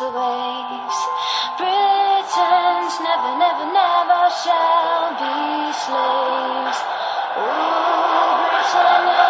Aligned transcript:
The 0.00 0.06
waves. 0.08 0.98
Britons 1.60 2.94
never, 3.04 3.36
never, 3.36 3.66
never 3.68 4.22
shall 4.32 5.12
be 5.20 5.72
slaves. 5.76 6.80
Britannia, 7.36 8.40
Britannia 8.40 9.29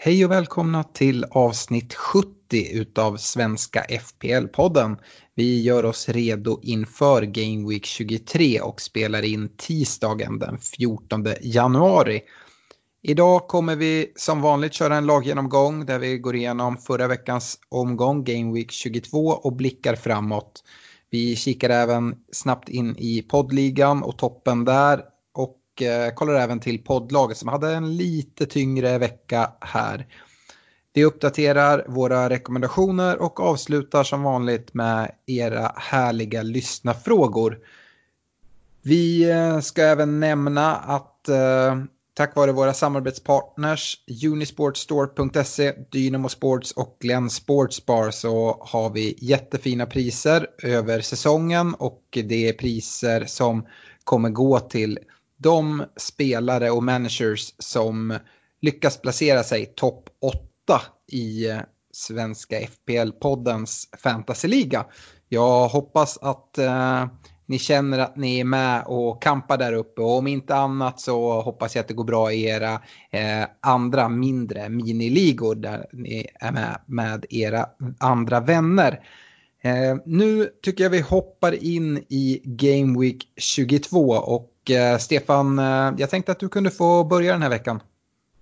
Hej 0.00 0.24
och 0.24 0.30
välkomna 0.30 0.84
till 0.84 1.24
avsnitt 1.30 1.94
70 1.94 2.32
utav 2.72 3.16
Svenska 3.16 3.84
FPL-podden. 3.88 4.96
Vi 5.34 5.62
gör 5.62 5.84
oss 5.84 6.08
redo 6.08 6.60
inför 6.62 7.22
Game 7.22 7.68
Week 7.68 7.84
23 7.84 8.60
och 8.60 8.80
spelar 8.80 9.22
in 9.22 9.48
tisdagen 9.56 10.38
den 10.38 10.58
14 10.58 11.26
januari. 11.40 12.20
Idag 13.02 13.48
kommer 13.48 13.76
vi 13.76 14.12
som 14.16 14.42
vanligt 14.42 14.72
köra 14.72 14.96
en 14.96 15.06
laggenomgång 15.06 15.86
där 15.86 15.98
vi 15.98 16.18
går 16.18 16.36
igenom 16.36 16.76
förra 16.76 17.08
veckans 17.08 17.58
omgång 17.68 18.24
Game 18.24 18.52
Week 18.52 18.70
22 18.70 19.18
och 19.18 19.56
blickar 19.56 19.96
framåt. 19.96 20.64
Vi 21.10 21.36
kikar 21.36 21.70
även 21.70 22.14
snabbt 22.32 22.68
in 22.68 22.96
i 22.98 23.22
poddligan 23.22 24.02
och 24.02 24.18
toppen 24.18 24.64
där 24.64 25.02
och 25.78 25.82
eh, 25.82 26.14
kollar 26.14 26.34
även 26.34 26.60
till 26.60 26.84
poddlaget 26.84 27.36
som 27.36 27.48
hade 27.48 27.74
en 27.74 27.96
lite 27.96 28.46
tyngre 28.46 28.98
vecka 28.98 29.52
här. 29.60 30.06
Vi 30.92 31.04
uppdaterar 31.04 31.84
våra 31.88 32.30
rekommendationer 32.30 33.22
och 33.22 33.40
avslutar 33.40 34.04
som 34.04 34.22
vanligt 34.22 34.74
med 34.74 35.10
era 35.26 35.72
härliga 35.76 36.42
lyssnafrågor. 36.42 37.58
Vi 38.82 39.30
eh, 39.30 39.60
ska 39.60 39.82
även 39.82 40.20
nämna 40.20 40.76
att 40.76 41.28
eh, 41.28 41.76
tack 42.14 42.36
vare 42.36 42.52
våra 42.52 42.74
samarbetspartners 42.74 43.96
Unisportstore.se, 44.26 45.72
Dynamo 45.90 46.28
Sports 46.28 46.72
och 46.72 46.96
Glenn 47.00 47.30
Sportsbar 47.30 48.10
så 48.10 48.58
har 48.60 48.90
vi 48.90 49.14
jättefina 49.18 49.86
priser 49.86 50.46
över 50.62 51.00
säsongen 51.00 51.74
och 51.74 52.02
det 52.10 52.48
är 52.48 52.52
priser 52.52 53.24
som 53.24 53.66
kommer 54.04 54.30
gå 54.30 54.60
till 54.60 54.98
de 55.38 55.84
spelare 55.96 56.70
och 56.70 56.82
managers 56.82 57.54
som 57.58 58.18
lyckas 58.60 59.00
placera 59.00 59.42
sig 59.42 59.66
topp 59.66 60.08
8 60.20 60.82
i 61.12 61.48
eh, 61.48 61.58
svenska 61.92 62.56
FPL-poddens 62.60 63.88
fantasyliga. 64.02 64.86
Jag 65.28 65.68
hoppas 65.68 66.18
att 66.18 66.58
eh, 66.58 67.06
ni 67.46 67.58
känner 67.58 67.98
att 67.98 68.16
ni 68.16 68.40
är 68.40 68.44
med 68.44 68.82
och 68.86 69.22
kampar 69.22 69.58
där 69.58 69.72
uppe 69.72 70.00
och 70.00 70.18
om 70.18 70.26
inte 70.26 70.54
annat 70.54 71.00
så 71.00 71.40
hoppas 71.40 71.74
jag 71.74 71.82
att 71.82 71.88
det 71.88 71.94
går 71.94 72.04
bra 72.04 72.32
i 72.32 72.44
era 72.44 72.72
eh, 73.10 73.48
andra 73.60 74.08
mindre 74.08 74.68
miniligor 74.68 75.54
där 75.54 75.86
ni 75.92 76.26
är 76.34 76.52
med 76.52 76.80
med 76.86 77.26
era 77.30 77.66
andra 77.98 78.40
vänner. 78.40 79.00
Eh, 79.62 79.96
nu 80.06 80.50
tycker 80.62 80.84
jag 80.84 80.90
vi 80.90 81.00
hoppar 81.00 81.64
in 81.64 82.04
i 82.08 82.40
Game 82.44 83.00
Week 83.00 83.32
22 83.36 84.08
och 84.08 84.50
Eh, 84.70 84.98
Stefan, 84.98 85.58
eh, 85.58 85.94
jag 85.96 86.10
tänkte 86.10 86.32
att 86.32 86.40
du 86.40 86.48
kunde 86.48 86.70
få 86.70 87.04
börja 87.04 87.32
den 87.32 87.42
här 87.42 87.50
veckan. 87.50 87.82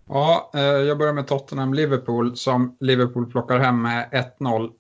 Ja, 0.09 0.51
eh, 0.55 0.61
jag 0.61 0.99
börjar 0.99 1.13
med 1.13 1.27
Tottenham-Liverpool 1.27 2.37
som 2.37 2.77
Liverpool 2.81 3.31
plockar 3.31 3.59
hem 3.59 3.83
med 3.83 4.09
1-0. 4.13 4.71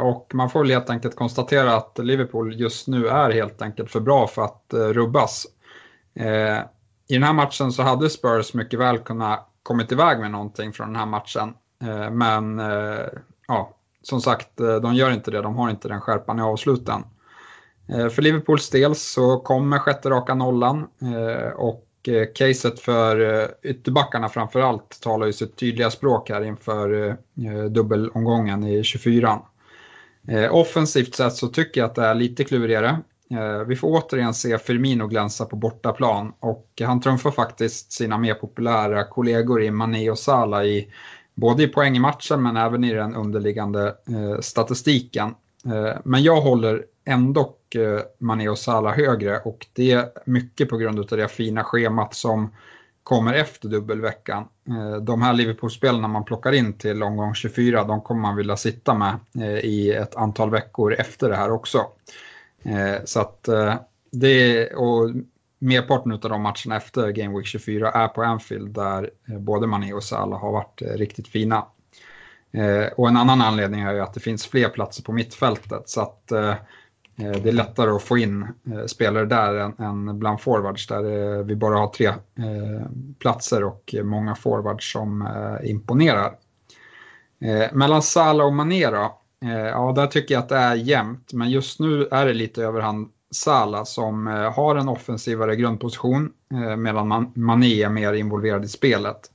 Och 0.00 0.30
man 0.34 0.50
får 0.50 0.60
väl 0.60 0.70
helt 0.70 0.90
enkelt 0.90 1.16
konstatera 1.16 1.76
att 1.76 1.98
Liverpool 1.98 2.60
just 2.60 2.88
nu 2.88 3.08
är 3.08 3.30
helt 3.30 3.62
enkelt 3.62 3.90
för 3.90 4.00
bra 4.00 4.26
för 4.26 4.42
att 4.42 4.64
rubbas. 4.70 5.46
I 7.08 7.14
den 7.14 7.22
här 7.22 7.32
matchen 7.32 7.72
så 7.72 7.82
hade 7.82 8.10
Spurs 8.10 8.54
mycket 8.54 8.80
väl 8.80 8.98
kunnat 8.98 9.48
kommit 9.62 9.92
iväg 9.92 10.20
med 10.20 10.30
någonting 10.30 10.72
från 10.72 10.86
den 10.86 10.96
här 10.96 11.06
matchen. 11.06 11.54
Men 12.10 12.58
ja, 13.48 13.76
som 14.02 14.20
sagt, 14.20 14.56
de 14.56 14.94
gör 14.94 15.10
inte 15.10 15.30
det. 15.30 15.42
De 15.42 15.56
har 15.56 15.70
inte 15.70 15.88
den 15.88 16.00
skärpan 16.00 16.38
i 16.38 16.42
avsluten. 16.42 17.04
Eh, 17.88 18.08
för 18.08 18.22
Liverpools 18.22 18.70
del 18.70 18.94
så 18.94 19.38
kommer 19.38 19.78
sjätte 19.78 20.10
raka 20.10 20.34
nollan 20.34 20.86
eh, 21.02 21.48
och 21.48 21.86
eh, 22.08 22.26
caset 22.34 22.80
för 22.80 23.46
ytterbackarna 23.62 24.28
framförallt 24.28 25.00
talar 25.02 25.26
ju 25.26 25.32
sitt 25.32 25.56
tydliga 25.56 25.90
språk 25.90 26.30
här 26.30 26.44
inför 26.44 27.16
dubbelomgången 27.68 28.64
i 28.64 28.84
24. 28.84 29.40
Offensivt 30.50 31.14
sett 31.14 31.32
så 31.32 31.48
tycker 31.48 31.80
jag 31.80 31.88
att 31.88 31.94
det 31.94 32.04
är 32.04 32.14
lite 32.14 32.44
klurigare. 32.44 32.98
Vi 33.66 33.76
får 33.76 33.88
återigen 33.88 34.34
se 34.34 34.58
Firmino 34.58 35.06
glänsa 35.06 35.44
på 35.44 35.56
bortaplan 35.56 36.32
och 36.40 36.82
han 36.84 37.00
trumfar 37.00 37.30
faktiskt 37.30 37.92
sina 37.92 38.18
mer 38.18 38.34
populära 38.34 39.04
kollegor 39.04 39.62
i 39.62 39.70
Mané 39.70 40.10
och 40.10 40.18
Salah 40.18 40.64
i 40.64 40.92
både 41.34 41.62
i 41.62 41.68
poäng 41.68 41.96
i 41.96 42.00
matchen 42.00 42.42
men 42.42 42.56
även 42.56 42.84
i 42.84 42.92
den 42.92 43.14
underliggande 43.14 43.94
statistiken. 44.40 45.34
Men 46.04 46.22
jag 46.22 46.40
håller 46.40 46.84
ändå 47.06 47.56
eh, 47.74 48.00
Mané 48.18 48.48
och 48.48 48.58
Salah 48.58 48.96
högre 48.96 49.38
och 49.38 49.66
det 49.72 49.92
är 49.92 50.08
mycket 50.24 50.68
på 50.68 50.76
grund 50.76 50.98
av 50.98 51.06
det 51.06 51.28
fina 51.28 51.64
schemat 51.64 52.14
som 52.14 52.54
kommer 53.02 53.34
efter 53.34 53.68
dubbelveckan. 53.68 54.48
Eh, 54.68 54.96
de 54.96 55.22
här 55.22 55.32
Liverpool-spelarna 55.32 56.08
man 56.08 56.24
plockar 56.24 56.52
in 56.52 56.72
till 56.72 57.02
omgång 57.02 57.34
24, 57.34 57.84
de 57.84 58.00
kommer 58.00 58.20
man 58.20 58.36
vilja 58.36 58.56
sitta 58.56 58.94
med 58.94 59.18
eh, 59.34 59.58
i 59.58 59.92
ett 59.92 60.16
antal 60.16 60.50
veckor 60.50 60.94
efter 60.94 61.28
det 61.28 61.36
här 61.36 61.50
också. 61.50 61.86
Så 63.04 63.20
att 63.20 63.48
det, 64.10 64.66
och 64.74 65.10
merparten 65.58 66.12
av 66.12 66.18
de 66.18 66.42
matcherna 66.42 66.76
efter 66.76 67.10
Game 67.10 67.38
Week 67.38 67.46
24 67.46 67.90
är 67.90 68.08
på 68.08 68.22
Anfield 68.22 68.74
där 68.74 69.10
både 69.38 69.66
Mané 69.66 69.92
och 69.92 70.02
Salah 70.02 70.40
har 70.40 70.52
varit 70.52 70.82
riktigt 70.82 71.28
fina. 71.28 71.66
Och 72.96 73.08
en 73.08 73.16
annan 73.16 73.40
anledning 73.40 73.80
är 73.80 73.94
ju 73.94 74.00
att 74.00 74.14
det 74.14 74.20
finns 74.20 74.46
fler 74.46 74.68
platser 74.68 75.02
på 75.02 75.12
mittfältet 75.12 75.88
så 75.88 76.00
att 76.00 76.32
Eh, 77.18 77.30
det 77.30 77.48
är 77.48 77.52
lättare 77.52 77.90
att 77.90 78.02
få 78.02 78.18
in 78.18 78.42
eh, 78.42 78.84
spelare 78.86 79.24
där 79.24 79.54
än, 79.54 79.74
än 79.78 80.18
bland 80.18 80.40
forwards 80.40 80.86
där 80.86 81.36
eh, 81.38 81.44
vi 81.44 81.56
bara 81.56 81.78
har 81.78 81.88
tre 81.88 82.12
platser 83.18 83.64
och 83.64 83.94
många 84.02 84.34
forwards 84.34 84.92
som 84.92 85.28
imponerar. 85.64 86.34
Mellan 87.72 88.02
Salah 88.02 88.46
och 88.46 88.52
Mané 88.52 88.90
då, 88.90 89.18
ja 89.40 89.92
där 89.96 90.06
tycker 90.06 90.34
jag 90.34 90.42
att 90.42 90.48
det 90.48 90.56
är 90.56 90.74
jämnt 90.74 91.32
men 91.32 91.50
just 91.50 91.80
nu 91.80 92.08
är 92.10 92.26
det 92.26 92.32
lite 92.32 92.62
överhand 92.62 93.08
Salah 93.30 93.84
som 93.84 94.26
har 94.26 94.76
en 94.76 94.88
offensivare 94.88 95.56
grundposition 95.56 96.32
medan 96.78 97.32
Mané 97.34 97.82
är 97.82 97.88
mer 97.88 98.12
involverad 98.12 98.64
i 98.64 98.68
spelet. 98.68 99.30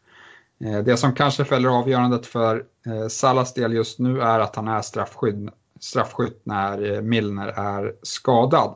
Det 0.86 0.98
som 0.98 1.14
kanske 1.14 1.46
fäller 1.46 1.70
avgörandet 1.70 2.26
för 2.26 2.64
Salas 2.84 3.14
Salahs 3.14 3.54
del 3.54 3.74
just 3.74 4.00
nu 4.00 4.22
är 4.22 4.40
att 4.40 4.56
han 4.56 4.68
är 4.68 4.82
straffskydd, 4.82 5.50
straffskytt 5.82 6.42
när 6.44 6.94
eh, 6.94 7.02
Milner 7.02 7.48
är 7.48 7.96
skadad. 8.02 8.76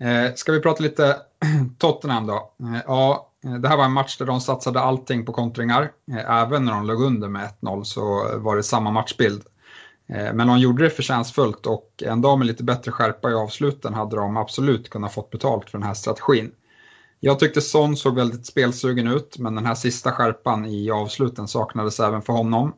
Eh, 0.00 0.34
ska 0.34 0.52
vi 0.52 0.60
prata 0.60 0.82
lite 0.82 1.16
Tottenham 1.78 2.26
då? 2.26 2.52
Eh, 2.60 2.80
ja, 2.86 3.30
det 3.60 3.68
här 3.68 3.76
var 3.76 3.84
en 3.84 3.92
match 3.92 4.18
där 4.18 4.26
de 4.26 4.40
satsade 4.40 4.80
allting 4.80 5.26
på 5.26 5.32
kontringar. 5.32 5.92
Även 6.26 6.64
när 6.64 6.72
de 6.72 6.86
låg 6.86 7.02
under 7.02 7.28
med 7.28 7.48
1-0 7.60 7.84
så 7.84 8.38
var 8.38 8.56
det 8.56 8.62
samma 8.62 8.90
matchbild. 8.90 9.42
Men 10.06 10.46
de 10.46 10.58
gjorde 10.58 10.84
det 10.84 10.90
förtjänstfullt 10.90 11.66
och 11.66 12.02
en 12.06 12.20
dag 12.20 12.38
med 12.38 12.46
lite 12.46 12.64
bättre 12.64 12.92
skärpa 12.92 13.30
i 13.30 13.34
avsluten 13.34 13.94
hade 13.94 14.16
de 14.16 14.36
absolut 14.36 14.90
kunnat 14.90 15.14
fått 15.14 15.30
betalt 15.30 15.70
för 15.70 15.78
den 15.78 15.86
här 15.86 15.94
strategin. 15.94 16.52
Jag 17.20 17.38
tyckte 17.38 17.60
Son 17.60 17.96
såg 17.96 18.14
väldigt 18.14 18.46
spelsugen 18.46 19.08
ut, 19.08 19.38
men 19.38 19.54
den 19.54 19.66
här 19.66 19.74
sista 19.74 20.12
skärpan 20.12 20.66
i 20.66 20.90
avsluten 20.90 21.48
saknades 21.48 22.00
även 22.00 22.22
för 22.22 22.32
honom. 22.32 22.72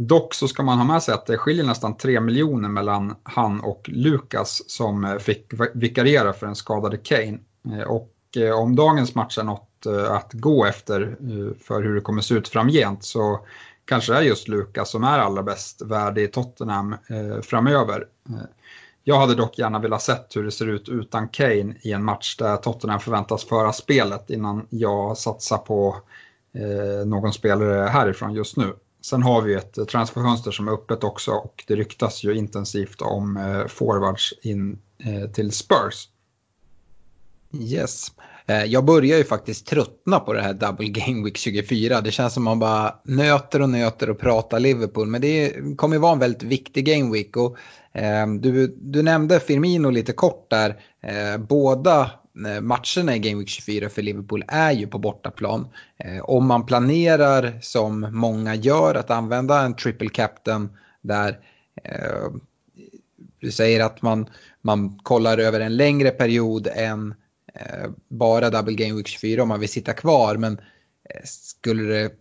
Dock 0.00 0.34
så 0.34 0.48
ska 0.48 0.62
man 0.62 0.78
ha 0.78 0.84
med 0.84 1.02
sig 1.02 1.14
att 1.14 1.26
det 1.26 1.38
skiljer 1.38 1.64
nästan 1.64 1.96
3 1.96 2.20
miljoner 2.20 2.68
mellan 2.68 3.14
han 3.22 3.60
och 3.60 3.88
Lukas 3.88 4.62
som 4.66 5.04
eh, 5.04 5.16
fick 5.16 5.52
vikariera 5.74 6.32
för 6.32 6.46
den 6.46 6.54
skadade 6.54 6.96
Kane. 6.96 7.38
Eh, 7.72 7.82
och 7.82 8.12
eh, 8.36 8.58
om 8.58 8.76
dagens 8.76 9.14
match 9.14 9.38
är 9.38 9.42
något 9.42 9.64
att 10.08 10.32
gå 10.32 10.64
efter 10.64 11.16
för 11.62 11.82
hur 11.82 11.94
det 11.94 12.00
kommer 12.00 12.22
se 12.22 12.34
ut 12.34 12.48
framgent 12.48 13.04
så 13.04 13.40
kanske 13.84 14.12
det 14.12 14.18
är 14.18 14.22
just 14.22 14.48
Lukas 14.48 14.90
som 14.90 15.04
är 15.04 15.18
allra 15.18 15.42
bäst 15.42 15.82
värdig 15.82 16.22
i 16.24 16.28
Tottenham 16.28 16.96
framöver. 17.42 18.04
Jag 19.04 19.18
hade 19.20 19.34
dock 19.34 19.58
gärna 19.58 19.78
velat 19.78 20.02
sett 20.02 20.36
hur 20.36 20.44
det 20.44 20.50
ser 20.50 20.66
ut 20.66 20.88
utan 20.88 21.28
Kane 21.28 21.74
i 21.80 21.92
en 21.92 22.04
match 22.04 22.36
där 22.36 22.56
Tottenham 22.56 23.00
förväntas 23.00 23.44
föra 23.44 23.72
spelet 23.72 24.30
innan 24.30 24.66
jag 24.70 25.18
satsar 25.18 25.58
på 25.58 25.96
någon 27.06 27.32
spelare 27.32 27.88
härifrån 27.88 28.34
just 28.34 28.56
nu. 28.56 28.72
Sen 29.00 29.22
har 29.22 29.42
vi 29.42 29.54
ett 29.54 29.88
transferfönster 29.88 30.50
som 30.50 30.68
är 30.68 30.72
öppet 30.72 31.04
också 31.04 31.30
och 31.30 31.64
det 31.66 31.76
ryktas 31.76 32.24
ju 32.24 32.34
intensivt 32.34 33.02
om 33.02 33.36
eh, 33.36 33.66
forwards 33.66 34.34
in 34.42 34.78
eh, 34.98 35.30
till 35.30 35.52
Spurs. 35.52 36.08
Yes. 37.52 38.12
Eh, 38.46 38.64
jag 38.64 38.84
börjar 38.84 39.18
ju 39.18 39.24
faktiskt 39.24 39.66
tröttna 39.66 40.20
på 40.20 40.32
det 40.32 40.42
här 40.42 40.54
Double 40.54 40.88
Game 40.88 41.24
Week 41.24 41.36
24. 41.36 42.00
Det 42.00 42.10
känns 42.10 42.34
som 42.34 42.44
man 42.44 42.58
bara 42.58 42.94
nöter 43.04 43.62
och 43.62 43.70
nöter 43.70 44.10
och 44.10 44.18
pratar 44.18 44.60
Liverpool. 44.60 45.06
Men 45.06 45.20
det 45.20 45.54
kommer 45.76 45.96
ju 45.96 46.00
vara 46.00 46.12
en 46.12 46.18
väldigt 46.18 46.42
viktig 46.42 46.86
Game 46.86 47.12
Week. 47.12 47.36
Och, 47.36 47.56
eh, 47.92 48.26
du, 48.26 48.76
du 48.80 49.02
nämnde 49.02 49.40
Firmino 49.40 49.90
lite 49.90 50.12
kort 50.12 50.50
där. 50.50 50.80
Eh, 51.02 51.38
båda 51.38 52.10
Eh, 52.46 52.60
matcherna 52.60 53.16
i 53.16 53.18
Game 53.18 53.38
Week 53.38 53.48
24 53.48 53.88
för 53.88 54.02
Liverpool 54.02 54.44
är 54.48 54.72
ju 54.72 54.86
på 54.86 54.98
bortaplan. 54.98 55.68
Eh, 55.96 56.20
om 56.24 56.46
man 56.46 56.66
planerar 56.66 57.58
som 57.60 58.00
många 58.00 58.54
gör 58.54 58.94
att 58.94 59.10
använda 59.10 59.60
en 59.60 59.76
triple 59.76 60.08
captain 60.08 60.68
där 61.02 61.38
eh, 61.84 62.30
du 63.40 63.50
säger 63.50 63.84
att 63.84 64.02
man, 64.02 64.28
man 64.62 64.98
kollar 65.02 65.38
över 65.38 65.60
en 65.60 65.76
längre 65.76 66.10
period 66.10 66.68
än 66.74 67.14
Eh, 67.60 67.90
bara 68.08 68.50
Double 68.50 68.74
Game 68.74 68.94
Week 68.94 69.06
24 69.06 69.42
om 69.42 69.48
man 69.48 69.60
vill 69.60 69.68
sitta 69.68 69.92
kvar. 69.92 70.36
Men 70.36 70.52
eh, 71.10 71.24
skulle 71.24 71.82
det, 71.82 72.12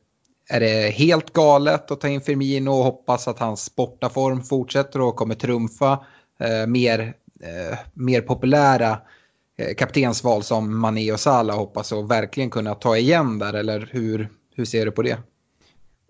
är 0.49 0.59
det 0.59 0.89
helt 0.89 1.33
galet 1.33 1.91
att 1.91 2.01
ta 2.01 2.07
in 2.07 2.21
Firmino 2.21 2.69
och 2.69 2.83
hoppas 2.83 3.27
att 3.27 3.39
hans 3.39 3.75
bortaform 3.75 4.43
fortsätter 4.43 5.01
och 5.01 5.15
kommer 5.15 5.35
trumfa 5.35 6.05
eh, 6.39 6.67
mer, 6.67 7.13
eh, 7.41 7.77
mer 7.93 8.21
populära 8.21 8.91
eh, 8.91 8.97
Eh, 9.57 9.75
kaptensval 9.75 10.44
som 10.44 10.80
Mané 10.80 11.12
och 11.12 11.19
Salah 11.19 11.57
hoppas 11.57 11.92
och 11.92 12.12
verkligen 12.12 12.50
kunna 12.50 12.75
ta 12.75 12.98
igen 12.98 13.39
där? 13.39 13.54
Eller 13.54 13.89
hur, 13.92 14.30
hur 14.56 14.65
ser 14.65 14.86
du 14.86 14.92
på 14.92 15.01
det? 15.01 15.18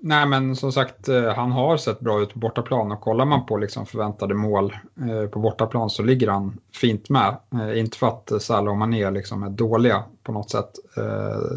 Nej 0.02 0.26
men 0.26 0.56
som 0.56 0.72
sagt, 0.72 1.08
eh, 1.08 1.34
han 1.36 1.52
har 1.52 1.78
sett 1.78 2.00
bra 2.00 2.22
ut 2.22 2.34
på 2.34 2.40
bortaplan 2.40 2.92
och 2.92 3.02
kollar 3.02 3.26
man 3.26 3.46
på 3.46 3.58
liksom 3.58 3.86
förväntade 3.86 4.34
mål 4.34 4.78
eh, 5.10 5.30
på 5.30 5.40
bortaplan 5.40 5.90
så 5.90 6.04
ligger 6.04 6.28
han 6.28 6.58
fint 6.74 7.10
med. 7.10 7.38
Inte 7.76 7.98
för 7.98 8.08
att 8.08 8.42
Salah 8.42 8.72
och 8.72 8.78
Mané 8.78 9.12
liksom 9.12 9.44
är 9.44 9.50
dåliga 9.50 10.04
på 10.24 10.32
något 10.32 10.50
sätt 10.50 10.72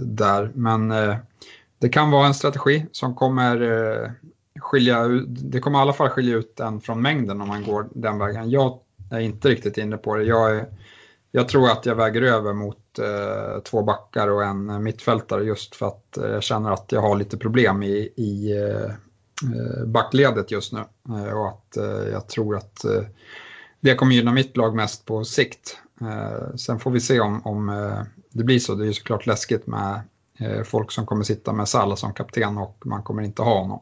där, 0.02 0.50
men 0.54 0.88
det 1.78 1.88
kan 1.88 2.10
vara 2.10 2.26
en 2.26 2.34
strategi 2.34 2.86
som 2.92 3.14
kommer 3.14 4.16
skilja 4.60 5.04
ut, 5.04 5.26
det 5.28 5.60
kommer 5.60 5.78
i 5.78 5.82
alla 5.82 5.92
fall 5.92 6.08
skilja 6.08 6.36
ut 6.36 6.60
en 6.60 6.80
från 6.80 7.02
mängden 7.02 7.40
om 7.40 7.48
man 7.48 7.64
går 7.64 7.88
den 7.94 8.18
vägen. 8.18 8.50
Jag 8.50 8.78
är 9.10 9.20
inte 9.20 9.48
riktigt 9.48 9.78
inne 9.78 9.96
på 9.96 10.16
det. 10.16 10.24
Jag 10.24 10.56
är 10.56 10.66
jag 11.32 11.48
tror 11.48 11.70
att 11.70 11.86
jag 11.86 11.94
väger 11.94 12.22
över 12.22 12.52
mot 12.52 12.98
eh, 12.98 13.62
två 13.62 13.82
backar 13.82 14.28
och 14.28 14.44
en 14.44 14.70
eh, 14.70 14.78
mittfältare 14.78 15.44
just 15.44 15.76
för 15.76 15.86
att 15.86 16.16
eh, 16.16 16.26
jag 16.26 16.42
känner 16.42 16.70
att 16.70 16.92
jag 16.92 17.00
har 17.00 17.16
lite 17.16 17.36
problem 17.36 17.82
i, 17.82 18.12
i 18.16 18.52
eh, 18.56 18.90
eh 19.54 19.86
backledet 19.86 20.50
just 20.50 20.72
nu. 20.72 20.84
Eh, 21.08 21.32
och 21.32 21.48
att 21.48 21.76
eh, 21.76 22.08
jag 22.12 22.28
tror 22.28 22.56
att 22.56 22.84
eh, 22.84 23.02
det 23.80 23.94
kommer 23.94 24.14
gynna 24.14 24.32
mitt 24.32 24.56
lag 24.56 24.76
mest 24.76 25.06
på 25.06 25.24
sikt. 25.24 25.78
sen 26.56 26.78
får 26.78 26.90
vi 26.90 27.00
se 27.00 27.20
om, 27.20 27.46
om 27.46 27.66
det 28.32 28.44
blir 28.44 28.58
så. 28.58 28.74
Det 28.74 28.84
är 28.84 28.86
ju 28.86 28.92
såklart 28.92 29.26
läskigt 29.26 29.66
med 29.66 30.00
folk 30.64 30.92
som 30.92 31.06
kommer 31.06 31.24
sitta 31.24 31.52
med 31.52 31.68
Salah 31.68 31.96
som 31.96 32.14
kapten 32.14 32.58
och 32.58 32.82
man 32.84 33.02
kommer 33.02 33.22
inte 33.22 33.42
ha 33.42 33.60
honom. 33.60 33.80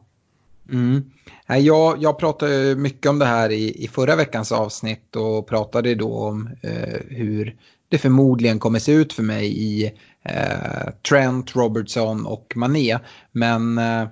Mm. 0.71 1.03
Jag, 1.47 2.03
jag 2.03 2.19
pratade 2.19 2.75
mycket 2.75 3.09
om 3.09 3.19
det 3.19 3.25
här 3.25 3.49
i, 3.51 3.83
i 3.83 3.87
förra 3.87 4.15
veckans 4.15 4.51
avsnitt 4.51 5.15
och 5.15 5.47
pratade 5.47 5.95
då 5.95 6.13
om 6.13 6.49
eh, 6.61 6.99
hur 7.07 7.55
det 7.89 7.97
förmodligen 7.97 8.59
kommer 8.59 8.79
se 8.79 8.91
ut 8.91 9.13
för 9.13 9.23
mig 9.23 9.45
i 9.45 9.85
eh, 10.23 10.91
Trent, 11.09 11.55
Robertson 11.55 12.25
och 12.25 12.53
Mané. 12.55 12.99
Men 13.31 13.77
eh, 13.77 14.07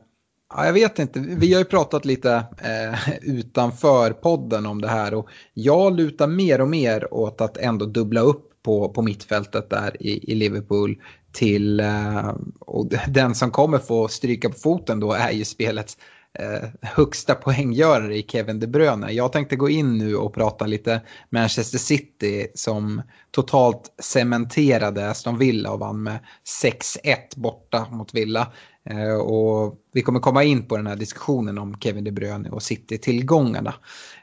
jag 0.56 0.74
vet 0.74 1.00
inte, 1.00 1.20
vi 1.20 1.54
har 1.54 1.60
ju 1.60 1.66
pratat 1.66 2.06
lite 2.06 2.34
eh, 2.58 3.10
utanför 3.22 4.12
podden 4.12 4.66
om 4.66 4.82
det 4.82 4.88
här 4.88 5.14
och 5.14 5.28
jag 5.54 5.96
lutar 5.96 6.28
mer 6.28 6.62
och 6.62 6.70
mer 6.70 7.14
åt 7.14 7.42
att 7.42 7.58
ändå 7.58 7.86
dubbla 7.86 8.22
upp 8.22 8.44
på, 8.64 8.90
på 8.90 9.02
mittfältet 9.02 9.70
där 9.70 9.98
i, 10.00 10.32
i 10.32 10.36
Liverpool 10.36 11.02
till, 11.32 11.80
eh, 11.80 12.36
och 12.60 12.92
den 13.08 13.36
som 13.36 13.52
kommer 13.52 13.78
få 13.78 14.08
stryka 14.08 14.50
på 14.50 14.56
foten 14.56 15.00
då 15.00 15.14
är 15.14 15.32
ju 15.32 15.46
spelets 15.46 15.98
eh, 16.40 16.70
högsta 16.82 17.36
poänggörare 17.36 18.18
i 18.18 18.24
Kevin 18.24 18.60
De 18.60 18.68
Bruyne. 18.68 19.12
Jag 19.12 19.32
tänkte 19.32 19.56
gå 19.56 19.70
in 19.70 19.98
nu 19.98 20.16
och 20.16 20.34
prata 20.34 20.66
lite 20.66 21.02
Manchester 21.30 21.78
City 21.78 22.48
som 22.56 23.02
totalt 23.32 23.96
cementerade 24.02 25.10
Aston 25.10 25.38
Villa 25.38 25.72
och 25.72 25.80
vann 25.80 26.04
med 26.04 26.20
6-1 26.64 27.18
borta 27.36 27.88
mot 27.92 28.14
Villa. 28.14 28.52
Eh, 28.90 29.14
och 29.14 29.76
vi 29.94 30.02
kommer 30.02 30.20
komma 30.20 30.44
in 30.44 30.68
på 30.68 30.78
den 30.78 30.88
här 30.88 30.96
diskussionen 30.96 31.58
om 31.58 31.80
Kevin 31.80 32.04
De 32.04 32.12
Bruyne 32.12 32.50
och 32.50 32.64
City-tillgångarna. 32.64 33.74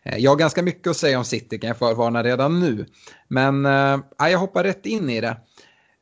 Eh, 0.02 0.18
jag 0.18 0.30
har 0.30 0.36
ganska 0.36 0.62
mycket 0.62 0.90
att 0.90 0.96
säga 0.96 1.18
om 1.18 1.24
City 1.24 1.58
kan 1.58 1.68
jag 1.68 1.78
förvarna 1.78 2.22
redan 2.22 2.60
nu. 2.60 2.86
Men 3.28 3.66
eh, 3.66 3.98
jag 4.18 4.38
hoppar 4.38 4.64
rätt 4.64 4.86
in 4.86 5.10
i 5.10 5.20
det. 5.20 5.36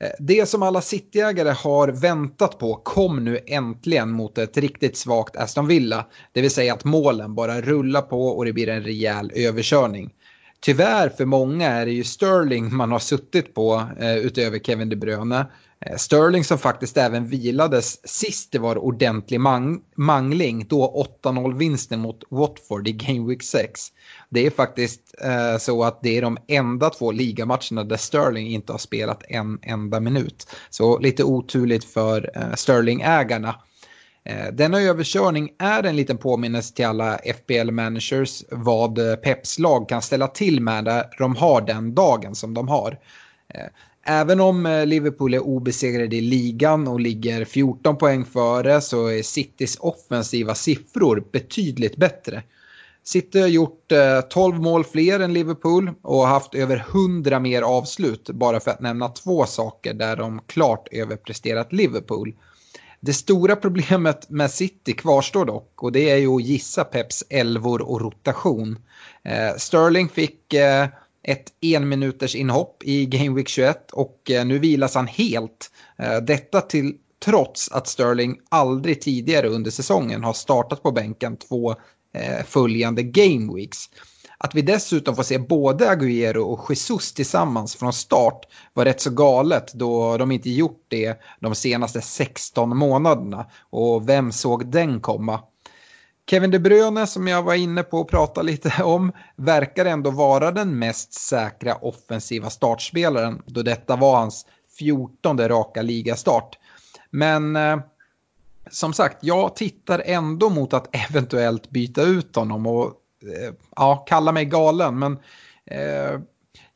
Eh, 0.02 0.10
det 0.18 0.48
som 0.48 0.62
alla 0.62 0.80
Cityägare 0.80 1.50
har 1.50 1.88
väntat 1.88 2.58
på 2.58 2.74
kom 2.74 3.24
nu 3.24 3.38
äntligen 3.46 4.10
mot 4.10 4.38
ett 4.38 4.56
riktigt 4.56 4.96
svagt 4.96 5.36
Aston 5.36 5.66
Villa. 5.66 6.06
Det 6.32 6.40
vill 6.40 6.50
säga 6.50 6.74
att 6.74 6.84
målen 6.84 7.34
bara 7.34 7.60
rullar 7.60 8.02
på 8.02 8.26
och 8.26 8.44
det 8.44 8.52
blir 8.52 8.68
en 8.68 8.82
rejäl 8.82 9.32
överkörning. 9.34 10.10
Tyvärr 10.60 11.08
för 11.08 11.24
många 11.24 11.68
är 11.68 11.86
det 11.86 11.92
ju 11.92 12.04
Sterling 12.04 12.76
man 12.76 12.92
har 12.92 12.98
suttit 12.98 13.54
på 13.54 13.86
eh, 14.00 14.16
utöver 14.16 14.58
Kevin 14.58 14.88
De 14.88 14.96
Bruyne. 14.96 15.46
Eh, 15.86 15.96
Sterling 15.96 16.44
som 16.44 16.58
faktiskt 16.58 16.96
även 16.96 17.26
vilades 17.26 18.08
sist 18.08 18.52
det 18.52 18.58
var 18.58 18.78
ordentlig 18.78 19.40
mang 19.40 19.80
mangling, 19.96 20.66
då 20.68 21.06
8-0 21.24 21.58
vinsten 21.58 22.00
mot 22.00 22.24
Watford 22.30 22.88
i 22.88 22.92
Game 22.92 23.28
Week 23.28 23.42
6. 23.42 23.80
Det 24.32 24.46
är 24.46 24.50
faktiskt 24.50 25.14
eh, 25.24 25.58
så 25.58 25.84
att 25.84 26.02
det 26.02 26.18
är 26.18 26.22
de 26.22 26.38
enda 26.48 26.90
två 26.90 27.12
ligamatcherna 27.12 27.84
där 27.84 27.96
Sterling 27.96 28.48
inte 28.48 28.72
har 28.72 28.78
spelat 28.78 29.22
en 29.28 29.58
enda 29.62 30.00
minut. 30.00 30.46
Så 30.70 30.98
lite 30.98 31.24
oturligt 31.24 31.84
för 31.84 32.30
eh, 32.34 32.54
Sterling-ägarna. 32.54 33.54
Eh, 34.24 34.52
denna 34.52 34.80
överkörning 34.80 35.50
är 35.58 35.82
en 35.82 35.96
liten 35.96 36.18
påminnelse 36.18 36.74
till 36.74 36.86
alla 36.86 37.16
FBL-managers 37.16 38.44
vad 38.50 38.98
eh, 38.98 39.16
Peps 39.16 39.58
lag 39.58 39.88
kan 39.88 40.02
ställa 40.02 40.28
till 40.28 40.60
med 40.60 40.84
när 40.84 41.04
de 41.18 41.36
har 41.36 41.60
den 41.60 41.94
dagen 41.94 42.34
som 42.34 42.54
de 42.54 42.68
har. 42.68 42.98
Eh, 43.54 43.66
även 44.06 44.40
om 44.40 44.66
eh, 44.66 44.86
Liverpool 44.86 45.34
är 45.34 45.40
obesegrade 45.40 46.16
i 46.16 46.20
ligan 46.20 46.88
och 46.88 47.00
ligger 47.00 47.44
14 47.44 47.96
poäng 47.96 48.24
före 48.24 48.80
så 48.80 49.06
är 49.06 49.22
Citys 49.22 49.76
offensiva 49.80 50.54
siffror 50.54 51.24
betydligt 51.32 51.96
bättre. 51.96 52.42
City 53.04 53.40
har 53.40 53.48
gjort 53.48 53.92
eh, 53.92 54.20
12 54.20 54.60
mål 54.60 54.84
fler 54.84 55.20
än 55.20 55.34
Liverpool 55.34 55.90
och 56.02 56.26
haft 56.26 56.54
över 56.54 56.86
100 56.90 57.40
mer 57.40 57.62
avslut 57.62 58.30
bara 58.30 58.60
för 58.60 58.70
att 58.70 58.80
nämna 58.80 59.08
två 59.08 59.46
saker 59.46 59.94
där 59.94 60.16
de 60.16 60.40
klart 60.46 60.88
överpresterat 60.90 61.72
Liverpool. 61.72 62.34
Det 63.00 63.12
stora 63.12 63.56
problemet 63.56 64.30
med 64.30 64.50
City 64.50 64.92
kvarstår 64.92 65.44
dock 65.44 65.82
och 65.82 65.92
det 65.92 66.10
är 66.10 66.16
ju 66.16 66.36
att 66.36 66.44
gissa 66.44 66.84
Peps 66.84 67.24
elvor 67.30 67.82
och 67.82 68.00
rotation. 68.00 68.78
Eh, 69.24 69.56
Sterling 69.56 70.08
fick 70.08 70.54
eh, 70.54 70.86
ett 71.22 71.52
enminuters 71.60 72.34
inhopp 72.34 72.82
i 72.84 73.06
Game 73.06 73.36
Week 73.36 73.48
21 73.48 73.90
och 73.92 74.30
eh, 74.30 74.44
nu 74.44 74.58
vilas 74.58 74.94
han 74.94 75.06
helt. 75.06 75.70
Eh, 75.98 76.16
detta 76.16 76.60
till 76.60 76.96
trots 77.24 77.72
att 77.72 77.86
Sterling 77.86 78.40
aldrig 78.48 79.00
tidigare 79.00 79.48
under 79.48 79.70
säsongen 79.70 80.24
har 80.24 80.32
startat 80.32 80.82
på 80.82 80.90
bänken 80.92 81.36
två 81.36 81.74
Eh, 82.14 82.44
följande 82.44 83.02
Game 83.02 83.54
Weeks. 83.54 83.88
Att 84.38 84.54
vi 84.54 84.62
dessutom 84.62 85.16
får 85.16 85.22
se 85.22 85.38
både 85.38 85.88
Agüero 85.90 86.38
och 86.38 86.70
Jesus 86.70 87.12
tillsammans 87.12 87.76
från 87.76 87.92
start 87.92 88.46
var 88.72 88.84
rätt 88.84 89.00
så 89.00 89.10
galet 89.10 89.72
då 89.74 90.16
de 90.16 90.32
inte 90.32 90.50
gjort 90.50 90.84
det 90.88 91.20
de 91.40 91.54
senaste 91.54 92.00
16 92.00 92.76
månaderna. 92.76 93.46
Och 93.70 94.08
vem 94.08 94.32
såg 94.32 94.66
den 94.66 95.00
komma? 95.00 95.40
Kevin 96.30 96.50
De 96.50 96.58
Bruyne 96.58 97.06
som 97.06 97.28
jag 97.28 97.42
var 97.42 97.54
inne 97.54 97.82
på 97.82 98.00
att 98.00 98.08
prata 98.08 98.42
lite 98.42 98.82
om 98.82 99.12
verkar 99.36 99.84
ändå 99.84 100.10
vara 100.10 100.50
den 100.50 100.78
mest 100.78 101.14
säkra 101.14 101.74
offensiva 101.74 102.50
startspelaren 102.50 103.42
då 103.46 103.62
detta 103.62 103.96
var 103.96 104.16
hans 104.16 104.46
14 104.78 105.48
raka 105.48 105.82
ligastart. 105.82 106.58
Men 107.10 107.56
eh, 107.56 107.76
som 108.70 108.92
sagt, 108.92 109.18
jag 109.20 109.56
tittar 109.56 110.02
ändå 110.04 110.50
mot 110.50 110.72
att 110.72 110.96
eventuellt 111.10 111.70
byta 111.70 112.02
ut 112.02 112.36
honom 112.36 112.66
och 112.66 112.86
eh, 113.22 113.54
ja, 113.76 114.04
kalla 114.08 114.32
mig 114.32 114.44
galen, 114.44 114.98
men 114.98 115.18
eh, 115.66 116.20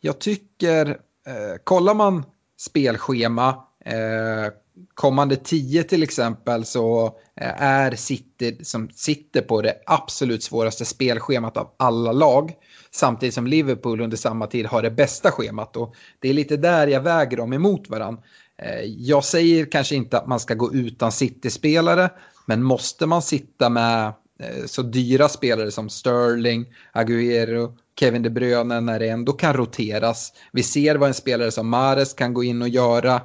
jag 0.00 0.18
tycker, 0.18 0.86
eh, 1.26 1.56
kollar 1.64 1.94
man 1.94 2.24
spelschema, 2.58 3.48
eh, 3.84 4.52
kommande 4.94 5.36
tio 5.36 5.82
till 5.82 6.02
exempel 6.02 6.64
så 6.64 7.06
eh, 7.40 7.62
är 7.62 7.94
City 7.94 8.64
som 8.64 8.90
sitter 8.90 9.42
på 9.42 9.62
det 9.62 9.74
absolut 9.86 10.42
svåraste 10.42 10.84
spelschemat 10.84 11.56
av 11.56 11.70
alla 11.76 12.12
lag. 12.12 12.52
Samtidigt 12.90 13.34
som 13.34 13.46
Liverpool 13.46 14.00
under 14.00 14.16
samma 14.16 14.46
tid 14.46 14.66
har 14.66 14.82
det 14.82 14.90
bästa 14.90 15.30
schemat 15.30 15.76
och 15.76 15.94
det 16.18 16.28
är 16.28 16.34
lite 16.34 16.56
där 16.56 16.86
jag 16.86 17.00
väger 17.00 17.36
dem 17.36 17.52
emot 17.52 17.88
varandra. 17.88 18.22
Eh, 18.62 18.80
jag 18.84 19.24
säger 19.24 19.70
kanske 19.70 19.94
inte 19.94 20.18
att 20.18 20.26
man 20.26 20.40
ska 20.40 20.54
gå 20.54 20.74
utan 20.74 21.12
City-spelare, 21.12 22.10
men 22.46 22.62
måste 22.62 23.06
man 23.06 23.22
sitta 23.22 23.68
med 23.68 24.06
eh, 24.40 24.66
så 24.66 24.82
dyra 24.82 25.28
spelare 25.28 25.70
som 25.70 25.88
Sterling, 25.88 26.66
Aguero, 26.92 27.76
Kevin 28.00 28.22
De 28.22 28.30
Bruyne 28.30 28.80
när 28.80 28.98
det 28.98 29.08
ändå 29.08 29.32
kan 29.32 29.54
roteras. 29.54 30.32
Vi 30.52 30.62
ser 30.62 30.94
vad 30.94 31.08
en 31.08 31.14
spelare 31.14 31.50
som 31.50 31.68
Mares 31.68 32.14
kan 32.14 32.34
gå 32.34 32.44
in 32.44 32.62
och 32.62 32.68
göra. 32.68 33.22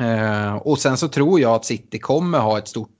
Eh, 0.00 0.54
och 0.54 0.78
sen 0.78 0.96
så 0.96 1.08
tror 1.08 1.40
jag 1.40 1.54
att 1.54 1.64
City 1.64 1.98
kommer 1.98 2.38
ha 2.38 2.58
ett 2.58 2.68
stort 2.68 2.90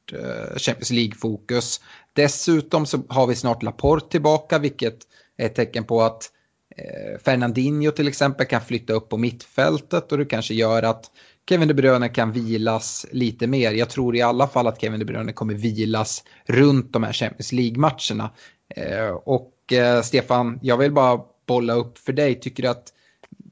Champions 0.57 0.91
League-fokus. 0.91 1.81
Dessutom 2.13 2.87
så 2.87 3.03
har 3.09 3.27
vi 3.27 3.35
snart 3.35 3.63
Laporte 3.63 4.09
tillbaka, 4.09 4.59
vilket 4.59 4.99
är 5.37 5.47
ett 5.47 5.55
tecken 5.55 5.85
på 5.85 6.03
att 6.03 6.31
Eh, 6.77 7.19
Fernandinho 7.25 7.91
till 7.91 8.09
exempel 8.09 8.47
kan 8.47 8.61
flytta 8.61 8.93
upp 8.93 9.09
på 9.09 9.17
mittfältet 9.17 10.13
och 10.13 10.19
det 10.19 10.25
kanske 10.25 10.55
gör 10.55 10.83
att 10.83 11.11
Kevin 11.49 11.69
De 11.69 11.75
Bruyne 11.75 12.09
kan 12.09 12.33
vilas 12.33 13.07
lite 13.11 13.47
mer. 13.47 13.73
Jag 13.73 13.91
tror 13.91 14.17
i 14.17 14.23
alla 14.23 14.47
fall 14.47 14.67
att 14.67 14.81
Kevin 14.81 14.99
De 15.01 15.05
Bruyne 15.05 15.33
kommer 15.33 15.55
vilas 15.55 16.25
runt 16.47 16.93
de 16.93 17.03
här 17.03 17.13
Champions 17.13 17.53
League-matcherna. 17.53 18.31
Eh, 18.69 19.09
och 19.09 19.73
eh, 19.73 20.03
Stefan, 20.03 20.59
jag 20.63 20.77
vill 20.77 20.93
bara 20.93 21.21
bolla 21.47 21.75
upp 21.75 21.99
för 21.99 22.13
dig. 22.13 22.41
Tycker 22.41 22.63
du 22.63 22.69
att 22.69 22.93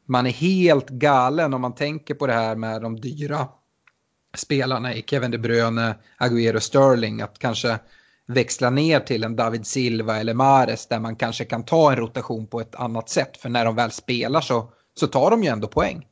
man 0.07 0.27
är 0.27 0.31
helt 0.31 0.89
galen 0.89 1.55
om 1.55 1.61
man 1.61 1.75
tänker 1.75 2.15
på 2.15 2.27
det 2.27 2.33
här 2.33 2.57
med 2.57 2.83
de 2.83 3.01
dyra 3.01 3.49
spelarna 4.37 4.95
i 4.95 5.03
Kevin 5.07 5.31
De 5.31 5.39
Bruyne, 5.39 5.95
Agüero 6.19 6.59
Sterling, 6.59 7.21
att 7.21 7.39
kanske 7.39 7.79
växla 8.29 8.71
ner 8.71 9.01
till 9.01 9.25
en 9.25 9.37
David 9.37 9.67
Silva 9.67 10.21
eller 10.21 10.35
Mares 10.35 10.87
där 10.87 11.01
man 11.01 11.17
kanske 11.17 11.45
kan 11.45 11.65
ta 11.65 11.91
en 11.93 11.97
rotation 11.97 12.47
på 12.47 12.61
ett 12.61 12.75
annat 12.75 13.09
sätt. 13.09 13.37
För 13.37 13.49
när 13.49 13.65
de 13.65 13.77
väl 13.77 13.91
spelar 13.91 14.41
så, 14.41 14.73
så 14.95 15.07
tar 15.07 15.31
de 15.31 15.43
ju 15.43 15.49
ändå 15.49 15.69
poäng. 15.69 16.07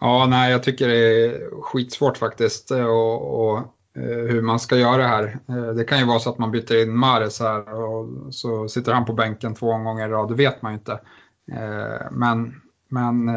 Ja, 0.00 0.26
nej, 0.26 0.52
jag 0.52 0.62
tycker 0.62 0.88
det 0.88 1.24
är 1.24 1.50
skitsvårt 1.62 2.18
faktiskt 2.18 2.70
eh, 2.70 2.84
och, 2.84 3.44
och 3.44 3.58
eh, 3.96 4.02
hur 4.02 4.42
man 4.42 4.60
ska 4.60 4.76
göra 4.76 4.96
det 4.96 5.08
här. 5.08 5.38
Eh, 5.48 5.74
det 5.74 5.84
kan 5.84 5.98
ju 5.98 6.04
vara 6.04 6.18
så 6.18 6.30
att 6.30 6.38
man 6.38 6.50
byter 6.50 6.82
in 6.82 6.96
Mares 6.96 7.40
här 7.40 7.74
och 7.74 8.34
så 8.34 8.68
sitter 8.68 8.92
han 8.92 9.04
på 9.04 9.12
bänken 9.12 9.54
två 9.54 9.66
gånger 9.66 10.08
i 10.08 10.10
rad, 10.10 10.28
det 10.28 10.34
vet 10.34 10.62
man 10.62 10.72
ju 10.72 10.78
inte. 10.78 11.00
Men, 12.10 12.54
men 12.88 13.30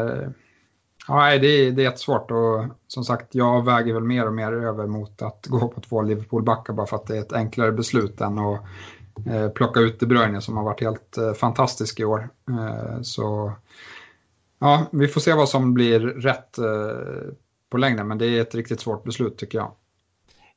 Ja, 1.08 1.38
det 1.38 1.48
är, 1.48 1.72
det 1.72 1.82
är 1.82 1.84
jättesvårt 1.84 2.32
och 2.32 2.66
som 2.88 3.04
sagt 3.04 3.36
jag 3.36 3.66
väger 3.66 3.94
väl 3.94 4.04
mer 4.04 4.28
och 4.28 4.34
mer 4.34 4.52
över 4.52 4.88
mot 4.88 5.22
att 5.22 5.46
gå 5.48 5.68
på 5.68 5.82
två 5.82 6.02
Liverpool-backar 6.02 6.74
bara 6.74 6.88
för 6.88 6.96
att 6.96 7.08
det 7.08 7.18
är 7.18 7.22
ett 7.22 7.34
enklare 7.34 7.72
beslut 7.72 8.22
än 8.22 8.40
att 8.40 8.62
eh, 9.28 9.50
plocka 9.50 9.80
ut 9.80 10.00
De 10.00 10.06
Bruyne 10.06 10.42
som 10.42 10.58
har 10.58 10.64
varit 10.64 10.82
helt 10.82 11.18
eh, 11.18 11.34
fantastisk 11.34 12.00
i 12.00 12.06
år. 12.06 12.30
Eh, 12.50 13.02
så 13.02 13.54
ja, 14.60 14.86
vi 14.92 15.08
får 15.08 15.22
se 15.22 15.34
vad 15.34 15.50
som 15.50 15.74
blir 15.74 16.00
rätt 16.00 16.58
eh, 16.58 17.34
på 17.70 17.78
längden 17.78 18.08
men 18.08 18.18
det 18.18 18.26
är 18.26 18.42
ett 18.42 18.56
riktigt 18.56 18.80
svårt 18.80 19.04
beslut 19.04 19.38
tycker 19.38 19.58
jag. 19.58 19.72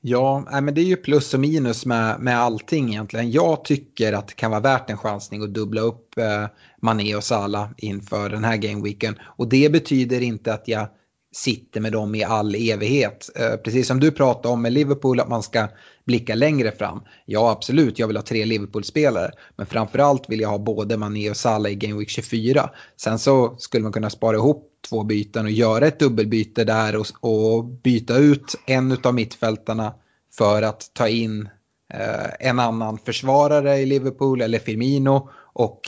Ja, 0.00 0.60
men 0.62 0.74
det 0.74 0.80
är 0.80 0.84
ju 0.84 0.96
plus 0.96 1.34
och 1.34 1.40
minus 1.40 1.86
med, 1.86 2.20
med 2.20 2.38
allting 2.38 2.88
egentligen. 2.88 3.30
Jag 3.30 3.64
tycker 3.64 4.12
att 4.12 4.28
det 4.28 4.34
kan 4.34 4.50
vara 4.50 4.60
värt 4.60 4.90
en 4.90 4.98
chansning 4.98 5.42
att 5.42 5.54
dubbla 5.54 5.80
upp 5.80 6.18
eh, 6.18 6.46
Mané 6.82 7.16
och 7.16 7.24
Salah 7.24 7.70
inför 7.76 8.28
den 8.30 8.44
här 8.44 8.56
gameweeken. 8.56 9.18
Och 9.22 9.48
det 9.48 9.72
betyder 9.72 10.20
inte 10.20 10.54
att 10.54 10.68
jag 10.68 10.88
sitter 11.32 11.80
med 11.80 11.92
dem 11.92 12.14
i 12.14 12.24
all 12.24 12.54
evighet. 12.54 13.30
Eh, 13.36 13.56
precis 13.56 13.86
som 13.86 14.00
du 14.00 14.10
pratade 14.10 14.48
om 14.48 14.62
med 14.62 14.72
Liverpool, 14.72 15.20
att 15.20 15.28
man 15.28 15.42
ska 15.42 15.68
blicka 16.04 16.34
längre 16.34 16.72
fram. 16.72 17.00
Ja, 17.26 17.50
absolut, 17.50 17.98
jag 17.98 18.06
vill 18.06 18.16
ha 18.16 18.22
tre 18.22 18.44
Liverpool-spelare. 18.44 19.30
Men 19.56 19.66
framförallt 19.66 20.30
vill 20.30 20.40
jag 20.40 20.48
ha 20.48 20.58
både 20.58 20.96
Mané 20.96 21.30
och 21.30 21.36
Salah 21.36 21.72
i 21.72 21.74
Game 21.74 21.98
Week 21.98 22.08
24. 22.08 22.70
Sen 22.96 23.18
så 23.18 23.56
skulle 23.58 23.82
man 23.82 23.92
kunna 23.92 24.10
spara 24.10 24.36
ihop 24.36 24.64
två 24.88 25.04
byten 25.04 25.44
och 25.44 25.50
göra 25.50 25.86
ett 25.86 25.98
dubbelbyte 25.98 26.64
där 26.64 26.96
och, 26.96 27.06
och 27.20 27.64
byta 27.64 28.16
ut 28.16 28.54
en 28.66 28.98
av 29.02 29.14
mittfältarna 29.14 29.94
för 30.38 30.62
att 30.62 30.90
ta 30.94 31.08
in 31.08 31.48
eh, 31.94 32.48
en 32.48 32.58
annan 32.58 32.98
försvarare 32.98 33.76
i 33.76 33.86
Liverpool 33.86 34.40
eller 34.40 34.58
Firmino 34.58 35.30
och 35.52 35.80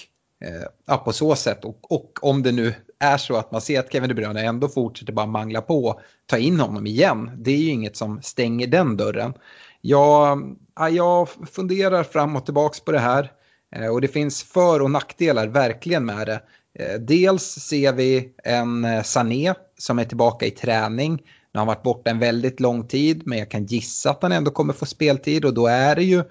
Eh, 0.45 0.67
ja, 0.87 0.97
på 0.97 1.13
så 1.13 1.35
sätt. 1.35 1.65
Och, 1.65 1.93
och, 1.93 2.19
om 2.23 2.43
det 2.43 2.53
nu 2.53 2.75
är 2.99 3.17
så 3.17 3.37
att 3.37 3.53
man 3.53 3.61
ser 3.61 3.81
att 3.81 3.93
Kevin 3.93 4.09
De 4.09 4.15
Bruyne 4.15 4.43
ändå 4.43 4.69
fortsätter 4.69 5.13
bara 5.13 5.27
mangla 5.27 5.63
på, 5.63 6.01
ta 6.27 6.39
in 6.39 6.61
honom 6.61 6.87
igen. 6.87 7.31
Det 7.37 7.51
är 7.51 7.57
ju 7.57 7.71
inget 7.71 7.97
som 7.97 8.23
stänger 8.23 8.67
den 8.67 8.97
dörren. 8.97 9.35
Jag, 9.81 10.57
ja, 10.77 10.89
jag 10.89 11.29
funderar 11.53 12.03
fram 12.03 12.37
och 12.37 12.45
tillbaka 12.45 12.79
på 12.85 12.93
det 12.93 12.99
här. 12.99 13.33
Eh, 13.77 13.87
och 13.87 14.01
det 14.01 14.09
finns 14.09 14.43
för 14.43 14.83
och 14.83 14.91
nackdelar 14.91 15.47
verkligen 15.47 16.05
med 16.05 16.27
det. 16.27 16.43
Eh, 16.79 17.01
dels 17.01 17.43
ser 17.43 17.93
vi 17.93 18.35
en 18.45 19.05
Sané 19.05 19.55
som 19.79 19.99
är 19.99 20.05
tillbaka 20.05 20.47
i 20.47 20.51
träning. 20.51 21.13
Nu 21.53 21.59
har 21.59 21.61
han 21.61 21.67
varit 21.67 21.83
borta 21.83 22.11
en 22.11 22.19
väldigt 22.19 22.61
lång 22.61 22.89
tid 22.89 23.23
men 23.27 23.39
jag 23.39 23.51
kan 23.51 23.67
gissa 23.67 24.11
att 24.11 24.23
han 24.23 24.33
ändå 24.33 24.51
kommer 24.51 24.73
få 24.73 24.87
speltid 24.87 25.45
och 25.45 25.55
då 25.55 25.67
är 25.67 25.97
det 25.97 26.05
ju 26.05 26.25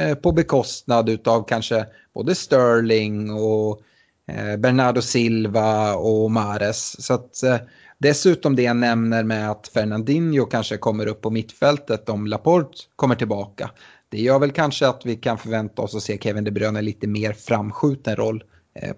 Eh, 0.00 0.14
på 0.14 0.32
bekostnad 0.32 1.28
av 1.28 1.44
kanske 1.48 1.86
både 2.14 2.34
Sterling 2.34 3.30
och 3.30 3.82
eh, 4.26 4.56
Bernardo 4.56 5.02
Silva 5.02 5.94
och 5.94 6.30
Mares. 6.30 7.06
Så 7.06 7.14
att, 7.14 7.42
eh, 7.42 7.56
dessutom 7.98 8.56
det 8.56 8.62
jag 8.62 8.76
nämner 8.76 9.24
med 9.24 9.50
att 9.50 9.68
Fernandinho 9.68 10.46
kanske 10.46 10.76
kommer 10.76 11.06
upp 11.06 11.20
på 11.20 11.30
mittfältet 11.30 12.08
om 12.08 12.26
Laporte 12.26 12.78
kommer 12.96 13.14
tillbaka. 13.14 13.70
Det 14.08 14.20
gör 14.20 14.38
väl 14.38 14.50
kanske 14.50 14.88
att 14.88 15.06
vi 15.06 15.16
kan 15.16 15.38
förvänta 15.38 15.82
oss 15.82 15.94
att 15.94 16.02
se 16.02 16.18
Kevin 16.18 16.44
De 16.44 16.50
Bruyne 16.50 16.82
lite 16.82 17.06
mer 17.06 17.32
framskjuten 17.32 18.16
roll 18.16 18.44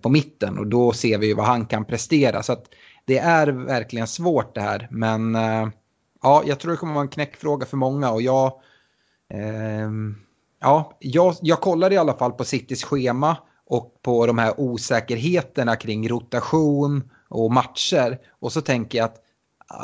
på 0.00 0.09
mitten 0.09 0.59
och 0.59 0.66
då 0.66 0.92
ser 0.92 1.18
vi 1.18 1.26
ju 1.26 1.35
vad 1.35 1.47
han 1.47 1.66
kan 1.66 1.85
prestera. 1.85 2.42
Så 2.42 2.52
att 2.52 2.64
det 3.04 3.18
är 3.18 3.47
verkligen 3.47 4.06
svårt 4.06 4.54
det 4.54 4.61
här. 4.61 4.88
Men 4.90 5.35
ja, 6.23 6.42
jag 6.47 6.61
tror 6.61 6.73
det 6.73 6.78
kommer 6.78 6.94
vara 6.94 7.02
en 7.02 7.09
knäckfråga 7.09 7.66
för 7.66 7.76
många 7.76 8.11
och 8.11 8.23
jag, 8.23 8.47
eh, 9.30 9.90
ja, 10.62 10.97
jag, 10.99 11.35
jag 11.40 11.61
kollar 11.61 11.92
i 11.92 11.97
alla 11.97 12.14
fall 12.14 12.33
på 12.33 12.45
Citys 12.45 12.85
schema 12.85 13.37
och 13.66 13.99
på 14.02 14.26
de 14.26 14.38
här 14.38 14.61
osäkerheterna 14.61 15.76
kring 15.76 16.09
rotation 16.09 17.11
och 17.28 17.52
matcher. 17.52 18.19
Och 18.40 18.52
så 18.52 18.61
tänker 18.61 18.99
jag 18.99 19.04
att 19.04 19.23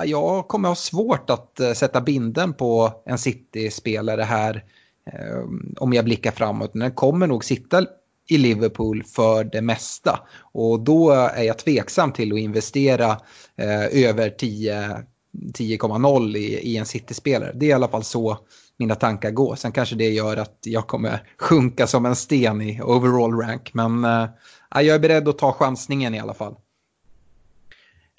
jag 0.05 0.49
kommer 0.49 0.69
ha 0.69 0.77
svårt 0.77 1.31
att 1.31 1.61
eh, 1.61 1.73
sätta 1.73 2.01
binden 2.01 2.55
på 2.55 2.93
en 3.07 3.19
City-spelare 3.19 4.23
här 4.23 4.65
eh, 5.07 5.45
om 5.79 5.93
jag 5.93 6.05
blickar 6.05 6.31
framåt. 6.31 6.71
Den 6.75 6.93
kommer 6.93 7.27
nog 7.27 7.45
sitta 7.45 7.87
i 8.29 8.39
Liverpool 8.39 9.05
för 9.05 9.45
det 9.45 9.63
mesta. 9.63 10.21
Och 10.41 10.81
då 10.81 11.11
är 11.11 11.43
jag 11.43 11.59
tveksam 11.59 12.13
till 12.13 12.33
att 12.33 12.39
investera 12.39 13.11
eh, 13.57 14.05
över 14.05 14.31
10,0 14.31 16.37
i, 16.37 16.41
i 16.41 16.77
en 16.77 16.87
City-spelare. 16.87 17.53
Det 17.55 17.67
är 17.67 17.71
i 17.71 17.73
alla 17.73 17.89
fall 17.89 18.05
så 18.05 18.39
mina 18.79 18.95
tankar 18.95 19.31
gå. 19.31 19.57
Sen 19.57 19.73
kanske 19.73 19.95
det 19.95 20.09
gör 20.11 20.37
att 20.37 20.59
jag 20.63 20.87
kommer 20.87 21.23
sjunka 21.39 21.87
som 21.87 22.07
en 22.07 22.17
sten 22.17 22.63
i 22.63 22.81
overall 22.83 23.41
rank. 23.41 23.71
Men 23.75 24.05
eh, 24.05 24.29
jag 24.71 24.87
är 24.87 24.99
beredd 24.99 25.29
att 25.29 25.39
ta 25.39 25.53
chansningen 25.53 26.15
i 26.15 26.21
alla 26.21 26.35
fall. 26.35 26.55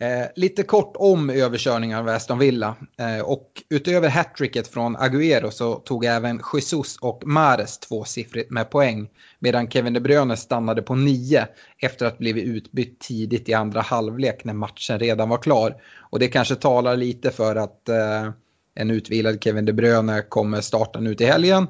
Eh, 0.02 0.28
lite 0.36 0.64
kort 0.64 0.94
om 0.96 1.30
överkörningen 1.30 2.00
av 2.00 2.08
Aston 2.08 2.40
Villa. 2.40 2.76
Eh, 2.98 3.20
och 3.20 3.64
utöver 3.70 4.10
hattricket 4.10 4.68
från 4.68 4.98
Agüero 4.98 5.50
så 5.50 5.76
tog 5.76 6.06
även 6.06 6.42
Jesus 6.54 6.98
och 6.98 7.24
Mares 7.26 7.80
tvåsiffrigt 7.80 8.52
med 8.52 8.70
poäng. 8.70 9.10
Medan 9.40 9.70
Kevin 9.70 9.94
De 9.94 10.00
Bruyne 10.00 10.38
stannade 10.38 10.82
på 10.82 10.96
nio 10.96 11.48
efter 11.78 12.06
att 12.06 12.18
blivit 12.18 12.46
utbytt 12.46 13.00
tidigt 13.00 13.50
i 13.50 13.54
andra 13.54 13.82
halvlek 13.82 14.44
när 14.44 14.54
matchen 14.54 15.00
redan 15.00 15.30
var 15.30 15.38
klar. 15.38 15.82
Och 15.98 16.20
det 16.20 16.28
kanske 16.28 16.56
talar 16.56 16.98
lite 16.98 17.32
för 17.32 17.56
att 17.56 17.90
eh, 17.90 18.32
en 18.76 18.92
utvilad 18.92 19.44
Kevin 19.44 19.66
De 19.66 19.74
Bruyne 19.74 20.22
kommer 20.22 20.62
starta 20.62 21.00
nu 21.00 21.16
till 21.16 21.28
helgen. 21.28 21.68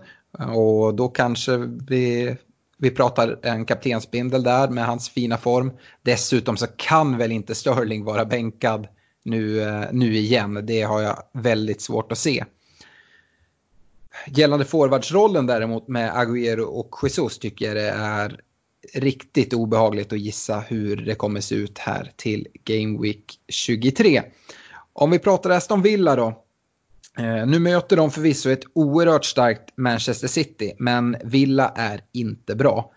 Och 0.56 0.96
då 0.96 1.08
kanske 1.08 1.58
vi 1.88 2.36
vi 2.82 2.92
pratar 2.92 3.40
en 3.42 3.66
kaptensbindel 3.66 4.44
där 4.44 4.70
med 4.70 4.86
hans 4.86 5.10
fina 5.10 5.38
form. 5.38 5.72
Dessutom 6.02 6.58
så 6.58 6.68
kan 6.68 7.18
väl 7.18 7.32
inte 7.32 7.56
Sterling 7.56 8.04
vara 8.04 8.26
bänkad 8.26 8.88
nu, 9.24 9.62
eh, 9.62 9.86
nu 9.92 10.18
igen. 10.18 10.66
Det 10.66 10.82
har 10.82 11.02
jag 11.02 11.24
väldigt 11.34 11.82
svårt 11.82 12.12
att 12.12 12.18
se. 12.18 12.46
Gällande 14.28 14.66
forwardsrollen 14.66 15.46
däremot 15.46 15.88
med 15.88 16.12
Agüero 16.12 16.62
och 16.62 16.96
Jesus 17.04 17.40
tycker 17.40 17.66
jag 17.66 17.76
det 17.76 17.90
är 17.90 18.42
riktigt 18.94 19.54
obehagligt 19.54 20.14
att 20.14 20.20
gissa 20.20 20.60
hur 20.60 20.96
det 20.96 21.16
kommer 21.16 21.42
se 21.42 21.56
ut 21.56 21.78
här 21.78 22.12
till 22.16 22.48
Game 22.64 23.02
Week 23.02 23.40
23. 23.48 24.22
Om 24.94 25.12
vi 25.12 25.20
pratar 25.20 25.50
Aston 25.50 25.82
Villa 25.82 26.16
då. 26.16 26.46
Eh, 27.20 27.48
nu 27.48 27.60
möter 27.60 27.98
de 27.98 28.12
förvisso 28.12 28.50
ett 28.50 28.64
oerhört 28.74 29.26
starkt 29.26 29.78
Manchester 29.78 30.28
City, 30.28 30.74
men 30.80 31.18
Villa 31.24 31.72
är 31.76 32.02
inte 32.14 32.56
bra. 32.56 32.92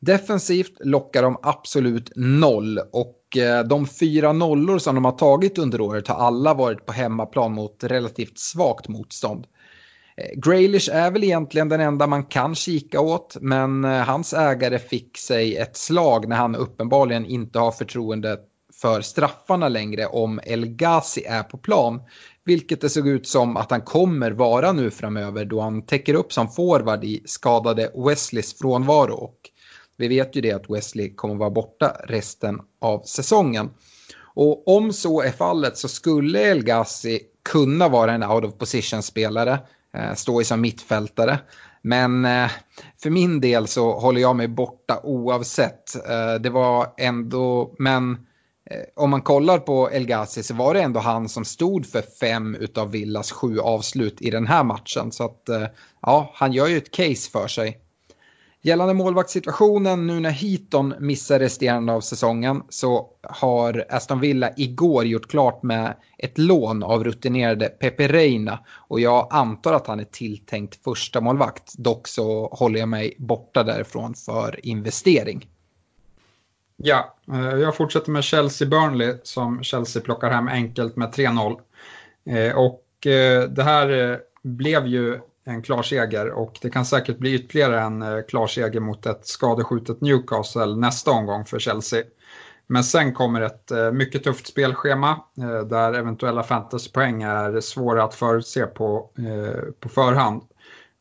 Defensivt 0.00 0.72
lockar 0.80 1.22
de 1.22 1.38
absolut 1.42 2.12
noll 2.16 2.78
och 2.92 3.36
eh, 3.36 3.64
de 3.64 3.86
fyra 3.86 4.32
nollor 4.32 4.78
som 4.78 4.94
de 4.94 5.04
har 5.04 5.12
tagit 5.12 5.58
under 5.58 5.80
året 5.80 6.08
har 6.08 6.16
alla 6.16 6.54
varit 6.54 6.86
på 6.86 6.92
hemmaplan 6.92 7.52
mot 7.52 7.84
relativt 7.84 8.38
svagt 8.38 8.88
motstånd. 8.88 9.46
Eh, 10.16 10.40
Graylish 10.40 10.90
är 10.92 11.10
väl 11.10 11.24
egentligen 11.24 11.68
den 11.68 11.80
enda 11.80 12.06
man 12.06 12.24
kan 12.24 12.54
kika 12.54 13.00
åt, 13.00 13.36
men 13.40 13.84
hans 13.84 14.32
ägare 14.32 14.78
fick 14.78 15.18
sig 15.18 15.56
ett 15.56 15.76
slag 15.76 16.28
när 16.28 16.36
han 16.36 16.56
uppenbarligen 16.56 17.26
inte 17.26 17.58
har 17.58 17.72
förtroende 17.72 18.38
för 18.80 19.00
straffarna 19.00 19.68
längre 19.68 20.06
om 20.06 20.40
El 20.44 20.66
Ghazi 20.66 21.24
är 21.24 21.42
på 21.42 21.58
plan. 21.58 22.00
Vilket 22.46 22.80
det 22.80 22.90
såg 22.90 23.08
ut 23.08 23.28
som 23.28 23.56
att 23.56 23.70
han 23.70 23.82
kommer 23.82 24.30
vara 24.30 24.72
nu 24.72 24.90
framöver 24.90 25.44
då 25.44 25.60
han 25.60 25.82
täcker 25.82 26.14
upp 26.14 26.32
som 26.32 26.48
forward 26.48 27.04
i 27.04 27.22
skadade 27.24 27.90
Wesleys 27.94 28.58
frånvaro. 28.58 29.14
Och 29.14 29.36
vi 29.96 30.08
vet 30.08 30.36
ju 30.36 30.40
det 30.40 30.52
att 30.52 30.70
Wesley 30.70 31.14
kommer 31.14 31.34
vara 31.34 31.50
borta 31.50 31.96
resten 32.04 32.60
av 32.80 33.02
säsongen. 33.02 33.70
Och 34.34 34.76
om 34.76 34.92
så 34.92 35.22
är 35.22 35.30
fallet 35.30 35.78
så 35.78 35.88
skulle 35.88 36.40
El 36.40 36.62
Ghazi 36.62 37.20
kunna 37.52 37.88
vara 37.88 38.12
en 38.12 38.22
out 38.22 38.44
of 38.44 38.58
position-spelare, 38.58 39.58
eh, 39.96 40.14
stå 40.14 40.40
i 40.40 40.44
som 40.44 40.60
mittfältare. 40.60 41.38
Men 41.82 42.24
eh, 42.24 42.50
för 43.02 43.10
min 43.10 43.40
del 43.40 43.66
så 43.66 43.98
håller 43.98 44.20
jag 44.20 44.36
mig 44.36 44.48
borta 44.48 45.00
oavsett. 45.02 46.08
Eh, 46.08 46.34
det 46.40 46.50
var 46.50 46.94
ändå, 46.98 47.74
men 47.78 48.25
Eh, 48.70 48.80
om 48.96 49.10
man 49.10 49.22
kollar 49.22 49.58
på 49.58 49.90
El 49.90 50.06
Ghazi 50.06 50.42
så 50.42 50.54
var 50.54 50.74
det 50.74 50.82
ändå 50.82 51.00
han 51.00 51.28
som 51.28 51.44
stod 51.44 51.86
för 51.86 52.02
fem 52.20 52.56
av 52.76 52.90
Villas 52.90 53.32
sju 53.32 53.58
avslut 53.58 54.22
i 54.22 54.30
den 54.30 54.46
här 54.46 54.64
matchen. 54.64 55.12
Så 55.12 55.24
att 55.24 55.48
eh, 55.48 55.66
ja, 56.02 56.30
han 56.34 56.52
gör 56.52 56.66
ju 56.66 56.76
ett 56.76 56.90
case 56.90 57.30
för 57.30 57.48
sig. 57.48 57.80
Gällande 58.62 58.94
målvaktssituationen 58.94 60.06
nu 60.06 60.20
när 60.20 60.30
Heaton 60.30 60.94
missar 61.00 61.38
resterande 61.38 61.92
av 61.92 62.00
säsongen 62.00 62.62
så 62.68 63.08
har 63.22 63.84
Aston 63.90 64.20
Villa 64.20 64.50
igår 64.56 65.04
gjort 65.04 65.30
klart 65.30 65.62
med 65.62 65.94
ett 66.18 66.38
lån 66.38 66.82
av 66.82 67.04
rutinerade 67.04 67.68
Pepe 67.68 68.08
Reina 68.08 68.58
och 68.88 69.00
jag 69.00 69.28
antar 69.30 69.72
att 69.72 69.86
han 69.86 70.00
är 70.00 70.04
tilltänkt 70.04 70.84
första 70.84 71.20
målvakt. 71.20 71.74
Dock 71.78 72.08
så 72.08 72.48
håller 72.48 72.80
jag 72.80 72.88
mig 72.88 73.14
borta 73.18 73.62
därifrån 73.62 74.14
för 74.14 74.66
investering. 74.66 75.46
Ja, 76.76 77.16
eh, 77.32 77.58
jag 77.58 77.76
fortsätter 77.76 78.10
med 78.10 78.22
Chelsea-Burnley 78.22 79.18
som 79.22 79.62
Chelsea 79.62 80.02
plockar 80.02 80.30
hem 80.30 80.48
enkelt 80.48 80.96
med 80.96 81.08
3-0. 81.14 81.60
Eh, 82.26 82.56
och 82.56 83.06
eh, 83.06 83.42
det 83.42 83.62
här 83.62 84.18
blev 84.42 84.86
ju 84.86 85.20
en 85.44 85.62
klar 85.62 85.82
seger 85.82 86.30
och 86.30 86.58
det 86.62 86.70
kan 86.70 86.84
säkert 86.84 87.18
bli 87.18 87.34
ytterligare 87.34 87.80
en 87.80 88.22
klar 88.28 88.46
seger 88.46 88.80
mot 88.80 89.06
ett 89.06 89.26
skadeskjutet 89.26 90.00
Newcastle 90.00 90.76
nästa 90.76 91.10
omgång 91.10 91.44
för 91.44 91.58
Chelsea. 91.58 92.02
Men 92.66 92.84
sen 92.84 93.14
kommer 93.14 93.40
ett 93.40 93.72
mycket 93.92 94.24
tufft 94.24 94.46
spelschema 94.46 95.20
där 95.66 95.92
eventuella 95.92 96.42
fantasypoäng 96.42 97.22
är 97.22 97.60
svåra 97.60 98.04
att 98.04 98.14
förutse 98.14 98.66
på, 98.66 99.10
på 99.80 99.88
förhand. 99.88 100.42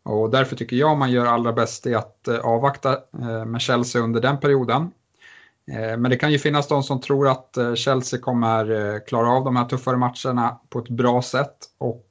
Och 0.04 0.30
därför 0.30 0.56
tycker 0.56 0.76
jag 0.76 0.98
man 0.98 1.12
gör 1.12 1.26
allra 1.26 1.54
bäst 1.54 1.88
i 1.88 1.96
att 1.96 2.28
avvakta 2.28 2.98
med 3.46 3.62
Chelsea 3.62 4.02
under 4.02 4.22
den 4.22 4.40
perioden. 4.40 4.92
Eh, 5.72 5.98
men 5.98 6.04
det 6.04 6.18
kan 6.18 6.32
ju 6.32 6.40
finnas 6.40 6.68
de 6.68 6.84
som 6.84 7.02
tror 7.02 7.28
att 7.28 7.58
eh, 7.58 7.74
Chelsea 7.74 8.20
kommer 8.20 8.72
eh, 8.72 9.00
klara 9.08 9.30
av 9.30 9.44
de 9.44 9.56
här 9.56 9.66
tuffare 9.66 9.98
matcherna 9.98 10.60
på 10.70 10.80
ett 10.80 10.90
bra 10.90 11.22
sätt 11.22 11.58
och 11.78 12.02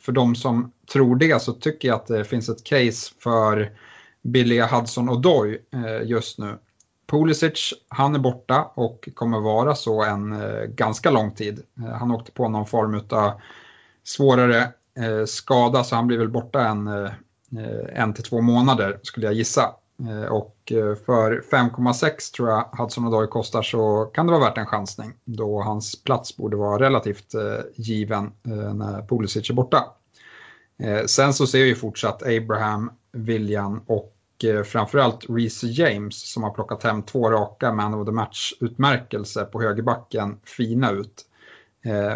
för 0.00 0.12
de 0.12 0.34
som 0.34 0.72
tror 0.92 1.16
det 1.16 1.42
så 1.42 1.52
tycker 1.52 1.88
jag 1.88 1.94
att 1.94 2.06
det 2.06 2.24
finns 2.24 2.48
ett 2.48 2.64
case 2.64 3.12
för 3.18 3.72
billiga 4.22 4.66
Hudson 4.66 5.08
och 5.08 5.20
Doy 5.20 5.62
just 6.04 6.38
nu. 6.38 6.58
Pulisic, 7.06 7.74
han 7.88 8.14
är 8.14 8.18
borta 8.18 8.70
och 8.74 9.08
kommer 9.14 9.40
vara 9.40 9.74
så 9.74 10.02
en 10.02 10.42
ganska 10.68 11.10
lång 11.10 11.30
tid. 11.30 11.62
Han 11.98 12.10
åkte 12.10 12.32
på 12.32 12.48
någon 12.48 12.66
form 12.66 13.00
av 13.10 13.32
svårare 14.04 14.68
skada 15.26 15.84
så 15.84 15.96
han 15.96 16.06
blir 16.06 16.18
väl 16.18 16.28
borta 16.28 16.68
en, 16.68 17.10
en 17.92 18.14
till 18.14 18.24
två 18.24 18.40
månader 18.40 19.00
skulle 19.02 19.26
jag 19.26 19.34
gissa. 19.34 19.74
Eh, 20.04 20.32
och 20.32 20.72
eh, 20.72 20.94
för 20.94 21.42
5,6 21.50 22.34
tror 22.34 22.48
jag 22.48 22.68
Hudson 22.78 23.06
Odoi 23.06 23.26
kostar 23.26 23.62
så 23.62 24.04
kan 24.04 24.26
det 24.26 24.32
vara 24.32 24.44
värt 24.44 24.58
en 24.58 24.66
chansning 24.66 25.12
då 25.24 25.62
hans 25.62 26.02
plats 26.02 26.36
borde 26.36 26.56
vara 26.56 26.82
relativt 26.82 27.34
eh, 27.34 27.42
given 27.74 28.32
när 28.74 29.06
Pulisic 29.08 29.50
är 29.50 29.54
borta. 29.54 29.84
Sen 31.06 31.34
så 31.34 31.46
ser 31.46 31.64
vi 31.64 31.74
fortsatt 31.74 32.22
Abraham, 32.22 32.90
William 33.12 33.82
och 33.86 34.12
framförallt 34.64 35.26
Reece 35.28 35.64
James 35.64 36.32
som 36.32 36.42
har 36.42 36.50
plockat 36.50 36.82
hem 36.82 37.02
två 37.02 37.30
raka 37.30 37.72
man 37.72 37.94
of 37.94 38.06
the 38.06 38.12
match-utmärkelse 38.12 39.44
på 39.44 39.62
högerbacken 39.62 40.38
fina 40.44 40.90
ut. 40.90 41.26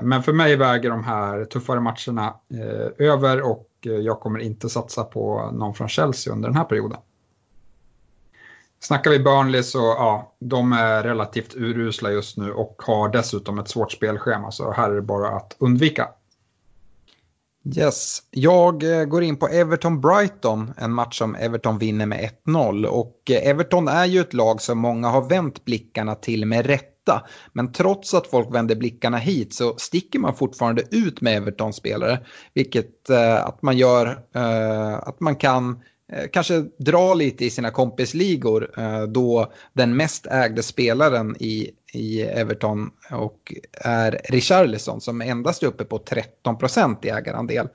Men 0.03 0.23
för 0.23 0.33
mig 0.33 0.57
väger 0.57 0.91
de 0.91 1.05
här 1.05 1.45
tuffare 1.45 1.81
matcherna 1.81 2.35
över 2.99 3.43
och 3.43 3.69
jag 3.81 4.21
kommer 4.21 4.39
inte 4.39 4.69
satsa 4.69 5.05
på 5.05 5.51
någon 5.53 5.75
från 5.75 5.89
Chelsea 5.89 6.33
under 6.33 6.49
den 6.49 6.57
här 6.57 6.65
perioden. 6.65 6.99
Snackar 8.83 9.11
vi 9.11 9.19
Burnley 9.19 9.63
så 9.63 9.79
ja, 9.79 10.35
de 10.41 10.73
är 10.73 11.03
relativt 11.03 11.55
urusla 11.55 12.11
just 12.11 12.37
nu 12.37 12.53
och 12.53 12.83
har 12.87 13.09
dessutom 13.09 13.59
ett 13.59 13.69
svårt 13.69 13.93
spelschema 13.93 14.51
så 14.51 14.73
här 14.73 14.91
är 14.91 14.95
det 14.95 15.03
bara 15.03 15.29
att 15.29 15.57
undvika. 15.59 16.09
Yes, 17.77 18.23
jag 18.31 18.83
eh, 18.83 19.05
går 19.05 19.23
in 19.23 19.37
på 19.37 19.49
Everton-Brighton, 19.49 20.73
en 20.77 20.93
match 20.93 21.19
som 21.19 21.35
Everton 21.35 21.79
vinner 21.79 22.07
med 22.07 22.31
1-0. 22.47 22.85
Och 22.87 23.31
eh, 23.31 23.51
Everton 23.51 23.89
är 23.89 24.05
ju 24.05 24.21
ett 24.21 24.35
lag 24.35 24.63
som 24.63 24.79
många 24.79 25.09
har 25.09 25.29
vänt 25.29 25.65
blickarna 25.65 26.15
till 26.15 26.47
med 26.47 26.67
rätta. 26.67 27.27
Men 27.53 27.73
trots 27.73 28.15
att 28.15 28.27
folk 28.27 28.55
vänder 28.55 28.77
blickarna 28.77 29.17
hit 29.17 29.55
så 29.55 29.75
sticker 29.77 30.19
man 30.19 30.35
fortfarande 30.35 30.83
ut 30.91 31.21
med 31.21 31.37
Everton-spelare. 31.37 32.19
Vilket 32.55 33.11
eh, 33.11 33.45
att 33.45 33.63
man 33.63 33.77
gör 33.77 34.07
eh, 34.35 34.95
att 34.95 35.21
man 35.21 35.37
kan 35.37 35.73
Eh, 35.73 35.90
Eh, 36.13 36.29
kanske 36.33 36.65
dra 36.77 37.15
lite 37.15 37.45
i 37.45 37.51
sina 37.51 37.71
kompisligor 37.71 38.71
eh, 38.79 39.03
då 39.03 39.53
den 39.73 39.97
mest 39.97 40.27
ägde 40.27 40.63
spelaren 40.63 41.37
i, 41.41 41.71
i 41.93 42.23
Everton 42.23 42.91
och 43.11 43.55
är 43.73 44.21
Richarlison 44.25 45.01
som 45.01 45.21
endast 45.21 45.63
är 45.63 45.67
uppe 45.67 45.85
på 45.85 45.99
13 45.99 46.59
procent 46.59 47.05
i 47.05 47.09
ägarandel. 47.09 47.69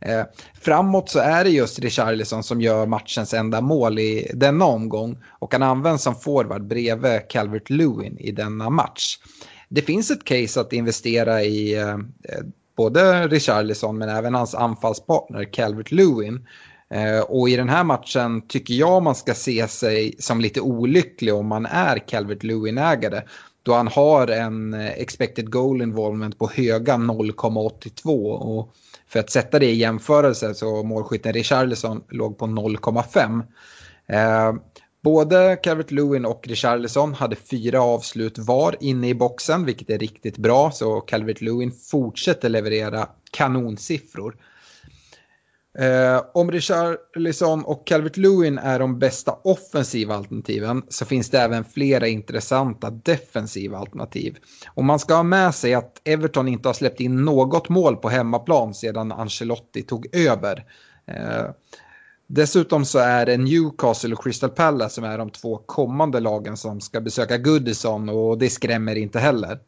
Eh, 0.00 0.22
framåt 0.60 1.08
så 1.08 1.18
är 1.18 1.44
det 1.44 1.50
just 1.50 1.78
Richarlison 1.78 2.42
som 2.42 2.60
gör 2.60 2.86
matchens 2.86 3.34
enda 3.34 3.60
mål 3.60 3.98
i 3.98 4.30
denna 4.34 4.64
omgång 4.64 5.18
och 5.38 5.52
han 5.52 5.62
används 5.62 6.02
som 6.04 6.14
forward 6.14 6.66
bredvid 6.66 7.28
Calvert 7.28 7.70
Lewin 7.70 8.18
i 8.18 8.32
denna 8.32 8.70
match. 8.70 9.18
Det 9.68 9.82
finns 9.82 10.10
ett 10.10 10.24
case 10.24 10.60
att 10.60 10.72
investera 10.72 11.42
i 11.42 11.74
eh, 11.74 11.88
eh 11.88 11.98
både 12.76 13.28
Richarlison 13.28 13.98
men 13.98 14.08
även 14.08 14.34
hans 14.34 14.54
anfallspartner 14.54 15.44
Calvert 15.44 15.92
Lewin. 15.92 16.34
Eh, 16.34 16.42
Eh, 16.90 17.20
och 17.20 17.48
i 17.48 17.56
den 17.56 17.68
här 17.68 17.84
matchen 17.84 18.42
tycker 18.48 18.74
jag 18.74 19.02
man 19.02 19.14
ska 19.14 19.34
se 19.34 19.68
sig 19.68 20.14
som 20.18 20.40
lite 20.40 20.60
olycklig 20.60 21.34
om 21.34 21.46
man 21.46 21.66
är 21.66 22.08
Calvert 22.08 22.42
Lewin-ägare. 22.42 23.22
Då 23.62 23.74
han 23.74 23.88
har 23.88 24.28
en 24.28 24.74
eh, 24.74 24.88
expected 24.88 25.50
goal 25.50 25.82
involvement 25.82 26.38
på 26.38 26.50
höga 26.54 26.94
0,82. 26.94 28.32
Och 28.32 28.74
för 29.08 29.20
att 29.20 29.30
sätta 29.30 29.58
det 29.58 29.66
i 29.66 29.74
jämförelse 29.74 30.54
så 30.54 30.82
målskytten 30.82 31.32
Richarlison 31.32 32.04
låg 32.08 32.38
på 32.38 32.46
0,5. 32.46 33.42
Eh, 34.06 34.60
både 35.02 35.58
Calvert 35.62 35.90
Lewin 35.90 36.24
och 36.24 36.48
Richarlison 36.48 37.14
hade 37.14 37.36
fyra 37.36 37.82
avslut 37.82 38.38
var 38.38 38.76
inne 38.80 39.08
i 39.08 39.14
boxen, 39.14 39.64
vilket 39.64 39.90
är 39.90 39.98
riktigt 39.98 40.38
bra. 40.38 40.70
Så 40.70 41.00
Calvert 41.00 41.40
Lewin 41.40 41.72
fortsätter 41.72 42.48
leverera 42.48 43.08
kanonsiffror. 43.30 44.36
Eh, 45.78 46.22
om 46.34 46.50
Richarlison 46.50 47.64
och 47.64 47.86
Calvert 47.86 48.16
Lewin 48.16 48.58
är 48.58 48.78
de 48.78 48.98
bästa 48.98 49.32
offensiva 49.44 50.14
alternativen 50.14 50.82
så 50.88 51.04
finns 51.04 51.30
det 51.30 51.38
även 51.38 51.64
flera 51.64 52.08
intressanta 52.08 52.90
defensiva 52.90 53.78
alternativ. 53.78 54.36
Och 54.74 54.84
man 54.84 54.98
ska 54.98 55.14
ha 55.14 55.22
med 55.22 55.54
sig 55.54 55.74
att 55.74 56.00
Everton 56.04 56.48
inte 56.48 56.68
har 56.68 56.74
släppt 56.74 57.00
in 57.00 57.24
något 57.24 57.68
mål 57.68 57.96
på 57.96 58.08
hemmaplan 58.08 58.74
sedan 58.74 59.12
Ancelotti 59.12 59.82
tog 59.82 60.16
över. 60.16 60.64
Eh, 61.06 61.50
dessutom 62.26 62.84
så 62.84 62.98
är 62.98 63.26
det 63.26 63.36
Newcastle 63.36 64.14
och 64.14 64.24
Crystal 64.24 64.50
Palace 64.50 64.94
som 64.94 65.04
är 65.04 65.18
de 65.18 65.30
två 65.30 65.56
kommande 65.56 66.20
lagen 66.20 66.56
som 66.56 66.80
ska 66.80 67.00
besöka 67.00 67.38
Goodison 67.38 68.08
och 68.08 68.38
det 68.38 68.50
skrämmer 68.50 68.94
inte 68.94 69.18
heller. 69.18 69.58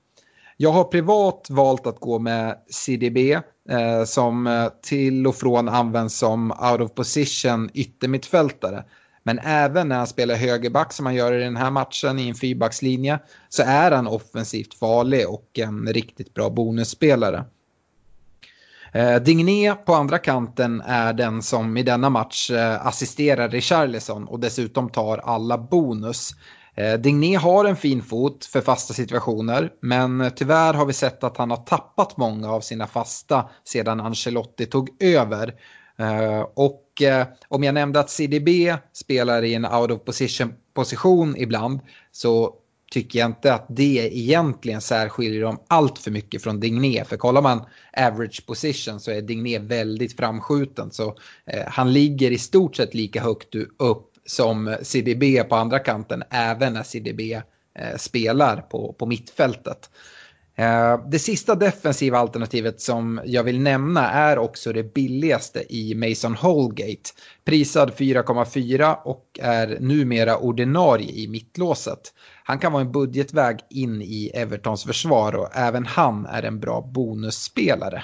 Jag 0.62 0.72
har 0.72 0.84
privat 0.84 1.46
valt 1.50 1.86
att 1.86 2.00
gå 2.00 2.18
med 2.18 2.58
CDB 2.70 3.32
eh, 3.70 4.04
som 4.04 4.46
eh, 4.46 4.68
till 4.82 5.26
och 5.26 5.36
från 5.36 5.68
används 5.68 6.18
som 6.18 6.50
out 6.50 6.80
of 6.80 6.94
position 6.94 7.70
yttermittfältare. 7.74 8.84
Men 9.22 9.38
även 9.38 9.88
när 9.88 9.96
han 9.96 10.06
spelar 10.06 10.34
högerback 10.34 10.92
som 10.92 11.06
han 11.06 11.14
gör 11.14 11.32
i 11.32 11.44
den 11.44 11.56
här 11.56 11.70
matchen 11.70 12.18
i 12.18 12.28
en 12.28 12.34
fyrbackslinje 12.34 13.18
så 13.48 13.62
är 13.62 13.90
han 13.90 14.06
offensivt 14.06 14.74
farlig 14.74 15.28
och 15.28 15.58
en 15.58 15.86
riktigt 15.86 16.34
bra 16.34 16.50
bonusspelare. 16.50 17.44
Eh, 18.92 19.16
Digné 19.16 19.74
på 19.74 19.94
andra 19.94 20.18
kanten 20.18 20.80
är 20.86 21.12
den 21.12 21.42
som 21.42 21.76
i 21.76 21.82
denna 21.82 22.10
match 22.10 22.50
eh, 22.50 22.86
assisterar 22.86 23.48
Richarlison 23.48 24.24
och 24.24 24.40
dessutom 24.40 24.88
tar 24.88 25.18
alla 25.18 25.58
bonus. 25.58 26.30
Eh, 26.80 26.98
Digné 26.98 27.36
har 27.36 27.64
en 27.64 27.76
fin 27.76 28.02
fot 28.02 28.44
för 28.44 28.60
fasta 28.60 28.94
situationer, 28.94 29.72
men 29.80 30.30
tyvärr 30.36 30.74
har 30.74 30.86
vi 30.86 30.92
sett 30.92 31.24
att 31.24 31.36
han 31.36 31.50
har 31.50 31.56
tappat 31.56 32.16
många 32.16 32.50
av 32.50 32.60
sina 32.60 32.86
fasta 32.86 33.50
sedan 33.64 34.00
Ancelotti 34.00 34.66
tog 34.66 35.02
över. 35.02 35.54
Eh, 35.98 36.40
och 36.54 37.02
eh, 37.02 37.26
om 37.48 37.62
jag 37.62 37.74
nämnde 37.74 38.00
att 38.00 38.10
CDB 38.10 38.76
spelar 38.92 39.42
i 39.42 39.54
en 39.54 39.66
out 39.66 39.90
of 39.90 40.04
position 40.04 40.54
position 40.74 41.36
ibland 41.36 41.80
så 42.12 42.54
tycker 42.92 43.18
jag 43.18 43.26
inte 43.26 43.54
att 43.54 43.66
det 43.68 44.16
egentligen 44.16 44.80
särskiljer 44.80 45.42
dem 45.42 45.58
allt 45.68 45.98
för 45.98 46.10
mycket 46.10 46.42
från 46.42 46.60
Digné. 46.60 47.04
För 47.04 47.16
kollar 47.16 47.42
man 47.42 47.64
average 47.96 48.46
position 48.46 49.00
så 49.00 49.10
är 49.10 49.22
Digné 49.22 49.58
väldigt 49.58 50.16
framskjuten. 50.16 50.90
Så 50.90 51.16
han 51.66 51.92
ligger 51.92 52.30
i 52.30 52.38
stort 52.38 52.76
sett 52.76 52.94
lika 52.94 53.22
högt 53.22 53.54
upp 53.78 54.09
som 54.26 54.76
CDB 54.83 55.48
på 55.48 55.56
andra 55.56 55.78
kanten, 55.78 56.22
även 56.30 56.72
när 56.72 56.83
CDB 56.83 57.33
eh, 57.74 57.96
spelar 57.96 58.56
på, 58.56 58.92
på 58.92 59.06
mittfältet. 59.06 59.90
Eh, 60.61 61.00
det 61.06 61.18
sista 61.18 61.54
defensiva 61.54 62.18
alternativet 62.18 62.80
som 62.80 63.20
jag 63.24 63.44
vill 63.44 63.61
nämna 63.61 64.11
är 64.11 64.38
också 64.38 64.72
det 64.72 64.94
billigaste 64.94 65.74
i 65.74 65.94
Mason 65.94 66.35
Holgate. 66.35 67.11
Prisad 67.44 67.90
4,4 67.90 68.96
och 69.04 69.38
är 69.42 69.78
numera 69.80 70.37
ordinarie 70.37 71.11
i 71.11 71.28
mittlåset. 71.28 72.00
Han 72.44 72.59
kan 72.59 72.72
vara 72.72 72.83
en 72.83 72.92
budgetväg 72.92 73.59
in 73.70 74.02
i 74.02 74.30
Evertons 74.35 74.85
försvar 74.85 75.35
och 75.37 75.48
även 75.52 75.87
han 75.87 76.26
är 76.26 76.42
en 76.42 76.61
bra 76.61 76.90
bonusspelare. 76.94 78.02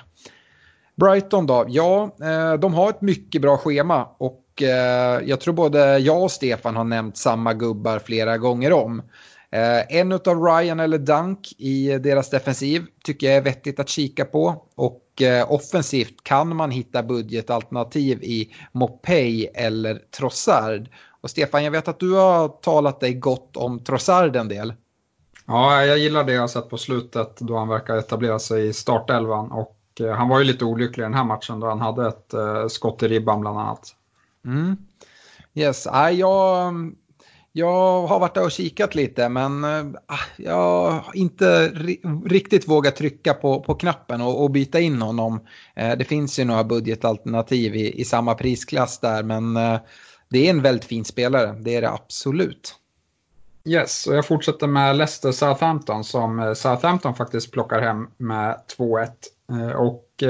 Brighton 0.96 1.46
då? 1.46 1.64
Ja, 1.68 2.16
eh, 2.22 2.54
de 2.54 2.74
har 2.74 2.90
ett 2.90 3.00
mycket 3.00 3.42
bra 3.42 3.56
schema 3.56 4.08
och 4.18 4.45
eh, 4.62 5.28
jag 5.28 5.40
tror 5.40 5.54
både 5.54 5.98
jag 5.98 6.22
och 6.22 6.30
Stefan 6.30 6.76
har 6.76 6.84
nämnt 6.84 7.16
samma 7.16 7.54
gubbar 7.54 7.98
flera 7.98 8.38
gånger 8.38 8.72
om. 8.72 9.02
Eh, 9.50 9.98
en 9.98 10.12
av 10.12 10.44
Ryan 10.44 10.80
eller 10.80 10.98
Dunk 10.98 11.52
i 11.58 11.98
deras 11.98 12.30
defensiv 12.30 12.86
tycker 13.04 13.26
jag 13.26 13.36
är 13.36 13.42
vettigt 13.42 13.80
att 13.80 13.88
kika 13.88 14.24
på. 14.24 14.64
Och 14.74 15.22
eh, 15.22 15.52
offensivt 15.52 16.24
kan 16.24 16.56
man 16.56 16.70
hitta 16.70 17.02
budgetalternativ 17.02 18.22
i 18.22 18.54
Mopey 18.72 19.46
eller 19.54 20.02
Trossard. 20.18 20.88
Och 21.20 21.30
Stefan, 21.30 21.64
jag 21.64 21.70
vet 21.70 21.88
att 21.88 22.00
du 22.00 22.12
har 22.12 22.48
talat 22.48 23.00
dig 23.00 23.14
gott 23.14 23.56
om 23.56 23.84
Trossard 23.84 24.36
en 24.36 24.48
del. 24.48 24.74
Ja, 25.46 25.84
jag 25.84 25.98
gillar 25.98 26.24
det 26.24 26.32
jag 26.32 26.40
har 26.40 26.48
sett 26.48 26.70
på 26.70 26.78
slutet 26.78 27.36
då 27.38 27.56
han 27.56 27.68
verkar 27.68 27.96
etablera 27.96 28.38
sig 28.38 28.66
i 28.66 28.72
startelvan. 28.72 29.52
Och 29.52 29.76
eh, 30.00 30.12
han 30.12 30.28
var 30.28 30.38
ju 30.38 30.44
lite 30.44 30.64
olycklig 30.64 31.02
i 31.02 31.06
den 31.06 31.14
här 31.14 31.24
matchen 31.24 31.60
då 31.60 31.66
han 31.66 31.80
hade 31.80 32.08
ett 32.08 32.34
eh, 32.34 32.66
skott 32.68 33.02
i 33.02 33.08
ribban 33.08 33.40
bland 33.40 33.58
annat. 33.58 33.94
Mm. 34.46 34.76
Yes, 35.54 35.86
ah, 35.86 36.10
jag, 36.10 36.74
jag 37.52 38.06
har 38.06 38.20
varit 38.20 38.34
där 38.34 38.44
och 38.44 38.50
kikat 38.50 38.94
lite 38.94 39.28
men 39.28 39.64
eh, 39.64 39.86
ah, 40.06 40.18
jag 40.36 40.90
har 40.90 41.16
inte 41.16 41.68
riktigt 42.24 42.68
vågat 42.68 42.96
trycka 42.96 43.34
på, 43.34 43.60
på 43.60 43.74
knappen 43.74 44.20
och, 44.20 44.42
och 44.42 44.50
byta 44.50 44.80
in 44.80 45.02
honom. 45.02 45.40
Eh, 45.76 45.96
det 45.98 46.04
finns 46.04 46.38
ju 46.38 46.44
några 46.44 46.64
budgetalternativ 46.64 47.76
i, 47.76 48.00
i 48.00 48.04
samma 48.04 48.34
prisklass 48.34 48.98
där 48.98 49.22
men 49.22 49.56
eh, 49.56 49.78
det 50.28 50.46
är 50.46 50.50
en 50.50 50.62
väldigt 50.62 50.84
fin 50.84 51.04
spelare, 51.04 51.56
det 51.60 51.74
är 51.74 51.82
det 51.82 51.90
absolut. 51.90 52.74
Yes, 53.64 54.06
och 54.06 54.14
jag 54.14 54.26
fortsätter 54.26 54.66
med 54.66 54.96
Leicester 54.96 55.32
Southampton 55.32 56.04
som 56.04 56.54
Southampton 56.56 57.14
faktiskt 57.14 57.52
plockar 57.52 57.80
hem 57.80 58.08
med 58.16 58.60
2-1. 58.78 59.08
Och 59.76 60.22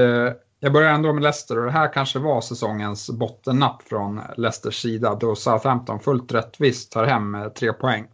jag 0.61 0.73
börjar 0.73 0.93
ändå 0.93 1.13
med 1.13 1.23
Leicester 1.23 1.59
och 1.59 1.65
det 1.65 1.71
här 1.71 1.93
kanske 1.93 2.19
var 2.19 2.41
säsongens 2.41 3.11
bottennapp 3.11 3.83
från 3.83 4.21
Leicesters 4.37 4.83
sida 4.83 5.15
då 5.15 5.35
Southampton 5.35 6.01
fullt 6.01 6.33
rättvist 6.33 6.93
tar 6.93 7.05
hem 7.05 7.35
eh, 7.35 7.49
tre 7.49 7.73
poäng. 7.73 8.07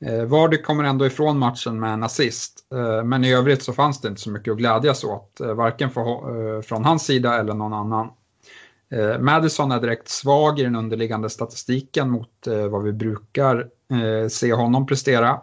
Eh, 0.00 0.24
Vardy 0.24 0.62
kommer 0.62 0.84
ändå 0.84 1.06
ifrån 1.06 1.38
matchen 1.38 1.80
med 1.80 1.92
en 1.92 2.02
assist, 2.02 2.66
eh, 2.74 3.04
men 3.04 3.24
i 3.24 3.34
övrigt 3.34 3.62
så 3.62 3.72
fanns 3.72 4.00
det 4.00 4.08
inte 4.08 4.20
så 4.20 4.30
mycket 4.30 4.52
att 4.52 4.58
glädjas 4.58 5.04
åt, 5.04 5.40
varken 5.40 5.90
från 6.62 6.84
hans 6.84 7.04
sida 7.04 7.38
eller 7.38 7.54
någon 7.54 7.72
annan. 7.72 8.10
Eh, 8.90 9.18
Madison 9.18 9.72
är 9.72 9.80
direkt 9.80 10.08
svag 10.08 10.58
i 10.58 10.62
den 10.62 10.76
underliggande 10.76 11.30
statistiken 11.30 12.10
mot 12.10 12.46
eh, 12.46 12.66
vad 12.66 12.82
vi 12.82 12.92
brukar 12.92 13.68
eh, 13.90 14.28
se 14.28 14.52
honom 14.52 14.86
prestera. 14.86 15.40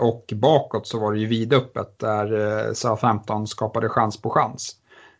Och 0.00 0.32
bakåt 0.34 0.86
så 0.86 1.00
var 1.00 1.12
det 1.12 1.18
ju 1.18 1.26
vidöppet 1.26 1.98
där 1.98 2.74
Southampton 2.74 3.46
skapade 3.46 3.88
chans 3.88 4.22
på 4.22 4.30
chans. 4.30 4.76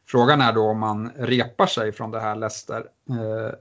Frågan 0.09 0.41
är 0.41 0.53
då 0.53 0.63
om 0.63 0.79
man 0.79 1.11
repar 1.17 1.67
sig 1.67 1.93
från 1.93 2.11
det 2.11 2.21
här 2.21 2.37
Leicester. 2.37 2.87
Eh, 3.11 3.55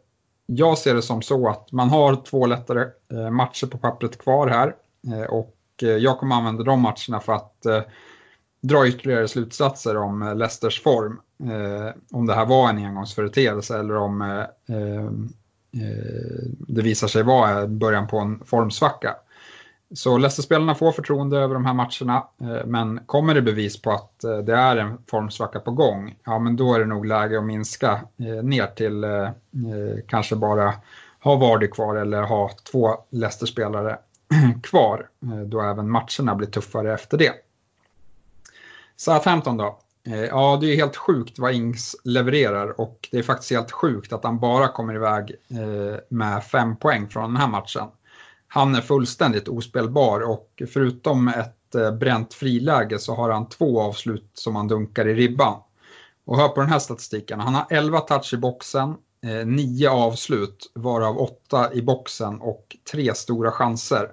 jag 0.45 0.77
ser 0.77 0.95
det 0.95 1.01
som 1.01 1.21
så 1.21 1.49
att 1.49 1.71
man 1.71 1.89
har 1.89 2.15
två 2.15 2.45
lättare 2.45 2.85
eh, 3.11 3.29
matcher 3.29 3.67
på 3.67 3.77
pappret 3.77 4.17
kvar 4.17 4.47
här 4.47 4.75
eh, 5.07 5.29
och 5.29 5.51
jag 5.77 6.19
kommer 6.19 6.35
använda 6.35 6.63
de 6.63 6.81
matcherna 6.81 7.19
för 7.19 7.33
att 7.33 7.65
dra 8.61 8.87
ytterligare 8.87 9.27
slutsatser 9.27 9.97
om 9.97 10.33
Leicesters 10.35 10.83
form 10.83 11.21
om 12.11 12.25
det 12.25 12.33
här 12.33 12.45
var 12.45 12.69
en 12.69 12.77
engångsföreteelse 12.77 13.79
eller 13.79 13.95
om 13.95 14.45
det 16.59 16.81
visar 16.81 17.07
sig 17.07 17.23
vara 17.23 17.67
början 17.67 18.07
på 18.07 18.17
en 18.17 18.41
formsvacka. 18.45 19.15
Så 19.95 20.17
Leicester-spelarna 20.17 20.75
får 20.75 20.91
förtroende 20.91 21.37
över 21.37 21.53
de 21.53 21.65
här 21.65 21.73
matcherna, 21.73 22.27
eh, 22.41 22.65
men 22.65 22.99
kommer 23.05 23.33
det 23.33 23.41
bevis 23.41 23.81
på 23.81 23.91
att 23.91 24.23
eh, 24.23 24.37
det 24.37 24.55
är 24.55 24.77
en 24.77 24.97
formsvacka 25.07 25.59
på 25.59 25.71
gång, 25.71 26.15
ja 26.23 26.39
men 26.39 26.55
då 26.55 26.73
är 26.73 26.79
det 26.79 26.85
nog 26.85 27.05
läge 27.05 27.37
att 27.37 27.43
minska 27.43 27.91
eh, 28.17 28.43
ner 28.43 28.67
till 28.67 29.05
kanske 30.07 30.35
bara 30.35 30.73
ha 31.23 31.35
Vardy 31.35 31.67
kvar 31.67 31.95
eller 31.95 32.21
ha 32.23 32.51
två 32.71 32.97
Leicester-spelare 33.09 33.97
kvar, 34.63 35.09
då 35.45 35.61
även 35.61 35.89
matcherna 35.89 36.35
blir 36.35 36.47
tuffare 36.47 36.93
efter 36.93 37.17
det. 37.17 37.33
Southampton 38.95 39.57
då. 39.57 39.79
Ja, 40.29 40.57
det 40.61 40.67
är 40.67 40.75
helt 40.75 40.95
sjukt 40.95 41.39
vad 41.39 41.53
Ings 41.53 41.95
levererar 42.03 42.81
och 42.81 43.09
det 43.11 43.17
är 43.17 43.23
faktiskt 43.23 43.51
helt 43.51 43.71
sjukt 43.71 44.13
att 44.13 44.23
han 44.23 44.39
bara 44.39 44.67
kommer 44.67 44.95
iväg 44.95 45.35
med 46.09 46.43
fem 46.43 46.75
poäng 46.75 47.09
från 47.09 47.33
den 47.33 47.41
här 47.41 47.47
matchen. 47.47 47.87
Han 48.55 48.75
är 48.75 48.81
fullständigt 48.81 49.47
ospelbar 49.47 50.21
och 50.21 50.61
förutom 50.73 51.27
ett 51.27 51.75
eh, 51.75 51.91
bränt 51.91 52.33
friläge 52.33 52.99
så 52.99 53.15
har 53.15 53.29
han 53.29 53.49
två 53.49 53.81
avslut 53.81 54.31
som 54.33 54.55
han 54.55 54.67
dunkar 54.67 55.07
i 55.07 55.13
ribban. 55.13 55.59
Och 56.25 56.37
hör 56.37 56.47
på 56.47 56.61
den 56.61 56.69
här 56.69 56.79
statistiken, 56.79 57.39
han 57.39 57.55
har 57.55 57.65
11 57.69 57.99
touch 57.99 58.33
i 58.33 58.37
boxen, 58.37 58.95
eh, 59.25 59.45
9 59.45 59.89
avslut, 59.89 60.71
varav 60.73 61.17
8 61.17 61.73
i 61.73 61.81
boxen 61.81 62.41
och 62.41 62.77
3 62.91 63.13
stora 63.15 63.51
chanser. 63.51 64.11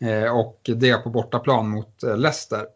Eh, 0.00 0.36
och 0.38 0.60
det 0.76 0.90
är 0.90 0.98
på 0.98 1.10
bortaplan 1.10 1.68
mot 1.68 2.02
Leicester. 2.02 2.66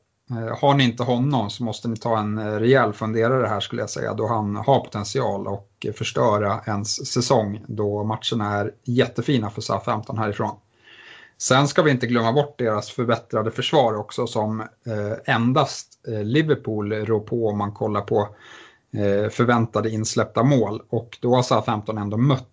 Har 0.61 0.75
ni 0.75 0.85
inte 0.85 1.03
honom 1.03 1.51
så 1.51 1.65
måste 1.65 1.89
ni 1.89 1.97
ta 1.97 2.19
en 2.19 2.61
rejäl 2.61 2.93
funderare 2.93 3.47
här 3.47 3.61
skulle 3.61 3.83
jag 3.83 3.91
säga 3.91 4.15
då 4.15 4.27
han 4.27 4.57
har 4.57 4.81
potential 4.81 5.47
och 5.47 5.87
förstöra 5.95 6.61
ens 6.67 7.13
säsong 7.13 7.65
då 7.69 8.05
matcherna 8.05 8.57
är 8.57 8.73
jättefina 8.85 9.51
för 9.51 9.61
Southampton 9.61 10.19
härifrån. 10.19 10.57
Sen 11.41 11.69
ska 11.69 11.83
vi 11.83 11.91
inte 11.91 12.07
glömma 12.07 12.33
bort 12.33 12.59
deras 12.59 12.91
förbättrade 12.91 13.51
försvar 13.51 13.95
också 13.95 14.27
som 14.27 14.61
eh, 14.61 15.35
endast 15.35 15.89
eh, 16.09 16.25
Liverpool 16.25 16.93
rår 16.93 17.21
på 17.21 17.49
om 17.49 17.59
man 17.59 17.73
kollar 17.73 18.01
på 18.01 18.29
eh, 18.93 19.31
förväntade 19.31 19.91
insläppta 19.91 20.43
mål 20.43 20.83
och 20.89 21.19
då 21.21 21.35
har 21.35 21.43
Southampton 21.43 21.99
ändå 21.99 22.17
mött 22.17 22.47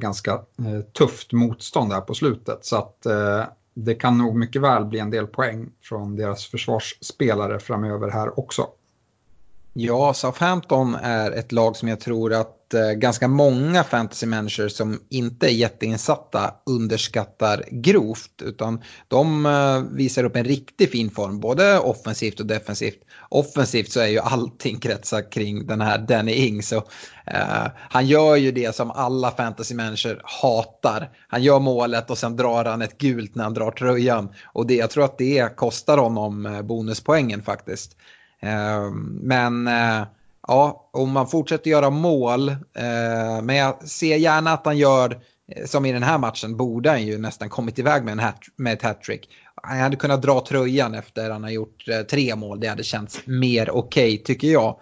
ganska 0.00 0.40
tufft 0.98 1.32
motstånd 1.32 1.92
här 1.92 2.00
på 2.00 2.14
slutet 2.14 2.64
så 2.64 2.76
att 2.76 3.06
det 3.74 3.94
kan 3.94 4.18
nog 4.18 4.36
mycket 4.36 4.62
väl 4.62 4.84
bli 4.84 4.98
en 4.98 5.10
del 5.10 5.26
poäng 5.26 5.70
från 5.82 6.16
deras 6.16 6.46
försvarsspelare 6.46 7.58
framöver 7.58 8.10
här 8.10 8.38
också. 8.38 8.66
Ja, 9.72 10.14
Southampton 10.14 10.94
är 10.94 11.30
ett 11.30 11.52
lag 11.52 11.76
som 11.76 11.88
jag 11.88 12.00
tror 12.00 12.32
att 12.32 12.74
eh, 12.74 12.90
ganska 12.90 13.28
många 13.28 13.84
fantasy 13.84 14.26
managers 14.26 14.72
som 14.72 15.00
inte 15.10 15.46
är 15.46 15.50
jätteinsatta 15.50 16.54
underskattar 16.66 17.64
grovt. 17.70 18.42
Utan 18.42 18.82
de 19.08 19.46
eh, 19.46 19.96
visar 19.96 20.24
upp 20.24 20.36
en 20.36 20.44
riktigt 20.44 20.90
fin 20.90 21.10
form, 21.10 21.40
både 21.40 21.78
offensivt 21.78 22.40
och 22.40 22.46
defensivt. 22.46 22.98
Offensivt 23.28 23.92
så 23.92 24.00
är 24.00 24.06
ju 24.06 24.18
allting 24.18 24.80
kretsar 24.80 25.32
kring 25.32 25.66
den 25.66 25.80
här 25.80 25.98
Danny 25.98 26.32
Ings. 26.32 26.68
Så 26.68 26.76
eh, 27.26 27.66
han 27.90 28.06
gör 28.06 28.36
ju 28.36 28.52
det 28.52 28.74
som 28.74 28.90
alla 28.90 29.30
fantasy 29.30 29.74
managers 29.74 30.18
hatar. 30.24 31.10
Han 31.28 31.42
gör 31.42 31.60
målet 31.60 32.10
och 32.10 32.18
sen 32.18 32.36
drar 32.36 32.64
han 32.64 32.82
ett 32.82 32.98
gult 32.98 33.34
när 33.34 33.44
han 33.44 33.54
drar 33.54 33.70
tröjan. 33.70 34.28
Och 34.52 34.66
det, 34.66 34.74
jag 34.74 34.90
tror 34.90 35.04
att 35.04 35.18
det 35.18 35.56
kostar 35.56 35.98
honom 35.98 36.46
eh, 36.46 36.62
bonuspoängen 36.62 37.42
faktiskt. 37.42 37.96
Ehm, 38.42 39.18
men 39.22 39.66
eh, 39.66 40.06
ja, 40.48 40.90
om 40.92 41.10
man 41.10 41.26
fortsätter 41.26 41.70
göra 41.70 41.90
mål, 41.90 42.48
eh, 42.48 43.42
men 43.42 43.56
jag 43.56 43.88
ser 43.88 44.16
gärna 44.16 44.52
att 44.52 44.66
han 44.66 44.78
gör 44.78 45.22
eh, 45.56 45.66
som 45.66 45.86
i 45.86 45.92
den 45.92 46.02
här 46.02 46.18
matchen 46.18 46.56
borde 46.56 46.90
han 46.90 47.06
ju 47.06 47.18
nästan 47.18 47.48
kommit 47.48 47.78
iväg 47.78 48.04
med, 48.04 48.12
en 48.12 48.18
hat, 48.18 48.40
med 48.56 48.72
ett 48.72 48.82
hattrick. 48.82 49.28
Han 49.62 49.78
hade 49.78 49.96
kunnat 49.96 50.22
dra 50.22 50.40
tröjan 50.40 50.94
efter 50.94 51.24
att 51.24 51.32
han 51.32 51.42
har 51.42 51.50
gjort 51.50 51.84
tre 52.10 52.36
mål. 52.36 52.60
Det 52.60 52.66
hade 52.66 52.82
känts 52.82 53.20
mer 53.26 53.70
okej 53.70 54.14
okay, 54.14 54.24
tycker 54.24 54.48
jag. 54.48 54.76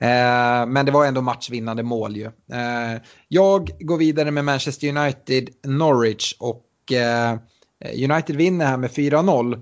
Eh, 0.00 0.66
men 0.66 0.86
det 0.86 0.92
var 0.92 1.06
ändå 1.06 1.20
matchvinnande 1.20 1.82
mål 1.82 2.16
ju. 2.16 2.24
Eh, 2.24 3.00
jag 3.28 3.70
går 3.80 3.96
vidare 3.96 4.30
med 4.30 4.44
Manchester 4.44 4.88
United 4.88 5.48
Norwich 5.64 6.34
och 6.38 6.92
eh, 6.92 7.38
United 8.10 8.36
vinner 8.36 8.66
här 8.66 8.76
med 8.76 8.90
4-0. 8.90 9.60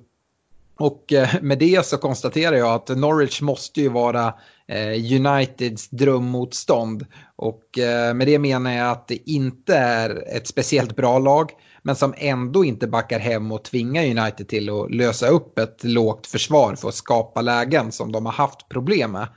Och 0.78 1.12
eh, 1.12 1.28
med 1.42 1.58
det 1.58 1.86
så 1.86 1.96
konstaterar 1.96 2.56
jag 2.56 2.74
att 2.74 2.88
Norwich 2.88 3.40
måste 3.40 3.80
ju 3.80 3.88
vara 3.88 4.34
eh, 4.68 5.16
Uniteds 5.20 5.88
drömmotstånd. 5.88 7.06
Och 7.36 7.78
eh, 7.78 8.14
med 8.14 8.26
det 8.26 8.38
menar 8.38 8.72
jag 8.72 8.90
att 8.90 9.08
det 9.08 9.30
inte 9.30 9.76
är 9.76 10.36
ett 10.36 10.46
speciellt 10.46 10.96
bra 10.96 11.18
lag, 11.18 11.50
men 11.82 11.96
som 11.96 12.14
ändå 12.16 12.64
inte 12.64 12.86
backar 12.86 13.18
hem 13.18 13.52
och 13.52 13.64
tvingar 13.64 14.04
United 14.04 14.48
till 14.48 14.70
att 14.70 14.94
lösa 14.94 15.28
upp 15.28 15.58
ett 15.58 15.84
lågt 15.84 16.26
försvar 16.26 16.74
för 16.74 16.88
att 16.88 16.94
skapa 16.94 17.40
lägen 17.40 17.92
som 17.92 18.12
de 18.12 18.26
har 18.26 18.32
haft 18.32 18.68
problem 18.68 19.12
med. 19.12 19.28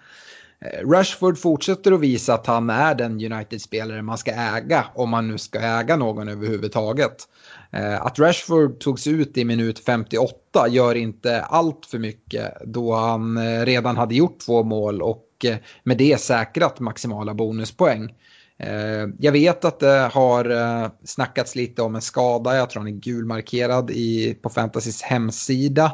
Eh, 0.65 0.87
Rashford 0.87 1.37
fortsätter 1.37 1.91
att 1.91 1.99
visa 1.99 2.33
att 2.33 2.47
han 2.47 2.69
är 2.69 2.95
den 2.95 3.11
United-spelare 3.11 4.01
man 4.01 4.17
ska 4.17 4.31
äga 4.31 4.85
om 4.95 5.09
man 5.09 5.27
nu 5.27 5.37
ska 5.37 5.59
äga 5.59 5.95
någon 5.95 6.29
överhuvudtaget. 6.29 7.27
Eh, 7.71 8.05
att 8.05 8.19
Rashford 8.19 8.79
togs 8.79 9.07
ut 9.07 9.37
i 9.37 9.45
minut 9.45 9.79
58 9.79 10.67
gör 10.69 10.95
inte 10.95 11.41
allt 11.41 11.85
för 11.85 11.99
mycket 11.99 12.53
då 12.65 12.95
han 12.95 13.37
eh, 13.37 13.65
redan 13.65 13.97
hade 13.97 14.15
gjort 14.15 14.39
två 14.39 14.63
mål 14.63 15.01
och 15.01 15.25
med 15.83 15.97
det 15.97 16.21
säkrat 16.21 16.79
maximala 16.79 17.33
bonuspoäng. 17.33 18.15
Jag 19.19 19.31
vet 19.31 19.65
att 19.65 19.79
det 19.79 20.09
har 20.13 21.07
snackats 21.07 21.55
lite 21.55 21.81
om 21.81 21.95
en 21.95 22.01
skada, 22.01 22.55
jag 22.55 22.69
tror 22.69 22.81
han 22.81 22.93
är 22.93 22.99
gulmarkerad 22.99 23.91
i, 23.91 24.33
på 24.41 24.49
Fantasys 24.49 25.01
hemsida. 25.01 25.91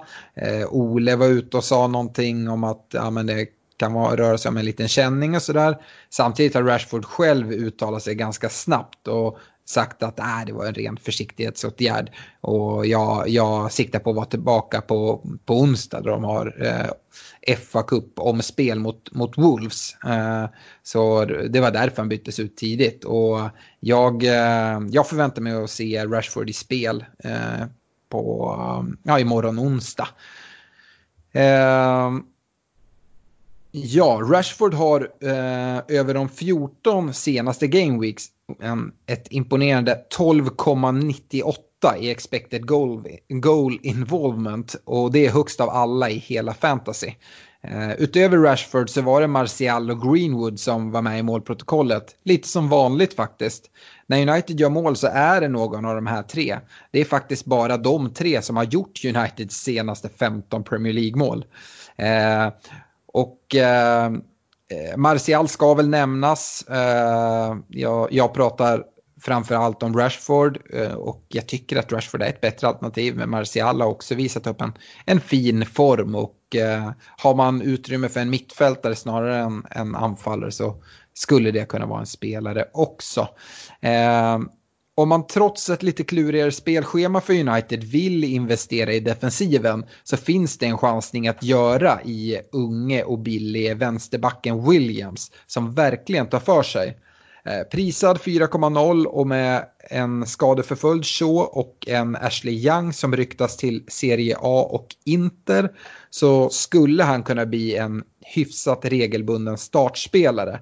Ole 0.70 1.16
var 1.16 1.28
ute 1.28 1.58
och 1.58 1.64
sa 1.64 1.88
någonting 1.88 2.50
om 2.50 2.64
att 2.64 2.88
ja, 2.94 3.10
men 3.10 3.26
det 3.26 3.48
kan 3.78 3.94
vara, 3.94 4.16
röra 4.16 4.38
sig 4.38 4.50
om 4.50 4.58
en 4.58 4.66
liten 4.66 4.88
känning 4.88 5.36
och 5.36 5.42
sådär. 5.42 5.78
Samtidigt 6.10 6.54
har 6.54 6.64
Rashford 6.64 7.06
själv 7.06 7.52
uttalat 7.52 8.04
sig 8.04 8.16
ganska 8.16 8.50
snabbt 8.50 9.08
och 9.08 9.38
sagt 9.66 10.04
att 10.04 10.20
äh, 10.20 10.46
det 10.46 10.54
var 10.54 10.66
en 10.66 10.74
ren 10.74 10.98
försiktighetsåtgärd. 10.98 12.12
Och 12.42 12.86
jag, 12.86 13.30
jag 13.30 13.72
siktar 13.72 14.00
på 14.00 14.10
att 14.10 14.16
vara 14.16 14.26
tillbaka 14.26 14.82
på, 14.82 15.30
på 15.46 15.60
onsdag 15.60 16.02
då 16.02 16.10
de 16.10 16.24
har 16.24 16.66
eh, 17.48 17.58
fa 17.58 17.84
Cup 17.84 18.20
om 18.20 18.42
spel 18.42 18.80
mot, 18.80 19.12
mot 19.12 19.38
Wolves. 19.38 19.96
Eh, 20.06 20.46
så 20.84 21.26
det 21.26 21.60
var 21.60 21.72
därför 21.72 21.98
han 21.98 22.10
byttes 22.10 22.40
ut 22.40 22.58
tidigt. 22.58 23.04
Och 23.04 23.40
jag, 23.80 24.24
eh, 24.24 24.80
jag 24.90 25.08
förväntar 25.08 25.42
mig 25.42 25.64
att 25.64 25.70
se 25.70 26.06
Rashford 26.06 26.50
i 26.50 26.54
spel 26.54 27.06
eh, 27.24 27.66
på, 28.10 28.56
ja, 29.04 29.20
imorgon 29.20 29.60
onsdag. 29.60 30.08
Eh, 31.32 32.12
Ja, 33.78 34.22
Rashford 34.32 34.74
har 34.74 35.02
eh, 35.22 35.98
över 35.98 36.14
de 36.14 36.30
14 36.30 37.14
senaste 37.14 37.68
gameweeks 37.68 38.26
en, 38.62 38.92
ett 39.06 39.28
imponerande 39.30 40.02
12,98 40.18 41.98
i 42.00 42.10
expected 42.10 42.68
goal, 42.68 43.08
goal 43.30 43.80
involvement 43.82 44.76
och 44.86 45.12
det 45.12 45.26
är 45.26 45.32
högst 45.32 45.62
av 45.62 45.70
alla 45.70 46.10
i 46.10 46.18
hela 46.18 46.54
fantasy. 46.54 47.12
Eh, 47.64 47.92
utöver 47.92 48.38
Rashford 48.38 48.90
så 48.90 49.02
var 49.02 49.22
det 49.22 49.28
Martial 49.28 49.92
och 49.92 50.02
Greenwood 50.02 50.60
som 50.60 50.92
var 50.92 51.02
med 51.02 51.20
i 51.20 51.24
målprotokollet. 51.24 52.16
Lite 52.24 52.48
som 52.48 52.70
vanligt 52.70 53.14
faktiskt. 53.14 53.66
När 54.08 54.30
United 54.30 54.60
gör 54.60 54.70
mål 54.70 54.96
så 54.96 55.08
är 55.08 55.42
det 55.42 55.48
någon 55.48 55.86
av 55.86 55.96
de 55.96 56.08
här 56.08 56.24
tre. 56.24 56.60
Det 56.92 57.00
är 57.00 57.06
faktiskt 57.06 57.46
bara 57.46 57.78
de 57.78 58.14
tre 58.14 58.42
som 58.42 58.58
har 58.58 58.64
gjort 58.64 59.06
Uniteds 59.06 59.56
senaste 59.56 60.10
15 60.10 60.64
Premier 60.64 60.94
League-mål. 60.94 61.46
Eh, 61.98 62.50
och 63.16 63.56
eh, 63.56 64.06
eh, 64.06 64.98
Martial 64.98 65.48
ska 65.48 65.74
väl 65.74 65.90
nämnas. 65.90 66.66
Eh, 66.70 67.56
jag, 67.70 68.08
jag 68.12 68.34
pratar 68.34 68.84
framför 69.22 69.56
allt 69.56 69.84
om 69.84 69.98
Rashford 69.98 70.60
eh, 70.74 70.94
och 70.94 71.26
jag 71.28 71.48
tycker 71.48 71.78
att 71.78 71.92
Rashford 71.92 72.22
är 72.22 72.30
ett 72.30 72.42
bättre 72.42 72.68
alternativ 72.68 73.16
men 73.16 73.30
Martial 73.30 73.82
har 73.82 73.88
också 73.88 74.16
visat 74.16 74.48
upp 74.48 74.62
en, 74.62 74.74
en 75.06 75.20
fin 75.20 75.66
form 75.66 76.16
och 76.16 76.56
eh, 76.56 76.92
har 77.18 77.36
man 77.36 77.62
utrymme 77.62 78.10
för 78.10 78.20
en 78.20 78.30
mittfältare 78.30 78.96
snarare 78.96 79.38
än 79.38 79.66
en 79.72 79.96
anfallare 79.96 80.52
så 80.52 80.84
skulle 81.14 81.52
det 81.52 81.70
kunna 81.70 81.86
vara 81.86 82.00
en 82.00 82.06
spelare 82.06 82.66
också. 82.74 83.28
Eh, 83.82 84.40
om 84.96 85.10
man 85.10 85.28
trots 85.28 85.70
ett 85.70 85.84
lite 85.84 86.04
klurigare 86.04 86.52
spelschema 86.52 87.22
för 87.22 87.34
United 87.34 87.84
vill 87.84 88.24
investera 88.24 88.94
i 88.94 89.00
defensiven 89.00 89.86
så 90.04 90.18
finns 90.18 90.58
det 90.58 90.66
en 90.66 90.78
chansning 90.78 91.28
att 91.28 91.44
göra 91.44 92.02
i 92.04 92.40
unge 92.52 93.04
och 93.04 93.20
billig 93.20 93.78
vänsterbacken 93.78 94.70
Williams 94.70 95.32
som 95.48 95.74
verkligen 95.74 96.30
tar 96.30 96.40
för 96.40 96.64
sig. 96.64 96.98
Eh, 97.46 97.64
prisad 97.72 98.18
4,0 98.18 99.06
och 99.06 99.28
med 99.28 99.66
en 99.90 100.26
skadeförföljd 100.26 101.06
Shaw 101.06 101.40
och 101.40 101.88
en 101.88 102.16
Ashley 102.16 102.54
Young 102.54 102.94
som 102.94 103.16
ryktas 103.16 103.58
till 103.58 103.84
Serie 103.88 104.38
A 104.40 104.68
och 104.72 104.88
Inter 105.06 105.72
så 106.10 106.50
skulle 106.50 107.04
han 107.04 107.24
kunna 107.24 107.46
bli 107.46 107.76
en 107.76 108.04
hyfsat 108.36 108.86
regelbunden 108.86 109.58
startspelare. 109.58 110.60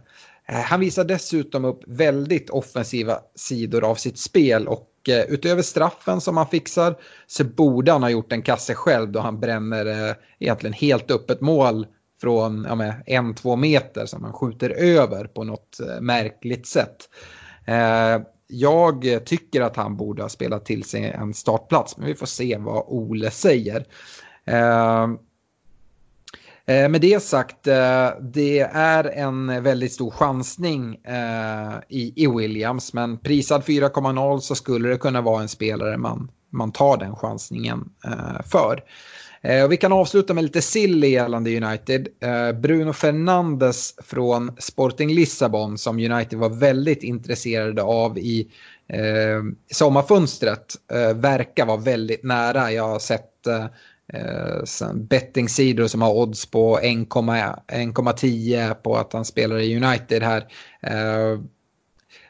Eh, 0.54 0.60
han 0.60 0.80
visar 0.80 1.04
dessutom 1.04 1.66
upp 1.66 1.84
väldigt 1.88 2.50
offensiva 2.50 3.20
sidor 3.36 3.84
av 3.84 3.96
sitt 3.96 4.18
spel 4.18 4.68
och 4.68 4.90
eh, 5.10 5.24
utöver 5.34 5.62
straffen 5.62 6.22
som 6.22 6.38
han 6.38 6.48
fixar 6.48 6.96
så 7.28 7.44
borde 7.44 7.92
han 7.92 8.04
ha 8.04 8.10
gjort 8.10 8.32
en 8.32 8.42
kasse 8.42 8.76
själv 8.76 9.12
då 9.12 9.20
han 9.20 9.40
bränner 9.40 9.86
eh, 9.86 10.16
egentligen 10.40 10.74
helt 10.74 11.12
öppet 11.12 11.42
mål 11.42 11.88
från 12.22 12.66
ja, 12.70 12.76
med 12.76 13.04
en, 13.06 13.36
två 13.36 13.56
meter 13.56 14.06
som 14.06 14.24
han 14.24 14.34
skjuter 14.34 14.70
över 14.70 15.26
på 15.26 15.44
något 15.44 15.80
märkligt 16.02 16.68
sätt. 16.68 17.10
Jag 18.48 19.26
tycker 19.26 19.62
att 19.62 19.76
han 19.76 19.98
borde 19.98 20.22
ha 20.22 20.30
spelat 20.30 20.66
till 20.66 20.84
sig 20.84 21.04
en 21.04 21.34
startplats, 21.34 21.98
men 21.98 22.08
vi 22.08 22.16
får 22.16 22.26
se 22.26 22.58
vad 22.58 22.84
Ole 22.88 23.32
säger. 23.32 23.86
Eh, 26.68 26.90
med 26.90 27.02
det 27.02 27.24
sagt, 27.24 27.68
eh, 27.68 28.10
det 28.22 28.60
är 28.74 29.04
en 29.04 29.64
väldigt 29.64 29.94
stor 29.94 30.12
chansning 30.12 30.96
eh, 30.96 31.74
i 31.90 32.28
Williams, 32.38 32.94
men 32.94 33.18
prisad 33.18 33.64
4,0 33.64 34.40
så 34.40 34.56
skulle 34.56 34.90
det 34.90 34.98
kunna 34.98 35.22
vara 35.22 35.42
en 35.42 35.48
spelare 35.48 35.98
man, 35.98 36.32
man 36.50 36.72
tar 36.72 36.98
den 36.98 37.16
chansningen 37.16 37.90
eh, 38.06 38.42
för. 38.46 38.84
Eh, 39.42 39.64
och 39.64 39.72
vi 39.72 39.78
kan 39.78 39.94
avsluta 39.94 40.34
med 40.34 40.44
lite 40.44 40.62
silly 40.62 41.08
gällande 41.08 41.58
United. 41.58 42.08
Eh, 42.20 42.52
Bruno 42.52 42.94
Fernandes 42.94 43.96
från 44.04 44.52
Sporting 44.60 45.14
Lissabon 45.14 45.78
som 45.78 46.00
United 46.00 46.40
var 46.40 46.50
väldigt 46.50 47.04
intresserade 47.04 47.84
av 47.84 48.18
i 48.18 48.48
eh, 48.88 49.44
sommarfönstret 49.72 50.76
eh, 50.94 51.18
verkar 51.18 51.66
vara 51.66 51.78
väldigt 51.78 52.24
nära. 52.24 52.72
Jag 52.72 52.88
har 52.88 53.00
sett 53.00 53.30
eh, 54.14 54.64
bettingsidor 54.94 55.88
som 55.88 56.02
har 56.02 56.14
odds 56.14 56.46
på 56.46 56.80
1,10 56.80 58.74
på 58.74 58.96
att 58.96 59.14
han 59.14 59.26
spelar 59.26 59.60
i 59.60 59.76
United 59.84 60.24
här. 60.24 60.48
Eh, 60.82 61.40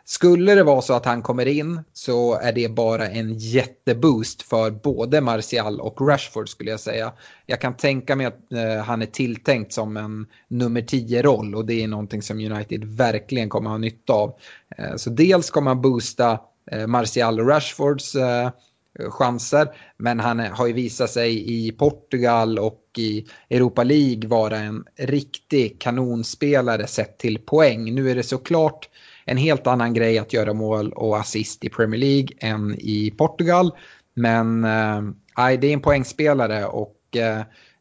skulle 0.06 0.56
det 0.56 0.64
vara 0.64 0.82
så 0.82 0.94
att 0.94 1.06
han 1.06 1.22
kommer 1.22 1.46
in 1.46 1.82
så 1.94 2.40
är 2.40 2.54
det 2.54 2.70
bara 2.70 3.08
en 3.08 3.34
jätteboost 3.34 4.42
för 4.42 4.72
både 4.72 5.22
Martial 5.22 5.80
och 5.80 6.08
Rashford 6.08 6.50
skulle 6.50 6.72
jag 6.72 6.80
säga. 6.80 7.14
Jag 7.46 7.62
kan 7.62 7.78
tänka 7.78 8.16
mig 8.16 8.26
att 8.26 8.52
eh, 8.52 8.84
han 8.84 9.02
är 9.02 9.06
tilltänkt 9.06 9.74
som 9.74 9.98
en 9.98 10.28
nummer 10.48 10.82
10-roll 10.82 11.56
och 11.56 11.66
det 11.66 11.84
är 11.84 11.88
någonting 11.88 12.22
som 12.22 12.40
United 12.40 12.84
verkligen 12.84 13.50
kommer 13.50 13.70
ha 13.70 13.78
nytta 13.78 14.14
av. 14.14 14.36
Eh, 14.78 14.96
så 14.96 15.10
dels 15.10 15.50
kommer 15.50 15.72
han 15.72 15.82
boosta 15.82 16.40
eh, 16.72 16.88
Martial 16.88 17.40
och 17.40 17.48
Rashfords 17.48 18.16
eh, 18.16 18.50
Eh, 19.00 19.10
chanser. 19.10 19.68
Men 19.98 20.20
han 20.20 20.40
har 20.40 20.68
ju 20.68 20.74
visat 20.74 21.10
sig 21.10 21.52
i 21.68 21.72
Portugal 21.72 22.60
och 22.60 22.80
i 22.98 23.26
Europa 23.50 23.84
League 23.84 24.30
vara 24.30 24.58
en 24.58 24.86
riktig 24.98 25.82
kanonspelare 25.82 26.88
sett 26.88 27.18
till 27.18 27.40
poäng. 27.40 27.96
Nu 27.96 28.12
är 28.12 28.16
det 28.16 28.24
såklart 28.24 28.90
en 29.26 29.38
helt 29.38 29.68
annan 29.68 29.94
grej 29.94 30.18
att 30.18 30.34
göra 30.34 30.54
mål 30.54 30.94
och 30.94 31.20
assist 31.20 31.64
i 31.64 31.70
Premier 31.70 32.00
League 32.00 32.28
än 32.40 32.76
i 32.80 33.14
Portugal. 33.18 33.72
Men 34.14 34.64
eh, 34.64 35.02
det 35.36 35.68
är 35.68 35.74
en 35.74 35.82
poängspelare 35.82 36.66
och 36.66 36.98
eh, 37.16 37.40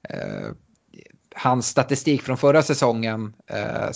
eh 0.08 0.50
hans 1.34 1.68
statistik 1.68 2.22
från 2.22 2.36
förra 2.36 2.62
säsongen 2.62 3.34
eh, 3.50 3.90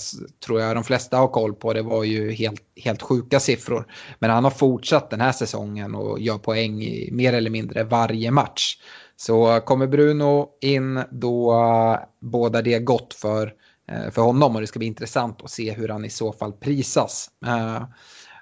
tror 0.46 0.61
jag 0.61 0.77
de 0.77 0.85
flesta 0.85 1.16
har 1.16 1.29
koll 1.29 1.55
på. 1.55 1.72
Det 1.72 1.83
var 1.83 2.05
ju 2.05 2.33
helt, 2.33 2.62
helt 2.85 3.03
sjuka 3.03 3.40
siffror. 3.40 3.87
Men 4.18 4.31
han 4.31 4.44
har 4.44 4.51
fortsatt 4.51 5.11
den 5.11 5.20
här 5.20 5.33
säsongen 5.33 5.94
och 5.94 6.20
gör 6.20 6.38
poäng 6.38 6.83
i 6.83 7.11
mer 7.12 7.33
eller 7.33 7.51
mindre 7.51 7.85
varje 7.85 8.31
match. 8.31 8.79
Så 9.16 9.61
kommer 9.61 9.87
Bruno 9.87 10.49
in 10.61 11.03
då 11.11 11.55
båda 12.20 12.62
det 12.62 12.79
gott 12.79 13.14
för 13.14 13.53
Eh, 13.88 14.11
för 14.11 14.22
honom 14.22 14.55
och 14.55 14.61
det 14.61 14.66
ska 14.66 14.79
bli 14.79 14.88
intressant 14.88 15.42
att 15.42 15.51
se 15.51 15.72
hur 15.72 15.88
han 15.88 16.05
i 16.05 16.11
så 16.11 16.33
fall 16.33 16.53
prisas. 16.53 17.31
Eh, 17.46 17.83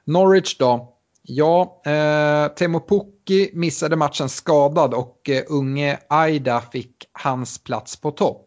Norwich 0.04 0.56
då, 0.58 0.90
Ja, 1.26 1.82
eh, 1.86 2.54
Temo 2.54 2.80
Pukki 2.80 3.50
missade 3.52 3.96
matchen 3.96 4.28
skadad 4.28 4.94
och 4.94 5.30
eh, 5.30 5.42
unge 5.48 5.98
Aida 6.08 6.60
fick 6.60 7.08
hans 7.12 7.64
plats 7.64 8.00
på 8.00 8.10
topp. 8.10 8.43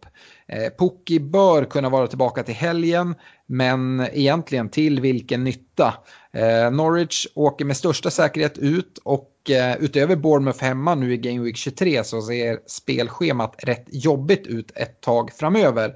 Eh, 0.47 0.69
Pukki 0.79 1.19
bör 1.19 1.65
kunna 1.65 1.89
vara 1.89 2.07
tillbaka 2.07 2.43
till 2.43 2.55
helgen, 2.55 3.15
men 3.45 4.07
egentligen 4.13 4.69
till 4.69 5.01
vilken 5.01 5.43
nytta? 5.43 5.93
Eh, 6.33 6.71
Norwich 6.71 7.27
åker 7.35 7.65
med 7.65 7.77
största 7.77 8.11
säkerhet 8.11 8.57
ut 8.57 8.97
och 9.03 9.49
eh, 9.49 9.77
utöver 9.79 10.15
Bournemouth 10.15 10.63
hemma 10.63 10.95
nu 10.95 11.13
i 11.13 11.17
Game 11.17 11.43
Week 11.43 11.57
23 11.57 12.03
så 12.03 12.21
ser 12.21 12.59
spelschemat 12.67 13.55
rätt 13.57 13.85
jobbigt 13.87 14.47
ut 14.47 14.71
ett 14.75 15.01
tag 15.01 15.31
framöver. 15.31 15.95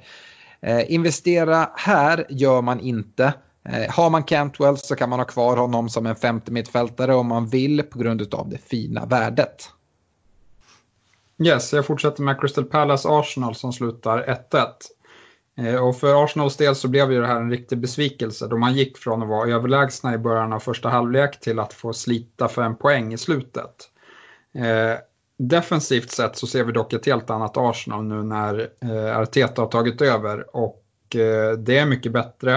Eh, 0.62 0.94
investera 0.94 1.70
här 1.76 2.26
gör 2.30 2.62
man 2.62 2.80
inte. 2.80 3.34
Eh, 3.70 3.90
har 3.90 4.10
man 4.10 4.24
Cantwell 4.24 4.78
så 4.78 4.96
kan 4.96 5.10
man 5.10 5.20
ha 5.20 5.26
kvar 5.26 5.58
honom 5.58 5.90
som 5.90 6.06
en 6.06 6.16
femte 6.16 6.52
mittfältare 6.52 7.16
om 7.16 7.28
man 7.28 7.48
vill 7.48 7.84
på 7.84 8.00
grund 8.00 8.34
av 8.34 8.50
det 8.50 8.58
fina 8.58 9.06
värdet. 9.06 9.70
Yes, 11.44 11.74
jag 11.74 11.86
fortsätter 11.86 12.24
med 12.24 12.42
Crystal 12.42 12.66
Palace 12.66 13.10
Arsenal 13.10 13.56
som 13.56 13.74
slutar 13.74 14.24
1-1. 14.52 14.68
Eh, 15.58 15.88
och 15.88 15.98
för 15.98 16.24
Arsenals 16.24 16.58
del 16.58 16.76
så 16.76 16.88
blev 16.88 17.12
ju 17.12 17.22
det 17.22 17.28
här 17.28 17.40
en 17.40 17.52
riktig 17.52 17.78
besvikelse 17.78 18.48
då 18.48 18.58
man 18.58 18.74
gick 18.74 18.98
från 18.98 19.22
att 19.22 19.30
vara 19.30 19.50
överlägsna 19.50 20.14
i 20.14 20.18
början 20.18 20.54
av 20.54 20.60
första 20.60 20.90
halvlek 20.90 21.40
till 21.40 21.60
att 21.60 21.74
få 21.74 21.94
slita 21.94 22.48
för 22.48 22.62
en 22.62 22.76
poäng 22.76 23.14
i 23.14 23.18
slutet. 23.18 23.90
Eh, 24.56 25.00
defensivt 25.38 26.12
sett 26.12 26.38
så 26.38 26.48
ser 26.48 26.64
vi 26.64 26.72
dock 26.72 26.94
ett 26.94 27.06
helt 27.06 27.30
annat 27.30 27.58
Arsenal 27.58 28.04
nu 28.04 28.24
när 28.24 28.70
eh, 28.82 29.20
Arteta 29.20 29.62
har 29.62 29.70
tagit 29.70 30.02
över 30.02 30.56
och 30.56 31.16
eh, 31.16 31.52
det 31.58 31.78
är 31.78 31.86
mycket 31.86 32.12
bättre. 32.12 32.54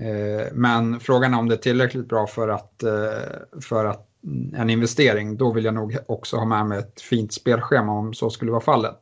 Eh, 0.00 0.46
men 0.52 1.00
frågan 1.00 1.34
är 1.34 1.38
om 1.38 1.48
det 1.48 1.54
är 1.54 1.58
tillräckligt 1.58 2.08
bra 2.08 2.26
för 2.26 2.48
att, 2.48 2.82
eh, 2.82 3.60
för 3.62 3.84
att 3.84 4.09
en 4.54 4.70
investering, 4.70 5.36
då 5.36 5.52
vill 5.52 5.64
jag 5.64 5.74
nog 5.74 5.96
också 6.06 6.36
ha 6.36 6.44
med 6.44 6.66
mig 6.66 6.78
ett 6.78 7.00
fint 7.00 7.32
spelschema 7.32 7.92
om 7.92 8.14
så 8.14 8.30
skulle 8.30 8.50
vara 8.50 8.60
fallet. 8.60 8.98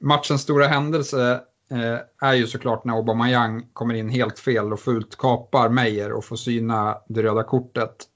Matchens 0.00 0.42
stora 0.42 0.66
händelse 0.66 1.40
eh, 1.70 2.28
är 2.28 2.34
ju 2.34 2.46
såklart 2.46 2.84
när 2.84 2.94
Aubameyang 2.94 3.66
kommer 3.72 3.94
in 3.94 4.08
helt 4.08 4.38
fel 4.38 4.72
och 4.72 4.80
fult 4.80 5.16
kapar 5.16 5.68
Meyer 5.68 6.12
och 6.12 6.24
får 6.24 6.36
syna 6.36 6.98
det 7.08 7.22
röda 7.22 7.42
kortet. 7.42 8.08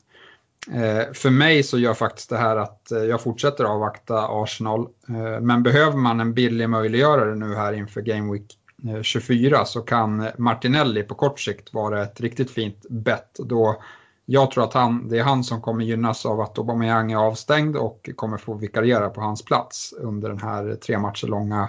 Eh, 0.73 1.12
för 1.12 1.31
mig 1.31 1.62
så 1.62 1.79
gör 1.79 1.95
faktiskt 1.95 2.31
det 2.31 2.37
här 2.37 2.57
att 2.57 2.92
eh, 2.92 2.99
jag 2.99 3.23
fortsätter 3.23 3.64
avvakta 3.64 4.27
Arsenal. 4.29 4.81
Eh, 5.09 5.40
men 5.40 5.62
behöver 5.62 5.97
man 5.97 6.21
en 6.21 6.35
billig 6.35 6.69
möjliggörare 6.69 7.35
nu 7.35 7.55
här 7.55 7.73
inför 7.73 8.01
Game 8.01 8.33
Week 8.33 8.59
eh, 8.88 9.03
24 9.03 9.64
så 9.64 9.81
kan 9.81 10.29
Martinelli 10.38 11.03
på 11.03 11.14
kort 11.14 11.40
sikt 11.40 11.75
vara 11.75 12.03
ett 12.03 12.21
riktigt 12.21 12.51
fint 12.51 12.87
bett. 12.90 13.37
Då 13.38 13.83
jag 14.26 14.50
tror 14.50 14.64
att 14.64 14.74
han, 14.74 15.08
det 15.08 15.18
är 15.18 15.22
han 15.22 15.44
som 15.44 15.60
kommer 15.60 15.84
gynnas 15.84 16.26
av 16.26 16.40
att 16.40 16.58
Aubameyang 16.58 17.12
är 17.12 17.16
avstängd 17.16 17.76
och 17.76 18.10
kommer 18.16 18.38
få 18.38 18.54
vikariera 18.54 19.10
på 19.10 19.20
hans 19.20 19.44
plats 19.44 19.94
under 19.98 20.28
den 20.28 20.40
här 20.40 20.74
tre 20.74 20.98
matcher 20.98 21.26
långa 21.26 21.68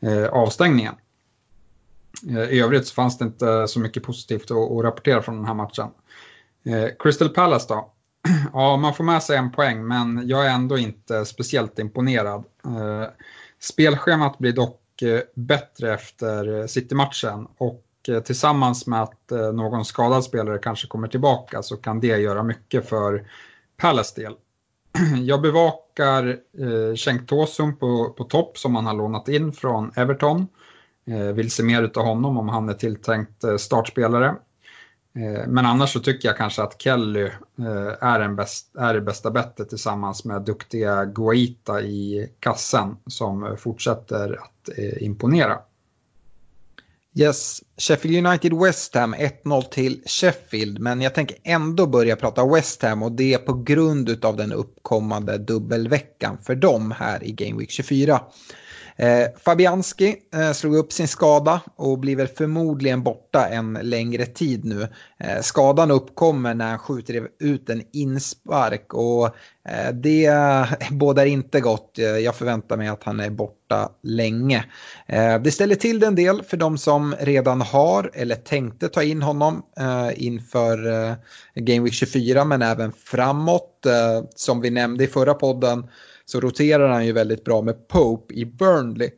eh, 0.00 0.26
avstängningen. 0.26 0.94
Eh, 2.28 2.42
I 2.42 2.60
övrigt 2.60 2.86
så 2.86 2.94
fanns 2.94 3.18
det 3.18 3.24
inte 3.24 3.68
så 3.68 3.80
mycket 3.80 4.02
positivt 4.02 4.50
att, 4.50 4.70
att 4.70 4.84
rapportera 4.84 5.22
från 5.22 5.36
den 5.36 5.44
här 5.44 5.54
matchen. 5.54 5.88
Eh, 6.64 6.88
Crystal 6.98 7.28
Palace 7.28 7.66
då? 7.68 7.92
ja, 8.52 8.76
man 8.76 8.94
får 8.94 9.04
med 9.04 9.22
sig 9.22 9.36
en 9.36 9.52
poäng, 9.52 9.86
men 9.86 10.28
jag 10.28 10.46
är 10.46 10.50
ändå 10.50 10.78
inte 10.78 11.24
speciellt 11.24 11.78
imponerad. 11.78 12.44
Eh, 12.64 13.08
spelschemat 13.60 14.38
blir 14.38 14.52
dock 14.52 15.02
eh, 15.02 15.20
bättre 15.34 15.94
efter 15.94 16.60
eh, 16.60 16.66
City-matchen 16.66 17.46
och 17.58 17.84
Eh, 18.08 18.20
tillsammans 18.20 18.86
med 18.86 19.02
att 19.02 19.32
eh, 19.32 19.52
någon 19.52 19.84
skadad 19.84 20.24
spelare 20.24 20.58
kanske 20.58 20.86
kommer 20.86 21.08
tillbaka 21.08 21.62
så 21.62 21.76
kan 21.76 22.00
det 22.00 22.06
göra 22.06 22.42
mycket 22.42 22.88
för 22.88 23.26
Palace 23.76 24.20
del. 24.20 24.34
Jag 25.22 25.42
bevakar 25.42 26.28
eh, 26.58 26.94
Cenk 26.96 27.28
Tosun 27.28 27.76
på, 27.76 28.10
på 28.10 28.24
topp 28.24 28.58
som 28.58 28.74
han 28.74 28.86
har 28.86 28.94
lånat 28.94 29.28
in 29.28 29.52
från 29.52 29.92
Everton. 29.96 30.48
Eh, 31.06 31.34
vill 31.34 31.50
se 31.50 31.62
mer 31.62 31.90
av 31.94 32.04
honom 32.04 32.38
om 32.38 32.48
han 32.48 32.68
är 32.68 32.74
tilltänkt 32.74 33.44
startspelare. 33.58 34.34
Men 35.46 35.66
annars 35.66 35.92
så 35.92 36.00
tycker 36.00 36.28
jag 36.28 36.36
kanske 36.36 36.62
att 36.62 36.82
Kelly 36.82 37.30
är, 38.00 38.20
en 38.20 38.36
bäst, 38.36 38.76
är 38.76 38.94
det 38.94 39.00
bästa 39.00 39.30
bettet 39.30 39.68
tillsammans 39.68 40.24
med 40.24 40.42
duktiga 40.42 41.04
Guaita 41.04 41.82
i 41.82 42.28
kassen 42.40 42.96
som 43.06 43.56
fortsätter 43.58 44.38
att 44.42 44.78
imponera. 45.00 45.58
Yes, 47.14 47.60
Sheffield 47.78 48.26
United 48.26 48.52
West 48.52 48.94
Ham 48.94 49.14
1-0 49.14 49.62
till 49.62 50.02
Sheffield, 50.06 50.78
men 50.78 51.00
jag 51.00 51.14
tänker 51.14 51.36
ändå 51.44 51.86
börja 51.86 52.16
prata 52.16 52.46
West 52.46 52.82
Ham 52.82 53.02
och 53.02 53.12
det 53.12 53.34
är 53.34 53.38
på 53.38 53.52
grund 53.54 54.24
av 54.24 54.36
den 54.36 54.52
uppkommande 54.52 55.38
dubbelveckan 55.38 56.38
för 56.42 56.54
dem 56.54 56.90
här 56.90 57.24
i 57.24 57.32
Game 57.32 57.58
Week 57.58 57.70
24. 57.70 58.20
Eh, 59.02 59.28
Fabianski 59.44 60.16
eh, 60.34 60.52
slog 60.52 60.76
upp 60.76 60.92
sin 60.92 61.08
skada 61.08 61.60
och 61.76 61.98
blir 61.98 62.16
väl 62.16 62.26
förmodligen 62.26 63.02
borta 63.02 63.48
en 63.48 63.78
längre 63.82 64.26
tid 64.26 64.64
nu. 64.64 64.88
Eh, 65.18 65.40
skadan 65.40 65.90
uppkommer 65.90 66.54
när 66.54 66.68
han 66.68 66.78
skjuter 66.78 67.28
ut 67.40 67.70
en 67.70 67.82
inspark 67.92 68.94
och 68.94 69.26
eh, 69.68 69.92
det 69.92 70.30
bådar 70.90 71.26
inte 71.26 71.60
gott. 71.60 71.98
Eh, 71.98 72.04
jag 72.04 72.36
förväntar 72.36 72.76
mig 72.76 72.88
att 72.88 73.04
han 73.04 73.20
är 73.20 73.30
borta 73.30 73.88
länge. 74.02 74.64
Eh, 75.06 75.38
det 75.38 75.50
ställer 75.50 75.74
till 75.74 76.00
det 76.00 76.06
en 76.06 76.14
del 76.14 76.42
för 76.42 76.56
de 76.56 76.78
som 76.78 77.14
redan 77.20 77.60
har 77.60 78.10
eller 78.14 78.36
tänkte 78.36 78.88
ta 78.88 79.02
in 79.02 79.22
honom 79.22 79.62
eh, 79.78 80.24
inför 80.24 81.06
eh, 81.08 81.14
Game 81.54 81.80
Week 81.84 81.94
24 81.94 82.44
men 82.44 82.62
även 82.62 82.92
framåt. 82.92 83.68
Som 84.34 84.60
vi 84.60 84.70
nämnde 84.70 85.04
i 85.04 85.06
förra 85.06 85.34
podden 85.34 85.88
så 86.24 86.40
roterar 86.40 86.88
han 86.88 87.06
ju 87.06 87.12
väldigt 87.12 87.44
bra 87.44 87.62
med 87.62 87.88
Pope 87.88 88.34
i 88.34 88.44
Burnley. 88.44 89.10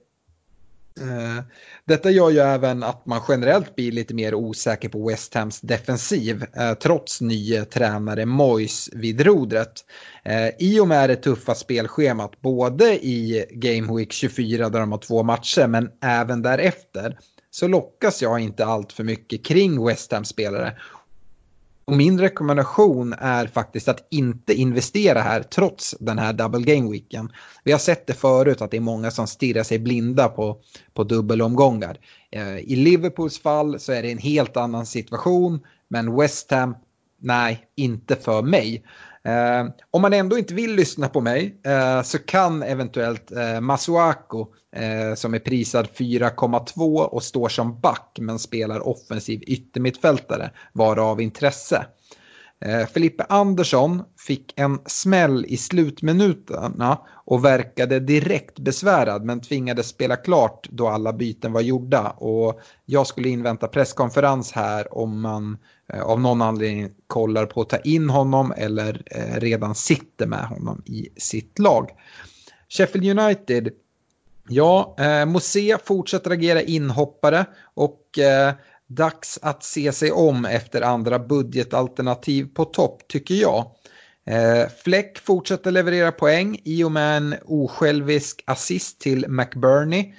Eh, 1.00 1.44
detta 1.84 2.10
gör 2.10 2.30
ju 2.30 2.38
även 2.38 2.82
att 2.82 3.06
man 3.06 3.20
generellt 3.28 3.76
blir 3.76 3.92
lite 3.92 4.14
mer 4.14 4.34
osäker 4.34 4.88
på 4.88 5.08
West 5.08 5.34
Hams 5.34 5.60
defensiv 5.60 6.44
eh, 6.56 6.74
trots 6.74 7.20
nye 7.20 7.64
tränare 7.64 8.26
Moyes 8.26 8.90
vid 8.92 9.20
rodret. 9.20 9.84
Eh, 10.24 10.48
I 10.58 10.80
och 10.80 10.88
med 10.88 11.10
det 11.10 11.16
tuffa 11.16 11.54
spelschemat 11.54 12.40
både 12.40 13.06
i 13.06 13.46
Game 13.50 13.96
Week 13.96 14.12
24 14.12 14.68
där 14.68 14.80
de 14.80 14.92
har 14.92 14.98
två 14.98 15.22
matcher 15.22 15.66
men 15.66 15.90
även 16.02 16.42
därefter 16.42 17.18
så 17.50 17.68
lockas 17.68 18.22
jag 18.22 18.40
inte 18.40 18.64
allt 18.64 18.92
för 18.92 19.04
mycket 19.04 19.44
kring 19.44 19.86
West 19.86 20.12
Hams 20.12 20.28
spelare 20.28 20.78
och 21.84 21.96
min 21.96 22.20
rekommendation 22.20 23.12
är 23.12 23.46
faktiskt 23.46 23.88
att 23.88 24.06
inte 24.10 24.54
investera 24.54 25.20
här 25.20 25.42
trots 25.42 25.94
den 26.00 26.18
här 26.18 26.32
double 26.32 26.74
game 26.74 26.90
weeken. 26.90 27.32
Vi 27.64 27.72
har 27.72 27.78
sett 27.78 28.06
det 28.06 28.12
förut 28.12 28.62
att 28.62 28.70
det 28.70 28.76
är 28.76 28.80
många 28.80 29.10
som 29.10 29.26
stirrar 29.26 29.62
sig 29.62 29.78
blinda 29.78 30.28
på, 30.28 30.60
på 30.94 31.04
dubbelomgångar. 31.04 31.98
Eh, 32.30 32.58
I 32.58 32.76
Liverpools 32.76 33.38
fall 33.38 33.80
så 33.80 33.92
är 33.92 34.02
det 34.02 34.12
en 34.12 34.18
helt 34.18 34.56
annan 34.56 34.86
situation 34.86 35.60
men 35.88 36.16
West 36.16 36.50
Ham, 36.50 36.76
nej, 37.20 37.66
inte 37.76 38.16
för 38.16 38.42
mig. 38.42 38.84
Eh, 39.28 39.66
om 39.90 40.02
man 40.02 40.12
ändå 40.12 40.38
inte 40.38 40.54
vill 40.54 40.74
lyssna 40.74 41.08
på 41.08 41.20
mig 41.20 41.60
eh, 41.66 42.02
så 42.02 42.18
kan 42.18 42.62
eventuellt 42.62 43.32
eh, 43.32 43.60
Masuako 43.60 44.46
eh, 44.76 45.14
som 45.14 45.34
är 45.34 45.38
prisad 45.38 45.88
4,2 45.96 46.98
och 46.98 47.22
står 47.22 47.48
som 47.48 47.80
back 47.80 48.18
men 48.20 48.38
spelar 48.38 48.88
offensiv 48.88 49.42
yttermittfältare 49.46 50.50
vara 50.72 51.02
av 51.02 51.20
intresse. 51.20 51.86
Eh, 52.64 52.86
Felipe 52.86 53.24
Andersson 53.28 54.02
fick 54.26 54.52
en 54.56 54.78
smäll 54.86 55.44
i 55.48 55.56
slutminuterna 55.56 56.98
och 57.24 57.44
verkade 57.44 58.00
direkt 58.00 58.58
besvärad 58.58 59.24
men 59.24 59.40
tvingades 59.40 59.88
spela 59.88 60.16
klart 60.16 60.68
då 60.70 60.88
alla 60.88 61.12
byten 61.12 61.52
var 61.52 61.60
gjorda. 61.60 62.10
Och 62.10 62.60
jag 62.84 63.06
skulle 63.06 63.28
invänta 63.28 63.68
presskonferens 63.68 64.52
här 64.52 64.98
om 64.98 65.20
man 65.20 65.52
eh, 65.52 65.58
Eh, 65.92 66.02
av 66.02 66.20
någon 66.20 66.42
anledning 66.42 66.90
kollar 67.06 67.46
på 67.46 67.60
att 67.60 67.68
ta 67.68 67.76
in 67.76 68.10
honom 68.10 68.54
eller 68.56 69.02
eh, 69.06 69.40
redan 69.40 69.74
sitter 69.74 70.26
med 70.26 70.46
honom 70.46 70.82
i 70.86 71.08
sitt 71.16 71.58
lag. 71.58 71.90
Sheffield 72.68 73.18
United 73.18 73.72
Ja, 74.48 74.96
eh, 74.98 75.26
Mosé 75.26 75.76
fortsätter 75.84 76.30
agera 76.30 76.62
inhoppare 76.62 77.46
och 77.74 78.18
eh, 78.18 78.52
dags 78.86 79.38
att 79.42 79.64
se 79.64 79.92
sig 79.92 80.12
om 80.12 80.44
efter 80.44 80.82
andra 80.82 81.18
budgetalternativ 81.18 82.48
på 82.54 82.64
topp 82.64 83.02
tycker 83.08 83.34
jag. 83.34 83.70
Eh, 84.26 84.68
Fleck 84.84 85.18
fortsätter 85.18 85.70
leverera 85.70 86.12
poäng 86.12 86.60
i 86.64 86.84
och 86.84 86.92
med 86.92 87.16
en 87.16 87.34
osjälvisk 87.44 88.42
assist 88.46 89.00
till 89.00 89.28
McBurney. 89.28 90.14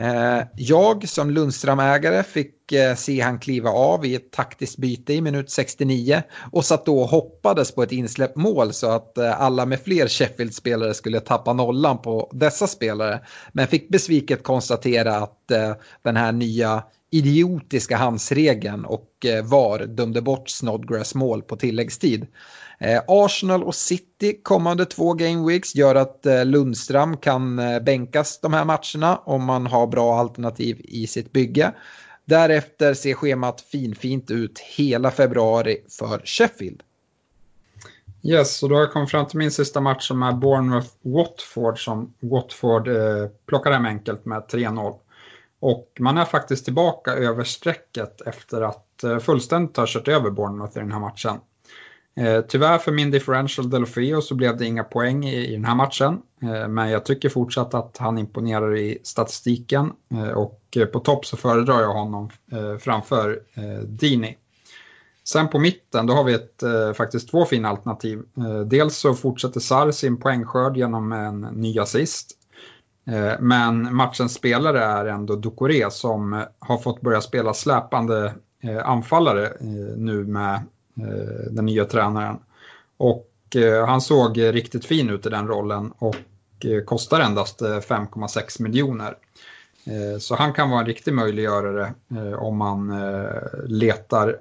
Eh, 0.00 0.42
jag 0.56 1.08
som 1.08 1.30
Lundström-ägare 1.30 2.22
fick 2.22 2.72
eh, 2.72 2.94
se 2.94 3.20
han 3.20 3.38
kliva 3.38 3.70
av 3.70 4.06
i 4.06 4.14
ett 4.14 4.30
taktiskt 4.30 4.76
byte 4.76 5.12
i 5.12 5.20
minut 5.20 5.50
69 5.50 6.22
och 6.52 6.64
satt 6.64 6.86
då 6.86 7.00
och 7.00 7.08
hoppades 7.08 7.74
på 7.74 7.82
ett 7.82 7.92
insläppt 7.92 8.36
mål 8.36 8.72
så 8.72 8.90
att 8.90 9.18
eh, 9.18 9.40
alla 9.40 9.66
med 9.66 9.80
fler 9.80 10.08
Sheffield-spelare 10.08 10.94
skulle 10.94 11.20
tappa 11.20 11.52
nollan 11.52 11.98
på 12.02 12.30
dessa 12.32 12.66
spelare. 12.66 13.20
Men 13.52 13.66
fick 13.66 13.88
besviket 13.88 14.42
konstatera 14.42 15.16
att 15.16 15.36
den 16.02 16.16
här 16.16 16.32
nya 16.32 16.82
idiotiska 17.10 17.96
handsregeln 17.96 18.84
och 18.84 19.26
VAR 19.44 19.86
dömde 19.86 20.22
bort 20.22 20.48
Snodgrass 20.48 21.14
mål 21.14 21.42
på 21.42 21.56
tilläggstid. 21.56 22.26
Eh, 22.82 23.02
Arsenal 23.08 23.64
och 23.64 23.74
City 23.74 24.40
kommande 24.42 24.84
två 24.86 25.12
gameweeks 25.12 25.74
gör 25.74 25.94
att 25.94 26.26
eh, 26.26 26.44
Lundström 26.44 27.16
kan 27.16 27.58
eh, 27.58 27.80
bänkas 27.80 28.40
de 28.40 28.52
här 28.52 28.64
matcherna 28.64 29.16
om 29.16 29.44
man 29.44 29.66
har 29.66 29.86
bra 29.86 30.18
alternativ 30.18 30.80
i 30.84 31.06
sitt 31.06 31.32
bygge. 31.32 31.72
Därefter 32.24 32.94
ser 32.94 33.14
schemat 33.14 33.60
finfint 33.60 34.30
ut 34.30 34.58
hela 34.58 35.10
februari 35.10 35.76
för 35.98 36.22
Sheffield. 36.24 36.82
Yes, 38.22 38.62
och 38.62 38.68
då 38.68 38.74
har 38.74 38.82
jag 38.82 38.92
kommit 38.92 39.10
fram 39.10 39.26
till 39.26 39.38
min 39.38 39.50
sista 39.50 39.80
match 39.80 40.08
som 40.08 40.22
är 40.22 40.32
Bournemouth-Watford 40.32 41.76
som 41.76 42.14
Watford 42.20 42.88
eh, 42.88 43.28
plockar 43.46 43.72
hem 43.72 43.86
enkelt 43.86 44.24
med 44.24 44.42
3-0. 44.42 44.94
Och 45.60 45.88
man 45.98 46.18
är 46.18 46.24
faktiskt 46.24 46.64
tillbaka 46.64 47.12
över 47.12 47.44
strecket 47.44 48.20
efter 48.20 48.62
att 48.62 49.04
eh, 49.04 49.18
fullständigt 49.18 49.76
ha 49.76 49.84
kört 49.88 50.08
över 50.08 50.30
Bournemouth 50.30 50.76
i 50.76 50.80
den 50.80 50.92
här 50.92 51.00
matchen. 51.00 51.38
Eh, 52.16 52.40
tyvärr 52.48 52.78
för 52.78 52.92
min 52.92 53.10
differential 53.10 53.70
Delofeo 53.70 54.20
så 54.20 54.34
blev 54.34 54.56
det 54.56 54.66
inga 54.66 54.84
poäng 54.84 55.24
i, 55.24 55.46
i 55.46 55.52
den 55.52 55.64
här 55.64 55.74
matchen. 55.74 56.22
Eh, 56.42 56.68
men 56.68 56.90
jag 56.90 57.04
tycker 57.04 57.28
fortsatt 57.28 57.74
att 57.74 57.98
han 57.98 58.18
imponerar 58.18 58.76
i 58.76 58.98
statistiken 59.02 59.92
eh, 60.14 60.28
och 60.30 60.62
eh, 60.76 60.86
på 60.86 61.00
topp 61.00 61.26
så 61.26 61.36
föredrar 61.36 61.80
jag 61.80 61.92
honom 61.92 62.30
eh, 62.52 62.76
framför 62.78 63.40
eh, 63.54 63.84
Dini. 63.84 64.36
Sen 65.24 65.48
på 65.48 65.58
mitten 65.58 66.06
då 66.06 66.14
har 66.14 66.24
vi 66.24 66.34
ett, 66.34 66.62
faktiskt 66.96 67.30
två 67.30 67.44
fina 67.44 67.68
alternativ. 67.68 68.22
dels 68.66 68.96
så 68.96 69.14
fortsätter 69.14 69.60
Sar 69.60 69.90
sin 69.90 70.16
poängskörd 70.16 70.76
genom 70.76 71.12
en 71.12 71.40
ny 71.40 71.78
assist. 71.78 72.30
men 73.40 73.94
matchens 73.96 74.34
spelare 74.34 74.84
är 74.84 75.06
ändå 75.06 75.36
Ducoré 75.36 75.90
som 75.90 76.44
har 76.58 76.78
fått 76.78 77.00
börja 77.00 77.20
spela 77.20 77.54
släpande 77.54 78.34
anfallare 78.84 79.52
nu 79.96 80.24
med 80.24 80.60
Eh, 80.96 81.50
den 81.50 81.66
nya 81.66 81.84
tränaren. 81.84 82.38
Och 82.96 83.56
eh, 83.56 83.86
han 83.86 84.00
såg 84.00 84.38
riktigt 84.38 84.84
fin 84.84 85.10
ut 85.10 85.26
i 85.26 85.28
den 85.28 85.48
rollen 85.48 85.92
och 85.98 86.16
eh, 86.64 86.84
kostar 86.84 87.20
endast 87.20 87.60
5,6 87.60 88.62
miljoner. 88.62 89.16
Så 90.20 90.34
han 90.34 90.52
kan 90.52 90.70
vara 90.70 90.80
en 90.80 90.86
riktig 90.86 91.14
möjliggörare 91.14 91.94
om 92.38 92.56
man 92.56 92.92
letar 93.66 94.36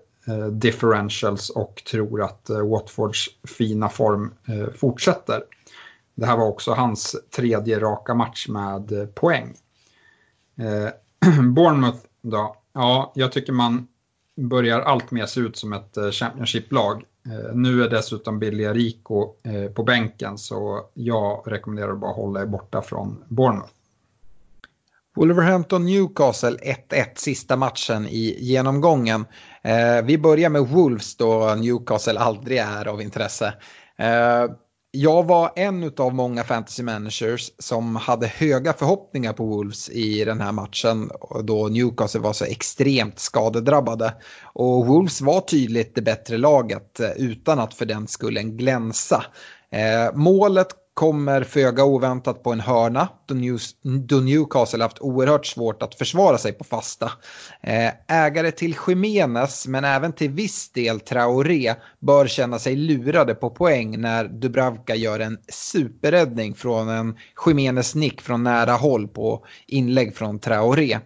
differentials 0.52 1.50
och 1.50 1.84
tror 1.91 2.22
att 2.24 2.50
Watfords 2.50 3.30
fina 3.58 3.89
form 3.89 4.34
fortsätter. 4.76 5.43
Det 6.16 6.26
här 6.26 6.38
var 6.38 6.47
också 6.47 6.72
hans 6.72 7.16
tredje 7.36 7.80
raka 7.80 8.14
match 8.14 8.47
med 8.47 9.16
poäng. 9.16 9.56
Bournemouth 11.56 12.00
då? 12.22 12.56
Ja, 12.74 13.12
jag 13.16 13.32
tycker 13.32 13.54
man 13.54 13.88
börjar 14.40 14.82
allt 14.82 15.12
mer 15.12 15.26
se 15.26 15.40
ut 15.40 15.58
som 15.58 15.74
ett 15.74 15.98
eh, 15.98 16.10
Championship-lag. 16.12 17.04
Eh, 17.26 17.56
nu 17.56 17.84
är 17.84 17.90
dessutom 17.90 18.40
Billy 18.40 18.68
Rico 18.68 19.34
eh, 19.44 19.72
på 19.72 19.84
bänken 19.84 20.38
så 20.38 20.86
jag 20.94 21.44
rekommenderar 21.46 21.94
bara 21.94 22.14
hålla 22.14 22.42
er 22.42 22.46
borta 22.46 22.82
från 22.82 23.24
Bournemouth. 23.28 23.74
Wolverhampton 25.16 25.86
Newcastle 25.86 26.58
1-1 26.90 27.06
sista 27.16 27.56
matchen 27.56 28.08
i 28.08 28.38
genomgången. 28.40 29.26
vi 30.04 30.18
börjar 30.18 30.50
med 30.50 30.62
Wolves 30.62 31.18
då 31.18 31.56
Newcastle 31.56 32.20
aldrig 32.20 32.58
är 32.58 32.88
av 32.88 33.02
intresse 33.02 33.54
jag 34.92 35.28
var 35.28 35.52
en 35.56 35.92
av 35.98 36.14
många 36.14 36.44
fantasy 36.44 36.84
managers 36.84 37.52
som 37.60 37.96
hade 37.96 38.28
höga 38.28 38.74
förhoppningar 38.74 39.34
på 39.34 39.46
Wolves 39.46 39.90
i 39.90 40.26
den 40.26 40.42
här 40.42 40.52
matchen 40.52 41.10
då 41.44 41.68
Newcastle 41.68 42.22
var 42.22 42.34
så 42.34 42.46
extremt 42.46 43.20
skadedrabbade. 43.20 44.14
Och 44.44 44.86
Wolves 44.88 45.22
var 45.22 45.42
tydligt 45.42 45.96
det 45.96 46.02
bättre 46.02 46.38
laget 46.38 47.00
eh, 47.00 47.12
utan 47.12 47.60
att 47.60 47.74
för 47.74 47.86
den 47.86 48.08
skulle 48.08 48.44
glänsa. 48.44 49.26
Eh, 49.72 50.16
målet 50.16 50.68
kommer 51.00 51.43
föga 51.43 51.84
oväntat 51.84 52.43
på 52.43 52.52
en 52.52 52.60
hörna 52.60 53.08
då, 53.84 54.16
Newcastle 54.16 54.84
haft 54.84 55.00
oerhört 55.00 55.45
svårt 55.45 55.84
att 55.84 55.95
försvara 55.95 56.38
sig 56.38 56.54
på 56.54 56.64
fasta. 56.64 57.12
Eh, 57.62 57.91
ägare 58.08 58.52
till 58.52 58.76
Jiménez 58.88 59.68
men 59.68 59.84
även 59.86 60.14
till 60.14 60.30
viss 60.30 60.72
del 60.72 61.00
Traoré 61.00 61.76
bör 62.00 62.28
känna 62.28 62.60
sig 62.60 62.76
lurade 62.76 63.36
på 63.36 63.50
poäng 63.50 64.02
när 64.02 64.26
Dubravka 64.26 64.95
gör 64.95 65.20
en 65.20 65.38
superräddning 65.47 66.54
från 66.54 66.89
en 66.89 67.18
Jiménez 67.45 67.95
nick 67.95 68.22
från 68.22 68.43
nära 68.43 68.74
håll 68.74 69.08
på 69.08 69.45
inlägg 69.68 70.16
från 70.16 70.39
Traoré. 70.39 71.00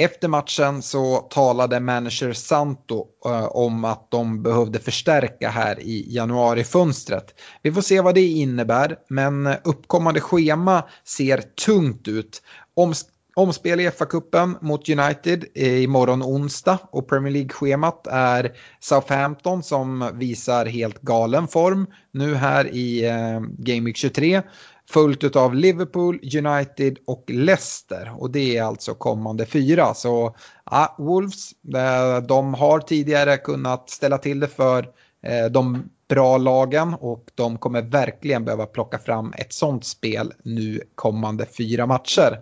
Efter 0.00 0.28
matchen 0.28 0.82
så 0.82 1.16
talade 1.16 1.80
manager 1.80 2.32
Santo 2.32 3.06
uh, 3.26 3.46
om 3.46 3.84
att 3.84 4.10
de 4.10 4.42
behövde 4.42 4.78
förstärka 4.78 5.48
här 5.50 5.80
i 5.80 6.06
januarifönstret. 6.08 7.40
Vi 7.62 7.72
får 7.72 7.82
se 7.82 8.00
vad 8.00 8.14
det 8.14 8.26
innebär, 8.26 8.96
men 9.08 9.46
uppkommande 9.64 10.20
schema 10.20 10.82
ser 11.04 11.42
tungt 11.66 12.08
ut. 12.08 12.42
Om 12.74 12.94
Omspel 13.36 13.80
i 13.80 13.90
FA-cupen 13.90 14.56
mot 14.60 14.88
United 14.88 15.44
imorgon 15.54 16.22
onsdag 16.22 16.78
och 16.92 17.08
Premier 17.08 17.32
League-schemat 17.32 18.06
är 18.10 18.52
Southampton 18.80 19.62
som 19.62 20.10
visar 20.14 20.66
helt 20.66 21.00
galen 21.00 21.48
form 21.48 21.86
nu 22.12 22.34
här 22.34 22.74
i 22.74 23.04
eh, 23.04 23.40
Game 23.58 23.86
Week 23.86 23.96
23 23.96 24.42
följt 24.90 25.36
av 25.36 25.54
Liverpool, 25.54 26.20
United 26.36 26.98
och 27.06 27.24
Leicester. 27.28 28.12
Och 28.16 28.30
det 28.30 28.56
är 28.56 28.62
alltså 28.62 28.94
kommande 28.94 29.46
fyra. 29.46 29.94
Så 29.94 30.36
ja, 30.70 30.94
Wolves, 30.98 31.52
eh, 31.74 32.22
de 32.26 32.54
har 32.54 32.80
tidigare 32.80 33.36
kunnat 33.36 33.90
ställa 33.90 34.18
till 34.18 34.40
det 34.40 34.48
för 34.48 34.88
eh, 35.22 35.46
de 35.50 35.90
bra 36.08 36.36
lagen 36.38 36.94
och 36.94 37.24
de 37.34 37.58
kommer 37.58 37.82
verkligen 37.82 38.44
behöva 38.44 38.66
plocka 38.66 38.98
fram 38.98 39.32
ett 39.36 39.52
sånt 39.52 39.84
spel 39.84 40.32
nu 40.42 40.80
kommande 40.94 41.46
fyra 41.46 41.86
matcher. 41.86 42.40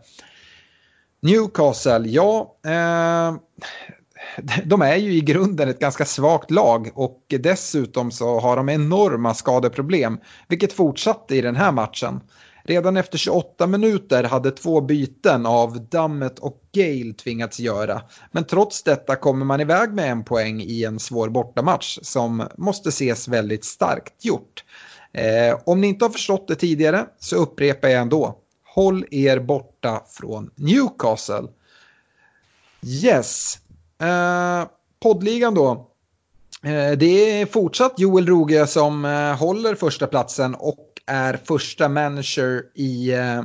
Newcastle, 1.20 2.08
ja, 2.08 2.56
eh, 2.66 3.36
de 4.64 4.82
är 4.82 4.96
ju 4.96 5.12
i 5.12 5.20
grunden 5.20 5.68
ett 5.68 5.78
ganska 5.78 6.04
svagt 6.04 6.50
lag 6.50 6.90
och 6.94 7.24
dessutom 7.28 8.10
så 8.10 8.40
har 8.40 8.56
de 8.56 8.68
enorma 8.68 9.34
skadeproblem, 9.34 10.18
vilket 10.48 10.72
fortsatte 10.72 11.36
i 11.36 11.40
den 11.40 11.56
här 11.56 11.72
matchen. 11.72 12.20
Redan 12.68 12.96
efter 12.96 13.18
28 13.18 13.66
minuter 13.66 14.24
hade 14.24 14.50
två 14.50 14.80
byten 14.80 15.46
av 15.46 15.88
Dammet 15.88 16.38
och 16.38 16.60
Gale 16.72 17.12
tvingats 17.12 17.60
göra. 17.60 18.02
Men 18.32 18.44
trots 18.44 18.82
detta 18.82 19.16
kommer 19.16 19.44
man 19.44 19.60
iväg 19.60 19.92
med 19.92 20.10
en 20.10 20.24
poäng 20.24 20.60
i 20.60 20.84
en 20.84 20.98
svår 20.98 21.28
bortamatch 21.28 21.98
som 22.02 22.48
måste 22.58 22.88
ses 22.88 23.28
väldigt 23.28 23.64
starkt 23.64 24.24
gjort. 24.24 24.64
Eh, 25.12 25.58
om 25.66 25.80
ni 25.80 25.86
inte 25.86 26.04
har 26.04 26.10
förstått 26.10 26.48
det 26.48 26.54
tidigare 26.54 27.06
så 27.18 27.36
upprepar 27.36 27.88
jag 27.88 28.00
ändå. 28.00 28.38
Håll 28.74 29.04
er 29.10 29.40
borta 29.40 30.02
från 30.08 30.50
Newcastle. 30.54 31.48
Yes. 32.82 33.58
Eh, 34.00 34.66
poddligan 35.02 35.54
då. 35.54 35.70
Eh, 36.64 36.92
det 36.98 37.40
är 37.40 37.46
fortsatt 37.46 37.94
Joel 37.96 38.26
Roge 38.26 38.66
som 38.66 39.04
eh, 39.04 39.36
håller 39.36 39.74
första 39.74 40.06
platsen 40.06 40.54
och 40.54 40.84
är 41.06 41.40
första 41.44 41.88
manager 41.88 42.62
i 42.74 43.12
eh, 43.12 43.38
eh 43.38 43.44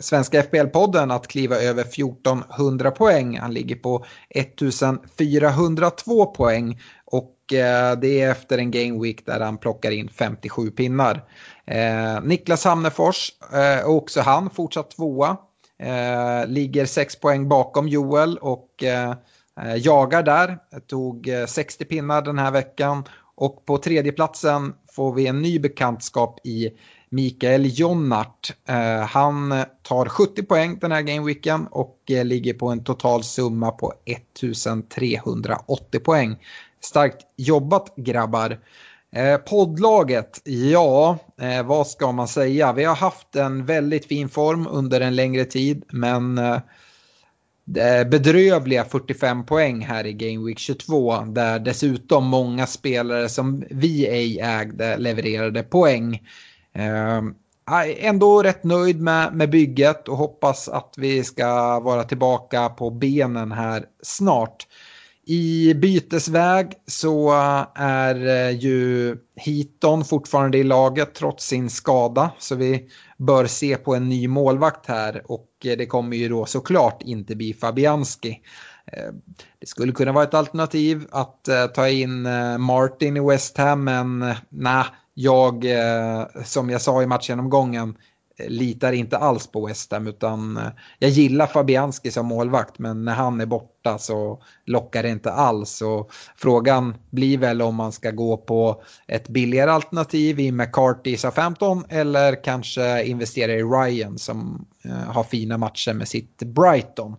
svenska 0.00 0.42
FBL-podden 0.42 1.14
att 1.14 1.26
kliva 1.26 1.56
över 1.56 1.82
1400 1.82 2.90
poäng. 2.90 3.38
Han 3.38 3.54
ligger 3.54 3.76
på 3.76 4.04
1402 4.30 6.26
poäng 6.26 6.80
och 7.04 7.52
eh, 7.52 7.98
det 7.98 8.20
är 8.20 8.30
efter 8.30 8.58
en 8.58 8.70
game 8.70 9.02
week 9.02 9.26
där 9.26 9.40
han 9.40 9.58
plockar 9.58 9.90
in 9.90 10.08
57 10.08 10.70
pinnar. 10.70 11.24
Eh, 11.66 12.22
Niklas 12.22 12.64
Hamnefors, 12.64 13.32
eh, 13.52 13.86
också 13.86 14.20
han 14.20 14.50
fortsatt 14.50 14.90
tvåa. 14.90 15.36
Eh, 15.78 16.46
ligger 16.46 16.86
6 16.86 17.16
poäng 17.16 17.48
bakom 17.48 17.88
Joel 17.88 18.38
och 18.38 18.82
eh, 18.82 19.14
Eh, 19.60 19.76
jagar 19.76 20.22
där. 20.22 20.58
Tog 20.86 21.28
eh, 21.28 21.46
60 21.46 21.84
pinnar 21.84 22.22
den 22.22 22.38
här 22.38 22.50
veckan 22.50 23.04
och 23.34 23.66
på 23.66 23.78
tredjeplatsen 23.78 24.74
får 24.92 25.14
vi 25.14 25.26
en 25.26 25.42
ny 25.42 25.58
bekantskap 25.58 26.46
i 26.46 26.70
Mikael 27.08 27.78
Jonnart. 27.78 28.54
Eh, 28.68 29.00
han 29.00 29.64
tar 29.82 30.06
70 30.06 30.42
poäng 30.42 30.78
den 30.80 30.92
här 30.92 31.02
gameweeken 31.02 31.66
och 31.66 31.98
ligger 32.06 32.54
på 32.54 32.68
en 32.68 32.84
total 32.84 33.24
summa 33.24 33.70
på 33.70 33.92
1380 34.04 36.00
poäng. 36.00 36.36
Starkt 36.80 37.26
jobbat 37.36 37.92
grabbar. 37.96 38.58
Poddlaget, 39.48 40.40
ja, 40.44 41.18
vad 41.64 41.86
ska 41.86 42.12
man 42.12 42.28
säga? 42.28 42.72
Vi 42.72 42.84
har 42.84 42.94
haft 42.96 43.36
en 43.36 43.66
väldigt 43.66 44.06
fin 44.06 44.28
form 44.28 44.66
under 44.70 45.00
en 45.00 45.16
längre 45.16 45.44
tid, 45.44 45.84
men 45.88 46.40
Eh, 47.76 48.08
bedrövliga 48.08 48.84
45 48.84 49.46
poäng 49.46 49.80
här 49.80 50.06
i 50.06 50.12
Game 50.12 50.46
Week 50.46 50.58
22 50.58 51.16
där 51.20 51.58
dessutom 51.58 52.24
många 52.24 52.66
spelare 52.66 53.28
som 53.28 53.64
vi 53.70 54.06
ej 54.06 54.40
ägde 54.40 54.96
levererade 54.96 55.62
poäng. 55.62 56.22
Ehm, 56.72 57.34
ändå 57.98 58.42
rätt 58.42 58.64
nöjd 58.64 59.00
med, 59.00 59.34
med 59.34 59.50
bygget 59.50 60.08
och 60.08 60.16
hoppas 60.16 60.68
att 60.68 60.94
vi 60.96 61.24
ska 61.24 61.80
vara 61.80 62.04
tillbaka 62.04 62.68
på 62.68 62.90
benen 62.90 63.52
här 63.52 63.84
snart. 64.02 64.66
I 65.26 65.74
bytesväg 65.74 66.72
så 66.86 67.32
är 67.74 68.26
eh, 68.26 68.50
ju 68.50 69.16
Hiton 69.36 70.04
fortfarande 70.04 70.58
i 70.58 70.64
laget 70.64 71.14
trots 71.14 71.46
sin 71.46 71.70
skada. 71.70 72.30
Så 72.38 72.54
vi 72.54 72.88
bör 73.16 73.46
se 73.46 73.76
på 73.76 73.94
en 73.94 74.08
ny 74.08 74.28
målvakt 74.28 74.86
här 74.86 75.22
och 75.24 75.48
eh, 75.64 75.76
det 75.76 75.86
kommer 75.86 76.16
ju 76.16 76.28
då 76.28 76.46
såklart 76.46 77.02
inte 77.02 77.36
bli 77.36 77.54
Fabianski. 77.54 78.40
Eh, 78.92 79.12
det 79.58 79.66
skulle 79.66 79.92
kunna 79.92 80.12
vara 80.12 80.24
ett 80.24 80.34
alternativ 80.34 81.06
att 81.10 81.48
eh, 81.48 81.66
ta 81.66 81.88
in 81.88 82.28
Martin 82.58 83.16
i 83.16 83.20
West 83.20 83.58
Ham 83.58 83.84
men 83.84 84.34
nej, 84.48 84.84
jag 85.14 85.64
som 86.44 86.70
jag 86.70 86.80
sa 86.80 87.02
i 87.02 87.06
matchgenomgången 87.06 87.96
Eh, 88.36 88.48
litar 88.48 88.92
inte 88.92 89.18
alls 89.18 89.46
på 89.46 89.66
West 89.66 89.92
Ham 89.92 90.06
utan 90.06 90.56
eh, 90.56 90.62
jag 90.98 91.10
gillar 91.10 91.46
Fabianski 91.46 92.10
som 92.10 92.26
målvakt 92.26 92.78
men 92.78 93.04
när 93.04 93.14
han 93.14 93.40
är 93.40 93.46
borta 93.46 93.98
så 93.98 94.42
lockar 94.64 95.02
det 95.02 95.08
inte 95.08 95.32
alls. 95.32 95.82
Och 95.82 96.12
frågan 96.36 96.94
blir 97.10 97.38
väl 97.38 97.62
om 97.62 97.74
man 97.74 97.92
ska 97.92 98.10
gå 98.10 98.36
på 98.36 98.82
ett 99.06 99.28
billigare 99.28 99.70
alternativ 99.70 100.40
i 100.40 100.52
McCarthy 100.52 101.10
i 101.10 101.16
Southampton 101.16 101.84
eller 101.88 102.44
kanske 102.44 103.04
investera 103.04 103.52
i 103.52 103.62
Ryan 103.62 104.18
som 104.18 104.66
eh, 104.84 105.12
har 105.12 105.24
fina 105.24 105.58
matcher 105.58 105.92
med 105.92 106.08
sitt 106.08 106.38
Brighton. 106.38 107.16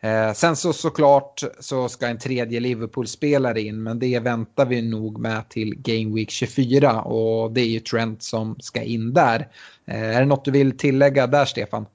Eh, 0.00 0.32
sen 0.32 0.56
så 0.56 0.72
såklart 0.72 1.42
så 1.60 1.88
ska 1.88 2.06
en 2.06 2.18
tredje 2.18 2.60
Liverpool-spelare 2.60 3.60
in 3.60 3.82
men 3.82 3.98
det 3.98 4.18
väntar 4.18 4.66
vi 4.66 4.82
nog 4.82 5.18
med 5.18 5.48
till 5.48 5.74
Game 5.76 6.14
Week 6.14 6.30
24 6.30 7.02
och 7.02 7.52
det 7.52 7.60
är 7.60 7.68
ju 7.68 7.80
Trent 7.80 8.22
som 8.22 8.56
ska 8.60 8.82
in 8.82 9.14
där. 9.14 9.48
Eh, 9.86 10.16
är 10.16 10.20
det 10.20 10.26
något 10.26 10.44
du 10.44 10.50
vill 10.50 10.78
tillägga 10.78 11.26
där 11.26 11.44
Stefan? 11.44 11.86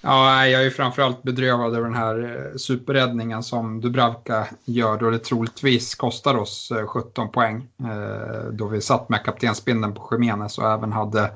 Ja, 0.00 0.46
jag 0.46 0.66
är 0.66 0.70
framförallt 0.70 1.22
bedrövad 1.22 1.74
över 1.74 1.84
den 1.84 1.96
här 1.96 2.48
eh, 2.52 2.56
superräddningen 2.56 3.42
som 3.42 3.80
Dubravka 3.80 4.46
gör 4.64 4.98
då 4.98 5.10
det 5.10 5.18
troligtvis 5.18 5.94
kostar 5.94 6.34
oss 6.34 6.72
17 6.86 7.24
eh, 7.24 7.30
poäng. 7.30 7.68
Eh, 7.80 8.52
då 8.52 8.66
vi 8.66 8.80
satt 8.80 9.08
med 9.08 9.24
kaptensbindeln 9.24 9.94
på 9.94 10.00
Khemenez 10.00 10.58
och 10.58 10.70
även 10.70 10.92
hade 10.92 11.30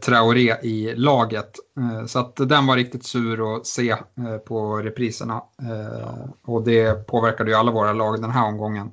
Traoré 0.00 0.56
i 0.62 0.94
laget. 0.96 1.50
Så 2.06 2.18
att 2.18 2.36
den 2.36 2.66
var 2.66 2.76
riktigt 2.76 3.04
sur 3.04 3.56
att 3.56 3.66
se 3.66 3.96
på 4.46 4.76
repriserna. 4.76 5.42
Och 6.44 6.62
det 6.62 7.06
påverkade 7.06 7.50
ju 7.50 7.56
alla 7.56 7.72
våra 7.72 7.92
lag 7.92 8.20
den 8.20 8.30
här 8.30 8.46
omgången 8.46 8.90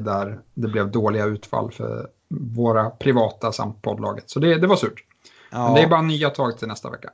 där 0.00 0.40
det 0.54 0.68
blev 0.68 0.90
dåliga 0.90 1.24
utfall 1.24 1.70
för 1.70 2.08
våra 2.56 2.90
privata 2.90 3.52
samt 3.52 3.82
poddlaget. 3.82 4.30
Så 4.30 4.40
det, 4.40 4.58
det 4.58 4.66
var 4.66 4.76
surt. 4.76 5.04
Ja. 5.50 5.64
Men 5.66 5.74
det 5.74 5.80
är 5.80 5.88
bara 5.88 6.02
nya 6.02 6.30
tag 6.30 6.58
till 6.58 6.68
nästa 6.68 6.90
vecka. 6.90 7.10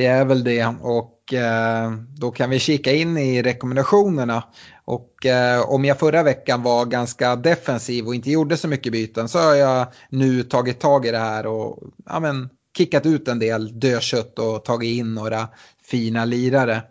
Det 0.00 0.06
är 0.06 0.24
väl 0.24 0.44
det 0.44 0.74
och 0.82 1.34
eh, 1.34 1.90
då 2.16 2.30
kan 2.30 2.50
vi 2.50 2.58
kika 2.58 2.92
in 2.92 3.18
i 3.18 3.42
rekommendationerna. 3.42 4.44
Och 4.84 5.26
eh, 5.26 5.70
om 5.70 5.84
jag 5.84 5.98
förra 5.98 6.22
veckan 6.22 6.62
var 6.62 6.86
ganska 6.86 7.36
defensiv 7.36 8.06
och 8.06 8.14
inte 8.14 8.30
gjorde 8.30 8.56
så 8.56 8.68
mycket 8.68 8.92
byten 8.92 9.28
så 9.28 9.38
har 9.38 9.54
jag 9.54 9.86
nu 10.10 10.42
tagit 10.42 10.80
tag 10.80 11.06
i 11.06 11.10
det 11.10 11.18
här 11.18 11.46
och 11.46 11.78
ja, 12.06 12.20
men, 12.20 12.48
kickat 12.76 13.06
ut 13.06 13.28
en 13.28 13.38
del 13.38 13.80
dödkött 13.80 14.38
och 14.38 14.64
tagit 14.64 14.98
in 14.98 15.14
några 15.14 15.48
fina 15.90 16.24
lirare. 16.24 16.82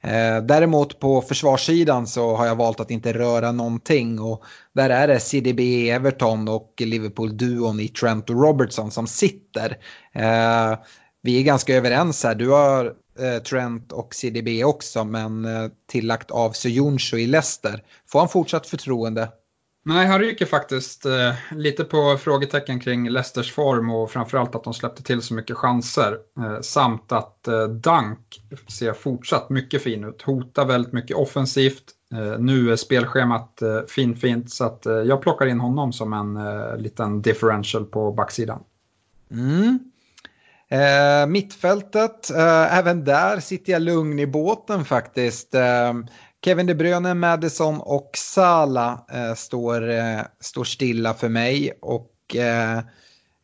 Eh, 0.00 0.42
däremot 0.42 1.00
på 1.00 1.22
försvarssidan 1.22 2.06
så 2.06 2.36
har 2.36 2.46
jag 2.46 2.56
valt 2.56 2.80
att 2.80 2.90
inte 2.90 3.12
röra 3.12 3.52
någonting 3.52 4.20
och 4.20 4.44
där 4.74 4.90
är 4.90 5.08
det 5.08 5.20
CDB, 5.20 5.90
Everton 5.90 6.48
och 6.48 6.74
Liverpool-duon 6.78 7.80
i 7.80 7.88
Trent 7.88 8.30
och 8.30 8.42
Robertson 8.42 8.90
som 8.90 9.06
sitter. 9.06 9.76
Eh, 10.14 10.78
vi 11.26 11.40
är 11.40 11.42
ganska 11.42 11.76
överens 11.76 12.24
här. 12.24 12.34
Du 12.34 12.48
har 12.48 12.94
eh, 13.18 13.42
Trent 13.42 13.92
och 13.92 14.14
CDB 14.14 14.64
också 14.64 15.04
men 15.04 15.46
tillagt 15.86 16.30
av 16.30 16.50
Sojonsho 16.52 17.16
i 17.16 17.26
Leicester. 17.26 17.82
Får 18.06 18.18
han 18.18 18.28
fortsatt 18.28 18.66
förtroende? 18.66 19.28
Nej, 19.88 20.06
han 20.06 20.20
ryker 20.20 20.46
faktiskt 20.46 21.06
eh, 21.06 21.34
lite 21.50 21.84
på 21.84 22.16
frågetecken 22.16 22.80
kring 22.80 23.08
Leicesters 23.10 23.52
form 23.52 23.90
och 23.90 24.10
framförallt 24.10 24.54
att 24.54 24.64
de 24.64 24.74
släppte 24.74 25.02
till 25.02 25.22
så 25.22 25.34
mycket 25.34 25.56
chanser. 25.56 26.18
Eh, 26.38 26.60
samt 26.60 27.12
att 27.12 27.48
eh, 27.48 27.64
Dunk 27.64 28.18
ser 28.68 28.92
fortsatt 28.92 29.50
mycket 29.50 29.82
fin 29.82 30.04
ut, 30.04 30.22
hotar 30.22 30.64
väldigt 30.64 30.92
mycket 30.92 31.16
offensivt. 31.16 31.84
Eh, 32.12 32.38
nu 32.38 32.72
är 32.72 32.76
spelschemat 32.76 33.62
eh, 33.62 33.80
fin 33.88 34.16
fint 34.16 34.50
så 34.50 34.64
att 34.64 34.86
eh, 34.86 34.92
jag 34.92 35.22
plockar 35.22 35.46
in 35.46 35.60
honom 35.60 35.92
som 35.92 36.12
en 36.12 36.36
eh, 36.36 36.76
liten 36.76 37.22
differential 37.22 37.84
på 37.84 38.12
backsidan. 38.12 38.60
Mm. 39.30 39.78
Eh, 40.70 41.26
mittfältet, 41.26 42.30
eh, 42.30 42.78
även 42.78 43.04
där 43.04 43.40
sitter 43.40 43.72
jag 43.72 43.82
lugn 43.82 44.18
i 44.18 44.26
båten 44.26 44.84
faktiskt. 44.84 45.54
Eh, 45.54 45.92
Kevin 46.44 46.66
De 46.66 46.74
Bruyne, 46.74 47.14
Madison 47.14 47.80
och 47.80 48.10
Sala 48.14 49.06
eh, 49.12 49.34
står, 49.34 49.90
eh, 49.90 50.20
står 50.40 50.64
stilla 50.64 51.14
för 51.14 51.28
mig. 51.28 51.78
Och 51.82 52.36
eh, 52.36 52.78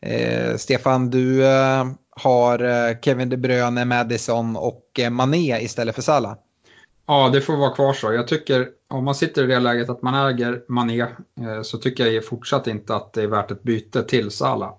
eh 0.03 0.57
Stefan, 0.57 1.11
du 1.11 1.47
eh, 1.47 1.87
har 2.11 2.59
eh, 2.65 2.97
Kevin 3.03 3.29
De 3.29 3.37
Bruyne, 3.37 3.85
Madison 3.85 4.57
och 4.57 4.85
eh, 4.99 5.11
Mané 5.11 5.61
istället 5.61 5.95
för 5.95 6.03
Sala. 6.03 6.37
Ja, 7.07 7.31
det 7.33 7.41
får 7.41 7.57
vara 7.57 7.75
kvar 7.75 7.93
så. 7.93 8.13
Jag 8.13 8.29
tycker 8.29 8.69
om 8.89 9.05
man 9.05 9.15
sitter 9.15 9.45
i 9.45 9.47
det 9.47 9.61
läget 9.61 9.91
att 9.91 10.03
man 10.03 10.29
äger 10.29 10.65
Mané 10.69 11.01
eh, 11.01 11.63
så 11.63 11.79
tycker 11.79 12.07
jag 12.07 12.27
fortsatt 12.27 12.67
inte 12.67 12.95
att 12.95 13.13
det 13.13 13.23
är 13.23 13.27
värt 13.27 13.51
ett 13.51 13.63
byte 13.63 14.03
till 14.03 14.31
Sala. 14.31 14.75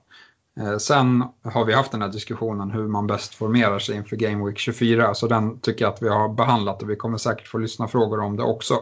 Eh, 0.60 0.78
sen 0.78 1.24
har 1.44 1.66
vi 1.66 1.74
haft 1.74 1.92
den 1.92 2.02
här 2.02 2.10
diskussionen 2.10 2.72
hur 2.72 2.88
man 2.88 3.08
bäst 3.08 3.36
formerar 3.36 3.80
sig 3.80 3.96
inför 3.96 4.16
Game 4.16 4.46
Week 4.46 4.58
24, 4.58 5.14
så 5.14 5.28
den 5.28 5.60
tycker 5.60 5.86
jag 5.86 5.94
att 5.94 6.02
vi 6.02 6.10
har 6.10 6.30
behandlat 6.30 6.82
och 6.82 6.90
vi 6.90 6.96
kommer 6.96 7.18
säkert 7.18 7.48
få 7.48 7.58
lyssna 7.58 7.88
frågor 7.88 8.20
om 8.20 8.38
det 8.38 8.44
också. 8.44 8.80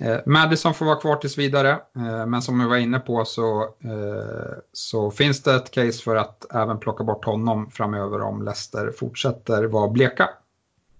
Eh, 0.00 0.16
Madison 0.26 0.74
får 0.74 0.86
vara 0.86 0.96
kvar 0.96 1.16
tills 1.16 1.38
vidare, 1.38 1.70
eh, 1.70 2.26
men 2.26 2.42
som 2.42 2.58
vi 2.58 2.66
var 2.66 2.76
inne 2.76 2.98
på 2.98 3.24
så, 3.24 3.68
så 4.72 5.10
finns 5.10 5.42
det 5.42 5.54
ett 5.54 5.70
case 5.70 6.02
för 6.02 6.16
att 6.16 6.54
även 6.54 6.78
plocka 6.78 7.04
bort 7.04 7.24
honom 7.24 7.70
framöver 7.70 8.20
om 8.20 8.42
Leicester 8.42 8.92
fortsätter 8.98 9.64
vara 9.64 9.88
bleka. 9.88 10.28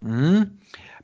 Mm. 0.03 0.45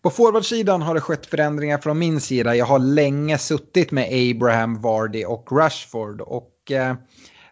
På 0.03 0.11
forwardsidan 0.11 0.83
har 0.83 0.95
det 0.95 1.01
skett 1.01 1.27
förändringar 1.27 1.79
från 1.79 1.99
min 1.99 2.21
sida. 2.21 2.57
Jag 2.57 2.67
har 2.67 2.79
länge 2.79 3.39
suttit 3.39 3.91
med 3.91 4.09
Abraham, 4.31 4.81
Vardy 4.81 5.25
och 5.25 5.49
Rashford. 5.53 6.21
Och 6.21 6.73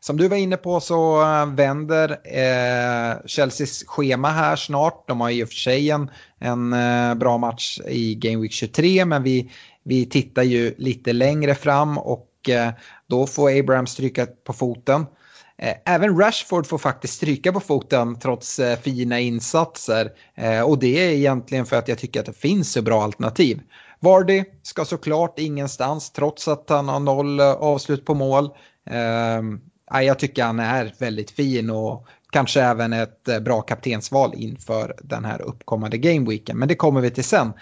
som 0.00 0.16
du 0.16 0.28
var 0.28 0.36
inne 0.36 0.56
på 0.56 0.80
så 0.80 1.22
eh, 1.22 1.46
vänder 1.46 2.10
eh, 2.10 3.26
Chelseas 3.26 3.84
schema 3.86 4.28
här 4.28 4.56
snart. 4.56 5.08
De 5.08 5.20
har 5.20 5.30
i 5.30 5.44
och 5.44 5.48
för 5.48 5.54
sig 5.54 5.90
en, 5.90 6.10
en 6.38 6.72
eh, 6.72 7.14
bra 7.14 7.38
match 7.38 7.78
i 7.88 8.14
Game 8.14 8.42
Week 8.42 8.52
23 8.52 9.04
men 9.04 9.22
vi, 9.22 9.50
vi 9.84 10.06
tittar 10.06 10.42
ju 10.42 10.74
lite 10.78 11.12
längre 11.12 11.54
fram 11.54 11.98
och 11.98 12.48
eh, 12.48 12.70
då 13.06 13.26
får 13.26 13.58
Abraham 13.58 13.86
stryka 13.86 14.26
på 14.26 14.52
foten. 14.52 15.06
Eh, 15.58 15.74
även 15.84 16.18
Rashford 16.18 16.66
får 16.66 16.78
faktiskt 16.78 17.14
stryka 17.14 17.52
på 17.52 17.60
foten 17.60 18.18
trots 18.18 18.58
eh, 18.58 18.78
fina 18.78 19.20
insatser. 19.20 20.10
och 20.66 20.78
det 20.78 20.98
är 20.98 21.10
egentligen 21.10 21.66
för 21.66 21.76
att 21.76 21.88
jag 21.88 21.98
tycker 21.98 22.20
att 22.20 22.26
det 22.26 22.32
finns 22.32 22.72
så 22.72 22.82
bra 22.82 23.02
alternativ. 23.02 23.60
Vardy 24.00 24.44
ska 24.62 24.84
såklart 24.84 25.38
ingenstans 25.38 26.10
trots 26.10 26.48
att 26.48 26.64
han 26.68 26.88
har 26.88 27.00
noll 27.00 27.40
avslut 27.40 28.04
på 28.04 28.14
mål. 28.14 28.50
Ehm, 28.90 29.60
Ehm, 29.94 30.04
jag 30.04 30.18
tycker 30.18 30.44
han 30.44 30.60
är 30.60 30.94
väldigt 30.98 31.30
fin 31.30 31.70
och 31.70 32.06
kanske 32.30 32.62
även 32.62 32.92
ett 32.92 33.28
eh, 33.28 33.40
bra 33.40 33.60
kaptensval 33.60 34.32
inför 34.36 34.96
den 35.02 35.24
här 35.24 35.42
uppkommande 35.42 35.98
gameweeken. 35.98 36.58
Men 36.58 36.68
det 36.68 36.74
kommer 36.74 37.00
vi 37.00 37.10
till 37.10 37.24
sen. 37.24 37.52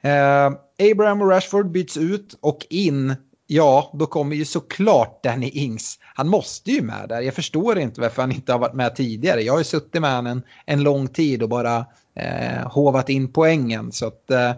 Eh, 0.00 0.46
Abraham 0.92 1.22
och 1.22 1.30
Rashford 1.30 1.70
byts 1.70 1.96
ut 1.96 2.38
och 2.40 2.66
in 2.70 3.14
Ja, 3.46 3.90
då 3.94 4.06
kommer 4.06 4.36
ju 4.36 4.44
såklart 4.44 5.22
Danny 5.22 5.48
Ings. 5.48 5.98
Han 6.14 6.28
måste 6.28 6.70
ju 6.70 6.82
med 6.82 7.08
där. 7.08 7.20
Jag 7.20 7.34
förstår 7.34 7.78
inte 7.78 8.00
varför 8.00 8.22
han 8.22 8.32
inte 8.32 8.52
har 8.52 8.58
varit 8.58 8.74
med 8.74 8.96
tidigare. 8.96 9.42
Jag 9.42 9.52
har 9.52 9.60
ju 9.60 9.64
suttit 9.64 10.02
med 10.02 10.10
honom 10.10 10.26
en, 10.26 10.42
en 10.66 10.82
lång 10.82 11.08
tid 11.08 11.42
och 11.42 11.48
bara 11.48 11.86
eh, 12.16 12.72
hovat 12.72 13.08
in 13.08 13.32
poängen. 13.32 13.92
Så 13.92 14.06
att, 14.06 14.30
eh, 14.30 14.52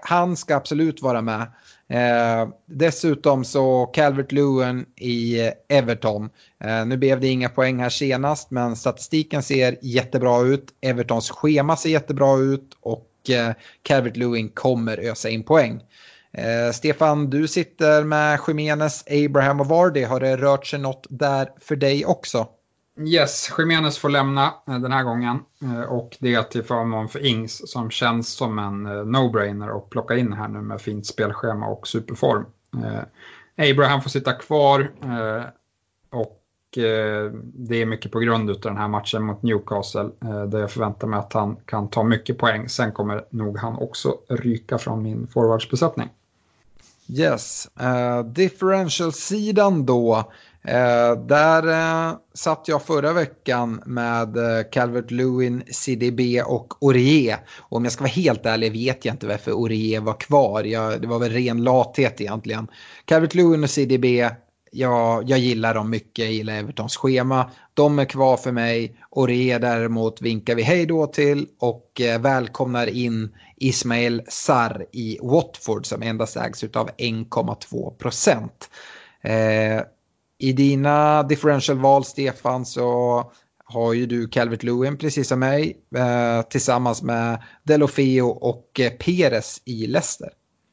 han 0.00 0.36
ska 0.36 0.56
absolut 0.56 1.02
vara 1.02 1.22
med. 1.22 1.46
Eh, 1.88 2.48
dessutom 2.66 3.44
så 3.44 3.86
Calvert 3.86 4.32
Lewin 4.32 4.86
i 4.96 5.50
Everton. 5.68 6.30
Eh, 6.64 6.86
nu 6.86 6.96
blev 6.96 7.20
det 7.20 7.28
inga 7.28 7.48
poäng 7.48 7.78
här 7.78 7.88
senast 7.88 8.50
men 8.50 8.76
statistiken 8.76 9.42
ser 9.42 9.76
jättebra 9.82 10.42
ut. 10.42 10.68
Evertons 10.80 11.30
schema 11.30 11.76
ser 11.76 11.90
jättebra 11.90 12.38
ut 12.38 12.76
och 12.80 13.30
eh, 13.30 13.54
Calvert 13.82 14.16
Lewin 14.16 14.48
kommer 14.48 14.98
ösa 14.98 15.28
in 15.28 15.42
poäng. 15.42 15.80
Eh, 16.32 16.72
Stefan, 16.72 17.30
du 17.30 17.48
sitter 17.48 18.04
med 18.04 18.40
Jimenez, 18.48 19.04
Abraham 19.10 19.60
och 19.60 19.66
Vardy. 19.66 20.04
Har 20.04 20.20
det 20.20 20.36
rört 20.36 20.66
sig 20.66 20.78
något 20.78 21.06
där 21.10 21.48
för 21.60 21.76
dig 21.76 22.06
också? 22.06 22.48
Yes, 23.00 23.52
Jiménez 23.58 23.98
får 23.98 24.08
lämna 24.08 24.54
eh, 24.68 24.78
den 24.78 24.92
här 24.92 25.02
gången 25.02 25.38
eh, 25.62 25.80
och 25.80 26.16
det 26.20 26.42
till 26.42 26.62
förmån 26.62 27.08
för 27.08 27.26
Ings 27.26 27.70
som 27.70 27.90
känns 27.90 28.28
som 28.28 28.58
en 28.58 28.86
eh, 28.86 28.92
no-brainer 28.92 29.76
att 29.76 29.90
plocka 29.90 30.16
in 30.16 30.32
här 30.32 30.48
nu 30.48 30.60
med 30.60 30.80
fint 30.80 31.06
spelschema 31.06 31.66
och 31.66 31.88
superform. 31.88 32.44
Abraham 33.56 34.00
får 34.00 34.10
sitta 34.10 34.32
kvar 34.32 34.90
och 36.10 36.38
det 37.54 37.82
är 37.82 37.86
mycket 37.86 38.12
på 38.12 38.18
grund 38.20 38.50
av 38.50 38.60
den 38.60 38.76
här 38.76 38.88
matchen 38.88 39.22
mot 39.22 39.42
Newcastle 39.42 40.10
där 40.48 40.58
jag 40.58 40.70
förväntar 40.70 41.06
mig 41.06 41.18
att 41.18 41.32
han 41.32 41.56
kan 41.56 41.88
ta 41.88 42.02
mycket 42.02 42.38
poäng. 42.38 42.68
Sen 42.68 42.92
kommer 42.92 43.24
nog 43.30 43.58
han 43.58 43.76
också 43.76 44.18
ryka 44.28 44.78
från 44.78 45.02
min 45.02 45.26
forwardsbesättning. 45.26 46.08
Yes, 47.08 47.68
uh, 47.82 48.24
differential-sidan 48.24 49.86
då. 49.86 50.32
Eh, 50.64 51.16
där 51.26 51.68
eh, 51.68 52.16
satt 52.34 52.68
jag 52.68 52.82
förra 52.82 53.12
veckan 53.12 53.82
med 53.86 54.36
eh, 54.36 54.62
Calvert 54.72 55.10
Lewin, 55.10 55.62
CDB 55.70 56.42
och 56.46 56.82
Orie. 56.82 57.38
Och 57.58 57.76
om 57.76 57.84
jag 57.84 57.92
ska 57.92 58.02
vara 58.02 58.12
helt 58.12 58.46
ärlig 58.46 58.72
vet 58.72 59.04
jag 59.04 59.14
inte 59.14 59.26
varför 59.26 59.52
Orie 59.52 60.00
var 60.00 60.20
kvar. 60.20 60.64
Jag, 60.64 61.00
det 61.00 61.06
var 61.06 61.18
väl 61.18 61.32
ren 61.32 61.64
lathet 61.64 62.20
egentligen. 62.20 62.68
Calvert 63.04 63.34
Lewin 63.34 63.64
och 63.64 63.70
CDB, 63.70 64.28
ja, 64.72 65.22
jag 65.26 65.38
gillar 65.38 65.74
dem 65.74 65.90
mycket, 65.90 66.24
jag 66.24 66.32
gillar 66.32 66.54
Evertons 66.54 66.96
schema. 66.96 67.50
De 67.74 67.98
är 67.98 68.04
kvar 68.04 68.36
för 68.36 68.52
mig. 68.52 68.96
Orie 69.10 69.58
däremot 69.58 70.22
vinkar 70.22 70.54
vi 70.54 70.62
hej 70.62 70.86
då 70.86 71.06
till 71.06 71.46
och 71.58 72.00
eh, 72.00 72.20
välkomnar 72.20 72.86
in 72.86 73.34
Ismail 73.56 74.22
Sarr 74.28 74.86
i 74.92 75.18
Watford 75.22 75.86
som 75.86 76.02
endast 76.02 76.36
ägs 76.36 76.64
av 76.64 76.90
1,2 76.98 77.90
procent. 77.90 78.70
Eh, 79.22 79.82
i 80.42 80.52
dina 80.52 81.22
differential-val, 81.22 82.04
Stefan, 82.04 82.66
så 82.66 83.24
har 83.64 83.92
ju 83.92 84.06
du 84.06 84.28
Calvert 84.28 84.62
Lewin 84.62 84.98
precis 84.98 85.28
som 85.28 85.38
mig 85.38 85.76
eh, 85.96 86.42
tillsammans 86.48 87.02
med 87.02 87.42
Delofeo 87.62 88.28
och 88.28 88.80
eh, 88.80 88.90
Perez 88.90 89.62
i 89.64 89.86
Leicester. 89.86 90.28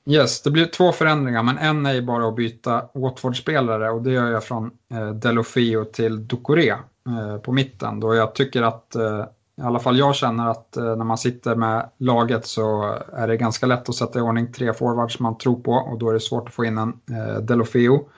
Yes, 0.05 0.41
det 0.41 0.51
blir 0.51 0.65
två 0.65 0.91
förändringar 0.91 1.43
men 1.43 1.57
en 1.57 1.85
är 1.85 1.93
ju 1.93 2.01
bara 2.01 2.27
att 2.27 2.35
byta 2.35 2.85
Watford-spelare 2.93 3.89
och 3.89 4.01
det 4.01 4.11
gör 4.11 4.31
jag 4.31 4.43
från 4.43 4.71
eh, 4.93 5.09
Delofeo 5.09 5.85
till 5.85 6.27
Ducoré 6.27 6.69
eh, 6.69 7.37
på 7.43 7.51
mitten 7.51 7.99
då 7.99 8.15
jag 8.15 8.35
tycker 8.35 8.61
att 8.61 8.95
eh, 8.95 9.25
i 9.57 9.61
alla 9.61 9.79
fall 9.79 9.97
jag 9.97 10.15
känner 10.15 10.47
att 10.47 10.77
eh, 10.77 10.95
när 10.95 11.05
man 11.05 11.17
sitter 11.17 11.55
med 11.55 11.89
laget 11.97 12.45
så 12.45 12.97
är 13.13 13.27
det 13.27 13.37
ganska 13.37 13.65
lätt 13.65 13.89
att 13.89 13.95
sätta 13.95 14.19
i 14.19 14.21
ordning 14.21 14.51
tre 14.51 14.73
forwards 14.73 15.19
man 15.19 15.37
tror 15.37 15.59
på 15.59 15.71
och 15.71 15.99
då 15.99 16.09
är 16.09 16.13
det 16.13 16.19
svårt 16.19 16.47
att 16.47 16.53
få 16.53 16.65
in 16.65 16.77
en 16.77 16.93
eh, 17.11 17.41
Delofeo. 17.41 18.09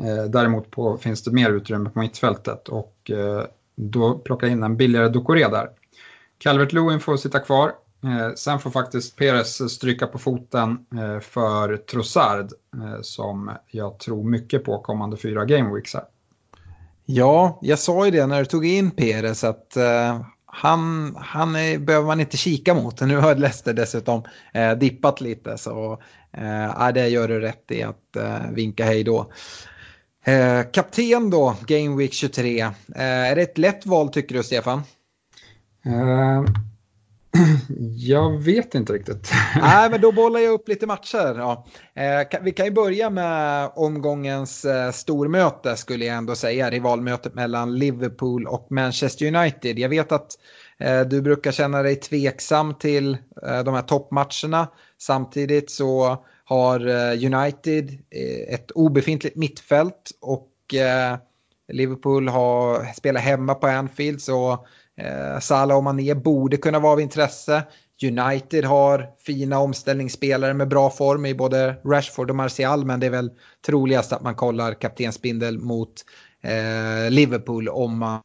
Eh, 0.00 0.24
däremot 0.24 0.70
på, 0.70 0.98
finns 0.98 1.22
det 1.22 1.30
mer 1.30 1.50
utrymme 1.50 1.90
på 1.90 1.98
mittfältet 1.98 2.68
och 2.68 3.10
eh, 3.10 3.44
då 3.74 4.18
plockar 4.18 4.46
jag 4.46 4.52
in 4.52 4.62
en 4.62 4.76
billigare 4.76 5.08
Ducoré 5.08 5.48
där. 5.48 5.68
Calvert 6.38 6.72
Lewin 6.72 7.00
får 7.00 7.16
sitta 7.16 7.38
kvar. 7.38 7.72
Eh, 8.04 8.34
sen 8.34 8.58
får 8.58 8.70
faktiskt 8.70 9.16
Perez 9.16 9.72
stryka 9.72 10.06
på 10.06 10.18
foten 10.18 10.86
för 11.20 11.76
Trossard 11.76 12.48
som 13.02 13.50
jag 13.70 13.98
tror 13.98 14.24
mycket 14.24 14.64
på 14.64 14.78
kommande 14.78 15.16
fyra 15.16 15.44
gameweeks 15.44 15.94
här. 15.94 16.04
Ja, 17.06 17.58
jag 17.62 17.78
sa 17.78 18.04
ju 18.04 18.10
det 18.10 18.26
när 18.26 18.38
du 18.38 18.44
tog 18.44 18.66
in 18.66 18.90
Perez 18.90 19.44
att 19.44 19.76
han, 20.54 21.14
han 21.20 21.56
är, 21.56 21.78
behöver 21.78 22.06
man 22.06 22.20
inte 22.20 22.36
kika 22.36 22.74
mot. 22.74 23.00
Nu 23.00 23.16
har 23.16 23.34
Leicester 23.34 23.72
dessutom 23.72 24.22
eh, 24.54 24.72
dippat 24.72 25.20
lite 25.20 25.58
så 25.58 26.02
eh, 26.32 26.92
det 26.94 27.08
gör 27.08 27.28
du 27.28 27.40
rätt 27.40 27.70
i 27.70 27.82
att 27.82 28.16
eh, 28.16 28.50
vinka 28.52 28.84
hej 28.84 29.04
då. 29.04 29.32
Eh, 30.24 30.62
kapten 30.72 31.30
då, 31.30 31.56
Game 31.66 31.96
Week 31.96 32.12
23. 32.12 32.60
Eh, 32.60 32.72
är 32.96 33.36
det 33.36 33.42
ett 33.42 33.58
lätt 33.58 33.86
val 33.86 34.08
tycker 34.08 34.34
du 34.34 34.42
Stefan? 34.42 34.82
Uh, 35.86 36.44
jag 37.96 38.42
vet 38.42 38.74
inte 38.74 38.92
riktigt. 38.92 39.32
Nej, 39.60 39.90
men 39.90 40.00
då 40.00 40.12
bollar 40.12 40.40
jag 40.40 40.52
upp 40.52 40.68
lite 40.68 40.86
matcher. 40.86 41.34
Ja. 41.38 41.66
Eh, 41.94 42.42
vi 42.42 42.52
kan 42.52 42.66
ju 42.66 42.72
börja 42.72 43.10
med 43.10 43.70
omgångens 43.74 44.64
eh, 44.64 44.90
stormöte 44.90 45.76
skulle 45.76 46.04
jag 46.04 46.16
ändå 46.16 46.34
säga. 46.34 46.70
Rivalmötet 46.70 47.34
mellan 47.34 47.78
Liverpool 47.78 48.46
och 48.46 48.66
Manchester 48.70 49.36
United. 49.36 49.78
Jag 49.78 49.88
vet 49.88 50.12
att 50.12 50.30
eh, 50.78 51.00
du 51.00 51.22
brukar 51.22 51.52
känna 51.52 51.82
dig 51.82 51.96
tveksam 51.96 52.74
till 52.74 53.16
eh, 53.46 53.62
de 53.64 53.74
här 53.74 53.82
toppmatcherna. 53.82 54.68
Samtidigt 54.98 55.70
så 55.70 56.24
har 56.44 56.86
eh, 56.86 57.34
United 57.34 57.90
eh, 57.90 58.54
ett 58.54 58.70
obefintligt 58.70 59.36
mittfält 59.36 60.10
och 60.20 60.74
eh, 60.74 61.16
Liverpool 61.72 62.28
har, 62.28 62.92
spelar 62.92 63.20
hemma 63.20 63.54
på 63.54 63.66
Anfield. 63.66 64.22
så 64.22 64.66
Salah 65.40 65.76
och 65.76 65.84
Mané 65.84 66.14
borde 66.14 66.56
kunna 66.56 66.78
vara 66.78 66.92
av 66.92 67.00
intresse. 67.00 67.62
United 68.02 68.64
har 68.64 69.10
fina 69.26 69.58
omställningsspelare 69.58 70.54
med 70.54 70.68
bra 70.68 70.90
form 70.90 71.26
i 71.26 71.34
både 71.34 71.76
Rashford 71.84 72.30
och 72.30 72.36
Martial 72.36 72.84
men 72.84 73.00
det 73.00 73.06
är 73.06 73.10
väl 73.10 73.30
troligast 73.66 74.12
att 74.12 74.22
man 74.22 74.34
kollar 74.34 74.74
kaptensbindel 74.74 75.58
mot 75.58 76.04
eh, 76.42 77.10
Liverpool 77.10 77.68
om 77.68 77.98
man 77.98 78.20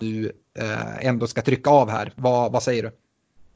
nu 0.00 0.32
eh, 0.58 1.06
ändå 1.06 1.26
ska 1.26 1.42
trycka 1.42 1.70
av 1.70 1.90
här. 1.90 2.12
Va, 2.16 2.48
vad 2.48 2.62
säger 2.62 2.82
du? 2.82 2.90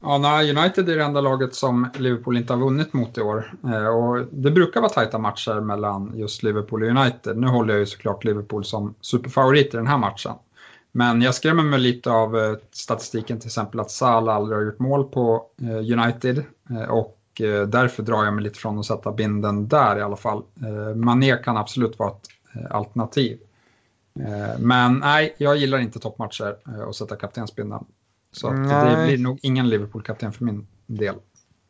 Ja, 0.03 0.17
nej, 0.17 0.57
United 0.57 0.89
är 0.89 0.97
det 0.97 1.03
enda 1.03 1.21
laget 1.21 1.55
som 1.55 1.89
Liverpool 1.95 2.37
inte 2.37 2.53
har 2.53 2.59
vunnit 2.59 2.93
mot 2.93 3.17
i 3.17 3.21
år. 3.21 3.53
Eh, 3.63 3.87
och 3.87 4.25
det 4.31 4.51
brukar 4.51 4.81
vara 4.81 4.91
tajta 4.91 5.17
matcher 5.17 5.59
mellan 5.59 6.11
just 6.15 6.43
Liverpool 6.43 6.83
och 6.83 6.89
United. 6.89 7.37
Nu 7.37 7.47
håller 7.47 7.73
jag 7.73 7.79
ju 7.79 7.85
såklart 7.85 8.23
Liverpool 8.23 8.65
som 8.65 8.95
superfavorit 9.01 9.73
i 9.73 9.77
den 9.77 9.87
här 9.87 9.97
matchen. 9.97 10.33
Men 10.91 11.21
jag 11.21 11.35
skrämmer 11.35 11.63
mig 11.63 11.79
lite 11.79 12.11
av 12.11 12.37
eh, 12.37 12.55
statistiken 12.71 13.39
till 13.39 13.47
exempel 13.47 13.79
att 13.79 13.91
Salah 13.91 14.35
aldrig 14.35 14.57
har 14.57 14.65
gjort 14.65 14.79
mål 14.79 15.03
på 15.03 15.45
eh, 15.61 15.99
United 15.99 16.43
eh, 16.69 16.89
och 16.89 17.17
eh, 17.41 17.67
därför 17.67 18.03
drar 18.03 18.25
jag 18.25 18.33
mig 18.33 18.43
lite 18.43 18.59
från 18.59 18.79
att 18.79 18.85
sätta 18.85 19.11
binden 19.11 19.67
där 19.67 19.97
i 19.97 20.01
alla 20.01 20.17
fall. 20.17 20.43
Eh, 20.61 20.95
Mané 20.95 21.37
kan 21.37 21.57
absolut 21.57 21.99
vara 21.99 22.09
ett 22.09 22.27
eh, 22.55 22.75
alternativ. 22.75 23.39
Men 24.59 24.99
nej, 24.99 25.35
jag 25.37 25.57
gillar 25.57 25.77
inte 25.77 25.99
toppmatcher 25.99 26.55
och 26.87 26.95
sätta 26.95 27.15
kaptensbindeln. 27.15 27.85
Så 28.31 28.49
det 28.49 29.03
blir 29.05 29.17
nog 29.17 29.39
ingen 29.41 29.69
Liverpool-kapten 29.69 30.33
för 30.33 30.45
min 30.45 30.67
del. 30.87 31.15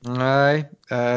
Nej, 0.06 0.70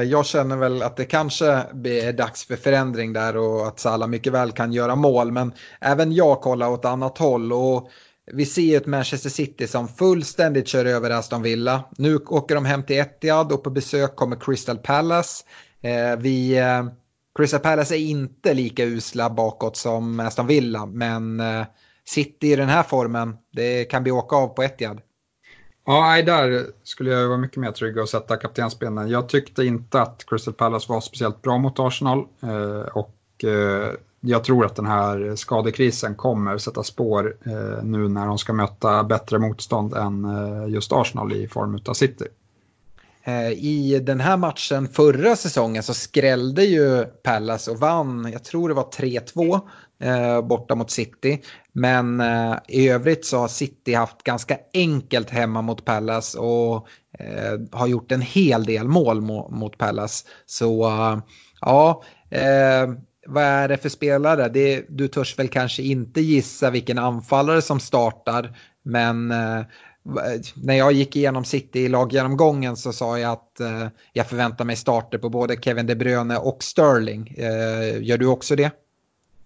jag 0.07 0.26
känner 0.26 0.57
väl 0.57 0.82
att 0.82 0.97
det 0.97 1.05
kanske 1.05 1.47
är 1.84 2.12
dags 2.12 2.45
för 2.45 2.57
förändring 2.57 3.12
där 3.12 3.36
och 3.36 3.66
att 3.66 3.80
Salah 3.80 4.09
mycket 4.09 4.32
väl 4.32 4.53
kan 4.53 4.72
göra 4.72 4.97
mål. 4.97 5.32
Men 5.32 5.53
även 5.80 6.12
jag 6.12 6.40
kollar 6.40 6.68
åt 6.70 6.84
annat 6.84 7.18
håll 7.18 7.53
och 7.53 7.90
vi 8.32 8.47
ser 8.47 8.76
ett 8.76 8.86
Manchester 8.86 9.30
City 9.30 9.66
som 9.66 9.88
fullständigt 9.88 10.68
kör 10.68 10.84
över 10.84 11.11
Aston 11.11 11.42
Villa. 11.42 11.84
Nu 11.99 12.16
åker 12.16 12.55
de 12.55 12.64
hem 12.64 12.82
till 12.82 12.99
Etihad 12.99 13.53
och 13.53 13.64
på 13.64 13.70
besök 13.70 14.16
kommer 14.16 14.36
Crystal 14.40 14.78
Palace. 14.78 15.45
Eh, 15.80 16.16
vi, 16.18 16.59
eh, 16.59 16.84
Crystal 17.38 17.61
Palace 17.61 17.97
är 17.97 17.99
inte 17.99 18.55
lika 18.55 18.84
usla 18.84 19.30
bakåt 19.30 19.76
som 19.76 20.20
Aston 20.20 20.47
Villa 20.47 20.86
men 20.86 21.40
eh, 21.40 21.64
City 22.05 22.53
i 22.53 22.57
den 22.57 22.68
här 22.68 22.82
formen, 22.82 23.36
det 23.53 23.84
kan 23.84 24.03
bli 24.03 24.12
åka 24.12 24.36
av 24.36 24.49
på 24.49 24.62
Etihad. 24.62 25.01
Ja, 25.87 26.22
där 26.22 26.66
skulle 26.82 27.11
jag 27.11 27.28
vara 27.28 27.39
mycket 27.39 27.57
mer 27.57 27.72
trygg 27.72 27.99
och 27.99 28.09
sätta 28.09 28.37
kaptensbenen. 28.37 29.09
Jag 29.09 29.28
tyckte 29.28 29.64
inte 29.64 30.01
att 30.01 30.24
Crystal 30.26 30.55
Palace 30.55 30.93
var 30.93 31.01
speciellt 31.01 31.43
bra 31.43 31.59
mot 31.59 31.78
Arsenal 31.78 32.18
eh, 32.43 32.97
och 32.97 33.45
eh, 33.45 33.93
jag 34.20 34.45
tror 34.45 34.66
att 34.66 34.76
den 34.76 34.87
här 34.87 35.37
skadekrisen 35.37 36.14
kommer 36.14 36.59
sätta 36.59 36.82
spår 36.82 37.37
eh, 37.47 37.85
nu 37.85 38.09
när 38.09 38.26
de 38.26 38.39
ska 38.39 38.53
möta 38.53 39.05
bättre 39.05 39.39
motstånd 39.39 39.95
än 39.95 40.26
just 40.68 40.93
Arsenal 40.93 41.32
i 41.32 41.49
form 41.49 41.80
av 41.87 41.95
City. 41.95 42.24
I 43.57 43.99
den 43.99 44.20
här 44.20 44.37
matchen 44.37 44.89
förra 44.89 45.37
säsongen 45.37 45.82
så 45.82 45.95
skrällde 45.95 46.64
ju 46.64 47.05
Palace 47.05 47.70
och 47.70 47.78
vann, 47.78 48.30
jag 48.32 48.45
tror 48.45 48.68
det 48.68 48.74
var 48.74 48.91
3-2 48.91 49.61
Eh, 50.01 50.42
borta 50.42 50.74
mot 50.74 50.90
City. 50.90 51.42
Men 51.72 52.20
eh, 52.20 52.55
i 52.68 52.88
övrigt 52.88 53.24
så 53.24 53.38
har 53.38 53.49
City 53.49 53.95
haft 53.95 54.22
ganska 54.22 54.59
enkelt 54.74 55.30
hemma 55.30 55.62
mot 55.62 55.84
Palace 55.84 56.38
och 56.38 56.88
eh, 57.18 57.61
har 57.72 57.86
gjort 57.86 58.12
en 58.12 58.20
hel 58.20 58.64
del 58.64 58.88
mål 58.88 59.20
mo 59.20 59.49
mot 59.51 59.78
Palace. 59.78 60.26
Så 60.47 60.88
eh, 60.88 61.18
ja, 61.61 62.03
eh, 62.30 62.95
vad 63.26 63.45
är 63.45 63.68
det 63.68 63.76
för 63.76 63.88
spelare? 63.88 64.49
Det, 64.49 64.84
du 64.88 65.09
törs 65.09 65.38
väl 65.38 65.49
kanske 65.49 65.82
inte 65.82 66.20
gissa 66.20 66.70
vilken 66.70 66.99
anfallare 66.99 67.62
som 67.62 67.80
startar, 67.80 68.57
men 68.82 69.30
eh, 69.30 69.61
när 70.55 70.74
jag 70.74 70.92
gick 70.92 71.16
igenom 71.16 71.45
City 71.45 71.80
i 71.80 71.88
laggenomgången 71.88 72.76
så 72.76 72.92
sa 72.92 73.18
jag 73.18 73.32
att 73.32 73.61
eh, 73.61 73.86
jag 74.12 74.26
förväntar 74.26 74.64
mig 74.64 74.76
starter 74.76 75.18
på 75.18 75.28
både 75.28 75.57
Kevin 75.57 75.86
De 75.86 75.95
Bruyne 75.95 76.36
och 76.36 76.62
Sterling. 76.62 77.34
Eh, 77.36 78.03
gör 78.03 78.18
du 78.18 78.26
också 78.26 78.57
det? 78.57 78.70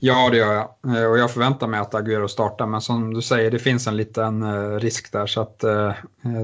Ja, 0.00 0.30
det 0.30 0.36
gör 0.36 0.54
jag. 0.54 0.96
Eh, 0.96 1.10
och 1.10 1.18
jag 1.18 1.30
förväntar 1.30 1.66
mig 1.66 1.80
att 1.80 1.94
Agüero 1.94 2.26
startar, 2.26 2.66
men 2.66 2.80
som 2.80 3.14
du 3.14 3.22
säger, 3.22 3.50
det 3.50 3.58
finns 3.58 3.86
en 3.86 3.96
liten 3.96 4.42
eh, 4.42 4.78
risk 4.78 5.12
där, 5.12 5.26
så 5.26 5.40
att 5.40 5.64
eh, 5.64 5.92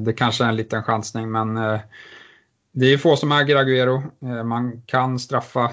det 0.02 0.12
kanske 0.12 0.44
är 0.44 0.48
en 0.48 0.56
liten 0.56 0.82
chansning, 0.82 1.30
men 1.30 1.54
det 2.72 2.86
är 2.92 2.98
få 2.98 3.16
som 3.16 3.32
äger 3.32 3.56
Agüero. 3.56 4.02
Man 4.44 4.82
kan 4.86 5.18
straffa 5.18 5.70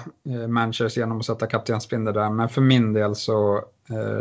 Manchester 0.48 1.00
genom 1.00 1.18
att 1.18 1.26
sätta 1.26 1.46
kaptensbindel 1.46 2.14
där, 2.14 2.30
men 2.30 2.48
för 2.48 2.60
min 2.60 2.92
del 2.92 3.14
så 3.14 3.64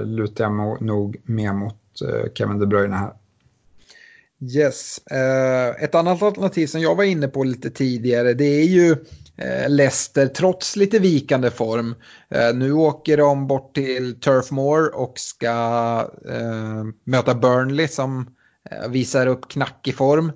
lutar 0.04 0.44
jag 0.44 0.82
nog 0.82 1.18
mer 1.24 1.54
mot 1.54 1.78
Kevin 2.34 2.60
De 2.60 2.66
Bruyne 2.66 2.96
här. 2.96 3.14
Yes. 4.58 5.00
Ett 5.80 5.96
annat 5.96 6.22
alternativ 6.22 6.68
som 6.68 6.82
jag 6.82 6.96
var 6.96 7.04
inne 7.04 7.28
på 7.28 7.44
lite 7.44 7.70
tidigare 7.70 8.34
det 8.34 8.62
är 8.62 8.66
ju 8.66 8.96
Eh, 9.42 9.70
Leicester 9.70 10.28
trots 10.28 10.76
lite 10.76 11.00
vikande 11.00 11.52
form. 11.52 11.96
Eh, 12.30 12.54
nu 12.56 12.74
åker 12.74 13.18
de 13.18 13.48
bort 13.48 13.76
till 13.76 14.20
Turf 14.20 14.52
Moor 14.52 14.96
och 14.96 15.14
ska 15.20 15.50
eh, 16.30 16.84
möta 17.04 17.36
Burnley 17.36 17.88
som 17.88 18.36
visar 18.90 19.28
upp 19.28 19.50
knackig 19.50 19.96
form. 19.96 20.32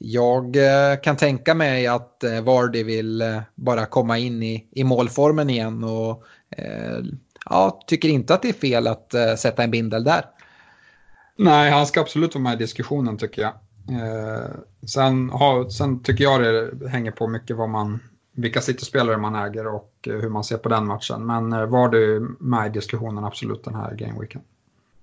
Jag 0.00 0.56
eh, 0.56 1.00
kan 1.02 1.16
tänka 1.16 1.54
mig 1.54 1.86
att 1.86 2.24
eh, 2.24 2.40
Vardy 2.40 2.82
vill 2.82 3.40
bara 3.54 3.86
komma 3.86 4.18
in 4.18 4.42
i, 4.42 4.66
i 4.70 4.84
målformen 4.84 5.50
igen 5.50 5.84
och 5.84 6.24
ja, 7.44 7.80
tycker 7.86 8.08
inte 8.08 8.34
att 8.34 8.42
det 8.42 8.48
är 8.48 8.52
fel 8.52 8.86
att 8.86 9.14
sätta 9.38 9.62
en 9.62 9.70
bindel 9.70 10.04
där. 10.04 10.24
Nej, 11.36 11.70
han 11.70 11.86
ska 11.86 12.00
absolut 12.00 12.34
vara 12.34 12.42
med 12.42 12.54
i 12.54 12.56
diskussionen 12.56 13.18
tycker 13.18 13.42
jag. 13.42 13.52
sen, 14.88 15.30
ha, 15.30 15.70
sen 15.70 16.02
tycker 16.02 16.24
jag 16.24 16.40
det 16.42 16.88
hänger 16.88 17.10
på 17.10 17.26
mycket 17.26 17.56
vad 17.56 17.68
man, 17.68 18.00
vilka 18.36 18.60
City-spelare 18.60 19.16
man 19.16 19.34
äger 19.34 19.66
och 19.66 19.92
eh, 20.06 20.14
hur 20.14 20.28
man 20.28 20.44
ser 20.44 20.56
på 20.56 20.68
den 20.68 20.86
matchen. 20.86 21.26
Men 21.26 21.52
eh, 21.52 21.66
var 21.66 21.88
du 21.88 22.36
med 22.40 22.66
i 22.66 22.70
diskussionen 22.70 23.24
absolut 23.24 23.64
den 23.64 23.74
här 23.74 23.94
gameweeken. 23.94 24.42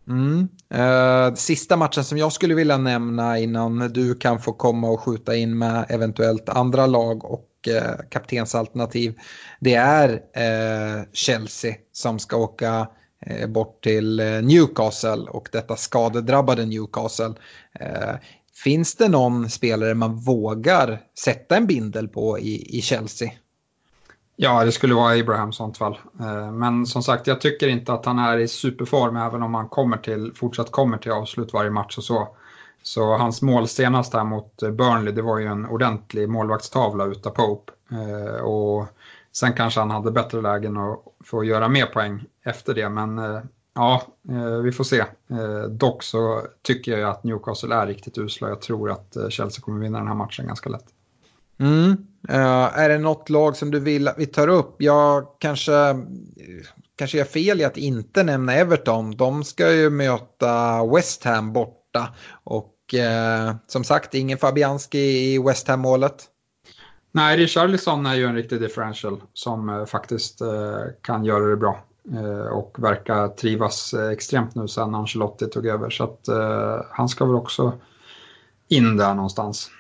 Mm. 0.08 0.48
Eh, 0.70 1.34
sista 1.34 1.78
matchen 1.78 2.04
som 2.04 2.18
jag 2.18 2.34
skulle 2.34 2.56
vilja 2.56 2.78
nämna 2.78 3.40
innan 3.40 3.80
du 3.80 4.16
kan 4.16 4.40
få 4.40 4.54
komma 4.54 4.90
och 4.90 5.00
skjuta 5.00 5.36
in 5.36 5.58
med 5.58 5.86
eventuellt 5.90 6.50
andra 6.50 6.86
lag 6.86 7.26
och 7.26 7.50
eh, 7.68 8.06
kaptensalternativ. 8.10 9.16
Det 9.60 9.74
är 9.74 10.10
eh, 10.14 11.04
Chelsea 11.14 11.76
som 11.92 12.20
ska 12.20 12.38
åka 12.38 12.88
eh, 13.26 13.48
bort 13.48 13.84
till 13.84 14.18
Newcastle 14.44 15.30
och 15.30 15.50
detta 15.52 15.76
skadedrabbade 15.76 16.66
Newcastle. 16.66 17.34
Finns 18.56 18.96
det 18.96 19.10
någon 19.10 19.50
spelare 19.50 19.94
man 19.94 20.16
vågar 20.16 21.02
sätta 21.20 21.58
en 21.58 21.68
bindel 21.68 22.08
på 22.08 22.40
i, 22.40 22.78
i 22.78 22.82
Chelsea? 22.82 23.32
Ja, 24.36 24.66
det 24.66 24.72
skulle 24.72 24.94
vara 24.94 25.20
Abraham 25.20 25.50
i 25.50 25.54
sånt 25.54 25.78
fall. 25.78 25.98
Eh, 26.20 26.52
men 26.52 26.86
som 26.86 27.04
sagt, 27.04 27.28
jag 27.28 27.42
tycker 27.42 27.68
inte 27.68 27.94
att 27.94 28.06
han 28.06 28.20
är 28.20 28.38
i 28.38 28.48
superform 28.48 29.18
även 29.18 29.44
om 29.44 29.54
han 29.54 29.70
kommer 29.70 29.98
till, 29.98 30.32
fortsatt 30.36 30.72
kommer 30.72 30.98
till 30.98 31.12
avslut 31.12 31.54
varje 31.54 31.70
match 31.70 31.98
och 31.98 32.04
så. 32.04 32.28
Så 32.84 33.18
hans 33.18 33.42
mål 33.42 33.68
senast 33.68 34.14
här 34.14 34.24
mot 34.24 34.64
eh, 34.64 34.72
Burnley, 34.72 35.14
det 35.14 35.22
var 35.22 35.40
ju 35.40 35.46
en 35.46 35.66
ordentlig 35.66 36.30
målvaktstavla 36.30 37.06
utav 37.06 37.30
Pope. 37.30 37.72
Eh, 37.92 38.44
och 38.44 38.86
sen 39.32 39.54
kanske 39.54 39.80
han 39.80 39.92
hade 39.92 40.12
bättre 40.12 40.42
lägen 40.42 40.78
att 40.78 41.00
få 41.24 41.44
göra 41.44 41.68
mer 41.68 41.86
poäng 41.86 42.24
efter 42.44 42.74
det, 42.74 42.90
men 42.90 43.20
ja, 43.76 44.04
vi 44.64 44.72
får 44.72 44.84
se. 44.84 45.06
Dock 45.70 46.04
så 46.04 46.42
tycker 46.62 46.98
jag 46.98 47.10
att 47.10 47.24
Newcastle 47.24 47.76
är 47.76 47.88
riktigt 47.88 48.18
usla. 48.18 48.50
Jag 48.50 48.62
tror 48.62 48.92
att 48.92 49.18
Chelsea 49.30 49.62
kommer 49.62 49.80
vinna 49.80 49.98
den 49.98 50.08
här 50.08 50.16
matchen 50.16 50.48
ganska 50.48 50.70
lätt. 50.70 50.86
Mm. 51.60 51.98
Är 52.74 52.90
det 52.90 52.98
något 52.98 53.30
lag 53.30 53.56
som 53.56 53.72
du 53.72 53.80
vill 53.80 54.08
att 54.08 54.18
vi 54.18 54.26
tar 54.26 54.48
upp? 54.48 54.76
Jag 54.78 55.28
kanske, 55.40 55.72
kanske 56.96 57.18
gör 57.18 57.26
fel 57.26 57.62
i 57.62 57.64
att 57.64 57.78
inte 57.78 58.24
nämna 58.24 58.54
Everton. 58.54 59.12
De 59.12 59.44
ska 59.44 59.74
ju 59.74 59.90
möta 59.90 60.86
West 60.86 61.24
Ham 61.24 61.54
borta. 61.54 62.08
Och 62.44 62.70
som 63.68 63.84
sagt, 63.84 64.14
ingen 64.14 64.38
Fabianski 64.38 65.34
i 65.34 65.40
West 65.40 65.68
Ham-målet. 65.68 66.24
Nej, 67.12 67.38
Richarlison 67.38 68.06
är 68.06 68.16
ju 68.16 68.26
en 68.26 68.36
riktig 68.36 68.62
differential 68.62 69.22
som 69.34 69.86
faktiskt 69.90 70.42
kan 71.02 71.26
göra 71.26 71.46
det 71.46 71.58
bra. 71.58 71.84
Och 72.52 72.76
verkar 72.80 73.28
trivas 73.28 73.94
extremt 73.94 74.56
nu 74.56 74.68
sen 74.68 74.96
Ancelotti 74.96 75.48
tog 75.48 75.68
över. 75.68 75.90
Så 75.90 76.04
att 76.04 76.28
han 76.90 77.10
ska 77.10 77.26
väl 77.26 77.36
också 77.36 77.74
in 78.68 78.98
där 78.98 79.14
någonstans. 79.14 79.72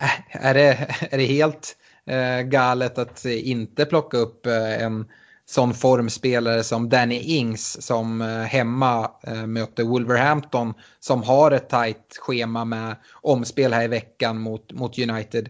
Äh, 0.00 0.46
är 0.46 0.54
det, 0.54 0.96
är 1.10 1.18
det 1.18 1.24
helt 1.24 1.76
eh, 2.06 2.40
galet 2.40 2.98
att 2.98 3.24
inte 3.24 3.84
plocka 3.84 4.16
upp 4.16 4.46
eh, 4.46 4.82
en 4.82 5.06
sån 5.46 5.74
formspelare 5.74 6.62
som 6.62 6.88
Danny 6.88 7.18
Ings 7.18 7.86
som 7.86 8.20
eh, 8.20 8.28
hemma 8.28 9.10
eh, 9.22 9.46
möter 9.46 9.84
Wolverhampton 9.84 10.74
som 11.00 11.22
har 11.22 11.50
ett 11.50 11.68
tajt 11.68 12.18
schema 12.20 12.64
med 12.64 12.96
omspel 13.12 13.72
här 13.72 13.84
i 13.84 13.88
veckan 13.88 14.38
mot, 14.40 14.72
mot 14.72 14.98
United. 14.98 15.48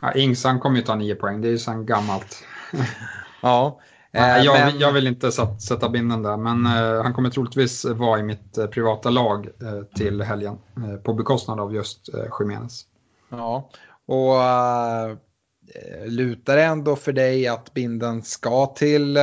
Ja, 0.00 0.14
Ings 0.14 0.44
han 0.44 0.60
kommer 0.60 0.76
ju 0.76 0.82
ta 0.82 0.94
nio 0.94 1.14
poäng, 1.14 1.40
det 1.40 1.48
är 1.48 1.52
ju 1.52 1.58
sen 1.58 1.86
gammalt. 1.86 2.44
ja. 3.42 3.80
Eh, 4.14 4.38
jag, 4.44 4.54
men... 4.54 4.78
jag, 4.78 4.92
vill 4.92 5.06
inte 5.06 5.32
sätta 5.58 5.88
binden 5.88 6.22
där, 6.22 6.36
men 6.36 6.66
uh, 6.66 7.02
han 7.02 7.14
kommer 7.14 7.30
troligtvis 7.30 7.84
vara 7.84 8.20
i 8.20 8.22
mitt 8.22 8.58
uh, 8.58 8.66
privata 8.66 9.10
lag 9.10 9.48
uh, 9.62 9.82
till 9.82 10.22
helgen 10.22 10.58
på 11.02 11.14
bekostnad 11.14 11.60
av 11.60 11.74
just 11.74 12.14
uh, 12.14 12.24
Jiménez. 12.40 12.82
Ja, 13.28 13.70
och 14.06 14.34
lutar 16.06 16.56
det 16.56 16.62
ändå 16.62 16.96
för 16.96 17.12
dig 17.12 17.48
att 17.48 17.74
binden 17.74 18.22
ska 18.22 18.66
till 18.66 19.18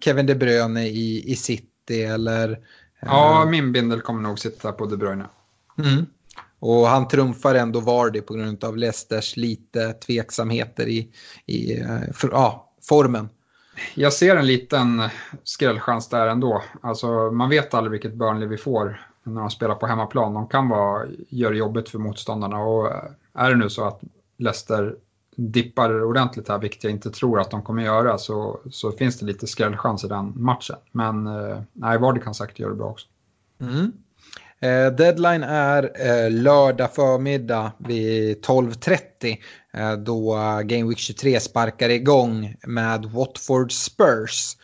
Kevin 0.00 0.26
De 0.26 0.34
Bruyne 0.34 0.86
i, 0.86 1.32
i 1.32 1.36
City 1.36 2.02
eller? 2.02 2.58
Ja, 3.00 3.46
min 3.50 3.72
bindel 3.72 4.00
kommer 4.00 4.22
nog 4.22 4.38
sitta 4.38 4.72
på 4.72 4.86
De 4.86 4.96
Bruyne. 4.96 5.24
Mm. 5.78 6.06
Och 6.58 6.86
han 6.86 7.08
trumfar 7.08 7.54
ändå 7.54 7.80
Vardy 7.80 8.20
på 8.20 8.34
grund 8.34 8.64
av 8.64 8.76
Leicesters 8.76 9.36
lite 9.36 9.92
tveksamheter 9.92 10.88
i, 10.88 11.08
i 11.46 11.84
för, 12.14 12.30
ja, 12.32 12.72
formen. 12.82 13.28
Jag 13.94 14.12
ser 14.12 14.36
en 14.36 14.46
liten 14.46 15.02
skrällchans 15.44 16.08
där 16.08 16.26
ändå. 16.26 16.62
Alltså, 16.80 17.30
man 17.30 17.50
vet 17.50 17.74
aldrig 17.74 17.90
vilket 17.90 18.14
Burnley 18.14 18.48
vi 18.48 18.56
får 18.56 19.06
när 19.22 19.40
de 19.40 19.50
spelar 19.50 19.74
på 19.74 19.86
hemmaplan. 19.86 20.34
De 20.34 20.48
kan 20.48 20.68
vara, 20.68 21.06
göra 21.28 21.54
jobbet 21.54 21.88
för 21.88 21.98
motståndarna 21.98 22.58
och 22.58 22.86
eh, 22.86 23.02
är 23.34 23.50
det 23.50 23.56
nu 23.56 23.70
så 23.70 23.84
att 23.84 24.00
Leicester 24.38 24.96
dippar 25.36 26.04
ordentligt 26.04 26.48
här, 26.48 26.58
vilket 26.58 26.84
jag 26.84 26.90
inte 26.90 27.10
tror 27.10 27.40
att 27.40 27.50
de 27.50 27.62
kommer 27.62 27.82
göra, 27.82 28.18
så, 28.18 28.60
så 28.70 28.92
finns 28.92 29.18
det 29.18 29.26
lite 29.26 29.46
skrällchans 29.46 30.04
i 30.04 30.08
den 30.08 30.32
matchen. 30.36 30.76
Men 30.92 31.26
eh, 31.26 31.62
nej, 31.72 31.98
Vardy 31.98 32.20
kan 32.20 32.34
säkert 32.34 32.58
göra 32.58 32.70
det 32.70 32.76
bra 32.76 32.90
också. 32.90 33.06
Mm. 33.60 33.92
Eh, 34.60 34.92
deadline 34.96 35.42
är 35.42 36.30
lördag 36.30 36.94
förmiddag 36.94 37.72
vid 37.78 38.44
12.30 38.44 39.38
Eh, 39.74 39.92
då 39.92 40.34
Game 40.64 40.88
Week 40.88 40.98
23 40.98 41.40
sparkar 41.40 41.88
igång 41.88 42.56
med 42.66 43.04
Watford 43.04 43.72
Spurs. 43.72 44.56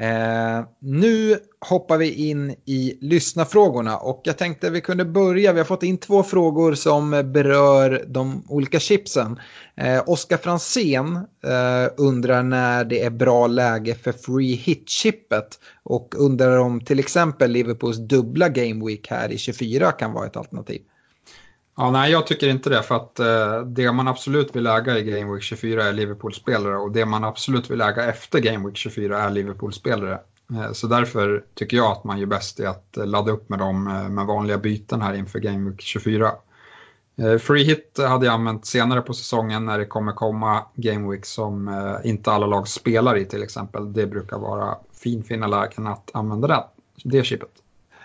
Eh, 0.00 0.64
nu 0.78 1.38
hoppar 1.60 1.98
vi 1.98 2.28
in 2.28 2.50
i 2.64 2.98
lyssnafrågorna 3.00 3.96
och 3.96 4.20
jag 4.24 4.38
tänkte 4.38 4.66
att 4.66 4.72
vi 4.72 4.80
kunde 4.80 5.04
börja. 5.04 5.52
Vi 5.52 5.58
har 5.58 5.64
fått 5.64 5.82
in 5.82 5.98
två 5.98 6.22
frågor 6.22 6.74
som 6.74 7.10
berör 7.10 8.04
de 8.08 8.44
olika 8.48 8.80
chipsen. 8.80 9.40
Eh, 9.76 10.02
Oskar 10.06 10.36
Fransén 10.36 11.16
eh, 11.44 11.92
undrar 11.96 12.42
när 12.42 12.84
det 12.84 13.02
är 13.02 13.10
bra 13.10 13.46
läge 13.46 13.94
för 13.94 14.12
free 14.12 14.54
hit-chippet 14.54 15.60
och 15.82 16.14
undrar 16.18 16.58
om 16.58 16.80
till 16.80 16.98
exempel 16.98 17.50
Liverpools 17.50 17.98
dubbla 17.98 18.48
game 18.48 18.86
week 18.86 19.10
här 19.10 19.32
i 19.32 19.38
24 19.38 19.92
kan 19.92 20.12
vara 20.12 20.26
ett 20.26 20.36
alternativ. 20.36 20.82
Ja, 21.80 21.90
nej, 21.90 22.12
jag 22.12 22.26
tycker 22.26 22.48
inte 22.48 22.70
det 22.70 22.82
för 22.82 22.94
att 22.94 23.20
eh, 23.20 23.60
det 23.60 23.92
man 23.92 24.08
absolut 24.08 24.56
vill 24.56 24.66
äga 24.66 24.98
i 24.98 25.02
Game 25.02 25.32
Week 25.34 25.42
24 25.42 25.84
är 25.84 25.92
Liverpool-spelare 25.92 26.76
och 26.76 26.92
det 26.92 27.06
man 27.06 27.24
absolut 27.24 27.70
vill 27.70 27.80
äga 27.80 28.04
efter 28.04 28.38
Game 28.40 28.66
Week 28.66 28.76
24 28.76 29.18
är 29.18 29.30
Liverpool-spelare. 29.30 30.18
Eh, 30.52 30.72
så 30.72 30.86
därför 30.86 31.44
tycker 31.54 31.76
jag 31.76 31.92
att 31.92 32.04
man 32.04 32.18
gör 32.18 32.26
bäst 32.26 32.60
i 32.60 32.66
att 32.66 32.96
eh, 32.96 33.06
ladda 33.06 33.32
upp 33.32 33.48
med 33.48 33.58
dem 33.58 33.86
eh, 33.86 34.08
med 34.08 34.26
vanliga 34.26 34.58
byten 34.58 35.02
här 35.02 35.14
inför 35.14 35.38
Game 35.38 35.70
Week 35.70 35.80
24. 35.80 36.32
Eh, 37.16 37.38
free 37.38 37.64
hit 37.64 37.98
hade 37.98 38.26
jag 38.26 38.34
använt 38.34 38.66
senare 38.66 39.00
på 39.00 39.14
säsongen 39.14 39.64
när 39.64 39.78
det 39.78 39.86
kommer 39.86 40.12
komma 40.12 40.66
Game 40.74 41.10
Week 41.10 41.26
som 41.26 41.68
eh, 41.68 42.10
inte 42.10 42.32
alla 42.32 42.46
lag 42.46 42.68
spelar 42.68 43.16
i 43.16 43.24
till 43.24 43.42
exempel. 43.42 43.92
Det 43.92 44.06
brukar 44.06 44.38
vara 44.38 44.78
fin, 44.92 45.22
fina 45.22 45.46
lägen 45.46 45.86
att 45.86 46.10
använda 46.14 46.48
det, 46.48 46.64
det 47.04 47.24
chippet. 47.24 47.59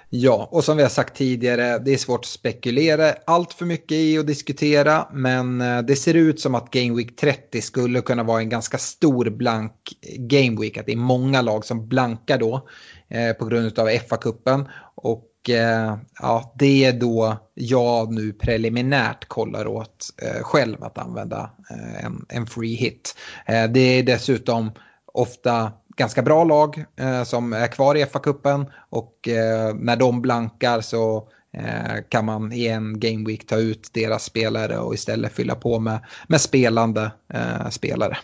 Ja, 0.09 0.49
och 0.51 0.63
som 0.63 0.77
vi 0.77 0.83
har 0.83 0.89
sagt 0.89 1.15
tidigare, 1.15 1.79
det 1.79 1.93
är 1.93 1.97
svårt 1.97 2.19
att 2.19 2.25
spekulera 2.25 3.13
allt 3.25 3.53
för 3.53 3.65
mycket 3.65 3.91
i 3.91 4.17
och 4.19 4.25
diskutera, 4.25 5.07
men 5.13 5.61
eh, 5.61 5.81
det 5.81 5.95
ser 5.95 6.13
ut 6.13 6.39
som 6.39 6.55
att 6.55 6.71
Game 6.71 6.95
Week 6.95 7.15
30 7.15 7.61
skulle 7.61 8.01
kunna 8.01 8.23
vara 8.23 8.39
en 8.39 8.49
ganska 8.49 8.77
stor 8.77 9.29
blank 9.29 9.71
Game 10.17 10.61
Week, 10.61 10.77
att 10.77 10.85
det 10.85 10.91
är 10.91 10.97
många 10.97 11.41
lag 11.41 11.65
som 11.65 11.87
blankar 11.87 12.37
då 12.37 12.67
eh, 13.09 13.33
på 13.33 13.45
grund 13.45 13.79
av 13.79 13.87
FA-cupen. 13.87 14.65
Och 14.95 15.49
eh, 15.49 15.97
ja, 16.19 16.53
det 16.59 16.85
är 16.85 16.93
då 16.93 17.37
jag 17.53 18.13
nu 18.13 18.33
preliminärt 18.33 19.27
kollar 19.27 19.67
åt 19.67 20.09
eh, 20.21 20.43
själv 20.43 20.83
att 20.83 20.97
använda 20.97 21.49
eh, 21.69 22.05
en, 22.05 22.25
en 22.29 22.47
free 22.47 22.75
hit. 22.75 23.15
Eh, 23.45 23.63
det 23.71 23.79
är 23.79 24.03
dessutom 24.03 24.71
ofta 25.13 25.71
ganska 25.95 26.21
bra 26.21 26.43
lag 26.43 26.85
eh, 26.99 27.23
som 27.23 27.53
är 27.53 27.67
kvar 27.67 27.95
i 27.95 28.05
FA-cupen 28.05 28.65
och 28.89 29.27
eh, 29.27 29.75
när 29.75 29.95
de 29.95 30.21
blankar 30.21 30.81
så 30.81 31.27
eh, 31.53 32.03
kan 32.09 32.25
man 32.25 32.51
i 32.51 32.67
en 32.67 32.99
game 32.99 33.27
week 33.27 33.47
ta 33.47 33.57
ut 33.57 33.89
deras 33.93 34.23
spelare 34.23 34.77
och 34.77 34.93
istället 34.93 35.33
fylla 35.33 35.55
på 35.55 35.79
med, 35.79 35.99
med 36.27 36.41
spelande 36.41 37.11
eh, 37.33 37.69
spelare. 37.69 38.17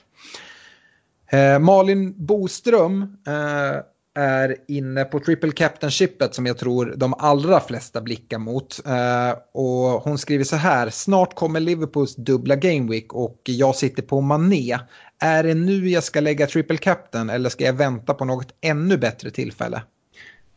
Eh, 1.32 1.60
Malin 1.60 2.26
Boström 2.26 3.18
eh, 3.28 3.82
är 4.16 4.56
inne 4.68 5.04
på 5.04 5.20
triple 5.20 5.52
captainshipet 5.52 6.36
som 6.36 6.46
jag 6.46 6.58
tror 6.58 6.94
de 6.98 7.14
allra 7.18 7.60
flesta 7.60 8.02
blickar 8.02 8.38
mot. 8.38 8.80
Eh, 8.86 9.38
och 9.54 10.04
hon 10.04 10.18
skriver 10.18 10.44
så 10.44 10.56
här, 10.56 10.90
snart 10.90 11.36
kommer 11.36 11.60
Liverpools 11.60 12.16
dubbla 12.16 12.56
gameweek 12.56 13.14
och 13.14 13.42
jag 13.44 13.76
sitter 13.76 14.04
på 14.04 14.22
Mané. 14.22 14.80
Är 15.24 15.44
det 15.44 15.54
nu 15.54 15.90
jag 15.90 16.04
ska 16.04 16.20
lägga 16.20 16.48
triple 16.48 16.78
captain 16.78 17.30
eller 17.30 17.50
ska 17.50 17.66
jag 17.66 17.74
vänta 17.74 18.14
på 18.14 18.26
något 18.26 18.54
ännu 18.62 18.98
bättre 18.98 19.32
tillfälle? 19.32 19.84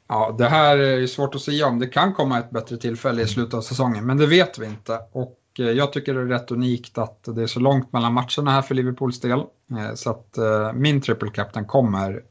Ja, 0.09 0.35
det 0.39 0.49
här 0.49 0.79
är 0.79 1.07
svårt 1.07 1.35
att 1.35 1.41
säga 1.41 1.67
om. 1.67 1.79
Det 1.79 1.87
kan 1.87 2.15
komma 2.15 2.39
ett 2.39 2.51
bättre 2.51 2.77
tillfälle 2.77 3.23
i 3.23 3.27
slutet 3.27 3.55
av 3.55 3.61
säsongen, 3.61 4.07
men 4.07 4.17
det 4.17 4.27
vet 4.27 4.59
vi 4.59 4.67
inte. 4.67 5.01
Och 5.13 5.39
eh, 5.59 5.71
jag 5.71 5.93
tycker 5.93 6.15
det 6.15 6.21
är 6.21 6.25
rätt 6.25 6.51
unikt 6.51 6.99
att 6.99 7.25
det 7.25 7.43
är 7.43 7.47
så 7.47 7.61
långt 7.61 7.93
mellan 7.93 8.13
matcherna 8.13 8.51
här 8.51 8.63
för 8.63 8.75
Liverpools 8.75 9.21
del. 9.21 9.39
Eh, 9.71 9.95
så 9.95 10.11
att 10.11 10.39
eh, 10.39 10.73
min 10.73 11.01
triple 11.01 11.31
captain 11.31 11.65
kommer 11.65 12.23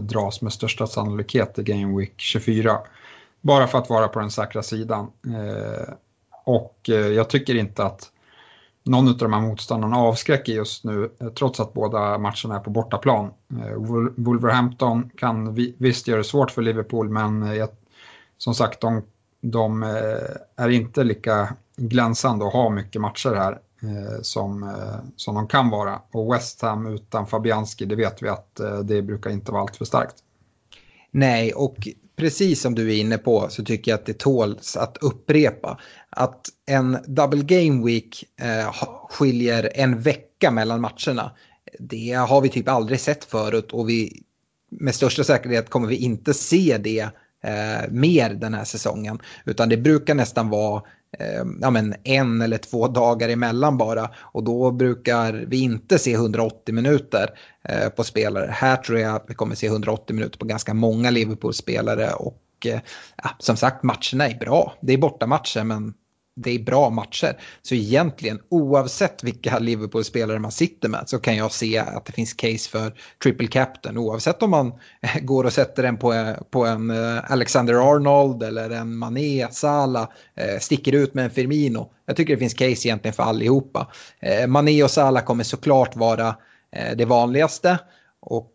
dras 0.00 0.42
med 0.42 0.52
största 0.52 0.86
sannolikhet 0.86 1.58
i 1.58 1.62
Game 1.62 1.98
Week 1.98 2.14
24. 2.16 2.78
Bara 3.40 3.66
för 3.66 3.78
att 3.78 3.90
vara 3.90 4.08
på 4.08 4.20
den 4.20 4.30
säkra 4.30 4.62
sidan. 4.62 5.06
Och 6.44 6.80
jag 6.86 7.30
tycker 7.30 7.54
inte 7.54 7.84
att 7.84 8.10
någon 8.88 9.08
av 9.08 9.16
de 9.16 9.32
här 9.32 9.40
motståndarna 9.40 9.96
avskräcker 9.96 10.52
just 10.52 10.84
nu, 10.84 11.10
eh, 11.20 11.28
trots 11.28 11.60
att 11.60 11.72
båda 11.72 12.18
matcherna 12.18 12.56
är 12.56 12.60
på 12.60 12.70
bortaplan. 12.70 13.30
Eh, 13.50 13.72
Wolverhampton 14.16 15.10
kan 15.16 15.54
visst 15.78 16.08
göra 16.08 16.18
det 16.18 16.24
svårt 16.24 16.50
för 16.50 16.62
Liverpool, 16.62 17.08
men 17.08 17.42
eh, 17.42 17.68
som 18.38 18.54
sagt, 18.54 18.80
de, 18.80 19.02
de 19.40 19.82
är 20.56 20.68
inte 20.68 21.04
lika 21.04 21.54
glänsande 21.76 22.44
och 22.44 22.52
har 22.52 22.70
mycket 22.70 23.00
matcher 23.00 23.34
här 23.34 23.58
som, 24.22 24.74
som 25.16 25.34
de 25.34 25.48
kan 25.48 25.70
vara. 25.70 26.00
Och 26.12 26.34
West 26.34 26.62
Ham 26.62 26.86
utan 26.86 27.26
Fabianski, 27.26 27.84
det 27.84 27.96
vet 27.96 28.22
vi 28.22 28.28
att 28.28 28.60
det 28.84 29.02
brukar 29.02 29.30
inte 29.30 29.52
vara 29.52 29.62
allt 29.62 29.76
för 29.76 29.84
starkt. 29.84 30.14
Nej, 31.10 31.52
och 31.52 31.88
precis 32.16 32.60
som 32.60 32.74
du 32.74 32.94
är 32.94 33.00
inne 33.00 33.18
på 33.18 33.48
så 33.50 33.64
tycker 33.64 33.90
jag 33.90 33.98
att 33.98 34.06
det 34.06 34.18
tåls 34.18 34.76
att 34.76 34.96
upprepa. 35.00 35.80
Att 36.10 36.46
en 36.66 36.98
double 37.06 37.42
game 37.42 37.86
week 37.86 38.24
eh, 38.40 38.74
skiljer 39.10 39.70
en 39.74 40.00
vecka 40.00 40.50
mellan 40.50 40.80
matcherna. 40.80 41.32
Det 41.78 42.12
har 42.12 42.40
vi 42.40 42.48
typ 42.48 42.68
aldrig 42.68 43.00
sett 43.00 43.24
förut 43.24 43.72
och 43.72 43.88
vi 43.88 44.22
med 44.70 44.94
största 44.94 45.24
säkerhet 45.24 45.70
kommer 45.70 45.88
vi 45.88 45.96
inte 45.96 46.34
se 46.34 46.78
det 46.78 47.08
eh, 47.44 47.90
mer 47.90 48.30
den 48.30 48.54
här 48.54 48.64
säsongen. 48.64 49.18
Utan 49.44 49.68
det 49.68 49.76
brukar 49.76 50.14
nästan 50.14 50.48
vara 50.48 50.82
eh, 51.18 51.44
ja, 51.60 51.70
men 51.70 51.94
en 52.04 52.42
eller 52.42 52.58
två 52.58 52.88
dagar 52.88 53.28
emellan 53.28 53.78
bara. 53.78 54.10
Och 54.16 54.44
då 54.44 54.70
brukar 54.70 55.32
vi 55.32 55.60
inte 55.60 55.98
se 55.98 56.12
180 56.12 56.74
minuter 56.74 57.30
eh, 57.64 57.88
på 57.88 58.04
spelare. 58.04 58.50
Här 58.50 58.76
tror 58.76 58.98
jag 58.98 59.14
att 59.14 59.24
vi 59.28 59.34
kommer 59.34 59.54
se 59.54 59.66
180 59.66 60.16
minuter 60.16 60.38
på 60.38 60.46
ganska 60.46 60.74
många 60.74 61.10
Liverpool-spelare. 61.10 62.12
Och 62.12 62.42
eh, 62.66 62.80
ja, 63.22 63.30
som 63.38 63.56
sagt, 63.56 63.82
matcherna 63.82 64.28
är 64.28 64.38
bra. 64.38 64.74
Det 64.80 64.92
är 64.92 64.98
bortamatcher 64.98 65.64
men 65.64 65.94
det 66.42 66.50
är 66.50 66.58
bra 66.58 66.90
matcher. 66.90 67.40
Så 67.62 67.74
egentligen 67.74 68.40
oavsett 68.48 69.24
vilka 69.24 69.58
Liverpool-spelare 69.58 70.38
man 70.38 70.52
sitter 70.52 70.88
med 70.88 71.08
så 71.08 71.18
kan 71.18 71.36
jag 71.36 71.52
se 71.52 71.78
att 71.78 72.04
det 72.04 72.12
finns 72.12 72.32
case 72.32 72.70
för 72.70 72.94
triple 73.22 73.46
captain. 73.46 73.98
Oavsett 73.98 74.42
om 74.42 74.50
man 74.50 74.72
går 75.22 75.44
och 75.44 75.52
sätter 75.52 75.82
den 75.82 75.96
på, 75.96 76.34
på 76.50 76.66
en 76.66 76.90
eh, 76.90 77.30
Alexander 77.30 77.74
Arnold 77.74 78.42
eller 78.42 78.70
en 78.70 78.96
Mané, 78.96 79.48
Salah, 79.50 80.08
eh, 80.34 80.58
sticker 80.60 80.92
ut 80.92 81.14
med 81.14 81.24
en 81.24 81.30
Firmino. 81.30 81.92
Jag 82.06 82.16
tycker 82.16 82.34
det 82.34 82.38
finns 82.38 82.54
case 82.54 82.88
egentligen 82.88 83.14
för 83.14 83.22
allihopa. 83.22 83.92
Eh, 84.20 84.46
Mané 84.46 84.82
och 84.82 84.90
Salah 84.90 85.24
kommer 85.24 85.44
såklart 85.44 85.96
vara 85.96 86.36
det 86.96 87.04
vanligaste. 87.04 87.78
Och 88.20 88.54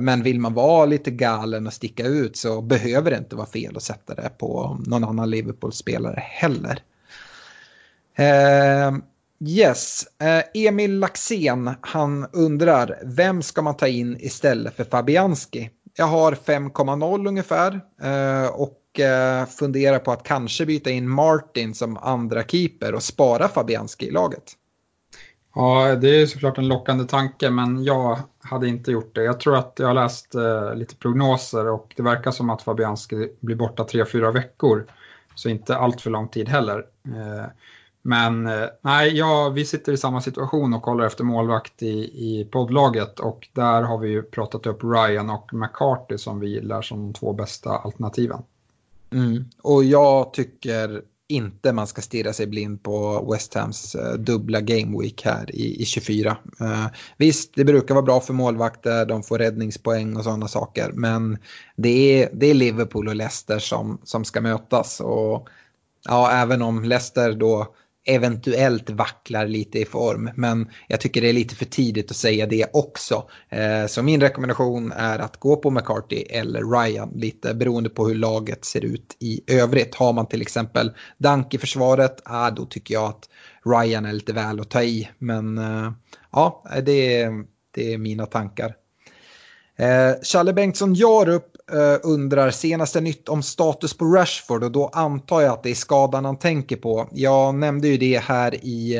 men 0.00 0.22
vill 0.22 0.40
man 0.40 0.54
vara 0.54 0.86
lite 0.86 1.10
galen 1.10 1.66
och 1.66 1.72
sticka 1.72 2.06
ut 2.06 2.36
så 2.36 2.62
behöver 2.62 3.10
det 3.10 3.16
inte 3.16 3.36
vara 3.36 3.46
fel 3.46 3.76
att 3.76 3.82
sätta 3.82 4.14
det 4.14 4.30
på 4.38 4.78
någon 4.86 5.04
annan 5.04 5.30
Liverpool-spelare 5.30 6.20
heller. 6.20 6.82
Eh, 8.14 8.92
yes, 9.40 10.06
eh, 10.20 10.66
Emil 10.66 10.98
Laxén, 10.98 11.70
han 11.80 12.26
undrar 12.32 12.98
vem 13.04 13.42
ska 13.42 13.62
man 13.62 13.76
ta 13.76 13.86
in 13.86 14.16
istället 14.20 14.76
för 14.76 14.84
Fabianski? 14.84 15.70
Jag 15.96 16.06
har 16.06 16.32
5,0 16.32 17.28
ungefär 17.28 17.80
eh, 18.02 18.46
och 18.46 19.00
eh, 19.00 19.46
funderar 19.46 19.98
på 19.98 20.12
att 20.12 20.22
kanske 20.22 20.66
byta 20.66 20.90
in 20.90 21.08
Martin 21.08 21.74
som 21.74 21.96
andra 21.96 22.42
keeper 22.42 22.94
och 22.94 23.02
spara 23.02 23.48
Fabianski 23.48 24.06
i 24.06 24.10
laget. 24.10 24.52
Ja, 25.54 25.94
det 25.94 26.22
är 26.22 26.26
såklart 26.26 26.58
en 26.58 26.68
lockande 26.68 27.04
tanke, 27.04 27.50
men 27.50 27.84
jag 27.84 28.18
hade 28.40 28.68
inte 28.68 28.90
gjort 28.90 29.14
det. 29.14 29.22
Jag 29.22 29.40
tror 29.40 29.56
att 29.56 29.76
jag 29.78 29.86
har 29.86 29.94
läst 29.94 30.34
eh, 30.34 30.74
lite 30.74 30.96
prognoser 30.96 31.68
och 31.68 31.92
det 31.96 32.02
verkar 32.02 32.30
som 32.30 32.50
att 32.50 32.62
Fabianski 32.62 33.28
blir 33.40 33.56
borta 33.56 33.82
3-4 33.82 34.32
veckor. 34.32 34.86
Så 35.34 35.48
inte 35.48 35.76
allt 35.76 36.00
för 36.00 36.10
lång 36.10 36.28
tid 36.28 36.48
heller. 36.48 36.84
Eh, 37.06 37.46
men 38.02 38.46
eh, 38.46 38.66
nej, 38.80 39.18
ja, 39.18 39.48
vi 39.48 39.64
sitter 39.64 39.92
i 39.92 39.96
samma 39.96 40.20
situation 40.20 40.74
och 40.74 40.82
kollar 40.82 41.06
efter 41.06 41.24
målvakt 41.24 41.82
i, 41.82 41.88
i 42.04 42.48
poddlaget 42.52 43.20
och 43.20 43.48
där 43.52 43.82
har 43.82 43.98
vi 43.98 44.08
ju 44.08 44.22
pratat 44.22 44.66
upp 44.66 44.84
Ryan 44.84 45.30
och 45.30 45.54
McCarthy 45.54 46.18
som 46.18 46.40
vi 46.40 46.48
gillar 46.48 46.82
som 46.82 47.02
de 47.02 47.12
två 47.12 47.32
bästa 47.32 47.70
alternativen. 47.70 48.42
Mm. 49.12 49.44
Och 49.62 49.84
jag 49.84 50.32
tycker 50.32 51.02
inte 51.28 51.72
man 51.72 51.86
ska 51.86 52.02
stirra 52.02 52.32
sig 52.32 52.46
blind 52.46 52.82
på 52.82 53.28
West 53.32 53.54
Hams 53.54 53.94
eh, 53.94 54.14
dubbla 54.14 54.60
game 54.60 55.00
week 55.00 55.24
här 55.24 55.54
i, 55.54 55.82
i 55.82 55.84
24. 55.84 56.36
Uh, 56.60 56.72
eh, 56.72 56.86
visst, 57.16 57.54
det 57.54 57.64
brukar 57.64 57.94
vara 57.94 58.04
bra 58.04 58.20
för 58.20 58.32
målvakter, 58.32 59.06
de 59.06 59.22
får 59.22 59.38
räddningspoäng 59.38 60.16
och 60.16 60.24
sådana 60.24 60.48
saker, 60.48 60.92
men 60.92 61.38
det 61.76 62.22
är, 62.22 62.30
det 62.32 62.46
är 62.46 62.54
Liverpool 62.54 63.08
och 63.08 63.16
Leicester 63.16 63.58
som, 63.58 63.98
som 64.04 64.24
ska 64.24 64.40
mötas. 64.40 65.00
Och 65.00 65.48
ja, 66.04 66.30
även 66.30 66.62
om 66.62 66.84
Leicester 66.84 67.32
då 67.32 67.74
eventuellt 68.04 68.90
vacklar 68.90 69.46
lite 69.46 69.78
i 69.78 69.84
form. 69.84 70.30
Men 70.34 70.70
jag 70.88 71.00
tycker 71.00 71.20
det 71.20 71.28
är 71.28 71.32
lite 71.32 71.54
för 71.54 71.64
tidigt 71.64 72.10
att 72.10 72.16
säga 72.16 72.46
det 72.46 72.66
också. 72.72 73.30
Eh, 73.48 73.86
så 73.86 74.02
min 74.02 74.20
rekommendation 74.20 74.92
är 74.92 75.18
att 75.18 75.36
gå 75.36 75.56
på 75.56 75.70
McCarthy 75.70 76.16
eller 76.16 76.62
Ryan, 76.62 77.12
lite 77.14 77.54
beroende 77.54 77.90
på 77.90 78.08
hur 78.08 78.14
laget 78.14 78.64
ser 78.64 78.84
ut 78.84 79.16
i 79.20 79.40
övrigt. 79.46 79.94
Har 79.94 80.12
man 80.12 80.26
till 80.26 80.42
exempel 80.42 80.92
Dunk 81.18 81.54
i 81.54 81.58
försvaret, 81.58 82.20
ah, 82.24 82.50
då 82.50 82.66
tycker 82.66 82.94
jag 82.94 83.04
att 83.04 83.28
Ryan 83.64 84.06
är 84.06 84.12
lite 84.12 84.32
väl 84.32 84.60
att 84.60 84.70
ta 84.70 84.82
i. 84.82 85.08
Men 85.18 85.58
eh, 85.58 85.92
ja, 86.32 86.64
det 86.84 87.16
är, 87.16 87.32
det 87.74 87.92
är 87.94 87.98
mina 87.98 88.26
tankar. 88.26 88.74
Eh, 89.78 90.22
Challe 90.22 90.52
Bengtsson 90.52 90.94
Jarup 90.94 91.51
uh, 91.72 91.98
undrar 92.02 92.50
senaste 92.50 93.00
nytt 93.00 93.28
om 93.28 93.42
status 93.42 93.94
på 93.96 94.04
Rashford 94.04 94.64
och 94.64 94.72
då 94.72 94.86
antar 94.88 95.40
jag 95.40 95.52
att 95.52 95.62
det 95.62 95.70
är 95.70 95.74
skadan 95.74 96.24
han 96.24 96.38
tänker 96.38 96.76
på. 96.76 97.08
Jag 97.12 97.54
nämnde 97.54 97.88
ju 97.88 97.96
det 97.96 98.18
här 98.18 98.54
i 98.54 98.96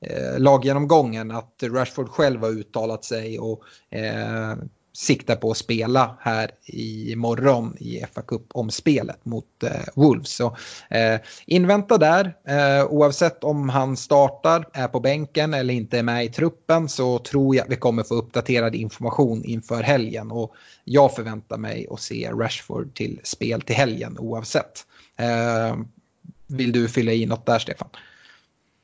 eh, 0.00 0.38
laggenomgången 0.38 1.30
att 1.30 1.62
Rashford 1.62 2.08
själv 2.08 2.40
har 2.40 2.50
uttalat 2.50 3.04
sig 3.04 3.38
och 3.38 3.62
uh, 3.96 4.64
siktar 4.96 5.36
på 5.36 5.50
att 5.50 5.56
spela 5.56 6.18
här 6.20 6.50
i 6.66 7.16
morgon 7.16 7.76
i 7.78 8.04
fa 8.12 8.22
Cup 8.22 8.46
om 8.54 8.70
spelet 8.70 9.24
mot 9.24 9.62
eh, 9.62 9.70
Wolves. 9.94 10.36
Så 10.36 10.56
eh, 10.90 11.20
invänta 11.46 11.98
där, 11.98 12.36
eh, 12.48 12.86
oavsett 12.86 13.44
om 13.44 13.68
han 13.68 13.96
startar, 13.96 14.68
är 14.72 14.88
på 14.88 15.00
bänken 15.00 15.54
eller 15.54 15.74
inte 15.74 15.98
är 15.98 16.02
med 16.02 16.24
i 16.24 16.28
truppen 16.28 16.88
så 16.88 17.18
tror 17.18 17.56
jag 17.56 17.64
att 17.64 17.70
vi 17.70 17.76
kommer 17.76 18.02
få 18.02 18.14
uppdaterad 18.14 18.74
information 18.74 19.44
inför 19.44 19.82
helgen 19.82 20.30
och 20.30 20.54
jag 20.84 21.14
förväntar 21.14 21.56
mig 21.56 21.86
att 21.90 22.00
se 22.00 22.30
Rashford 22.30 22.94
till 22.94 23.20
spel 23.22 23.60
till 23.60 23.76
helgen 23.76 24.18
oavsett. 24.18 24.86
Eh, 25.18 25.76
vill 26.46 26.72
du 26.72 26.88
fylla 26.88 27.12
i 27.12 27.26
något 27.26 27.46
där 27.46 27.58
Stefan? 27.58 27.88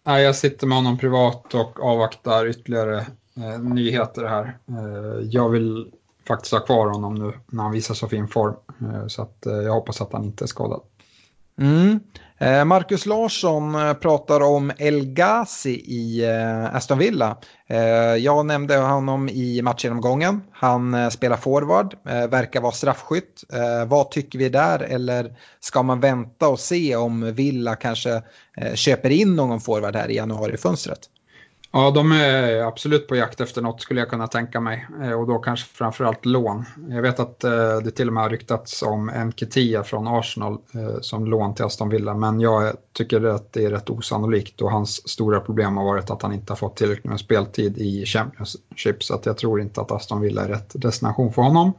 Nej, 0.07 0.23
jag 0.23 0.37
sitter 0.37 0.67
med 0.67 0.79
honom 0.79 0.99
privat 0.99 1.55
och 1.55 1.81
avvaktar 1.81 2.47
ytterligare 2.47 3.07
eh, 3.37 3.59
nyheter 3.63 4.25
här. 4.25 4.59
Eh, 4.69 5.29
jag 5.31 5.49
vill 5.49 5.93
faktiskt 6.31 6.53
ha 6.53 6.61
kvar 6.61 6.87
honom 6.87 7.15
nu 7.15 7.33
när 7.47 7.63
han 7.63 7.73
visar 7.73 7.95
så 7.95 8.09
fin 8.09 8.29
form. 8.29 8.55
Eh, 8.81 9.07
så 9.07 9.23
att 9.23 9.47
eh, 9.47 9.53
jag 9.53 9.73
hoppas 9.73 10.01
att 10.01 10.13
han 10.13 10.25
inte 10.25 10.45
är 10.45 10.47
skadad. 10.47 10.81
Mm. 11.61 12.01
Eh, 12.39 12.65
Marcus 12.65 13.07
Larsson 13.07 13.77
pratar 14.01 14.41
om 14.41 14.73
El 14.79 15.05
Ghazi 15.07 15.83
i 15.87 16.27
Aston 16.73 16.99
Villa. 16.99 17.37
Jag 18.19 18.47
nämnde 18.47 18.77
honom 18.77 19.29
i 19.29 19.63
matchgenomgången. 19.63 20.43
Han 20.53 21.11
spelar 21.11 21.37
forward, 21.37 21.97
verkar 22.05 22.61
vara 22.61 22.73
straffskytt. 22.73 23.45
Vad 23.87 24.11
tycker 24.11 24.39
vi 24.39 24.49
där? 24.49 24.79
Eller 24.79 25.37
ska 25.61 25.83
man 25.83 26.01
vänta 26.01 26.49
och 26.49 26.61
se 26.61 26.97
om 26.97 27.35
Villa 27.35 27.77
kanske 27.77 28.23
köper 28.75 29.11
in 29.11 29.37
någon 29.37 29.61
forward 29.61 29.97
här 29.97 30.11
i 30.11 30.17
januarifönstret? 30.17 31.01
Ja, 31.73 31.91
de 31.91 32.13
är 32.13 32.63
absolut 32.63 33.09
på 33.09 33.17
jakt 33.17 33.41
efter 33.41 33.63
något 33.63 33.81
skulle 33.81 34.01
jag 34.01 34.09
kunna 34.09 34.27
tänka 34.27 34.61
mig. 34.61 34.87
Eh, 35.03 35.13
och 35.13 35.27
då 35.27 35.39
kanske 35.39 35.69
framförallt 35.69 36.27
lån. 36.27 36.65
Jag 36.89 37.03
vet 37.03 37.21
att 37.21 37.45
eh, 37.45 37.79
det 37.85 37.91
till 37.91 38.09
och 38.09 38.15
med 38.15 38.23
har 38.23 38.31
ryktats 38.31 38.83
om 38.83 39.07
Nketia 39.07 39.83
från 39.83 40.09
Arsenal 40.09 40.59
eh, 40.75 41.01
som 41.01 41.27
lån 41.27 41.55
till 41.55 41.65
Aston 41.65 41.89
Villa. 41.89 42.15
Men 42.15 42.41
jag 42.41 42.77
tycker 42.93 43.25
att 43.25 43.53
det 43.53 43.65
är 43.65 43.71
rätt 43.71 43.91
osannolikt 43.91 44.63
och 44.63 44.71
hans 44.71 45.09
stora 45.09 45.41
problem 45.41 45.77
har 45.77 45.85
varit 45.85 46.11
att 46.11 46.23
han 46.23 46.33
inte 46.33 46.53
har 46.53 46.57
fått 46.57 46.77
tillräckligt 46.77 47.05
med 47.11 47.21
speltid 47.21 47.79
i 47.79 48.05
Championship. 48.07 49.03
Så 49.03 49.15
att 49.15 49.27
jag 49.27 49.39
tror 49.39 49.61
inte 49.61 49.81
att 49.81 49.93
Aston 49.93 50.21
Villa 50.21 50.45
är 50.45 50.49
rätt 50.49 50.73
destination 50.75 51.33
för 51.33 51.43
honom. 51.43 51.73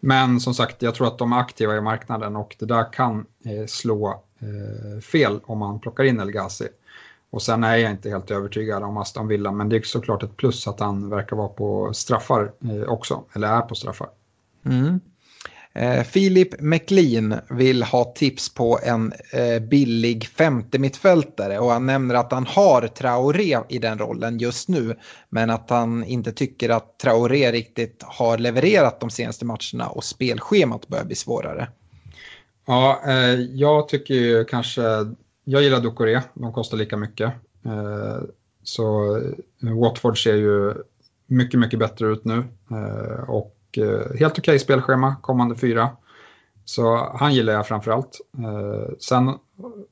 Men 0.00 0.40
som 0.40 0.54
sagt, 0.54 0.82
jag 0.82 0.94
tror 0.94 1.06
att 1.06 1.18
de 1.18 1.32
är 1.32 1.38
aktiva 1.38 1.76
i 1.76 1.80
marknaden 1.80 2.36
och 2.36 2.56
det 2.58 2.66
där 2.66 2.92
kan 2.92 3.26
slå 3.66 4.22
fel 5.12 5.40
om 5.44 5.58
man 5.58 5.80
plockar 5.80 6.04
in 6.04 6.20
El 6.20 6.30
Ghazi. 6.30 6.68
Och 7.30 7.42
sen 7.42 7.64
är 7.64 7.76
jag 7.76 7.90
inte 7.90 8.10
helt 8.10 8.30
övertygad 8.30 8.82
om 8.82 8.96
Aston 8.96 9.28
Villa, 9.28 9.52
men 9.52 9.68
det 9.68 9.76
är 9.76 9.82
såklart 9.82 10.22
ett 10.22 10.36
plus 10.36 10.68
att 10.68 10.80
han 10.80 11.10
verkar 11.10 11.36
vara 11.36 11.48
på 11.48 11.92
straffar 11.92 12.52
eh, 12.64 12.88
också, 12.88 13.24
eller 13.32 13.48
är 13.48 13.60
på 13.60 13.74
straffar. 13.74 14.08
Mm. 14.64 15.00
Eh, 15.76 16.02
Filip 16.02 16.60
McLean 16.60 17.34
vill 17.50 17.82
ha 17.82 18.04
tips 18.04 18.54
på 18.54 18.78
en 18.82 19.12
eh, 19.32 19.62
billig 19.62 20.26
femte 20.26 20.78
mittfältare 20.78 21.58
och 21.58 21.70
han 21.70 21.86
nämner 21.86 22.14
att 22.14 22.32
han 22.32 22.46
har 22.46 22.88
Traoré 22.88 23.58
i 23.68 23.78
den 23.78 23.98
rollen 23.98 24.38
just 24.38 24.68
nu 24.68 24.96
men 25.28 25.50
att 25.50 25.70
han 25.70 26.04
inte 26.04 26.32
tycker 26.32 26.68
att 26.68 26.98
Traoré 26.98 27.52
riktigt 27.52 28.02
har 28.02 28.38
levererat 28.38 29.00
de 29.00 29.10
senaste 29.10 29.44
matcherna 29.44 29.88
och 29.88 30.04
spelschemat 30.04 30.88
börjar 30.88 31.04
bli 31.04 31.14
svårare. 31.14 31.68
Ja, 32.66 33.02
eh, 33.06 33.40
jag 33.40 33.88
tycker 33.88 34.14
ju 34.14 34.44
kanske, 34.44 34.82
jag 35.48 35.62
gillar 35.62 35.80
Ducoré, 35.80 36.20
de 36.34 36.52
kostar 36.52 36.76
lika 36.76 36.96
mycket. 36.96 37.32
Eh, 37.64 38.18
så 38.62 39.16
eh, 39.62 39.78
Watford 39.80 40.22
ser 40.22 40.34
ju 40.34 40.74
mycket, 41.26 41.60
mycket 41.60 41.78
bättre 41.78 42.06
ut 42.06 42.24
nu 42.24 42.44
eh, 42.70 43.30
och 43.30 43.56
Eh, 43.76 44.18
helt 44.18 44.38
okej 44.38 44.52
okay 44.52 44.58
spelschema 44.58 45.16
kommande 45.16 45.54
fyra. 45.54 45.90
Så 46.64 47.10
han 47.14 47.34
gillar 47.34 47.52
jag 47.52 47.66
framförallt. 47.66 48.20
Eh, 48.38 48.94
sen 48.98 49.34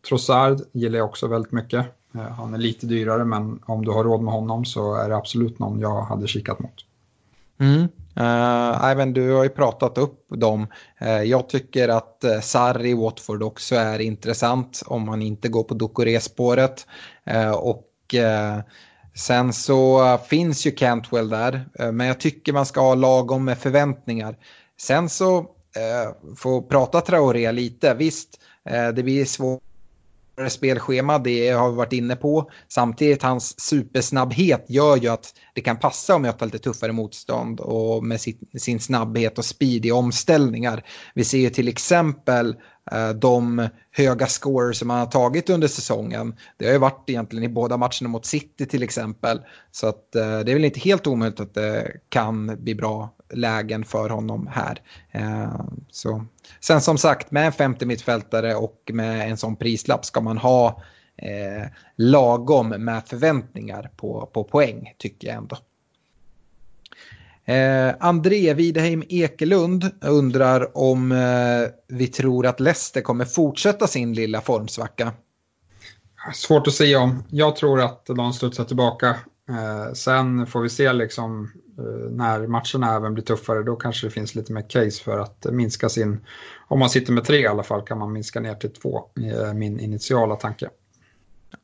Trossard 0.09 0.61
gillar 0.73 0.99
jag 0.99 1.07
också 1.07 1.27
väldigt 1.27 1.53
mycket. 1.53 1.87
Eh, 2.15 2.21
han 2.21 2.55
är 2.55 2.59
lite 2.59 2.87
dyrare 2.87 3.25
men 3.25 3.61
om 3.67 3.85
du 3.85 3.91
har 3.91 4.05
råd 4.05 4.23
med 4.23 4.35
honom 4.35 4.65
så 4.65 4.95
är 4.95 5.09
det 5.09 5.17
absolut 5.17 5.59
någon 5.59 5.81
jag 5.81 6.03
hade 6.03 6.27
kikat 6.27 6.59
mot. 6.59 6.85
Mm. 7.59 7.89
Eh, 8.17 8.23
uh, 8.23 8.85
även 8.85 9.13
du 9.13 9.33
har 9.33 9.45
ju 9.45 9.51
pratat 9.51 9.99
upp 9.99 10.29
dem. 10.29 10.67
Uh, 11.03 11.23
jag 11.23 11.49
tycker 11.49 11.89
att 11.89 12.25
eh, 12.25 12.31
uh, 12.31 12.41
Sarri 12.41 12.95
Watford 12.95 13.43
också 13.43 13.75
är 13.75 13.99
intressant 13.99 14.83
om 14.87 15.07
man 15.07 15.23
inte 15.23 15.49
går 15.49 15.63
på 15.63 15.75
Ducoré-spåret. 15.75 16.87
Uh, 17.31 17.51
och 17.51 17.91
Sen 19.17 19.53
så 19.53 20.19
finns 20.19 20.67
ju 20.67 20.71
Cantwell 20.71 21.29
där, 21.29 21.69
men 21.93 22.07
jag 22.07 22.21
tycker 22.21 22.53
man 22.53 22.67
ska 22.67 22.81
ha 22.81 22.95
lagom 22.95 23.45
med 23.45 23.59
förväntningar. 23.59 24.37
Sen 24.81 25.09
så, 25.09 25.47
får 26.23 26.37
få 26.37 26.63
prata 26.63 27.01
Traoré 27.01 27.53
lite, 27.53 27.95
visst, 27.95 28.41
det 28.95 29.03
blir 29.03 29.25
svårt 29.25 29.63
Eh, 30.41 30.47
spelschema, 30.47 31.19
det 31.19 31.51
har 31.51 31.71
vi 31.71 31.77
varit 31.77 31.93
inne 31.93 32.17
på. 32.17 32.51
Samtidigt 32.69 33.23
hans 33.23 33.61
supersnabbhet 33.61 34.65
gör 34.69 34.97
ju 34.97 35.09
att 35.09 35.35
det 35.55 35.61
kan 35.61 35.77
passa 35.77 36.15
att 36.15 36.21
möta 36.21 36.45
lite 36.45 36.59
tuffare 36.59 36.93
motstånd 36.93 37.61
och 37.61 38.05
med 38.05 38.21
sin, 38.21 38.39
sin 38.59 38.81
snabbhet 38.81 39.39
och 39.39 39.45
speed 39.45 39.87
i 39.87 39.93
omställningar. 39.93 40.85
Vi 41.15 41.25
ser 41.25 41.39
ju 41.39 41.51
till 41.51 41.69
exempel 41.69 42.57
eh, 42.93 43.09
de 43.09 43.69
höga 43.91 44.27
scorer 44.27 44.73
som 44.73 44.91
han 44.91 44.99
har 44.99 45.07
tagit 45.07 45.51
under 45.51 45.69
säsongen. 45.69 46.35
Det 46.57 46.67
har 46.67 46.73
ju 46.73 46.79
varit 46.79 47.05
egentligen 47.07 47.45
i 47.45 47.49
båda 47.49 47.77
matcherna 47.77 48.09
mot 48.09 48.27
City 48.27 48.67
till 48.67 48.83
exempel. 48.83 49.41
Så 49.71 49.87
att, 49.87 50.15
eh, 50.15 50.39
det 50.39 50.53
är 50.53 50.55
väl 50.55 50.65
inte 50.65 50.81
helt 50.81 51.07
omöjligt 51.07 51.41
att 51.41 51.55
det 51.55 51.93
kan 52.09 52.63
bli 52.65 52.75
bra 52.75 53.15
lägen 53.35 53.85
för 53.85 54.11
honom 54.11 54.49
här. 54.53 54.81
Eh, 55.11 55.61
så. 55.91 56.25
Sen 56.61 56.81
som 56.81 56.99
sagt, 56.99 57.31
med 57.31 57.47
en 57.47 57.53
50 57.53 57.87
mittfältare 57.87 58.55
och 58.55 58.91
med 58.93 59.31
en 59.31 59.37
sån 59.37 59.57
prislapp 59.57 60.05
ska 60.05 60.21
man 60.21 60.39
ha 60.39 60.83
eh, 61.17 61.69
lagom 61.97 62.69
med 62.69 63.03
förväntningar 63.07 63.91
på, 63.97 64.31
på 64.33 64.45
poäng, 64.45 64.95
tycker 64.99 65.29
jag 65.29 65.37
ändå. 65.37 65.57
Eh, 67.45 67.95
André 68.01 68.55
Wideheim 68.55 69.03
Ekelund 69.09 69.91
undrar 70.01 70.79
om 70.79 71.13
eh, 71.13 71.69
vi 71.89 72.07
tror 72.07 72.47
att 72.47 72.61
Leicester 72.61 73.01
kommer 73.01 73.25
fortsätta 73.25 73.87
sin 73.87 74.15
lilla 74.15 74.41
formsvacka. 74.41 75.13
Svårt 76.35 76.67
att 76.67 76.75
säga 76.75 77.01
om. 77.01 77.25
Jag 77.31 77.57
tror 77.57 77.81
att 77.81 78.07
de 78.07 78.33
studsar 78.33 78.65
tillbaka. 78.65 79.17
Eh, 79.49 79.93
sen 79.93 80.47
får 80.47 80.61
vi 80.61 80.69
se 80.69 80.93
liksom 80.93 81.51
eh, 81.79 82.11
när 82.11 82.47
matcherna 82.47 82.97
även 82.97 83.15
blir 83.15 83.25
tuffare. 83.25 83.63
Då 83.63 83.77
kanske 83.77 84.07
det 84.07 84.11
finns 84.11 84.35
lite 84.35 84.53
mer 84.53 84.69
case 84.69 85.03
för 85.03 85.19
att 85.19 85.47
minska 85.51 85.89
sin... 85.89 86.21
Om 86.69 86.79
man 86.79 86.91
sitter 86.91 87.13
med 87.13 87.25
tre 87.25 87.39
i 87.41 87.47
alla 87.47 87.63
fall 87.63 87.83
kan 87.83 87.99
man 87.99 88.13
minska 88.13 88.41
ner 88.41 88.55
till 88.55 88.73
två. 88.73 89.03
Eh, 89.17 89.55
min 89.55 89.81
initiala 89.81 90.37
tanke. 90.37 90.69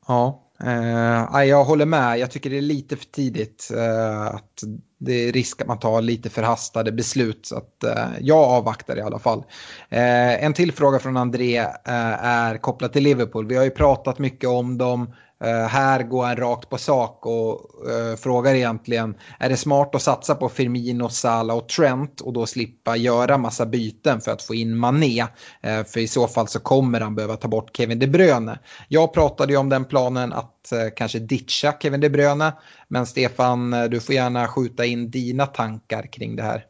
Ja, 0.06 0.42
eh, 0.64 1.42
jag 1.42 1.64
håller 1.64 1.86
med. 1.86 2.18
Jag 2.18 2.30
tycker 2.30 2.50
det 2.50 2.58
är 2.58 2.62
lite 2.62 2.96
för 2.96 3.06
tidigt. 3.06 3.70
Eh, 3.76 4.26
att 4.26 4.62
det 4.98 5.28
är 5.28 5.32
risk 5.32 5.60
att 5.60 5.68
man 5.68 5.78
tar 5.78 6.02
lite 6.02 6.30
förhastade 6.30 6.92
beslut. 6.92 7.46
Så 7.46 7.56
att, 7.56 7.84
eh, 7.84 8.08
jag 8.20 8.38
avvaktar 8.38 8.96
i 8.96 9.00
alla 9.00 9.18
fall. 9.18 9.44
Eh, 9.88 10.44
en 10.44 10.52
till 10.52 10.72
fråga 10.72 10.98
från 10.98 11.16
André 11.16 11.58
eh, 11.58 12.24
är 12.24 12.58
kopplat 12.58 12.92
till 12.92 13.02
Liverpool. 13.02 13.46
Vi 13.46 13.56
har 13.56 13.64
ju 13.64 13.70
pratat 13.70 14.18
mycket 14.18 14.48
om 14.48 14.78
dem. 14.78 15.14
Eh, 15.44 15.66
här 15.66 16.02
går 16.02 16.24
han 16.24 16.36
rakt 16.36 16.68
på 16.68 16.78
sak 16.78 17.26
och 17.26 17.90
eh, 17.90 18.16
frågar 18.16 18.54
egentligen, 18.54 19.14
är 19.38 19.48
det 19.48 19.56
smart 19.56 19.94
att 19.94 20.02
satsa 20.02 20.34
på 20.34 20.48
Firmino, 20.48 21.08
Salah 21.08 21.56
och 21.56 21.68
Trent 21.68 22.20
och 22.20 22.32
då 22.32 22.46
slippa 22.46 22.96
göra 22.96 23.38
massa 23.38 23.66
byten 23.66 24.20
för 24.20 24.32
att 24.32 24.42
få 24.42 24.54
in 24.54 24.76
Mané? 24.76 25.20
Eh, 25.62 25.84
för 25.84 26.00
i 26.00 26.08
så 26.08 26.28
fall 26.28 26.48
så 26.48 26.60
kommer 26.60 27.00
han 27.00 27.14
behöva 27.14 27.36
ta 27.36 27.48
bort 27.48 27.76
Kevin 27.76 27.98
De 27.98 28.06
Bruyne. 28.06 28.58
Jag 28.88 29.12
pratade 29.12 29.52
ju 29.52 29.58
om 29.58 29.68
den 29.68 29.84
planen 29.84 30.32
att 30.32 30.72
kanske 30.96 31.18
ditcha 31.18 31.74
Kevin 31.80 32.00
De 32.00 32.08
Bruyne, 32.08 32.52
men 32.88 33.06
Stefan, 33.06 33.70
du 33.90 34.00
får 34.00 34.14
gärna 34.14 34.48
skjuta 34.48 34.84
in 34.84 35.10
dina 35.10 35.46
tankar 35.46 36.12
kring 36.12 36.36
det 36.36 36.42
här. 36.42 36.66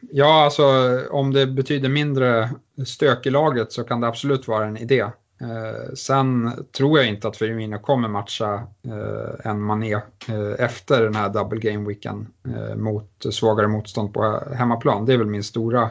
Ja, 0.00 0.44
alltså 0.44 0.64
om 1.10 1.32
det 1.32 1.46
betyder 1.46 1.88
mindre 1.88 2.50
stök 2.86 3.26
i 3.26 3.30
laget 3.30 3.72
så 3.72 3.84
kan 3.84 4.00
det 4.00 4.06
absolut 4.06 4.48
vara 4.48 4.66
en 4.66 4.76
idé. 4.76 5.04
Eh, 5.40 5.94
sen 5.94 6.52
tror 6.76 6.98
jag 6.98 7.08
inte 7.08 7.28
att 7.28 7.36
Firmino 7.36 7.78
kommer 7.78 8.08
matcha 8.08 8.54
eh, 8.84 9.50
en 9.50 9.62
Mané 9.62 9.94
eh, 9.94 10.52
efter 10.58 11.02
den 11.02 11.14
här 11.14 11.28
double 11.28 11.60
game 11.60 11.88
weekend 11.88 12.26
eh, 12.48 12.76
mot 12.76 13.26
svagare 13.30 13.68
motstånd 13.68 14.14
på 14.14 14.42
hemmaplan. 14.54 15.04
Det 15.04 15.12
är 15.12 15.18
väl 15.18 15.26
min 15.26 15.44
stora 15.44 15.90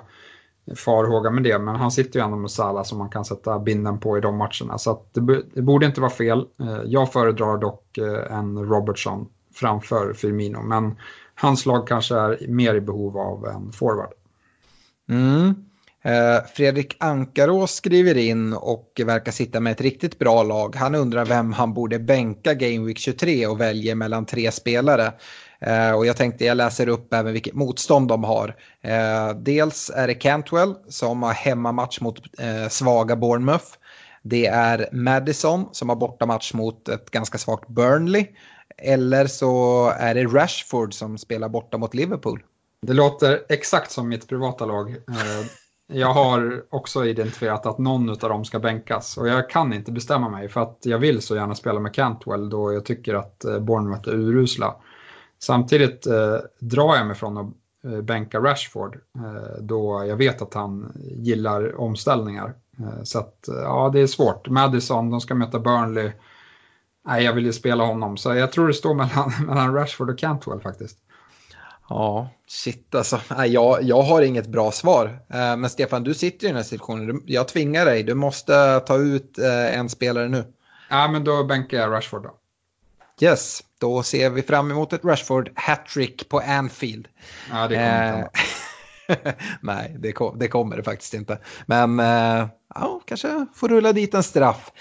farhåga 0.75 1.29
med 1.29 1.43
det, 1.43 1.59
men 1.59 1.75
han 1.75 1.91
sitter 1.91 2.19
ju 2.19 2.25
ändå 2.25 2.37
med 2.37 2.51
Salah 2.51 2.83
som 2.83 2.97
man 2.97 3.09
kan 3.09 3.25
sätta 3.25 3.59
binden 3.59 3.99
på 3.99 4.17
i 4.17 4.21
de 4.21 4.37
matcherna. 4.37 4.77
Så 4.77 5.01
det, 5.13 5.43
det, 5.53 5.61
borde 5.61 5.85
inte 5.85 6.01
vara 6.01 6.11
fel. 6.11 6.45
Eh, 6.59 6.81
jag 6.85 7.13
föredrar 7.13 7.57
dock 7.57 7.97
eh, 7.97 8.37
en 8.37 8.65
Robertson 8.65 9.27
framför 9.53 10.13
Firmino, 10.13 10.61
men 10.61 10.95
hans 11.35 11.65
lag 11.65 11.87
kanske 11.87 12.15
är 12.15 12.47
mer 12.47 12.75
i 12.75 12.81
behov 12.81 13.17
av 13.17 13.45
en 13.45 13.71
forward. 13.71 14.13
Mm. 15.09 15.66
Eh, 16.03 16.45
Fredrik 16.53 16.95
Ankarås 16.99 17.71
skriver 17.71 18.17
in 18.17 18.53
och 18.53 19.01
verkar 19.05 19.31
sitta 19.31 19.59
med 19.59 19.71
ett 19.71 19.81
riktigt 19.81 20.19
bra 20.19 20.43
lag. 20.43 20.75
Han 20.75 20.95
undrar 20.95 21.25
vem 21.25 21.53
han 21.53 21.73
borde 21.73 21.99
bänka 21.99 22.53
Game 22.53 22.85
Week 22.85 22.97
23 22.97 23.47
och 23.47 23.61
väljer 23.61 23.95
mellan 23.95 24.25
tre 24.25 24.51
spelare. 24.51 25.13
Eh, 25.59 25.91
och 25.91 26.05
jag 26.05 26.17
tänkte 26.17 26.45
jag 26.45 26.57
läser 26.57 26.89
upp 26.89 27.13
även 27.13 27.33
vilket 27.33 27.53
motstånd 27.53 28.07
de 28.07 28.23
har. 28.23 28.55
Eh, 28.81 29.29
dels 29.35 29.91
är 29.95 30.07
det 30.07 30.13
Cantwell 30.13 30.75
som 30.89 31.23
har 31.23 31.33
hemmamatch 31.33 32.01
mot 32.01 32.19
svaga 32.69 33.15
Bournemouth. 33.15 33.65
Det 34.23 34.45
är 34.45 34.89
Madison 34.91 35.69
som 35.71 35.89
har 35.89 35.95
bortamatch 35.95 36.53
mot 36.53 36.89
ett 36.89 37.11
ganska 37.11 37.37
svagt 37.37 37.67
Burnley. 37.69 38.27
Eller 38.77 39.27
så 39.27 39.87
är 39.97 40.15
det 40.15 40.23
Rashford 40.23 40.93
som 40.93 41.17
spelar 41.17 41.49
borta 41.49 41.77
mot 41.77 41.93
Liverpool. 41.93 42.43
Det 42.81 42.93
låter 42.93 43.41
exakt 43.49 43.91
som 43.91 44.09
mitt 44.09 44.27
privata 44.27 44.65
lag. 44.65 44.95
Jag 45.89 46.13
har 46.13 46.63
också 46.69 47.05
identifierat 47.05 47.65
att 47.65 47.77
någon 47.77 48.09
av 48.09 48.17
dem 48.17 48.45
ska 48.45 48.59
bänkas 48.59 49.17
och 49.17 49.27
jag 49.27 49.49
kan 49.49 49.73
inte 49.73 49.91
bestämma 49.91 50.29
mig 50.29 50.49
för 50.49 50.61
att 50.61 50.77
jag 50.81 50.99
vill 50.99 51.21
så 51.21 51.35
gärna 51.35 51.55
spela 51.55 51.79
med 51.79 51.93
Cantwell 51.93 52.49
då 52.49 52.73
jag 52.73 52.85
tycker 52.85 53.13
att 53.13 53.45
eh, 53.45 53.59
Bournemouth 53.59 54.09
är 54.09 54.13
urusla. 54.13 54.75
Samtidigt 55.39 56.07
eh, 56.07 56.37
drar 56.59 56.95
jag 56.95 57.07
mig 57.07 57.15
från 57.15 57.37
att 57.37 57.47
eh, 57.83 58.01
bänka 58.01 58.39
Rashford 58.39 58.95
eh, 59.15 59.61
då 59.61 60.05
jag 60.07 60.15
vet 60.15 60.41
att 60.41 60.53
han 60.53 60.91
gillar 61.15 61.79
omställningar. 61.79 62.53
Eh, 62.79 63.03
så 63.03 63.19
att, 63.19 63.47
eh, 63.47 63.55
ja, 63.55 63.89
det 63.93 63.99
är 63.99 64.07
svårt. 64.07 64.49
Madison, 64.49 65.09
de 65.09 65.21
ska 65.21 65.35
möta 65.35 65.59
Burnley. 65.59 66.11
Nej, 67.05 67.23
jag 67.23 67.33
vill 67.33 67.45
ju 67.45 67.53
spela 67.53 67.85
honom, 67.85 68.17
så 68.17 68.35
jag 68.35 68.51
tror 68.51 68.67
det 68.67 68.73
står 68.73 68.93
mellan, 68.93 69.31
mellan 69.47 69.73
Rashford 69.73 70.09
och 70.09 70.17
Cantwell 70.17 70.59
faktiskt. 70.59 70.97
Ja, 71.89 72.29
shit 72.47 72.95
alltså. 72.95 73.19
Nej, 73.37 73.49
jag, 73.49 73.83
jag 73.83 74.01
har 74.01 74.21
inget 74.21 74.47
bra 74.47 74.71
svar. 74.71 75.05
Eh, 75.29 75.57
men 75.57 75.69
Stefan, 75.69 76.03
du 76.03 76.13
sitter 76.13 76.45
i 76.45 76.47
den 76.47 76.55
här 76.55 76.63
situationen. 76.63 77.21
Jag 77.25 77.47
tvingar 77.47 77.85
dig. 77.85 78.03
Du 78.03 78.13
måste 78.13 78.79
ta 78.79 78.97
ut 78.97 79.37
eh, 79.37 79.77
en 79.77 79.89
spelare 79.89 80.27
nu. 80.27 80.53
Ja, 80.89 81.07
men 81.07 81.23
då 81.23 81.43
bänkar 81.43 81.77
jag 81.77 81.91
Rashford 81.91 82.23
då. 82.23 82.35
Yes, 83.21 83.63
då 83.79 84.03
ser 84.03 84.29
vi 84.29 84.41
fram 84.41 84.71
emot 84.71 84.93
ett 84.93 85.05
Rashford 85.05 85.49
hattrick 85.55 86.29
på 86.29 86.39
Anfield. 86.39 87.07
Ja, 87.51 87.67
det 87.67 87.75
kommer. 87.75 88.29
Eh, 89.07 89.33
nej, 89.61 89.95
det, 89.99 90.11
kom, 90.11 90.39
det, 90.39 90.47
kommer 90.47 90.77
det 90.77 90.83
faktiskt 90.83 91.13
inte. 91.13 91.39
Men 91.65 91.97
ja, 92.75 93.01
kanske 93.05 93.45
får 93.55 93.69
rulla 93.69 93.93
dit 93.93 94.13
en 94.13 94.23
straff. 94.23 94.71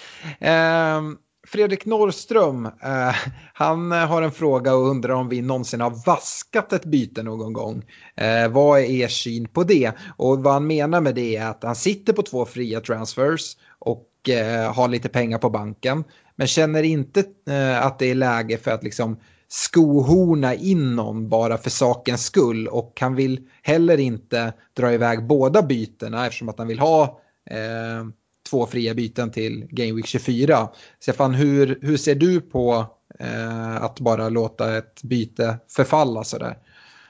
Fredrik 1.46 1.86
Norrström, 1.86 2.66
eh, 2.66 3.14
han 3.52 3.92
har 3.92 4.22
en 4.22 4.32
fråga 4.32 4.74
och 4.74 4.88
undrar 4.88 5.14
om 5.14 5.28
vi 5.28 5.42
någonsin 5.42 5.80
har 5.80 6.06
vaskat 6.06 6.72
ett 6.72 6.84
byte 6.84 7.22
någon 7.22 7.52
gång. 7.52 7.84
Eh, 8.16 8.48
vad 8.48 8.80
är 8.80 8.84
er 8.84 9.08
syn 9.08 9.48
på 9.48 9.62
det? 9.62 9.92
Och 10.16 10.42
vad 10.42 10.52
han 10.52 10.66
menar 10.66 11.00
med 11.00 11.14
det 11.14 11.36
är 11.36 11.46
att 11.46 11.62
han 11.62 11.76
sitter 11.76 12.12
på 12.12 12.22
två 12.22 12.44
fria 12.44 12.80
transfers 12.80 13.56
och 13.78 14.28
eh, 14.28 14.74
har 14.74 14.88
lite 14.88 15.08
pengar 15.08 15.38
på 15.38 15.50
banken. 15.50 16.04
Men 16.36 16.46
känner 16.46 16.82
inte 16.82 17.24
eh, 17.48 17.86
att 17.86 17.98
det 17.98 18.10
är 18.10 18.14
läge 18.14 18.58
för 18.58 18.70
att 18.70 18.84
liksom 18.84 19.16
skohorna 19.48 20.54
in 20.54 20.96
någon 20.96 21.28
bara 21.28 21.58
för 21.58 21.70
sakens 21.70 22.24
skull. 22.24 22.68
Och 22.68 22.98
han 23.00 23.14
vill 23.14 23.40
heller 23.62 24.00
inte 24.00 24.52
dra 24.76 24.92
iväg 24.92 25.26
båda 25.26 25.62
bytena 25.62 26.26
eftersom 26.26 26.48
att 26.48 26.58
han 26.58 26.68
vill 26.68 26.78
ha 26.78 27.20
eh, 27.50 28.06
två 28.50 28.66
fria 28.66 28.94
byten 28.94 29.30
till 29.30 29.66
Game 29.70 29.92
Week 29.92 30.06
24. 30.06 30.68
Stefan, 31.00 31.34
hur, 31.34 31.78
hur 31.82 31.96
ser 31.96 32.14
du 32.14 32.40
på 32.40 32.86
eh, 33.18 33.76
att 33.82 34.00
bara 34.00 34.28
låta 34.28 34.76
ett 34.76 35.02
byte 35.02 35.58
förfalla 35.68 36.24
sådär? 36.24 36.58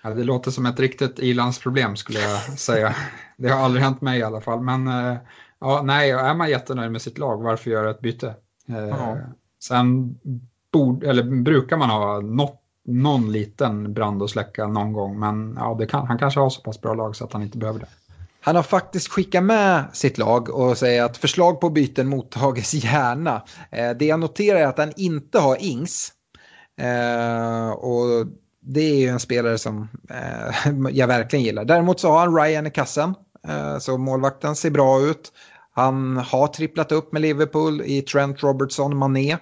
Ja, 0.03 0.11
det 0.11 0.25
låter 0.25 0.51
som 0.51 0.67
ett 0.67 0.81
riktigt 0.81 1.19
ilandsproblem 1.19 1.97
skulle 1.97 2.21
jag 2.21 2.59
säga. 2.59 2.95
Det 3.37 3.49
har 3.49 3.65
aldrig 3.65 3.85
hänt 3.85 4.01
mig 4.01 4.19
i 4.19 4.23
alla 4.23 4.41
fall. 4.41 4.61
Men 4.61 4.89
eh, 4.89 5.17
ja, 5.61 5.83
nej, 5.85 6.11
är 6.11 6.35
man 6.35 6.51
jättenöjd 6.51 6.93
med 6.93 7.03
sitt 7.03 7.19
lag, 7.19 7.43
varför 7.43 7.71
göra 7.71 7.91
ett 7.91 8.01
byte? 8.01 8.35
Eh, 8.69 9.17
sen 9.63 10.19
bord, 10.73 11.05
eller, 11.05 11.23
brukar 11.23 11.77
man 11.77 11.91
ha 11.91 12.21
något, 12.21 12.63
någon 12.85 13.33
liten 13.33 13.95
brand 13.95 14.23
att 14.23 14.31
släcka 14.31 14.67
någon 14.67 14.93
gång, 14.93 15.19
men 15.19 15.57
ja, 15.59 15.77
det 15.79 15.87
kan, 15.87 16.07
han 16.07 16.19
kanske 16.19 16.41
har 16.41 16.51
så 16.51 16.63
pass 16.63 16.81
bra 16.81 16.95
lag 16.95 17.17
så 17.17 17.25
att 17.25 17.33
han 17.33 17.43
inte 17.43 17.59
behöver 17.59 17.81
det. 17.81 17.89
Han 18.47 18.57
har 18.57 18.63
faktiskt 18.63 19.09
skickat 19.09 19.45
med 19.45 19.85
sitt 19.93 20.19
lag 20.19 20.51
och 20.51 20.79
säger 20.79 21.03
att 21.05 21.17
förslag 21.17 21.61
på 21.61 21.71
byten 21.71 22.09
mottages 22.09 22.75
gärna. 22.75 23.43
Eh, 23.71 23.91
det 23.91 24.05
jag 24.05 24.21
noterar 24.21 24.61
är 24.61 24.67
att 24.67 24.79
han 24.79 24.93
inte 24.97 25.39
har 25.39 25.57
Ings. 25.63 26.13
Eh, 26.81 27.71
och 27.71 28.27
det 28.61 28.81
är 28.81 28.97
ju 28.97 29.09
en 29.09 29.21
spelare 29.21 29.59
som 29.59 29.89
eh, 30.11 30.73
jag 30.91 31.07
verkligen 31.07 31.45
gillar. 31.45 31.65
Däremot 31.65 32.01
så 32.01 32.11
har 32.11 32.19
han 32.19 32.37
Ryan 32.37 32.67
i 32.67 32.71
kassen. 32.71 33.15
Eh, 33.49 33.79
så 33.79 33.99
målvakten 33.99 34.57
ser 34.57 34.71
bra 34.71 35.01
ut. 35.01 35.33
Han 35.75 36.17
har 36.17 36.47
tripplat 36.47 36.93
upp 36.93 37.13
med 37.13 37.23
Liverpool 37.23 37.83
i 37.85 38.03
Trent 38.03 38.43
Robertson, 38.43 38.97
Mané. 38.97 39.37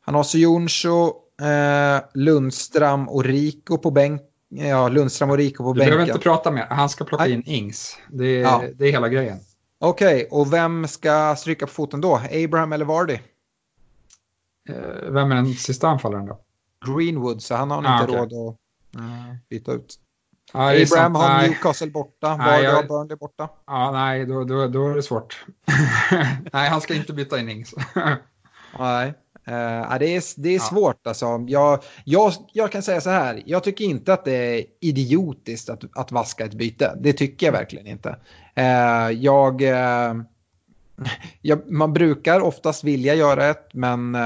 Han 0.00 0.14
har 0.14 0.22
Sojonsho, 0.22 1.12
eh, 1.40 2.02
Lundström 2.14 3.08
och 3.08 3.24
Rico 3.24 3.78
på 3.78 3.90
bänken 3.90 4.33
ja, 4.56 4.88
Lundström 4.88 5.30
och 5.30 5.36
Rico 5.36 5.64
på 5.64 5.72
du 5.72 5.78
bänken. 5.78 5.90
Du 5.90 5.96
behöver 5.96 6.12
inte 6.12 6.22
prata 6.22 6.50
mer, 6.50 6.66
han 6.70 6.88
ska 6.88 7.04
plocka 7.04 7.26
in 7.26 7.42
Ings. 7.46 7.98
Det 8.08 8.26
är, 8.26 8.42
ja. 8.42 8.64
det 8.74 8.86
är 8.86 8.92
hela 8.92 9.08
grejen. 9.08 9.38
Okej, 9.78 10.14
okay, 10.14 10.40
och 10.40 10.52
vem 10.52 10.88
ska 10.88 11.36
stryka 11.36 11.66
på 11.66 11.72
foten 11.72 12.00
då? 12.00 12.20
Abraham 12.44 12.72
eller 12.72 12.84
Vardy? 12.84 13.18
Eh, 14.68 15.10
vem 15.10 15.32
är 15.32 15.34
den 15.34 15.54
sista 15.54 15.88
anfallaren 15.88 16.26
då? 16.26 16.40
Greenwood, 16.86 17.42
så 17.42 17.54
han 17.54 17.70
har 17.70 17.84
ah, 17.86 18.00
inte 18.00 18.12
okay. 18.12 18.16
råd 18.16 18.32
att 18.32 19.00
uh, 19.00 19.34
byta 19.50 19.72
ut. 19.72 19.98
Ah, 20.52 20.70
Abraham 20.70 21.14
har 21.14 21.28
nej. 21.28 21.48
Newcastle 21.48 21.90
borta, 21.90 22.36
Vardy 22.36 22.66
har 22.66 22.82
Burnley 22.82 23.16
borta. 23.16 23.48
Ja, 23.66 23.90
nej, 23.92 24.26
då, 24.26 24.44
då, 24.44 24.68
då 24.68 24.88
är 24.88 24.94
det 24.94 25.02
svårt. 25.02 25.46
nej, 26.52 26.68
han 26.68 26.80
ska 26.80 26.94
inte 26.94 27.12
byta 27.12 27.38
in 27.38 27.48
Ings. 27.48 27.74
nej. 28.78 29.14
Uh, 29.48 29.98
det 29.98 30.16
är, 30.16 30.40
det 30.40 30.48
är 30.48 30.54
ja. 30.54 30.60
svårt 30.60 31.06
alltså. 31.06 31.44
Jag, 31.48 31.82
jag, 32.04 32.32
jag 32.52 32.72
kan 32.72 32.82
säga 32.82 33.00
så 33.00 33.10
här, 33.10 33.42
jag 33.46 33.64
tycker 33.64 33.84
inte 33.84 34.12
att 34.12 34.24
det 34.24 34.32
är 34.32 34.64
idiotiskt 34.80 35.70
att, 35.70 35.84
att 35.94 36.12
vaska 36.12 36.44
ett 36.44 36.54
byte. 36.54 36.98
Det 37.00 37.12
tycker 37.12 37.46
jag 37.46 37.52
verkligen 37.52 37.86
inte. 37.86 38.16
Uh, 38.58 39.10
jag, 39.10 39.62
uh, 39.62 40.22
jag, 41.40 41.70
man 41.70 41.92
brukar 41.92 42.40
oftast 42.40 42.84
vilja 42.84 43.14
göra 43.14 43.46
ett, 43.46 43.68
men 43.72 44.16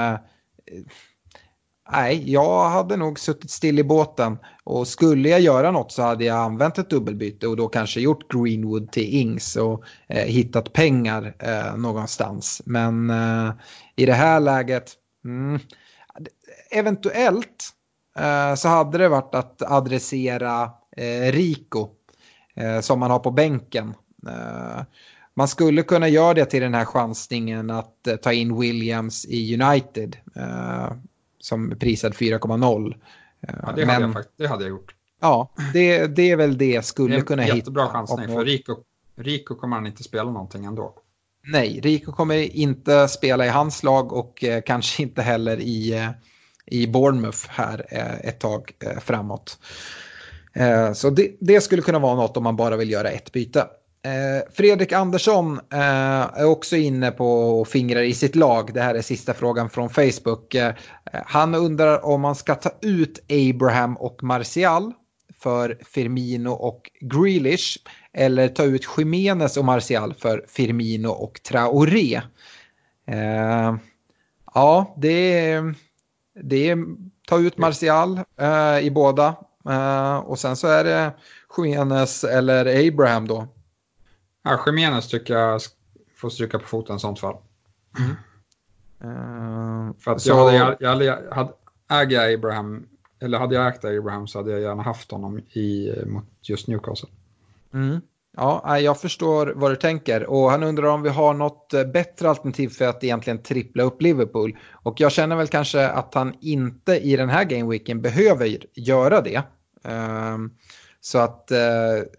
nej, 1.92 2.32
jag 2.32 2.68
hade 2.70 2.96
nog 2.96 3.18
suttit 3.18 3.50
still 3.50 3.78
i 3.78 3.84
båten. 3.84 4.38
Och 4.64 4.88
skulle 4.88 5.28
jag 5.28 5.40
göra 5.40 5.70
något 5.70 5.92
så 5.92 6.02
hade 6.02 6.24
jag 6.24 6.36
använt 6.36 6.78
ett 6.78 6.90
dubbelbyte 6.90 7.46
och 7.46 7.56
då 7.56 7.68
kanske 7.68 8.00
gjort 8.00 8.32
Greenwood 8.32 8.92
till 8.92 9.14
Ings 9.14 9.56
och 9.56 9.84
hittat 10.08 10.72
pengar 10.72 11.34
någonstans. 11.76 12.62
Men 12.64 13.12
i 13.96 14.06
det 14.06 14.12
här 14.12 14.40
läget, 14.40 14.96
Mm. 15.28 15.60
Eventuellt 16.70 17.64
eh, 18.18 18.54
så 18.54 18.68
hade 18.68 18.98
det 18.98 19.08
varit 19.08 19.34
att 19.34 19.62
adressera 19.62 20.70
eh, 20.96 21.32
Rico 21.32 21.88
eh, 22.54 22.80
som 22.80 23.00
man 23.00 23.10
har 23.10 23.18
på 23.18 23.30
bänken. 23.30 23.94
Eh, 24.28 24.82
man 25.34 25.48
skulle 25.48 25.82
kunna 25.82 26.08
göra 26.08 26.34
det 26.34 26.44
till 26.44 26.62
den 26.62 26.74
här 26.74 26.84
chansningen 26.84 27.70
att 27.70 28.06
eh, 28.06 28.16
ta 28.16 28.32
in 28.32 28.60
Williams 28.60 29.26
i 29.28 29.62
United 29.62 30.16
eh, 30.36 30.92
som 31.38 31.78
prisad 31.78 32.12
4,0 32.12 32.94
ja, 33.40 33.72
det, 33.76 33.84
hade 33.84 34.02
jag, 34.02 34.24
det 34.36 34.46
hade 34.46 34.64
jag 34.64 34.70
gjort. 34.70 34.94
Ja, 35.20 35.50
det, 35.72 36.06
det 36.06 36.30
är 36.30 36.36
väl 36.36 36.58
det 36.58 36.70
jag 36.70 36.84
skulle 36.84 37.20
kunna 37.20 37.42
hitta. 37.42 37.56
Jättebra 37.56 37.86
chansning, 37.86 38.28
för 38.28 38.44
Rico, 38.44 38.76
Rico 39.16 39.54
kommer 39.54 39.76
han 39.76 39.86
inte 39.86 40.02
spela 40.02 40.30
någonting 40.30 40.64
ändå. 40.64 40.94
Nej, 41.50 41.80
Rico 41.80 42.12
kommer 42.12 42.56
inte 42.56 43.08
spela 43.08 43.46
i 43.46 43.48
hans 43.48 43.82
lag 43.82 44.12
och 44.12 44.44
eh, 44.44 44.62
kanske 44.66 45.02
inte 45.08 45.22
heller 45.22 45.60
i, 45.60 45.92
eh, 45.92 46.10
i 46.66 46.86
Bournemouth 46.86 47.48
här 47.48 47.86
eh, 47.90 48.28
ett 48.28 48.40
tag 48.40 48.72
eh, 48.84 48.98
framåt. 48.98 49.58
Eh, 50.52 50.92
så 50.92 51.10
det, 51.10 51.36
det, 51.40 51.60
skulle 51.60 51.82
kunna 51.82 51.98
vara 51.98 52.14
något 52.14 52.36
om 52.36 52.44
man 52.44 52.56
bara 52.56 52.76
vill 52.76 52.90
göra 52.90 53.10
ett 53.10 53.32
byte. 53.32 53.60
Eh, 54.04 54.52
Fredrik 54.52 54.92
Andersson 54.92 55.60
eh, 55.72 56.40
är 56.40 56.44
också 56.44 56.76
inne 56.76 57.10
på 57.10 57.60
och 57.60 57.68
fingrar 57.68 58.02
i 58.02 58.14
sitt 58.14 58.36
lag. 58.36 58.74
Det 58.74 58.80
här 58.80 58.94
är 58.94 59.02
sista 59.02 59.34
frågan 59.34 59.70
från 59.70 59.90
Facebook. 59.90 60.54
Eh, 60.54 60.74
han 61.26 61.54
undrar 61.54 62.04
om 62.04 62.20
man 62.20 62.34
ska 62.34 62.54
ta 62.54 62.70
ut 62.80 63.18
Abraham 63.28 63.96
och 63.96 64.22
Martial 64.22 64.92
för 65.42 65.78
Firmino 65.84 66.50
och 66.50 66.90
Grealish 67.00 67.78
eller 68.18 68.48
ta 68.48 68.64
ut 68.64 68.88
Jiménez 68.96 69.56
och 69.56 69.64
Martial 69.64 70.14
för 70.14 70.44
Firmino 70.48 71.08
och 71.08 71.40
Traoré. 71.42 72.20
Eh, 73.06 73.76
ja, 74.54 74.94
det 74.96 75.38
är, 75.40 75.74
det 76.42 76.70
är 76.70 76.78
ta 77.28 77.38
ut 77.38 77.58
Martial 77.58 78.20
eh, 78.36 78.78
i 78.78 78.90
båda 78.90 79.36
eh, 79.68 80.16
och 80.16 80.38
sen 80.38 80.56
så 80.56 80.68
är 80.68 80.84
det 80.84 81.12
Jiménez 81.56 82.24
eller 82.24 82.88
Abraham 82.88 83.28
då. 83.28 83.48
Ja, 84.42 84.62
Jiménez 84.66 85.08
tycker 85.08 85.34
jag 85.34 85.60
får 86.16 86.30
stryka 86.30 86.58
på 86.58 86.66
foten 86.66 86.96
i 86.96 87.00
sånt 87.00 87.20
fall. 87.20 87.36
Mm. 87.98 88.10
Uh, 89.04 89.92
För 89.98 90.10
att 90.10 90.20
så... 90.22 90.28
jag 90.28 90.36
hade, 90.36 90.76
jag 90.80 90.88
hade, 90.88 91.04
jag 91.04 91.34
hade, 91.34 91.52
äger 91.90 92.34
Abraham, 92.34 92.86
eller 93.20 93.38
hade 93.38 93.54
jag 93.54 93.68
ägt 93.68 93.84
Abraham 93.84 94.26
så 94.26 94.38
hade 94.38 94.50
jag 94.50 94.60
gärna 94.60 94.82
haft 94.82 95.10
honom 95.10 95.38
i, 95.38 95.94
mot 96.06 96.24
just 96.42 96.68
Newcastle. 96.68 97.08
Mm. 97.74 98.00
Ja, 98.36 98.80
jag 98.80 99.00
förstår 99.00 99.52
vad 99.56 99.70
du 99.70 99.76
tänker. 99.76 100.26
Och 100.26 100.50
han 100.50 100.62
undrar 100.62 100.86
om 100.88 101.02
vi 101.02 101.08
har 101.08 101.34
något 101.34 101.74
eh, 101.74 101.84
bättre 101.84 102.28
alternativ 102.28 102.68
för 102.68 102.84
att 102.84 103.04
egentligen 103.04 103.42
trippla 103.42 103.82
upp 103.82 104.02
Liverpool. 104.02 104.58
Och 104.72 105.00
jag 105.00 105.12
känner 105.12 105.36
väl 105.36 105.48
kanske 105.48 105.88
att 105.88 106.14
han 106.14 106.34
inte 106.40 106.96
i 106.96 107.16
den 107.16 107.28
här 107.28 107.44
gameweeken 107.44 108.02
behöver 108.02 108.58
göra 108.74 109.20
det. 109.20 109.42
Ehm, 109.84 110.50
så 111.00 111.18
att 111.18 111.50
eh, 111.50 111.58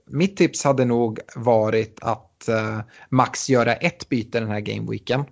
mitt 0.05 0.37
tips 0.37 0.63
hade 0.63 0.85
nog 0.85 1.19
varit 1.35 1.99
att 2.01 2.49
eh, 2.49 2.79
max 3.09 3.49
göra 3.49 3.73
ett 3.73 4.09
byte 4.09 4.39
den 4.39 4.49
här 4.49 4.59
gameweeken. 4.59 5.23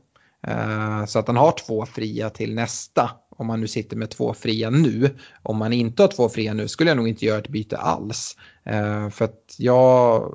Ehm, 0.47 1.07
så 1.07 1.19
att 1.19 1.27
han 1.27 1.37
har 1.37 1.51
två 1.51 1.85
fria 1.85 2.29
till 2.29 2.55
nästa. 2.55 3.11
Om 3.29 3.47
man 3.47 3.61
nu 3.61 3.67
sitter 3.67 3.97
med 3.97 4.09
två 4.09 4.33
fria 4.33 4.69
nu. 4.69 5.17
Om 5.43 5.57
man 5.57 5.73
inte 5.73 6.03
har 6.03 6.07
två 6.07 6.29
fria 6.29 6.53
nu 6.53 6.67
skulle 6.67 6.89
jag 6.89 6.97
nog 6.97 7.07
inte 7.07 7.25
göra 7.25 7.37
ett 7.37 7.47
byte 7.47 7.77
alls. 7.77 8.35
Uh, 8.71 9.09
för 9.09 9.25
att 9.25 9.55
jag, 9.57 10.33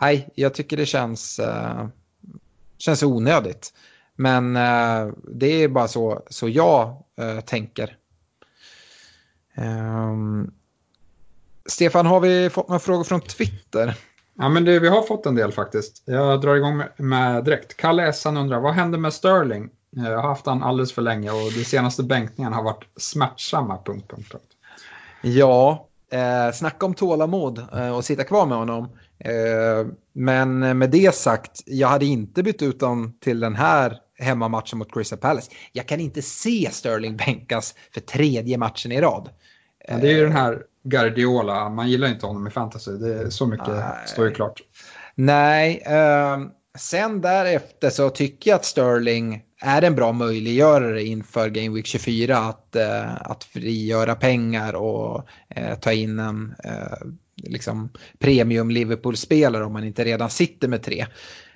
nej, 0.00 0.28
jag 0.34 0.54
tycker 0.54 0.76
det 0.76 0.86
känns, 0.86 1.40
uh, 1.40 1.86
känns 2.78 3.02
onödigt. 3.02 3.72
Men 4.16 4.56
uh, 4.56 5.12
det 5.28 5.46
är 5.46 5.68
bara 5.68 5.88
så, 5.88 6.22
så 6.30 6.48
jag 6.48 7.02
tänker. 7.44 7.96
Um, 9.56 10.54
Stefan, 11.66 12.06
har 12.06 12.20
vi 12.20 12.50
fått 12.50 12.68
några 12.68 12.78
frågor 12.78 13.04
från 13.04 13.20
Twitter? 13.20 13.94
Ja, 14.38 14.48
men 14.48 14.64
det, 14.64 14.78
vi 14.78 14.88
har 14.88 15.02
fått 15.02 15.26
en 15.26 15.34
del 15.34 15.52
faktiskt. 15.52 16.02
Jag 16.04 16.40
drar 16.40 16.56
igång 16.56 16.76
med, 16.76 16.88
med 16.96 17.44
direkt. 17.44 17.76
Kalle 17.76 18.08
Essan 18.08 18.36
undrar, 18.36 18.60
vad 18.60 18.74
hände 18.74 18.98
med 18.98 19.12
Sterling? 19.12 19.70
Jag 19.90 20.16
har 20.16 20.28
haft 20.28 20.46
han 20.46 20.62
alldeles 20.62 20.92
för 20.92 21.02
länge 21.02 21.30
och 21.30 21.52
de 21.52 21.64
senaste 21.64 22.02
bänkningarna 22.02 22.56
har 22.56 22.62
varit 22.62 22.84
smärtsamma. 22.96 23.82
Punkt, 23.84 24.08
punkt, 24.08 24.32
punkt. 24.32 24.48
Ja, 25.22 25.88
Eh, 26.12 26.52
snacka 26.52 26.86
om 26.86 26.94
tålamod 26.94 27.58
eh, 27.72 27.96
och 27.96 28.04
sitta 28.04 28.24
kvar 28.24 28.46
med 28.46 28.58
honom. 28.58 28.84
Eh, 29.18 29.86
men 30.12 30.78
med 30.78 30.90
det 30.90 31.14
sagt, 31.14 31.62
jag 31.66 31.88
hade 31.88 32.04
inte 32.04 32.42
bytt 32.42 32.62
ut 32.62 32.80
honom 32.80 33.18
till 33.20 33.40
den 33.40 33.54
här 33.54 33.98
hemmamatchen 34.18 34.78
mot 34.78 34.92
Crystal 34.92 35.18
Palace. 35.18 35.50
Jag 35.72 35.86
kan 35.86 36.00
inte 36.00 36.22
se 36.22 36.68
Sterling 36.72 37.16
bänkas 37.16 37.74
för 37.94 38.00
tredje 38.00 38.58
matchen 38.58 38.92
i 38.92 39.00
rad. 39.00 39.30
Men 39.88 40.00
det 40.00 40.08
är 40.08 40.12
ju 40.12 40.22
den 40.22 40.32
här 40.32 40.62
Guardiola, 40.84 41.68
man 41.68 41.88
gillar 41.88 42.08
inte 42.08 42.26
honom 42.26 42.46
i 42.46 42.50
fantasy. 42.50 42.92
Det 42.92 43.14
är 43.14 43.30
så 43.30 43.46
mycket 43.46 43.68
Nej. 43.68 44.06
står 44.06 44.26
ju 44.26 44.34
klart. 44.34 44.62
Nej, 45.14 45.82
eh, 45.86 46.38
sen 46.78 47.20
därefter 47.20 47.90
så 47.90 48.10
tycker 48.10 48.50
jag 48.50 48.56
att 48.56 48.64
Sterling 48.64 49.42
är 49.60 49.82
en 49.82 49.94
bra 49.94 50.12
möjliggörare 50.12 51.02
inför 51.04 51.48
Game 51.48 51.74
Week 51.74 51.86
24 51.86 52.38
att, 52.38 52.76
eh, 52.76 53.14
att 53.14 53.44
frigöra 53.44 54.14
pengar 54.14 54.72
och 54.72 55.26
eh, 55.48 55.78
ta 55.78 55.92
in 55.92 56.18
en 56.18 56.54
eh, 56.64 57.06
liksom 57.36 57.90
premium 58.18 58.70
Liverpool-spelare 58.70 59.64
om 59.64 59.72
man 59.72 59.84
inte 59.84 60.04
redan 60.04 60.30
sitter 60.30 60.68
med 60.68 60.82
tre. 60.82 61.06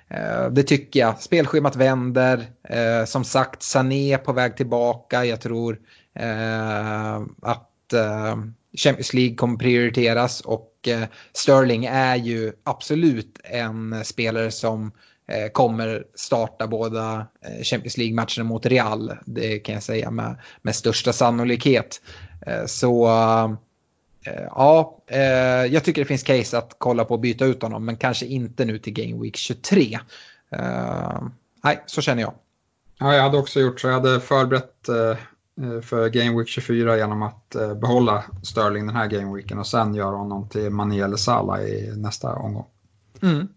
Eh, 0.07 0.49
det 0.51 0.63
tycker 0.63 0.99
jag. 0.99 1.19
Spelschemat 1.19 1.75
vänder. 1.75 2.45
Eh, 2.63 3.05
som 3.05 3.23
sagt, 3.23 3.63
Sané 3.63 4.17
på 4.17 4.33
väg 4.33 4.57
tillbaka. 4.57 5.25
Jag 5.25 5.41
tror 5.41 5.79
eh, 6.15 7.15
att 7.41 7.93
eh, 7.93 8.35
Champions 8.77 9.13
League 9.13 9.35
kommer 9.35 9.57
prioriteras 9.57 10.41
och 10.41 10.87
eh, 10.87 11.03
Sterling 11.33 11.85
är 11.85 12.15
ju 12.15 12.53
absolut 12.63 13.39
en 13.43 14.05
spelare 14.05 14.51
som 14.51 14.91
kommer 15.53 16.03
starta 16.15 16.67
båda 16.67 17.27
Champions 17.63 17.97
League-matcherna 17.97 18.43
mot 18.43 18.65
Real. 18.65 19.17
Det 19.25 19.59
kan 19.59 19.73
jag 19.73 19.83
säga 19.83 20.11
med, 20.11 20.35
med 20.61 20.75
största 20.75 21.13
sannolikhet. 21.13 22.01
Så 22.65 23.07
Eh, 24.25 24.47
ja, 24.49 24.97
eh, 25.07 25.65
jag 25.73 25.83
tycker 25.83 26.01
det 26.01 26.05
finns 26.05 26.23
case 26.23 26.57
att 26.57 26.75
kolla 26.77 27.05
på 27.05 27.15
att 27.15 27.21
byta 27.21 27.45
ut 27.45 27.61
honom, 27.61 27.85
men 27.85 27.97
kanske 27.97 28.25
inte 28.25 28.65
nu 28.65 28.77
till 28.77 28.93
Game 28.93 29.23
Week 29.23 29.35
23. 29.35 29.99
Eh, 30.51 31.21
nej, 31.63 31.83
så 31.85 32.01
känner 32.01 32.21
jag. 32.21 32.33
Ja, 32.99 33.15
jag 33.15 33.23
hade 33.23 33.37
också 33.37 33.59
gjort 33.59 33.79
så. 33.79 33.87
Jag 33.87 33.93
hade 33.93 34.19
förberett 34.19 34.89
för 35.83 36.09
Game 36.09 36.37
Week 36.37 36.47
24 36.47 36.97
genom 36.97 37.23
att 37.23 37.55
behålla 37.81 38.23
Sterling 38.43 38.87
den 38.87 38.95
här 38.95 39.07
Game 39.07 39.35
Weeken 39.35 39.59
och 39.59 39.67
sen 39.67 39.95
göra 39.95 40.15
honom 40.15 40.49
till 40.49 40.69
Mané 40.69 41.01
eller 41.01 41.17
Salah 41.17 41.61
i 41.61 41.93
nästa 41.97 42.35
omgång. 42.35 42.65
Mm. 43.21 43.47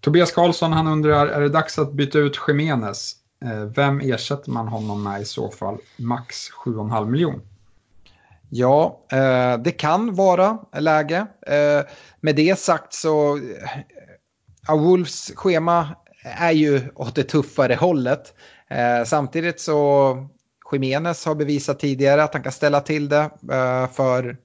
Tobias 0.00 0.32
Karlsson 0.32 0.72
han 0.72 0.86
undrar, 0.86 1.26
är 1.26 1.40
det 1.40 1.48
dags 1.48 1.78
att 1.78 1.92
byta 1.92 2.18
ut 2.18 2.40
Jiménez? 2.48 3.14
Eh, 3.44 3.64
vem 3.64 4.00
ersätter 4.00 4.50
man 4.50 4.68
honom 4.68 5.02
med 5.02 5.22
i 5.22 5.24
så 5.24 5.50
fall? 5.50 5.78
Max 5.96 6.50
7,5 6.50 7.10
miljoner. 7.10 7.40
Ja, 8.50 9.00
eh, 9.12 9.58
det 9.58 9.70
kan 9.70 10.14
vara 10.14 10.58
läge. 10.78 11.26
Eh, 11.46 11.86
med 12.20 12.36
det 12.36 12.58
sagt 12.58 12.92
så, 12.92 13.40
ja, 14.66 14.76
Wolves 14.76 15.32
schema 15.34 15.88
är 16.22 16.52
ju 16.52 16.90
åt 16.94 17.14
det 17.14 17.22
tuffare 17.22 17.74
hållet. 17.74 18.34
Samtidigt 19.06 19.60
så 19.60 20.28
Jiménez 20.72 21.24
har 21.26 21.34
bevisat 21.34 21.80
tidigare 21.80 22.22
att 22.22 22.34
han 22.34 22.42
kan 22.42 22.52
ställa 22.52 22.80
till 22.80 23.08
det 23.08 23.30
för 23.92 24.36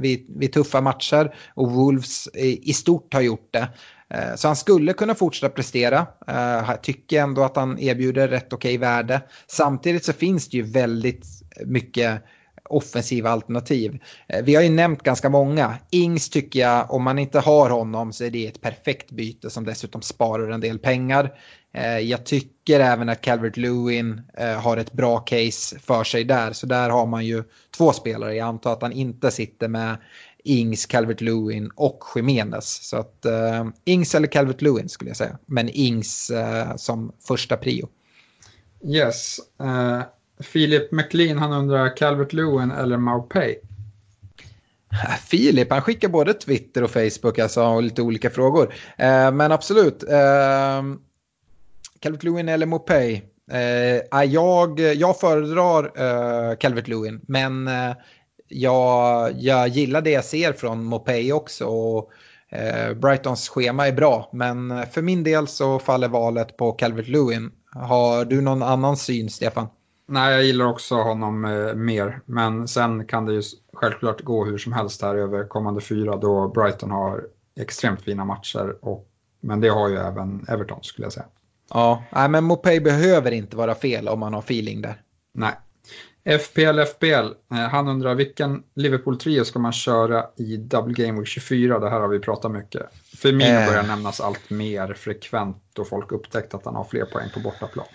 vid, 0.00 0.26
vid, 0.36 0.52
tuffa 0.52 0.80
matcher 0.80 1.34
och 1.54 1.70
Wolves 1.70 2.28
i, 2.34 2.70
i 2.70 2.72
stort 2.72 3.14
har 3.14 3.20
gjort 3.20 3.48
det. 3.50 3.68
Eh, 4.14 4.34
så 4.34 4.48
han 4.48 4.56
skulle 4.56 4.92
kunna 4.92 5.14
fortsätta 5.14 5.54
prestera. 5.54 6.06
Eh, 6.28 6.64
jag 6.68 6.82
tycker 6.82 7.20
ändå 7.20 7.44
att 7.44 7.56
han 7.56 7.78
erbjuder 7.78 8.28
rätt 8.28 8.52
okej 8.52 8.78
värde. 8.78 9.20
Samtidigt 9.46 10.04
så 10.04 10.12
finns 10.12 10.48
det 10.48 10.56
ju 10.56 10.62
väldigt 10.62 11.26
mycket 11.66 12.22
offensiva 12.68 13.30
alternativ. 13.30 13.98
Eh, 14.28 14.44
vi 14.44 14.54
har 14.54 14.62
ju 14.62 14.70
nämnt 14.70 15.02
ganska 15.02 15.28
många. 15.28 15.74
Ings 15.90 16.30
tycker 16.30 16.60
jag, 16.60 16.90
om 16.90 17.02
man 17.02 17.18
inte 17.18 17.40
har 17.40 17.70
honom 17.70 18.12
så 18.12 18.24
är 18.24 18.30
det 18.30 18.46
ett 18.46 18.60
perfekt 18.60 19.10
byte 19.10 19.50
som 19.50 19.64
dessutom 19.64 20.02
sparar 20.02 20.50
en 20.50 20.60
del 20.60 20.78
pengar. 20.78 21.32
Jag 22.02 22.26
tycker 22.26 22.80
även 22.80 23.08
att 23.08 23.20
Calvert 23.20 23.56
Lewin 23.56 24.22
har 24.62 24.76
ett 24.76 24.92
bra 24.92 25.18
case 25.18 25.78
för 25.78 26.04
sig 26.04 26.24
där. 26.24 26.52
Så 26.52 26.66
där 26.66 26.90
har 26.90 27.06
man 27.06 27.26
ju 27.26 27.44
två 27.76 27.92
spelare. 27.92 28.34
Jag 28.34 28.48
antar 28.48 28.72
att 28.72 28.82
han 28.82 28.92
inte 28.92 29.30
sitter 29.30 29.68
med 29.68 29.96
Ings, 30.44 30.86
Calvert 30.86 31.20
Lewin 31.20 31.70
och 31.74 32.04
Jimenez. 32.14 32.78
Så 32.82 32.96
att 32.96 33.26
uh, 33.26 33.70
Ings 33.84 34.14
eller 34.14 34.26
Calvert 34.26 34.62
Lewin 34.62 34.88
skulle 34.88 35.10
jag 35.10 35.16
säga. 35.16 35.38
Men 35.46 35.68
Ings 35.68 36.30
uh, 36.30 36.76
som 36.76 37.12
första 37.28 37.56
prio. 37.56 37.88
Yes. 38.84 39.40
Uh, 39.60 40.02
Filip 40.40 40.92
McLean 40.92 41.38
han 41.38 41.52
undrar 41.52 41.96
Calvert 41.96 42.32
Lewin 42.32 42.70
eller 42.70 42.96
Maupay? 42.96 43.56
Filip, 45.26 45.70
han 45.70 45.82
skickar 45.82 46.08
både 46.08 46.34
Twitter 46.34 46.82
och 46.82 46.90
Facebook 46.90 47.38
alltså, 47.38 47.62
och 47.62 47.82
lite 47.82 48.02
olika 48.02 48.30
frågor. 48.30 48.74
Eh, 48.98 49.32
men 49.32 49.52
absolut. 49.52 50.02
Eh, 50.02 50.82
Calvert 52.00 52.22
Lewin 52.22 52.48
eller 52.48 52.66
Mopay? 52.66 53.22
Eh, 53.50 54.22
jag, 54.24 54.80
jag 54.80 55.20
föredrar 55.20 55.84
eh, 55.84 56.56
Calvert 56.56 56.88
Lewin, 56.88 57.20
men 57.28 57.68
eh, 57.68 57.92
jag, 58.52 59.32
jag 59.36 59.68
gillar 59.68 60.00
det 60.00 60.10
jag 60.10 60.24
ser 60.24 60.52
från 60.52 60.84
Mopay 60.84 61.32
också. 61.32 61.66
Och, 61.66 62.10
eh, 62.48 62.94
Brightons 62.94 63.48
schema 63.48 63.88
är 63.88 63.92
bra, 63.92 64.30
men 64.32 64.86
för 64.86 65.02
min 65.02 65.24
del 65.24 65.48
så 65.48 65.78
faller 65.78 66.08
valet 66.08 66.56
på 66.56 66.72
Calvert 66.72 67.08
Lewin. 67.08 67.50
Har 67.74 68.24
du 68.24 68.40
någon 68.40 68.62
annan 68.62 68.96
syn, 68.96 69.30
Stefan? 69.30 69.66
Nej, 70.08 70.32
jag 70.32 70.44
gillar 70.44 70.64
också 70.64 70.94
honom 70.94 71.44
eh, 71.44 71.74
mer. 71.74 72.20
Men 72.26 72.68
sen 72.68 73.06
kan 73.06 73.26
det 73.26 73.32
ju 73.32 73.42
självklart 73.72 74.22
gå 74.22 74.44
hur 74.44 74.58
som 74.58 74.72
helst 74.72 75.02
här 75.02 75.14
över 75.14 75.48
kommande 75.48 75.80
fyra 75.80 76.16
då 76.16 76.48
Brighton 76.48 76.90
har 76.90 77.24
extremt 77.60 78.02
fina 78.02 78.24
matcher. 78.24 78.76
Och, 78.80 79.08
men 79.40 79.60
det 79.60 79.68
har 79.68 79.88
ju 79.88 79.96
även 79.96 80.46
Everton 80.48 80.82
skulle 80.82 81.06
jag 81.06 81.12
säga. 81.12 81.26
Ja, 81.70 82.02
nej, 82.12 82.28
men 82.28 82.44
Mopay 82.44 82.80
behöver 82.80 83.30
inte 83.30 83.56
vara 83.56 83.74
fel 83.74 84.08
om 84.08 84.20
man 84.20 84.34
har 84.34 84.40
feeling 84.40 84.82
där. 84.82 85.02
Nej. 85.34 85.52
FPL, 86.24 86.78
FPL. 86.78 87.34
Eh, 87.52 87.58
han 87.58 87.88
undrar 87.88 88.14
vilken 88.14 88.62
Liverpool-trio 88.74 89.44
ska 89.44 89.58
man 89.58 89.72
köra 89.72 90.26
i 90.36 90.56
Double 90.56 91.04
Game 91.04 91.18
Week 91.18 91.28
24? 91.28 91.78
Det 91.78 91.90
här 91.90 92.00
har 92.00 92.08
vi 92.08 92.18
pratat 92.18 92.50
mycket. 92.50 92.82
Firmino 93.16 93.50
eh. 93.50 93.66
börjar 93.66 93.82
nämnas 93.82 94.20
allt 94.20 94.50
mer 94.50 94.94
frekvent 94.94 95.78
och 95.78 95.88
folk 95.88 96.12
upptäckt 96.12 96.54
att 96.54 96.64
han 96.64 96.74
har 96.74 96.84
fler 96.84 97.04
poäng 97.04 97.28
på 97.34 97.40
bortaplan. 97.40 97.86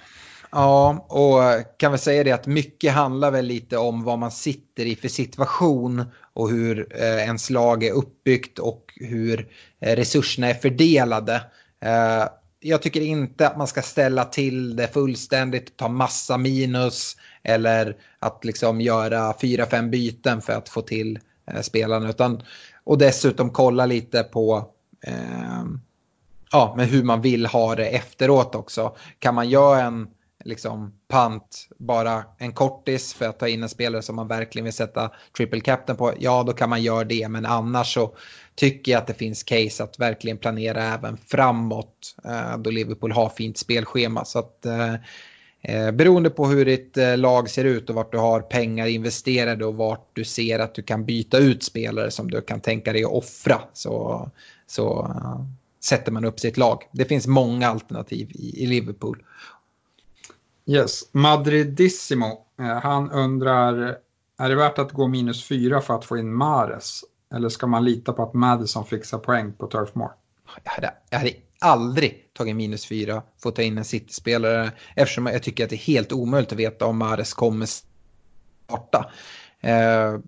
Ja, 0.51 1.05
och 1.09 1.77
kan 1.77 1.91
väl 1.91 1.99
säga 1.99 2.23
det 2.23 2.31
att 2.31 2.47
mycket 2.47 2.93
handlar 2.93 3.31
väl 3.31 3.45
lite 3.45 3.77
om 3.77 4.03
vad 4.03 4.19
man 4.19 4.31
sitter 4.31 4.85
i 4.85 4.95
för 4.95 5.07
situation 5.07 6.03
och 6.33 6.49
hur 6.49 6.87
eh, 7.01 7.23
ens 7.25 7.49
lag 7.49 7.83
är 7.83 7.91
uppbyggt 7.91 8.59
och 8.59 8.93
hur 8.95 9.47
eh, 9.81 9.95
resurserna 9.95 10.49
är 10.49 10.53
fördelade. 10.53 11.35
Eh, 11.81 12.27
jag 12.59 12.81
tycker 12.81 13.01
inte 13.01 13.47
att 13.47 13.57
man 13.57 13.67
ska 13.67 13.81
ställa 13.81 14.25
till 14.25 14.75
det 14.75 14.87
fullständigt, 14.87 15.77
ta 15.77 15.87
massa 15.87 16.37
minus 16.37 17.17
eller 17.43 17.95
att 18.19 18.45
liksom 18.45 18.81
göra 18.81 19.33
fyra, 19.41 19.65
fem 19.65 19.91
byten 19.91 20.41
för 20.41 20.53
att 20.53 20.69
få 20.69 20.81
till 20.81 21.19
eh, 21.51 21.61
spelarna. 21.61 22.09
Utan, 22.09 22.41
och 22.83 22.97
dessutom 22.97 23.49
kolla 23.49 23.85
lite 23.85 24.23
på 24.23 24.69
eh, 25.03 25.63
ja, 26.51 26.73
med 26.77 26.87
hur 26.87 27.03
man 27.03 27.21
vill 27.21 27.45
ha 27.45 27.75
det 27.75 27.87
efteråt 27.87 28.55
också. 28.55 28.95
Kan 29.19 29.35
man 29.35 29.49
göra 29.49 29.81
en 29.81 30.07
liksom 30.45 30.93
pant, 31.07 31.67
bara 31.77 32.23
en 32.37 32.53
kortis 32.53 33.13
för 33.13 33.25
att 33.25 33.39
ta 33.39 33.47
in 33.47 33.63
en 33.63 33.69
spelare 33.69 34.01
som 34.01 34.15
man 34.15 34.27
verkligen 34.27 34.63
vill 34.63 34.73
sätta 34.73 35.11
triple 35.37 35.59
captain 35.59 35.97
på, 35.97 36.13
ja 36.19 36.43
då 36.43 36.53
kan 36.53 36.69
man 36.69 36.83
göra 36.83 37.03
det. 37.03 37.29
Men 37.29 37.45
annars 37.45 37.93
så 37.93 38.15
tycker 38.55 38.91
jag 38.91 38.99
att 38.99 39.07
det 39.07 39.13
finns 39.13 39.43
case 39.43 39.83
att 39.83 39.99
verkligen 39.99 40.37
planera 40.37 40.83
även 40.83 41.17
framåt 41.17 42.15
eh, 42.25 42.57
då 42.57 42.69
Liverpool 42.69 43.11
har 43.11 43.29
fint 43.29 43.57
spelschema. 43.57 44.25
Så 44.25 44.39
att 44.39 44.65
eh, 44.65 44.93
eh, 45.61 45.91
beroende 45.91 46.29
på 46.29 46.45
hur 46.45 46.65
ditt 46.65 46.97
eh, 46.97 47.17
lag 47.17 47.49
ser 47.49 47.65
ut 47.65 47.89
och 47.89 47.95
vart 47.95 48.11
du 48.11 48.17
har 48.17 48.41
pengar 48.41 48.87
investerade 48.87 49.65
och 49.65 49.75
vart 49.75 50.09
du 50.13 50.23
ser 50.23 50.59
att 50.59 50.75
du 50.75 50.83
kan 50.83 51.05
byta 51.05 51.37
ut 51.37 51.63
spelare 51.63 52.11
som 52.11 52.31
du 52.31 52.41
kan 52.41 52.61
tänka 52.61 52.93
dig 52.93 53.03
att 53.03 53.11
offra 53.11 53.61
så, 53.73 54.29
så 54.67 55.05
uh, 55.05 55.41
sätter 55.83 56.11
man 56.11 56.25
upp 56.25 56.39
sitt 56.39 56.57
lag. 56.57 56.83
Det 56.91 57.05
finns 57.05 57.27
många 57.27 57.69
alternativ 57.69 58.31
i, 58.31 58.63
i 58.63 58.67
Liverpool. 58.67 59.23
Yes, 60.65 61.09
Madridissimo. 61.11 62.45
Eh, 62.59 62.65
han 62.65 63.11
undrar, 63.11 63.97
är 64.37 64.49
det 64.49 64.55
värt 64.55 64.79
att 64.79 64.91
gå 64.91 65.07
minus 65.07 65.47
fyra 65.47 65.81
för 65.81 65.93
att 65.95 66.05
få 66.05 66.17
in 66.17 66.33
Mares? 66.33 67.03
Eller 67.33 67.49
ska 67.49 67.67
man 67.67 67.85
lita 67.85 68.13
på 68.13 68.23
att 68.23 68.33
Madison 68.33 68.85
fixar 68.85 69.17
poäng 69.17 69.53
på 69.53 69.67
Turf 69.67 69.95
Moor? 69.95 70.11
Jag 70.63 70.71
hade, 70.71 70.93
jag 71.09 71.17
hade 71.17 71.31
aldrig 71.59 72.33
tagit 72.33 72.55
minus 72.55 72.85
fyra 72.85 73.21
för 73.41 73.49
att 73.49 73.55
ta 73.55 73.61
in 73.61 73.77
en 73.77 73.85
City-spelare 73.85 74.71
eftersom 74.95 75.25
jag 75.25 75.43
tycker 75.43 75.63
att 75.63 75.69
det 75.69 75.75
är 75.75 75.77
helt 75.77 76.11
omöjligt 76.11 76.51
att 76.51 76.57
veta 76.59 76.85
om 76.85 76.97
Mares 76.97 77.33
kommer 77.33 77.65
starta. 77.65 79.11
Eh, 79.61 80.19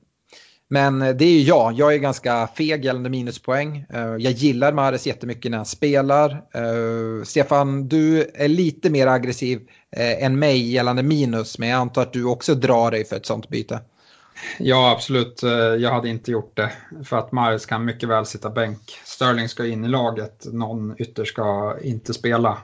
men 0.72 1.00
det 1.00 1.26
är 1.26 1.32
ju 1.32 1.42
jag. 1.42 1.74
Jag 1.74 1.94
är 1.94 1.98
ganska 1.98 2.48
feg 2.48 2.86
gällande 2.86 3.10
minuspoäng. 3.10 3.86
Eh, 3.90 4.16
jag 4.20 4.32
gillar 4.32 4.74
Mares 4.74 5.08
jättemycket 5.08 5.52
när 5.52 5.58
han 5.58 5.66
spelar. 5.66 6.32
Eh, 6.32 7.24
Stefan, 7.24 7.88
du 7.88 8.32
är 8.34 8.48
lite 8.48 8.90
mer 8.90 9.08
aggressiv 9.08 9.62
eh, 9.92 10.24
än 10.24 10.40
mig 10.40 10.72
gällande 10.72 11.04
minus, 11.04 11.60
men 11.60 11.70
jag 11.70 11.80
antar 11.80 12.02
att 12.02 12.14
du 12.14 12.26
också 12.26 12.56
drar 12.56 12.92
dig 12.92 13.06
för 13.06 13.16
ett 13.16 13.26
sånt 13.26 13.50
byte. 13.50 13.80
Ja, 14.58 14.92
absolut. 14.92 15.44
Jag 15.80 15.92
hade 15.92 16.10
inte 16.10 16.32
gjort 16.32 16.58
det. 16.58 16.72
För 17.04 17.18
att 17.18 17.32
Mares 17.32 17.66
kan 17.66 17.86
mycket 17.86 18.10
väl 18.10 18.26
sitta 18.26 18.50
bänk. 18.50 18.80
Sterling 19.06 19.50
ska 19.50 19.66
in 19.66 19.86
i 19.86 19.88
laget. 19.88 20.46
Någon 20.54 20.96
ytter 21.02 21.26
ska 21.26 21.76
inte 21.82 22.14
spela. 22.14 22.58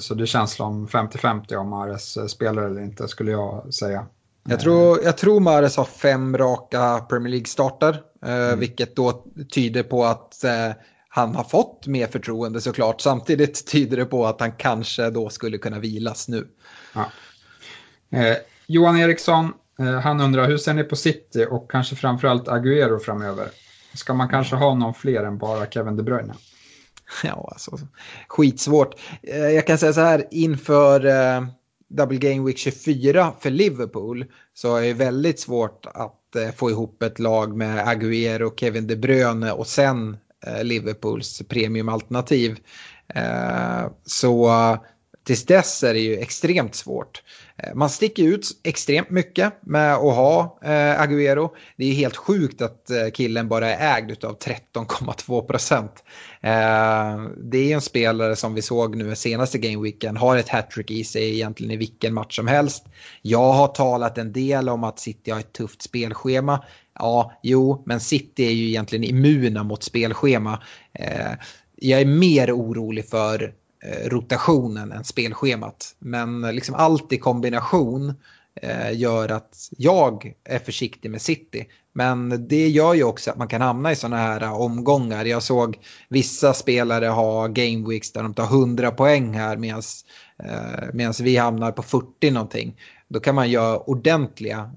Så 0.00 0.14
det 0.14 0.26
känns 0.26 0.54
som 0.54 0.88
50-50 0.88 1.56
om 1.56 1.68
Mares 1.68 2.30
spelar 2.30 2.62
eller 2.62 2.80
inte, 2.80 3.08
skulle 3.08 3.30
jag 3.30 3.74
säga. 3.74 4.06
Jag 4.44 4.60
tror, 4.60 5.02
jag 5.04 5.18
tror 5.18 5.40
Mares 5.40 5.76
har 5.76 5.84
fem 5.84 6.38
raka 6.38 7.06
Premier 7.08 7.30
League-starter, 7.30 8.02
eh, 8.24 8.32
mm. 8.32 8.58
vilket 8.58 8.96
då 8.96 9.24
tyder 9.54 9.82
på 9.82 10.04
att 10.04 10.44
eh, 10.44 10.70
han 11.08 11.34
har 11.34 11.44
fått 11.44 11.86
mer 11.86 12.06
förtroende 12.06 12.60
såklart. 12.60 13.00
Samtidigt 13.00 13.66
tyder 13.66 13.96
det 13.96 14.04
på 14.04 14.26
att 14.26 14.40
han 14.40 14.52
kanske 14.52 15.10
då 15.10 15.28
skulle 15.28 15.58
kunna 15.58 15.78
vilas 15.78 16.28
nu. 16.28 16.48
Ja. 16.94 17.10
Eh, 18.18 18.36
Johan 18.66 18.98
Eriksson, 18.98 19.44
eh, 19.44 19.52
Eh, 19.78 20.00
han 20.00 20.20
undrar 20.20 20.48
hur 20.48 20.58
ser 20.58 20.74
ni 20.74 20.84
på 20.84 20.96
City 20.96 21.46
och 21.50 21.70
kanske 21.70 21.96
framförallt 21.96 22.48
Agüero 22.48 22.98
framöver? 22.98 23.48
Ska 23.94 24.14
man 24.14 24.28
kanske 24.28 24.56
ha 24.56 24.74
någon 24.74 24.94
fler 24.94 25.24
än 25.24 25.38
bara 25.38 25.66
Kevin 25.66 25.96
De 25.96 26.02
Bruyne? 26.02 26.34
Ja, 27.24 27.48
alltså 27.52 27.78
skitsvårt. 28.28 28.94
Eh, 29.22 29.48
jag 29.48 29.66
kan 29.66 29.78
säga 29.78 29.92
så 29.92 30.00
här 30.00 30.24
inför 30.30 31.06
eh, 31.06 31.44
Double 31.88 32.18
Game 32.18 32.46
Week 32.46 32.58
24 32.58 33.32
för 33.40 33.50
Liverpool 33.50 34.24
så 34.54 34.76
är 34.76 34.82
det 34.82 34.92
väldigt 34.92 35.40
svårt 35.40 35.86
att 35.94 36.36
eh, 36.36 36.50
få 36.50 36.70
ihop 36.70 37.02
ett 37.02 37.18
lag 37.18 37.56
med 37.56 37.86
Agüero 37.86 38.54
Kevin 38.56 38.86
De 38.86 38.96
Bruyne 38.96 39.52
och 39.52 39.66
sen 39.66 40.16
eh, 40.46 40.64
Liverpools 40.64 41.42
premiumalternativ. 41.48 42.58
Eh, 43.14 43.90
så 44.04 44.50
tills 45.24 45.46
dess 45.46 45.82
är 45.82 45.94
det 45.94 46.00
ju 46.00 46.18
extremt 46.18 46.74
svårt. 46.74 47.22
Eh, 47.56 47.74
man 47.74 47.90
sticker 47.90 48.22
ut 48.22 48.46
extremt 48.62 49.10
mycket 49.10 49.52
med 49.60 49.94
att 49.94 50.14
ha 50.14 50.58
eh, 50.62 51.00
Agüero. 51.02 51.50
Det 51.76 51.84
är 51.84 51.94
helt 51.94 52.16
sjukt 52.16 52.62
att 52.62 52.90
eh, 52.90 53.08
killen 53.14 53.48
bara 53.48 53.74
är 53.74 53.98
ägd 53.98 54.24
av 54.24 54.38
13,2 54.38 55.46
procent. 55.46 56.04
Eh, 56.40 57.24
det 57.36 57.58
är 57.58 57.74
en 57.74 57.80
spelare 57.80 58.36
som 58.36 58.54
vi 58.54 58.62
såg 58.62 58.96
nu 58.96 59.14
senaste 59.14 59.58
gameweeken 59.58 60.16
har 60.16 60.36
ett 60.36 60.48
hattrick 60.48 60.90
i 60.90 61.04
sig 61.04 61.34
egentligen 61.34 61.70
i 61.70 61.76
vilken 61.76 62.14
match 62.14 62.36
som 62.36 62.46
helst. 62.46 62.84
Jag 63.22 63.52
har 63.52 63.68
talat 63.68 64.18
en 64.18 64.32
del 64.32 64.68
om 64.68 64.84
att 64.84 64.98
City 64.98 65.30
har 65.30 65.40
ett 65.40 65.52
tufft 65.52 65.82
spelschema. 65.82 66.64
Ja, 66.98 67.32
jo, 67.42 67.82
men 67.86 68.00
City 68.00 68.46
är 68.46 68.50
ju 68.50 68.68
egentligen 68.68 69.04
immuna 69.04 69.62
mot 69.62 69.82
spelschema. 69.82 70.62
Eh, 70.92 71.32
jag 71.76 72.00
är 72.00 72.06
mer 72.06 72.56
orolig 72.56 73.08
för 73.08 73.54
Eh, 73.84 74.08
rotationen 74.08 74.92
än 74.92 75.04
spelschemat. 75.04 75.94
Men 75.98 76.44
eh, 76.44 76.52
liksom 76.52 76.74
allt 76.74 77.12
i 77.12 77.18
kombination 77.18 78.14
eh, 78.54 78.98
gör 78.98 79.28
att 79.28 79.68
jag 79.76 80.34
är 80.44 80.58
försiktig 80.58 81.10
med 81.10 81.22
City. 81.22 81.66
Men 81.92 82.48
det 82.48 82.68
gör 82.68 82.94
ju 82.94 83.04
också 83.04 83.30
att 83.30 83.36
man 83.36 83.48
kan 83.48 83.60
hamna 83.60 83.92
i 83.92 83.96
sådana 83.96 84.16
här 84.16 84.52
omgångar. 84.52 85.24
Jag 85.24 85.42
såg 85.42 85.78
vissa 86.08 86.54
spelare 86.54 87.06
ha 87.06 87.46
game 87.46 87.88
weeks 87.88 88.12
där 88.12 88.22
de 88.22 88.34
tar 88.34 88.44
100 88.44 88.90
poäng 88.90 89.34
här 89.34 89.56
medan 90.92 91.12
vi 91.20 91.36
hamnar 91.36 91.72
på 91.72 91.82
40 91.82 92.30
någonting. 92.30 92.80
Då 93.08 93.20
kan 93.20 93.34
man 93.34 93.50
göra 93.50 93.78
ordentliga 93.78 94.72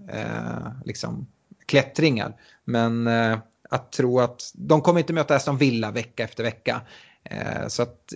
liksom, 0.85 1.27
klättringar. 1.65 2.35
Men 2.65 3.07
att 3.69 3.91
tro 3.91 4.19
att 4.19 4.51
de 4.53 4.81
kommer 4.81 4.99
inte 4.99 5.13
möta 5.13 5.39
som 5.39 5.57
Villa 5.57 5.91
vecka 5.91 6.23
efter 6.23 6.43
vecka. 6.43 6.81
så 7.67 7.83
att 7.83 8.13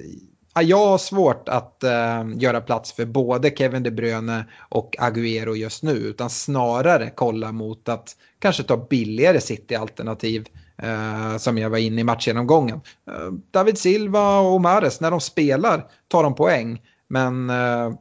jag 0.62 0.88
har 0.88 0.98
svårt 0.98 1.50
att 1.50 1.84
uh, 1.84 2.42
göra 2.42 2.62
plats 2.62 2.94
för 2.94 3.06
både 3.06 3.56
Kevin 3.56 3.84
De 3.84 3.92
Bruyne 3.92 4.46
och 4.70 4.96
Agüero 5.00 5.56
just 5.56 5.84
nu. 5.84 5.92
Utan 5.92 6.30
snarare 6.30 7.12
kolla 7.16 7.52
mot 7.52 7.90
att 7.90 8.16
kanske 8.40 8.64
ta 8.64 8.78
billigare 8.78 9.42
City-alternativ. 9.42 10.46
Uh, 10.84 11.38
som 11.38 11.58
jag 11.58 11.70
var 11.70 11.78
inne 11.78 12.02
i 12.02 12.04
matchgenomgången. 12.04 12.82
Uh, 13.12 13.32
David 13.52 13.78
Silva 13.78 14.40
och 14.40 14.62
Mares, 14.62 15.02
när 15.02 15.12
de 15.12 15.22
spelar 15.22 15.86
tar 16.08 16.24
de 16.24 16.36
poäng. 16.36 16.82
Men 17.12 17.48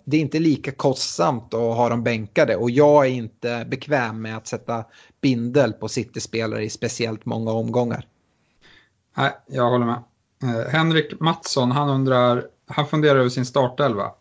det 0.05 0.17
är 0.17 0.21
inte 0.21 0.39
lika 0.39 0.73
kostsamt 0.73 1.55
att 1.55 1.77
ha 1.77 1.89
dem 1.89 2.03
bänkade. 2.03 2.57
Och 2.57 2.71
jag 2.71 3.07
är 3.07 3.11
inte 3.11 3.67
bekväm 3.71 4.23
med 4.23 4.37
att 4.37 4.47
sätta 4.47 4.85
bindel 5.21 5.73
på 5.73 5.89
City-spelare 5.89 6.65
i 6.65 6.71
speciellt 6.71 7.25
många 7.25 7.53
omgångar. 7.53 8.07
Nej, 9.17 9.31
jag 9.47 9.71
håller 9.71 9.87
med. 9.87 10.03
Eh, 10.43 10.71
Henrik 10.71 11.21
Mattsson, 11.21 11.71
han 11.71 11.89
undrar, 11.89 12.47
han 12.67 12.87
funderar 12.87 13.19
över 13.19 13.29
sin 13.29 13.47
startelva. 13.47 14.13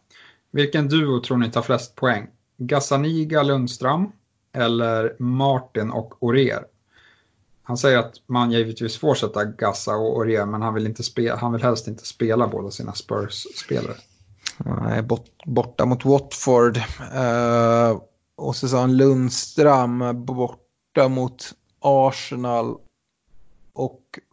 Vilken 0.51 0.87
duo 0.87 1.19
tror 1.21 1.37
ni 1.37 1.51
tar 1.51 1.61
flest 1.61 1.95
poäng? 1.95 2.27
Gazzaniga 2.57 3.43
Lundström 3.43 4.11
eller 4.53 5.15
Martin 5.19 5.91
och 5.91 6.23
Orer? 6.23 6.63
Han 7.63 7.77
säger 7.77 7.97
att 7.97 8.13
man 8.27 8.51
givetvis 8.51 8.97
får 8.97 9.15
sätta 9.15 9.45
Gassa 9.45 9.95
och 9.95 10.17
Orer 10.17 10.45
men 10.45 10.61
han 10.61 10.73
vill, 10.73 10.85
inte 10.85 11.03
spe, 11.03 11.35
han 11.35 11.51
vill 11.51 11.63
helst 11.63 11.87
inte 11.87 12.05
spela 12.05 12.47
båda 12.47 12.71
sina 12.71 12.93
Spurs-spelare. 12.93 13.95
Nej, 14.57 15.03
borta 15.45 15.85
mot 15.85 16.05
Watford. 16.05 16.77
Uh, 16.77 18.01
och 18.37 18.55
så 18.55 18.67
sa 18.67 18.79
han 18.79 18.97
Lundström 18.97 20.25
borta 20.25 21.07
mot 21.09 21.51
Arsenal 21.79 22.77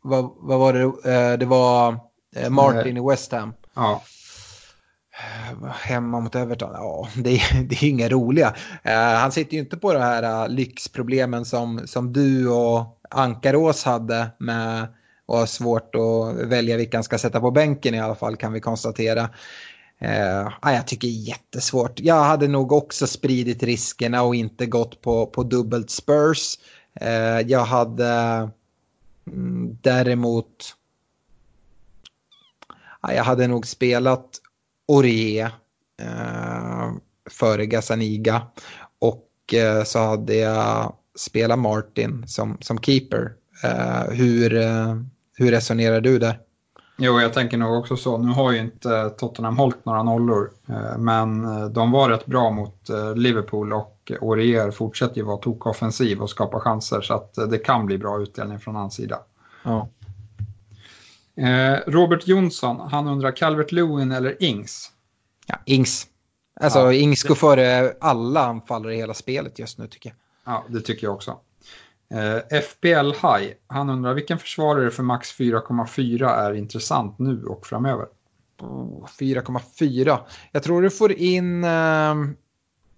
och 0.03 0.11
vad, 0.11 0.31
vad 0.37 0.59
var 0.59 0.73
det? 0.73 1.13
Eh, 1.13 1.39
det 1.39 1.47
var 1.47 1.99
eh, 2.37 2.51
Martin 2.51 2.97
i 2.97 3.09
West 3.09 3.33
Ham. 3.33 3.53
Ja. 3.75 4.03
Hemma 5.81 6.21
mot 6.21 6.35
Everton, 6.35 6.71
ja 6.75 7.09
det 7.17 7.31
är, 7.31 7.63
det 7.69 7.75
är 7.75 7.89
inga 7.89 8.09
roliga. 8.09 8.55
Han 9.21 9.33
sitter 9.33 9.55
ju 9.55 9.61
inte 9.61 9.77
på 9.77 9.93
de 9.93 10.01
här 10.01 10.49
lyxproblemen 10.49 11.45
som, 11.45 11.87
som 11.87 12.13
du 12.13 12.49
och 12.49 13.01
Ankarås 13.11 13.85
hade 13.85 14.31
med 14.39 14.87
och 15.27 15.39
har 15.39 15.47
svårt 15.47 15.95
att 15.95 16.49
välja 16.49 16.77
vilka 16.77 16.97
han 16.97 17.05
ska 17.05 17.19
sätta 17.19 17.41
på 17.41 17.51
bänken 17.51 17.95
i 17.95 18.01
alla 18.01 18.15
fall 18.15 18.37
kan 18.37 18.53
vi 18.53 18.61
konstatera. 18.61 19.29
Uh, 20.03 20.53
jag 20.63 20.87
tycker 20.87 21.09
det 21.09 21.15
är 21.15 21.29
jättesvårt. 21.29 22.01
Jag 22.01 22.25
hade 22.25 22.49
nog 22.49 22.73
också 22.73 23.07
spridit 23.07 23.63
riskerna 23.63 24.23
och 24.23 24.35
inte 24.35 24.67
gått 24.67 25.01
på, 25.03 25.27
på 25.27 25.43
dubbelt 25.43 25.91
Spurs. 25.91 26.59
Uh, 27.03 27.41
jag 27.41 27.65
hade 27.65 28.51
Mm, 29.27 29.79
däremot, 29.83 30.75
jag 33.03 33.25
hade 33.25 33.47
nog 33.47 33.67
spelat 33.67 34.41
Orie 34.87 35.51
eh, 36.03 36.93
före 37.31 37.67
Gazzaniga 37.67 38.47
och 38.99 39.55
eh, 39.55 39.85
så 39.85 39.99
hade 39.99 40.35
jag 40.35 40.97
spelat 41.15 41.59
Martin 41.59 42.29
som, 42.29 42.59
som 42.61 42.79
keeper. 42.79 43.33
Eh, 43.65 44.11
hur, 44.11 44.55
eh, 44.57 44.97
hur 45.37 45.51
resonerar 45.51 46.01
du 46.01 46.19
där? 46.19 46.41
Jo, 46.97 47.21
jag 47.21 47.33
tänker 47.33 47.57
nog 47.57 47.79
också 47.79 47.97
så. 47.97 48.19
Nu 48.19 48.33
har 48.33 48.53
ju 48.53 48.59
inte 48.59 49.11
Tottenham 49.11 49.57
hållit 49.57 49.85
några 49.85 50.03
nollor, 50.03 50.51
eh, 50.69 50.99
men 50.99 51.45
eh, 51.45 51.67
de 51.67 51.91
var 51.91 52.09
rätt 52.09 52.27
bra 52.27 52.51
mot 52.51 52.91
Liverpool 53.17 53.73
och 53.73 54.13
Orier 54.21 54.71
fortsätter 54.71 55.17
ju 55.17 55.23
vara 55.23 55.37
tokoffensiv 55.37 56.23
och 56.23 56.31
skapa 56.31 56.61
chanser 56.61 57.01
så 57.01 57.15
att 57.15 57.35
det 57.51 57.59
kan 57.59 57.87
bli 57.87 57.99
bra 57.99 58.23
utdelning 58.23 58.59
från 58.59 58.75
hans 58.75 58.95
sida. 58.95 59.19
Ja. 59.65 59.89
Eh, 61.37 61.79
Robert 61.87 62.27
Jonsson, 62.27 62.81
han 62.91 63.07
undrar 63.09 63.37
Calvert 63.37 63.73
Lewin 63.73 64.13
eller 64.13 64.43
Ings? 64.43 64.91
Ja, 65.47 65.57
Ings. 65.65 66.07
Alltså 66.61 66.79
ja, 66.79 66.93
Ings 66.93 67.23
går 67.23 67.35
före 67.35 67.95
alla 68.01 68.47
anfallare 68.47 68.95
i 68.95 68.97
hela 68.97 69.15
spelet 69.15 69.59
just 69.59 69.79
nu 69.79 69.87
tycker 69.87 70.11
jag. 70.11 70.17
Ja, 70.55 70.65
det 70.69 70.81
tycker 70.81 71.07
jag 71.07 71.15
också. 71.15 71.39
Eh, 72.15 72.61
FBL 72.63 73.11
High, 73.11 73.53
han 73.67 73.91
undrar 73.91 74.15
vilken 74.15 74.39
försvarare 74.39 74.91
för 74.91 75.03
max 75.03 75.39
4,4 75.39 76.29
är 76.29 76.55
intressant 76.55 77.19
nu 77.19 77.45
och 77.45 77.67
framöver? 77.67 78.07
4,4. 79.21 80.19
Jag 80.53 80.63
tror 80.63 80.83
du 80.83 80.91
får 80.91 81.13
in 81.13 81.65
ehm, 81.65 82.37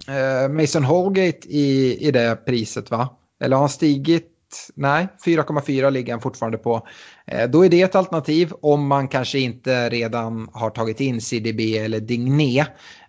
eh, 0.09 0.49
Mason 0.49 0.85
Holgate 0.85 1.49
i, 1.49 1.97
i 2.09 2.11
det 2.11 2.37
priset 2.47 2.91
va? 2.91 3.09
Eller 3.41 3.57
har 3.57 3.63
han 3.63 3.69
stigit? 3.69 4.33
Nej, 4.75 5.09
4,4 5.25 5.91
ligger 5.91 6.13
han 6.13 6.21
fortfarande 6.21 6.59
på. 6.59 6.89
Eh, 7.27 7.49
då 7.49 7.65
är 7.65 7.69
det 7.69 7.83
ett 7.83 7.95
alternativ 7.95 8.53
om 8.63 8.87
man 8.87 9.09
kanske 9.09 9.39
inte 9.39 9.89
redan 9.89 10.49
har 10.53 10.71
tagit 10.71 11.01
in 11.01 11.21
CDB 11.21 11.79
eller 11.79 12.01
Digné. 12.01 12.65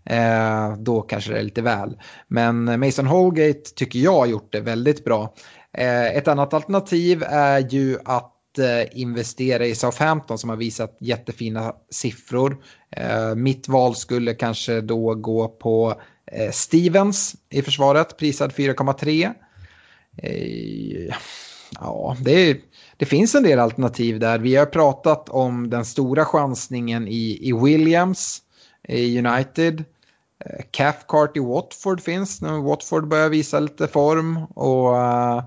Eh, 0.06 0.78
då 0.78 1.02
kanske 1.02 1.34
det 1.34 1.40
är 1.40 1.44
lite 1.44 1.62
väl. 1.62 1.98
Men 2.28 2.80
Mason 2.80 3.08
Holgate 3.08 3.62
tycker 3.76 4.00
jag 4.00 4.14
har 4.14 4.26
gjort 4.26 4.52
det 4.52 4.62
väldigt 4.62 5.06
bra. 5.06 5.34
Eh, 5.74 6.18
ett 6.18 6.28
annat 6.28 6.54
alternativ 6.54 7.24
är 7.24 7.74
ju 7.74 7.98
att 8.06 8.58
eh, 8.60 9.00
investera 9.00 9.66
i 9.66 9.76
Southampton 9.76 10.38
som 10.38 10.50
har 10.50 10.58
visat 10.58 10.98
jättefina 11.00 11.74
siffror. 11.90 12.58
Eh, 12.92 13.36
mitt 13.36 13.68
val 13.68 13.96
skulle 13.96 14.34
kanske 14.34 14.82
då 14.82 15.16
gå 15.16 15.48
på 15.48 16.02
Stevens 16.52 17.36
i 17.50 17.62
försvaret, 17.62 18.18
prisad 18.18 18.52
4,3. 18.52 19.34
Ja, 21.80 22.18
det, 22.22 22.58
det, 22.98 23.06
finns 23.06 23.36
en 23.36 23.44
del 23.44 23.60
alternativ 23.60 24.20
där. 24.20 24.40
Vi 24.40 24.56
har 24.56 24.66
pratat 24.66 25.30
om 25.30 25.70
den 25.70 25.86
stora 25.86 26.26
chansningen 26.26 27.08
i, 27.08 27.40
i 27.42 27.54
Williams 27.54 28.42
i 28.88 29.20
United. 29.20 29.84
Eh, 30.46 30.66
Cathcart 30.72 31.38
i 31.38 31.40
Watford 31.40 32.02
finns 32.02 32.42
nu. 32.42 32.50
Watford 32.50 33.08
börjar 33.08 33.30
visa 33.30 33.60
lite 33.60 33.88
form. 33.88 34.38
Och 34.38 34.94
uh, 34.94 35.44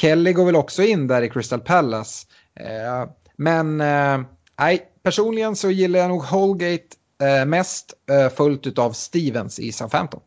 Kelly 0.00 0.32
går 0.32 0.44
väl 0.44 0.56
också 0.56 0.82
in 0.82 1.06
där 1.06 1.22
i 1.22 1.30
Crystal 1.30 1.60
Palace. 1.60 2.26
Uh, 2.60 3.10
men 3.36 3.80
uh, 3.80 4.20
nej, 4.58 4.88
personligen 5.02 5.56
så 5.56 5.70
gillar 5.70 6.00
jag 6.00 6.08
nog 6.08 6.22
Holgate 6.22 6.86
mest 7.46 7.94
eh, 8.10 8.28
följt 8.28 8.78
av 8.78 8.92
Stevens 8.92 9.58
i 9.58 9.72
Southampton. 9.72 10.20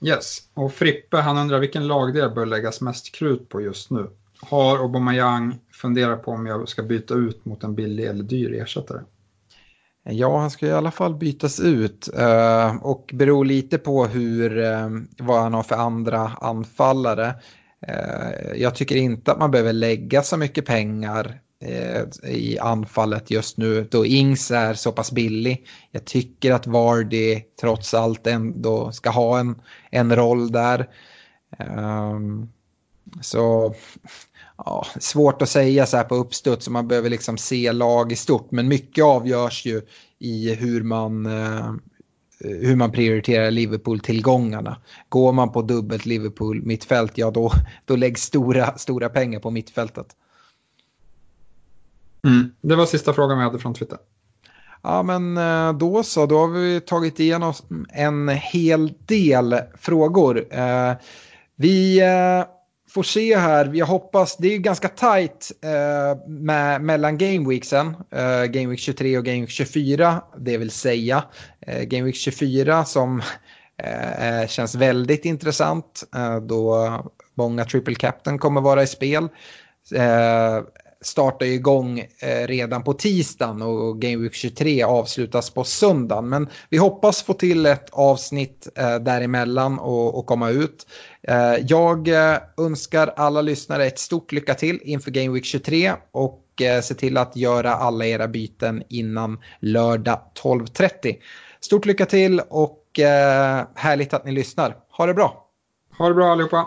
Yes, 0.00 0.38
och 0.54 0.72
Frippe 0.72 1.16
han 1.16 1.38
undrar 1.38 1.58
vilken 1.58 1.86
lagdel 1.86 2.30
bör 2.30 2.46
läggas 2.46 2.80
mest 2.80 3.14
krut 3.14 3.48
på 3.48 3.60
just 3.60 3.90
nu? 3.90 4.10
har 4.44 4.78
Aubameyang 4.78 5.58
funderat 5.72 6.22
på 6.22 6.30
om 6.30 6.46
jag 6.46 6.68
ska 6.68 6.82
byta 6.82 7.14
ut 7.14 7.44
mot 7.44 7.64
en 7.64 7.74
billig 7.74 8.04
eller 8.04 8.24
dyr 8.24 8.62
ersättare. 8.62 9.00
Ja, 10.06 10.38
han 10.38 10.50
ska 10.50 10.66
i 10.66 10.72
alla 10.72 10.90
fall 10.90 11.14
bytas 11.14 11.60
ut 11.60 12.08
eh, 12.18 12.76
och 12.76 13.10
beror 13.14 13.44
lite 13.44 13.78
på 13.78 14.06
hur, 14.06 14.58
eh, 14.58 14.88
vad 15.18 15.42
han 15.42 15.54
har 15.54 15.62
för 15.62 15.76
andra 15.76 16.20
anfallare. 16.40 17.34
Eh, 17.86 18.52
jag 18.56 18.74
tycker 18.74 18.96
inte 18.96 19.32
att 19.32 19.38
man 19.38 19.50
behöver 19.50 19.72
lägga 19.72 20.22
så 20.22 20.36
mycket 20.36 20.66
pengar 20.66 21.40
i 22.24 22.58
anfallet 22.58 23.30
just 23.30 23.56
nu 23.56 23.88
då 23.90 24.06
Ings 24.06 24.50
är 24.50 24.74
så 24.74 24.92
pass 24.92 25.12
billig. 25.12 25.66
Jag 25.90 26.04
tycker 26.04 26.52
att 26.52 26.66
Vardy 26.66 27.40
trots 27.60 27.94
allt 27.94 28.26
ändå 28.26 28.92
ska 28.92 29.10
ha 29.10 29.38
en, 29.38 29.60
en 29.90 30.16
roll 30.16 30.52
där. 30.52 30.88
Ehm, 31.58 32.48
så 33.20 33.74
ja, 34.56 34.86
svårt 35.00 35.42
att 35.42 35.48
säga 35.48 35.86
så 35.86 35.96
här 35.96 36.04
på 36.04 36.14
uppstuds, 36.14 36.68
man 36.68 36.88
behöver 36.88 37.10
liksom 37.10 37.36
se 37.36 37.72
lag 37.72 38.12
i 38.12 38.16
stort. 38.16 38.50
Men 38.50 38.68
mycket 38.68 39.04
avgörs 39.04 39.66
ju 39.66 39.82
i 40.18 40.54
hur 40.54 40.82
man, 40.82 41.26
eh, 41.26 41.72
hur 42.40 42.76
man 42.76 42.92
prioriterar 42.92 43.50
Liverpool-tillgångarna. 43.50 44.76
Går 45.08 45.32
man 45.32 45.52
på 45.52 45.62
dubbelt 45.62 46.06
Liverpool-mittfält, 46.06 47.12
ja 47.18 47.30
då, 47.30 47.52
då 47.84 47.96
läggs 47.96 48.22
stora, 48.22 48.78
stora 48.78 49.08
pengar 49.08 49.40
på 49.40 49.50
mittfältet. 49.50 50.06
Mm. 52.24 52.52
Det 52.60 52.76
var 52.76 52.86
sista 52.86 53.12
frågan 53.12 53.38
vi 53.38 53.44
hade 53.44 53.58
från 53.58 53.74
Twitter. 53.74 53.98
Ja, 54.82 55.02
men 55.02 55.36
eh, 55.36 55.72
då 55.72 56.02
så. 56.02 56.26
Då 56.26 56.38
har 56.38 56.48
vi 56.48 56.80
tagit 56.80 57.20
igenom 57.20 57.52
en 57.88 58.28
hel 58.28 58.92
del 59.06 59.60
frågor. 59.78 60.46
Eh, 60.50 60.92
vi 61.56 62.00
får 62.94 63.02
se 63.02 63.36
här. 63.36 63.70
Jag 63.74 63.86
hoppas, 63.86 64.36
det 64.36 64.54
är 64.54 64.58
ganska 64.58 64.88
tajt 64.88 65.52
eh, 65.64 66.28
med, 66.28 66.82
mellan 66.82 67.18
gameweeksen. 67.18 67.96
Eh, 68.10 68.44
Game 68.44 68.66
Week 68.66 68.78
23 68.80 69.18
och 69.18 69.24
Game 69.24 69.40
Week 69.40 69.50
24, 69.50 70.22
det 70.38 70.58
vill 70.58 70.70
säga. 70.70 71.24
Eh, 71.66 71.82
Game 71.82 72.04
Week 72.04 72.16
24 72.16 72.84
som 72.84 73.22
eh, 73.82 74.40
eh, 74.40 74.48
känns 74.48 74.74
väldigt 74.74 75.24
intressant 75.24 76.04
eh, 76.16 76.36
då 76.36 76.90
många 77.34 77.64
triple 77.64 77.94
captain 77.94 78.38
kommer 78.38 78.60
vara 78.60 78.82
i 78.82 78.86
spel. 78.86 79.28
Eh, 79.94 80.62
startar 81.04 81.46
igång 81.46 81.98
eh, 81.98 82.46
redan 82.46 82.82
på 82.82 82.92
tisdagen 82.92 83.62
och 83.62 84.00
Game 84.00 84.16
Week 84.16 84.34
23 84.34 84.82
avslutas 84.82 85.50
på 85.50 85.64
söndagen. 85.64 86.28
Men 86.28 86.48
vi 86.68 86.76
hoppas 86.76 87.22
få 87.22 87.32
till 87.32 87.66
ett 87.66 87.90
avsnitt 87.92 88.68
eh, 88.74 88.96
däremellan 88.96 89.78
och, 89.78 90.18
och 90.18 90.26
komma 90.26 90.50
ut. 90.50 90.86
Eh, 91.28 91.56
jag 91.66 92.08
eh, 92.08 92.38
önskar 92.58 93.12
alla 93.16 93.42
lyssnare 93.42 93.86
ett 93.86 93.98
stort 93.98 94.32
lycka 94.32 94.54
till 94.54 94.80
inför 94.82 95.10
Game 95.10 95.34
Week 95.34 95.44
23 95.44 95.92
och 96.12 96.62
eh, 96.62 96.80
se 96.80 96.94
till 96.94 97.16
att 97.16 97.36
göra 97.36 97.74
alla 97.74 98.06
era 98.06 98.28
byten 98.28 98.82
innan 98.88 99.38
lördag 99.60 100.20
12.30. 100.42 101.16
Stort 101.60 101.86
lycka 101.86 102.06
till 102.06 102.40
och 102.40 102.80
härligt 103.74 104.14
att 104.14 104.24
ni 104.24 104.32
lyssnar. 104.32 104.76
Ha 104.90 105.06
det 105.06 105.14
bra! 105.14 105.48
Ha 105.98 106.08
det 106.08 106.14
bra 106.14 106.32
allihopa! 106.32 106.66